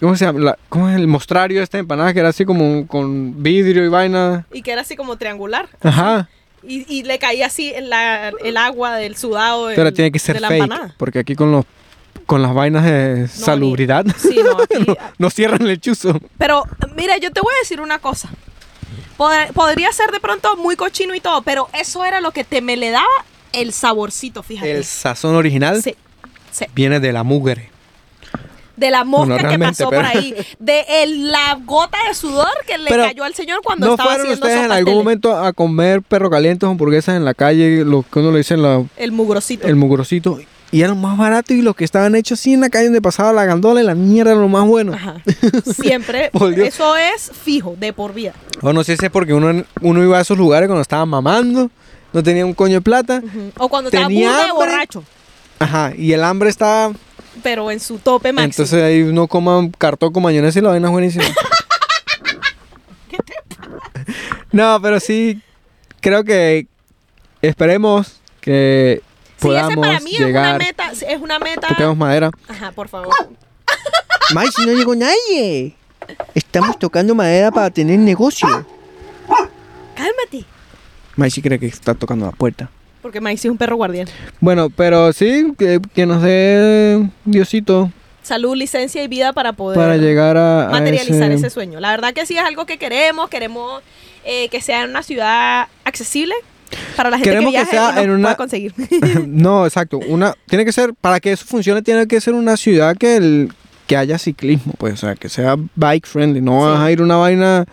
¿Cómo 0.00 0.14
se 0.14 0.24
llama? 0.24 0.38
La- 0.38 0.58
¿Cómo 0.68 0.88
es 0.88 0.94
el 0.96 1.08
mostrario 1.08 1.62
este 1.62 1.78
de 1.78 1.80
empanadas 1.80 2.12
que 2.12 2.20
era 2.20 2.28
así 2.28 2.44
como 2.44 2.86
con 2.86 3.42
vidrio 3.42 3.84
y 3.84 3.88
vaina? 3.88 4.46
Y 4.52 4.62
que 4.62 4.70
era 4.70 4.82
así 4.82 4.94
como 4.94 5.16
triangular. 5.16 5.68
Ajá. 5.82 6.28
Y, 6.62 6.84
y 6.88 7.02
le 7.02 7.18
caía 7.18 7.46
así 7.46 7.72
en 7.74 7.90
la, 7.90 8.28
el 8.44 8.56
agua 8.56 8.94
del 8.96 9.16
sudado. 9.16 9.66
Pero 9.68 9.84
del- 9.84 9.94
tiene 9.94 10.12
que 10.12 10.18
ser 10.20 10.36
de 10.36 10.40
la 10.42 10.48
fake, 10.48 10.62
empanada. 10.62 10.94
porque 10.98 11.18
aquí 11.18 11.34
con 11.34 11.50
los 11.50 11.64
con 12.26 12.42
las 12.42 12.52
vainas 12.54 12.84
de 12.84 13.28
salubridad 13.28 14.04
Sí, 14.18 14.40
no, 14.44 14.58
aquí- 14.62 14.84
no, 14.86 14.96
no 15.18 15.30
cierran 15.30 15.62
el 15.66 15.80
chuzo. 15.80 16.20
Pero, 16.38 16.64
mira, 16.96 17.16
yo 17.18 17.30
te 17.30 17.40
voy 17.40 17.52
a 17.54 17.58
decir 17.60 17.80
una 17.80 17.98
cosa. 17.98 18.28
Pod- 19.16 19.52
podría 19.54 19.90
ser 19.92 20.10
de 20.10 20.20
pronto 20.20 20.56
muy 20.56 20.76
cochino 20.76 21.14
y 21.14 21.20
todo, 21.20 21.42
pero 21.42 21.68
eso 21.72 22.04
era 22.04 22.20
lo 22.20 22.32
que 22.32 22.44
te 22.44 22.60
me 22.60 22.76
le 22.76 22.90
daba 22.90 23.06
el 23.52 23.72
saborcito, 23.72 24.42
fíjate. 24.42 24.70
El 24.72 24.84
sazón 24.84 25.34
original 25.36 25.82
Sí, 25.82 25.94
sí. 26.50 26.66
viene 26.74 27.00
de 27.00 27.12
la 27.12 27.22
mugre. 27.22 27.70
De 28.76 28.90
la 28.90 29.04
mosca 29.04 29.32
Bueno, 29.36 29.48
que 29.48 29.58
pasó 29.58 29.88
pero- 29.88 30.02
por 30.02 30.16
ahí. 30.16 30.34
De 30.58 30.84
el- 31.02 31.30
la 31.32 31.58
gota 31.64 31.96
de 32.08 32.14
sudor 32.14 32.50
que 32.66 32.76
le 32.76 32.90
Pero, 32.90 33.04
cayó 33.04 33.24
al 33.24 33.34
señor 33.34 33.60
cuando 33.64 33.86
¿No 33.86 33.92
estaba 33.94 34.10
fueron 34.10 34.26
haciendo 34.26 34.44
ustedes 34.44 34.56
esos 34.60 34.66
en 34.66 34.72
algún 34.72 34.94
momento 34.96 35.34
a 35.34 35.54
comer 35.54 36.02
perro 36.02 36.28
calientes 36.28 36.66
o 36.66 36.70
hamburguesas 36.72 37.16
en 37.16 37.24
la 37.24 37.32
calle, 37.32 37.84
lo 37.86 38.02
que 38.02 38.18
uno 38.18 38.32
le 38.32 38.38
dice 38.38 38.58
la- 38.58 38.84
El 38.98 39.12
mugrosito. 39.12 39.66
el 39.66 39.76
mugrosito? 39.76 40.38
Y 40.72 40.80
era 40.80 40.88
lo 40.88 40.96
más 40.96 41.16
barato 41.16 41.54
y 41.54 41.62
los 41.62 41.76
que 41.76 41.84
estaban 41.84 42.14
hechos 42.16 42.40
así 42.40 42.52
en 42.52 42.60
la 42.60 42.68
calle 42.70 42.86
donde 42.86 43.00
pasaba 43.00 43.32
la 43.32 43.44
gandola 43.44 43.80
y 43.80 43.84
la 43.84 43.94
mierda 43.94 44.32
era 44.32 44.40
lo 44.40 44.48
más 44.48 44.66
bueno. 44.66 44.92
Ajá. 44.94 45.16
Siempre. 45.80 46.30
Eso 46.56 46.96
es 46.96 47.30
fijo, 47.44 47.76
de 47.78 47.92
por 47.92 48.12
vida. 48.12 48.34
O 48.62 48.72
no 48.72 48.82
sé 48.84 48.96
si 48.96 49.06
es 49.06 49.10
porque 49.12 49.32
uno, 49.32 49.64
uno 49.80 50.02
iba 50.02 50.18
a 50.18 50.20
esos 50.22 50.36
lugares 50.36 50.66
cuando 50.68 50.82
estaba 50.82 51.06
mamando, 51.06 51.70
no 52.12 52.22
tenía 52.22 52.44
un 52.44 52.54
coño 52.54 52.74
de 52.74 52.80
plata. 52.80 53.22
O 53.58 53.68
cuando 53.68 53.88
estaba 53.90 54.08
Tenía 54.08 54.28
burda 54.30 54.42
de 54.42 54.50
hambre. 54.50 54.66
borracho, 54.66 55.04
Ajá, 55.58 55.92
y 55.96 56.12
el 56.12 56.22
hambre 56.24 56.50
estaba... 56.50 56.92
pero 57.42 57.70
en 57.70 57.80
su 57.80 57.98
tope 57.98 58.32
máximo. 58.32 58.50
Entonces 58.64 58.82
ahí 58.82 59.02
uno 59.02 59.26
coma 59.28 59.70
cartón 59.78 60.12
con 60.12 60.22
mayonesa 60.22 60.58
y 60.58 60.62
la 60.62 60.70
vaina 60.70 60.88
es 60.88 60.92
buenísima. 60.92 61.24
no, 64.52 64.80
pero 64.82 65.00
sí, 65.00 65.40
creo 66.00 66.24
que 66.24 66.66
esperemos 67.42 68.20
que 68.40 69.02
sí, 69.36 69.48
ese 69.48 69.62
podamos 69.74 69.86
para 69.86 70.00
mí 70.00 70.10
es 70.12 70.18
una 70.20 70.26
llegar. 70.26 70.58
meta. 70.58 70.90
Es 70.92 71.20
una 71.20 71.38
meta. 71.38 71.68
Toquemos 71.68 71.96
madera. 71.96 72.30
Ajá, 72.48 72.72
por 72.72 72.88
favor. 72.88 73.14
May, 74.34 74.48
si 74.48 74.66
no 74.66 74.72
llegó 74.72 74.94
nadie. 74.94 75.74
Estamos 76.34 76.78
tocando 76.78 77.14
madera 77.14 77.50
para 77.50 77.70
tener 77.70 77.98
negocio. 77.98 78.48
Cálmate. 79.94 80.44
May 81.16 81.30
sí 81.30 81.40
cree 81.42 81.58
que 81.58 81.66
está 81.66 81.94
tocando 81.94 82.26
la 82.26 82.32
puerta. 82.32 82.70
Porque 83.02 83.20
Mike 83.20 83.38
sí 83.38 83.48
es 83.48 83.52
un 83.52 83.58
perro 83.58 83.76
guardián. 83.76 84.08
Bueno, 84.40 84.68
pero 84.68 85.12
sí, 85.12 85.52
que, 85.58 85.80
que 85.94 86.06
nos 86.06 86.22
dé 86.22 87.08
Diosito 87.24 87.90
Salud, 88.22 88.56
licencia 88.56 89.02
y 89.04 89.06
vida 89.08 89.32
para 89.32 89.52
poder 89.52 89.78
para 89.78 89.96
llegar 89.96 90.36
a, 90.36 90.66
a 90.66 90.70
materializar 90.70 91.30
ese... 91.30 91.46
ese- 91.46 91.50
sueño. 91.50 91.78
La 91.78 91.90
verdad 91.92 92.12
que 92.12 92.26
sí 92.26 92.36
es 92.36 92.42
algo 92.44 92.66
que 92.66 92.76
queremos. 92.78 93.30
Queremos 93.30 93.80
eh, 94.24 94.48
que 94.48 94.60
sea 94.60 94.84
una 94.84 95.04
ciudad 95.04 95.68
accesible 95.84 96.34
para 96.96 97.10
la 97.10 97.16
gente 97.18 97.30
Queremos 97.30 97.52
que 97.52 97.58
que 97.58 97.64
viaje 97.64 97.76
sea 97.76 97.90
y 97.90 97.94
nos 97.94 98.04
en 98.04 98.10
una- 98.10 98.34
conseguir. 98.36 98.74
no, 99.26 99.64
exacto. 99.66 99.98
Una, 99.98 100.34
tiene 100.46 100.64
que 100.64 100.72
ser, 100.72 100.94
para 100.94 101.20
que 101.20 101.32
eso 101.32 101.44
funcione, 101.46 101.82
tiene 101.82 102.06
que 102.06 102.20
ser 102.20 102.34
una 102.34 102.56
ciudad 102.56 102.96
que, 102.96 103.16
el, 103.16 103.52
que 103.86 103.96
haya 103.96 104.18
ciclismo, 104.18 104.72
pues, 104.78 104.94
o 104.94 104.96
sea, 104.96 105.14
que 105.14 105.28
sea 105.28 105.56
bike 105.74 106.06
friendly. 106.06 106.40
No 106.40 106.60
Sí. 106.60 106.66
vas 106.72 106.80
a 106.80 106.90
ir 106.92 107.02
una 107.02 107.16
vaina 107.16 107.64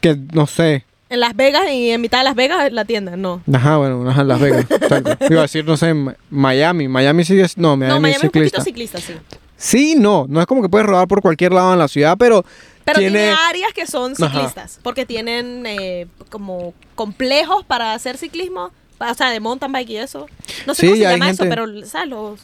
que, 0.00 0.16
no 0.32 0.46
sé. 0.46 0.84
en 1.10 1.20
Las 1.20 1.34
Vegas 1.34 1.64
y 1.72 1.90
en 1.90 2.00
mitad 2.00 2.18
de 2.18 2.24
Las 2.24 2.34
Vegas 2.36 2.70
la 2.72 2.84
tienda, 2.84 3.16
no. 3.16 3.42
Ajá, 3.52 3.76
bueno, 3.78 3.98
una 4.00 4.12
en 4.20 4.28
Las 4.28 4.40
Vegas. 4.40 4.66
Iba 5.30 5.40
a 5.40 5.42
decir, 5.42 5.64
no 5.64 5.76
sé, 5.76 5.94
Miami. 6.30 6.86
Miami 6.88 7.24
sí 7.24 7.38
es, 7.40 7.56
no, 7.56 7.76
Miami, 7.76 7.94
no, 7.94 8.00
Miami 8.00 8.10
es 8.10 8.16
es 8.18 8.24
un 8.24 8.30
poquito 8.30 8.62
ciclista. 8.62 8.98
ciclista, 9.00 9.20
sí. 9.30 9.38
Sí, 9.60 9.96
no, 9.96 10.24
no 10.28 10.40
es 10.40 10.46
como 10.46 10.62
que 10.62 10.68
puedes 10.68 10.86
rodar 10.86 11.06
por 11.08 11.20
cualquier 11.20 11.52
lado 11.52 11.72
en 11.72 11.80
la 11.80 11.88
ciudad, 11.88 12.16
pero, 12.16 12.44
Pero 12.84 13.00
tiene, 13.00 13.18
tiene... 13.18 13.34
áreas 13.48 13.72
que 13.74 13.86
son 13.86 14.12
Ajá. 14.12 14.30
ciclistas, 14.30 14.78
porque 14.84 15.04
tienen 15.04 15.64
eh, 15.66 16.06
como 16.30 16.72
complejos 16.94 17.64
para 17.64 17.92
hacer 17.92 18.16
ciclismo, 18.18 18.70
o 19.00 19.14
sea, 19.14 19.30
de 19.30 19.40
mountain 19.40 19.72
bike 19.72 19.90
y 19.90 19.96
eso. 19.96 20.26
No 20.66 20.74
sé 20.74 20.82
Sí, 20.82 20.86
cómo 20.88 20.96
se 20.96 21.02
llama 21.10 21.30
eso, 21.30 21.44
pero 21.48 21.66
¿sabes? 21.86 22.08
Los, 22.08 22.40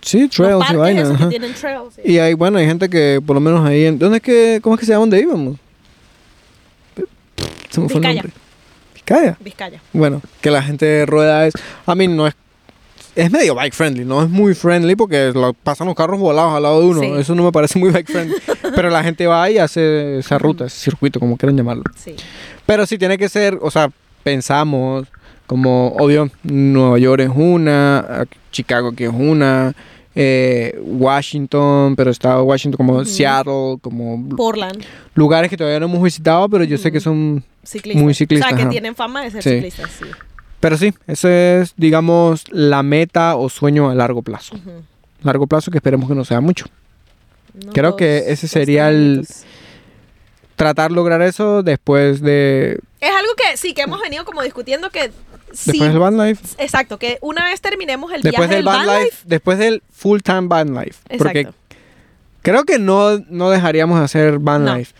Sí, 0.00 0.22
los 0.22 0.30
trails 0.30 0.56
y 0.56 0.60
parques 0.60 0.78
vainas. 0.78 1.04
esos 1.04 1.16
que 1.16 1.22
ajá. 1.22 1.30
tienen 1.30 1.54
trails. 1.54 1.94
sí. 1.94 2.02
Y 2.04 2.18
hay, 2.18 2.34
bueno, 2.34 2.58
hay 2.58 2.66
gente 2.66 2.88
que 2.90 3.20
por 3.26 3.34
lo 3.34 3.40
menos 3.40 3.66
ahí... 3.66 3.84
En, 3.86 3.98
¿Dónde 3.98 4.16
es 4.18 4.22
que, 4.22 4.60
cómo 4.62 4.74
es 4.76 4.80
que 4.80 4.86
se 4.86 4.92
llama 4.92 5.00
donde 5.00 5.20
íbamos? 5.20 5.56
Se 7.70 7.80
me 7.80 7.88
fue 7.88 7.96
el 7.96 8.00
Vizcaya. 8.00 8.22
nombre. 8.22 8.32
Vizcaya. 8.94 9.36
Vizcaya. 9.40 9.82
Bueno, 9.92 10.22
que 10.40 10.50
la 10.50 10.62
gente 10.62 11.04
rueda 11.06 11.46
es. 11.46 11.54
A 11.86 11.94
mí 11.94 12.06
no 12.08 12.26
es. 12.26 12.34
Es 13.16 13.30
medio 13.30 13.54
bike 13.54 13.74
friendly, 13.74 14.04
no 14.04 14.22
es 14.22 14.28
muy 14.28 14.54
friendly 14.54 14.96
porque 14.96 15.30
lo- 15.32 15.52
pasan 15.52 15.86
los 15.86 15.94
carros 15.96 16.18
volados 16.18 16.54
al 16.54 16.62
lado 16.64 16.80
de 16.80 16.86
uno. 16.86 17.00
Sí. 17.00 17.06
Eso 17.18 17.34
no 17.34 17.44
me 17.44 17.52
parece 17.52 17.78
muy 17.78 17.90
bike 17.90 18.10
friendly. 18.10 18.34
Pero 18.74 18.90
la 18.90 19.04
gente 19.04 19.26
va 19.26 19.48
y 19.50 19.58
hace 19.58 20.18
esa 20.18 20.36
ruta, 20.38 20.64
ese 20.66 20.78
circuito, 20.78 21.20
como 21.20 21.36
quieran 21.36 21.56
llamarlo. 21.56 21.84
Sí. 21.96 22.16
Pero 22.66 22.86
sí 22.86 22.98
tiene 22.98 23.16
que 23.16 23.28
ser, 23.28 23.58
o 23.62 23.70
sea, 23.70 23.90
pensamos, 24.24 25.06
como 25.46 25.88
obvio, 25.98 26.28
Nueva 26.42 26.98
York 26.98 27.20
es 27.22 27.30
una, 27.34 28.26
Chicago 28.50 28.92
que 28.92 29.04
es 29.04 29.12
una, 29.14 29.74
eh, 30.16 30.76
Washington, 30.82 31.94
pero 31.96 32.10
está 32.10 32.42
Washington 32.42 32.76
como. 32.76 33.04
Seattle, 33.04 33.78
como 33.80 34.28
Portland. 34.36 34.82
lugares 35.14 35.50
que 35.50 35.56
todavía 35.56 35.78
no 35.80 35.86
hemos 35.86 36.02
visitado, 36.02 36.48
pero 36.48 36.64
yo 36.64 36.78
sé 36.78 36.90
que 36.90 37.00
son. 37.00 37.44
Muy 37.94 38.12
ciclistas, 38.14 38.46
O 38.46 38.48
sea, 38.50 38.56
que 38.56 38.62
ajá. 38.62 38.70
tienen 38.70 38.94
fama 38.94 39.22
de 39.22 39.30
ser 39.30 39.42
Sí. 39.42 39.50
ciclistas, 39.50 39.90
sí. 39.98 40.04
Pero 40.64 40.78
sí, 40.78 40.94
eso 41.06 41.28
es, 41.28 41.74
digamos, 41.76 42.44
la 42.50 42.82
meta 42.82 43.36
o 43.36 43.50
sueño 43.50 43.90
a 43.90 43.94
largo 43.94 44.22
plazo. 44.22 44.56
Largo 45.22 45.46
plazo 45.46 45.70
que 45.70 45.76
esperemos 45.76 46.08
que 46.08 46.14
no 46.14 46.24
sea 46.24 46.40
mucho. 46.40 46.64
Creo 47.74 47.96
que 47.96 48.32
ese 48.32 48.48
sería 48.48 48.88
el-. 48.88 49.26
Tratar 50.56 50.90
lograr 50.90 51.20
eso 51.20 51.62
después 51.62 52.22
de 52.22 52.80
Es 52.98 53.10
algo 53.10 53.32
que 53.36 53.58
sí, 53.58 53.74
que 53.74 53.82
hemos 53.82 54.00
venido 54.00 54.24
como 54.24 54.40
discutiendo 54.42 54.88
que 54.88 55.10
sí. 55.52 55.72
después 55.72 55.90
del 55.90 55.98
van 55.98 56.16
life, 56.16 56.42
Exacto, 56.56 56.98
que 56.98 57.18
una 57.20 57.44
vez 57.44 57.60
terminemos 57.60 58.10
el 58.14 58.22
después 58.22 58.48
viaje 58.48 58.54
del 58.54 58.64
van 58.64 58.86
life, 58.86 59.18
después 59.26 59.58
del 59.58 59.82
full 59.92 60.20
time 60.20 60.46
van 60.48 60.72
life, 60.74 60.94
porque 61.18 61.40
Exacto. 61.40 61.58
creo 62.40 62.64
que 62.64 62.78
no 62.78 63.18
no 63.28 63.50
dejaríamos 63.50 63.98
de 63.98 64.04
hacer 64.06 64.38
van 64.38 64.64
No. 64.64 64.76
life. 64.78 64.94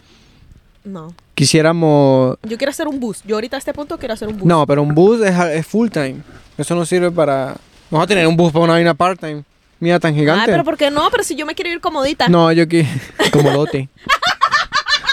No. 0.85 1.15
Quisiéramos 1.35 2.37
Yo 2.43 2.57
quiero 2.59 2.70
hacer 2.70 2.89
un 2.89 3.01
bus. 3.01 3.22
Yo 3.24 3.37
ahorita 3.37 3.57
a 3.57 3.59
este 3.59 3.72
punto 3.72 3.99
quiero 3.99 4.14
hacer 4.14 4.28
un 4.28 4.39
bus. 4.39 4.47
No, 4.47 4.66
pero 4.66 4.82
un 4.82 4.95
bus 4.95 5.20
es, 5.20 5.39
es 5.39 5.66
full 5.66 5.89
time. 5.91 6.16
Eso 6.57 6.74
no 6.74 6.87
sirve 6.87 7.11
para 7.11 7.57
Vamos 7.91 8.05
a 8.05 8.09
tener 8.09 8.26
un 8.26 8.37
bus 8.37 8.53
para 8.53 8.64
una 8.64 8.72
vaina 8.74 8.95
part 8.95 9.20
time. 9.20 9.45
Mira 9.80 9.99
tan 10.01 10.14
Ay, 10.14 10.20
gigante. 10.20 10.51
pero 10.51 10.64
¿por 10.64 10.76
qué 10.76 10.91
no? 10.91 11.09
Pero 11.11 11.22
si 11.24 11.35
yo 11.37 11.45
me 11.47 11.55
quiero 11.55 11.70
ir 11.70 11.80
comodita. 11.80 12.28
No, 12.28 12.51
yo 12.53 12.62
aquí. 12.62 12.87
Comodote. 13.32 13.89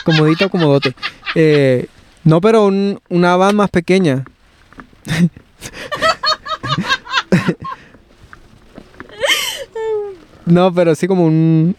Comodita 0.05 0.45
o 0.45 0.49
comodote. 0.49 0.95
Eh, 1.35 1.87
no, 2.23 2.39
pero 2.41 2.65
un- 2.65 2.99
una 3.09 3.35
van 3.35 3.55
más 3.55 3.69
pequeña. 3.69 4.23
no, 10.45 10.73
pero 10.73 10.95
sí 10.95 11.07
como 11.07 11.25
un, 11.25 11.75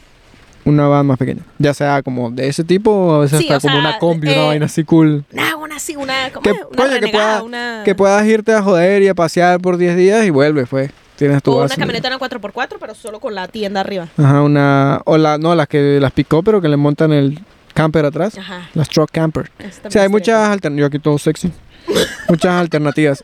una 0.65 0.87
van 0.89 1.07
más 1.07 1.19
pequeña. 1.19 1.43
Ya 1.59 1.75
sea 1.75 2.03
como 2.03 2.31
de 2.31 2.49
ese 2.49 2.65
tipo 2.65 2.91
o 2.91 3.15
a 3.15 3.19
veces 3.21 3.41
Sí, 3.41 3.49
hasta 3.49 3.61
como 3.61 3.81
sea, 3.81 3.89
una 3.89 3.99
combi, 3.99 4.29
eh, 4.29 4.33
una 4.35 4.47
vaina 4.47 4.67
así 4.67 4.85
cool. 4.85 5.25
Nah, 5.33 5.57
una 5.57 5.77
así, 5.77 5.97
una, 5.97 6.31
¿cómo 6.33 6.43
Que, 6.43 6.51
es? 6.51 6.57
Una 6.57 6.77
coño, 6.77 7.01
que, 7.01 7.43
una... 7.45 7.85
puedas 7.97 8.27
irte 8.27 8.53
a 8.53 8.63
joder 8.63 9.03
y 9.03 9.09
a 9.09 9.15
pasear 9.15 9.61
por 9.61 9.77
10 9.77 9.97
días 9.97 10.25
y 10.25 10.31
vuelves, 10.31 10.69
pues. 10.69 10.91
Tienes 11.17 11.43
tu 11.43 11.53
o 11.53 11.65
una 11.65 11.77
camioneta 11.77 12.09
en 12.09 12.19
4x4, 12.19 12.77
pero 12.81 12.95
solo 12.95 13.21
con 13.21 13.35
la 13.35 13.47
tienda 13.47 13.81
arriba. 13.81 14.09
Ajá, 14.17 14.43
una. 14.43 15.03
O 15.05 15.19
la, 15.19 15.39
no, 15.39 15.55
las 15.55 15.69
que 15.69 15.99
las 16.01 16.11
picó, 16.13 16.43
pero 16.43 16.61
que 16.61 16.69
le 16.69 16.77
montan 16.77 17.13
el 17.13 17.39
camper 17.75 18.05
atrás. 18.07 18.39
Ajá. 18.39 18.69
Las 18.75 18.89
truck 18.89 19.11
camper. 19.11 19.51
O 19.85 19.91
sea, 19.91 20.03
hay 20.03 20.09
muchas 20.09 20.49
alternativas. 20.49 20.81
Yo 20.81 20.87
aquí 20.87 20.99
todo 20.99 21.19
sexy. 21.19 21.53
muchas 22.29 22.53
alternativas. 22.53 23.23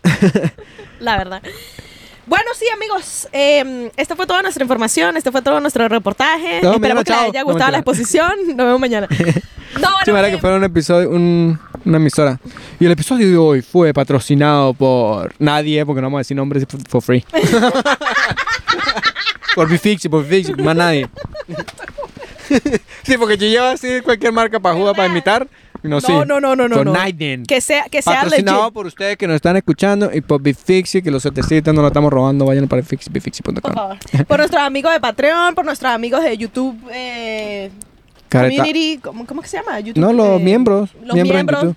La 1.01 1.17
verdad. 1.17 1.43
Bueno, 2.29 2.45
sí, 2.59 2.67
amigos. 2.75 3.29
eh, 3.33 3.91
esta 3.97 4.15
fue 4.15 4.27
toda 4.27 4.43
nuestra 4.43 4.63
información. 4.63 5.17
Este 5.17 5.33
fue 5.33 5.41
todo 5.43 5.61
nuestro 5.61 5.89
reportaje. 5.89 6.61
No, 6.63 6.75
Esperamos 6.75 6.81
mañana, 6.81 7.05
que 7.05 7.11
les 7.11 7.19
chao. 7.19 7.31
haya 7.31 7.41
No, 7.41 7.47
gustado 7.47 7.71
la 7.73 7.79
mentira. 7.79 7.93
exposición. 7.93 8.33
Nos 8.57 8.67
vemos 8.67 8.81
mañana. 8.81 9.09
No, 9.75 9.81
bueno, 9.93 9.99
Sí, 10.07 10.11
eh, 10.29 10.31
que 10.31 10.39
fuera 10.39 10.57
un 10.57 10.65
episodio, 10.65 11.11
un- 11.11 11.61
una 11.85 11.99
emisora. 11.99 12.41
Y 12.81 12.87
el 12.87 12.93
episodio 12.93 13.29
de 13.29 13.37
hoy 13.37 13.61
fue 13.61 13.93
patrocinado 13.93 14.73
por 14.73 15.35
nadie, 15.39 15.85
porque 15.85 16.01
no 16.01 16.07
vamos 16.07 16.19
a 16.19 16.21
decir 16.21 16.35
nombres 16.39 16.65
for- 16.89 17.03
free. 17.03 17.23
por 19.55 19.69
Bifixi, 19.69 20.09
por 20.09 20.25
Bifixi, 20.27 20.55
más 20.63 20.75
nadie. 20.75 21.07
sí, 23.03 23.19
porque 23.19 23.37
yo 23.37 23.47
llevo 23.47 23.67
así 23.67 24.01
cualquier 24.03 24.33
marca 24.33 24.59
para 24.59 24.75
jugar, 24.75 24.97
para 24.97 25.09
imitar. 25.09 25.47
No, 25.83 25.91
No, 25.91 26.01
sí. 26.01 26.13
no, 26.13 26.25
no, 26.25 26.41
no, 26.41 26.69
no, 26.69 26.85
no. 26.85 26.93
nadie. 26.93 27.43
que 27.47 27.61
sea, 27.61 27.85
que 27.85 28.03
sea 28.03 28.23
Patrocinado 28.23 28.59
legit. 28.63 28.75
por 28.75 28.87
ustedes 28.87 29.17
que 29.17 29.27
nos 29.29 29.37
están 29.37 29.57
escuchando 29.57 30.11
y 30.13 30.21
por 30.21 30.43
Bifixi, 30.43 31.03
que 31.03 31.11
los 31.11 31.23
certecitos 31.23 31.73
no 31.73 31.83
lo 31.83 31.89
estamos 31.89 32.13
robando. 32.13 32.45
Vayan 32.47 32.67
para 32.67 32.83
bifixi, 32.83 33.11
bifixi.com. 33.11 33.55
Por 33.63 33.75
favor. 33.75 33.97
Por 34.27 34.39
nuestros 34.39 34.63
amigos 34.63 34.93
de 34.93 35.01
Patreon, 35.01 35.55
por 35.55 35.65
nuestros 35.65 35.93
amigos 35.93 36.23
de 36.25 36.37
YouTube 36.37 36.77
eh, 36.93 37.71
Community. 38.31 38.99
¿cómo, 39.03 39.25
¿Cómo 39.27 39.41
que 39.43 39.49
se 39.49 39.57
llama? 39.59 39.79
YouTube, 39.81 40.01
No, 40.03 40.13
los 40.13 40.41
eh, 40.41 40.45
miembros. 40.45 40.91
Los 41.05 41.15
miembros, 41.15 41.35
miembros. 41.35 41.63
en 41.63 41.69
YouTube. 41.71 41.77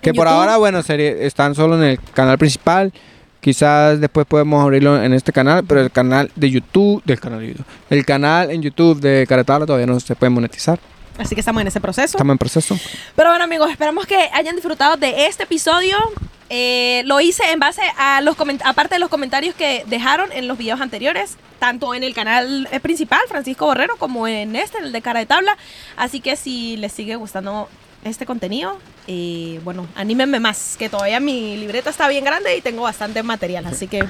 Que 0.00 0.10
en 0.10 0.16
por 0.16 0.26
YouTube. 0.26 0.38
ahora, 0.40 0.56
bueno, 0.58 0.82
sería- 0.82 1.12
están 1.12 1.54
solo 1.54 1.76
en 1.76 1.84
el 1.90 2.00
canal 2.14 2.38
principal. 2.38 2.92
Quizás 3.40 4.00
después 4.00 4.26
podemos 4.26 4.60
abrirlo 4.62 5.00
en 5.02 5.14
este 5.14 5.32
canal, 5.32 5.64
pero 5.64 5.80
el 5.80 5.90
canal 5.92 6.30
de 6.34 6.50
YouTube, 6.50 7.02
del 7.04 7.20
canal 7.20 7.38
de 7.40 7.46
YouTube, 7.48 7.64
el 7.88 8.04
canal 8.04 8.50
en 8.50 8.62
YouTube 8.62 9.00
de 9.00 9.26
Caretabla 9.28 9.64
todavía 9.64 9.86
no 9.86 9.98
se 10.00 10.16
puede 10.16 10.30
monetizar. 10.30 10.78
Así 11.18 11.34
que 11.34 11.40
estamos 11.40 11.60
en 11.60 11.68
ese 11.68 11.80
proceso. 11.80 12.16
Estamos 12.16 12.32
en 12.34 12.38
proceso. 12.38 12.78
Pero 13.14 13.30
bueno, 13.30 13.44
amigos, 13.44 13.70
esperamos 13.70 14.06
que 14.06 14.16
hayan 14.32 14.54
disfrutado 14.54 14.96
de 14.96 15.26
este 15.26 15.42
episodio. 15.42 15.96
Eh, 16.50 17.02
lo 17.04 17.20
hice 17.20 17.50
en 17.50 17.60
base 17.60 17.82
a 17.98 18.20
los 18.22 18.36
aparte 18.64 18.94
de 18.94 18.98
los 18.98 19.10
comentarios 19.10 19.54
que 19.54 19.84
dejaron 19.86 20.32
en 20.32 20.48
los 20.48 20.56
videos 20.56 20.80
anteriores, 20.80 21.36
tanto 21.58 21.94
en 21.94 22.02
el 22.04 22.14
canal 22.14 22.66
eh, 22.72 22.80
principal, 22.80 23.20
Francisco 23.28 23.66
Borrero, 23.66 23.96
como 23.96 24.26
en 24.26 24.56
este, 24.56 24.78
el 24.78 24.92
de 24.92 25.02
Cara 25.02 25.20
de 25.20 25.26
Tabla. 25.26 25.58
Así 25.96 26.20
que 26.20 26.36
si 26.36 26.76
les 26.78 26.92
sigue 26.92 27.16
gustando 27.16 27.68
este 28.04 28.24
contenido, 28.24 28.78
eh, 29.08 29.60
bueno, 29.64 29.86
anímenme 29.94 30.40
más, 30.40 30.76
que 30.78 30.88
todavía 30.88 31.20
mi 31.20 31.56
libreta 31.56 31.90
está 31.90 32.08
bien 32.08 32.24
grande 32.24 32.56
y 32.56 32.62
tengo 32.62 32.82
bastante 32.82 33.22
material. 33.22 33.66
Así 33.66 33.86
que, 33.86 34.04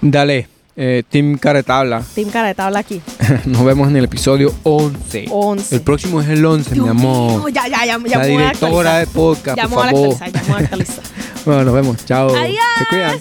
Dale, 0.00 0.48
eh, 0.76 1.02
Team 1.08 1.36
Caretabla. 1.38 2.02
Team 2.14 2.30
Cara 2.30 2.48
de 2.48 2.54
Tabla 2.54 2.78
aquí. 2.80 3.00
Nos 3.46 3.64
vemos 3.64 3.88
en 3.88 3.96
el 3.96 4.04
episodio 4.04 4.54
11. 4.62 5.26
11. 5.30 5.76
El 5.76 5.82
próximo 5.82 6.20
es 6.20 6.28
el 6.28 6.44
11, 6.44 6.74
Dios 6.74 6.84
mi 6.84 6.90
amor. 6.90 7.38
mío, 7.40 7.48
ya, 7.48 7.68
ya, 7.68 7.84
ya, 7.84 7.98
ya 8.06 8.18
La 8.18 8.24
directora 8.24 8.98
de 8.98 9.06
podcast, 9.06 9.56
Ya 9.56 9.64
me 9.68 9.74
por 9.74 9.78
voy 9.78 9.86
a 9.86 9.90
favor. 9.90 10.12
actualizar, 10.14 10.32
ya 10.32 10.42
me 10.42 10.48
voy 10.48 10.54
a 10.56 10.64
actualizar. 10.64 11.04
Bueno, 11.46 11.64
nos 11.64 11.72
vemos. 11.74 12.04
Chao. 12.04 12.28
Adiós. 12.36 12.58
Se 12.78 12.84
cuidan. 12.86 13.18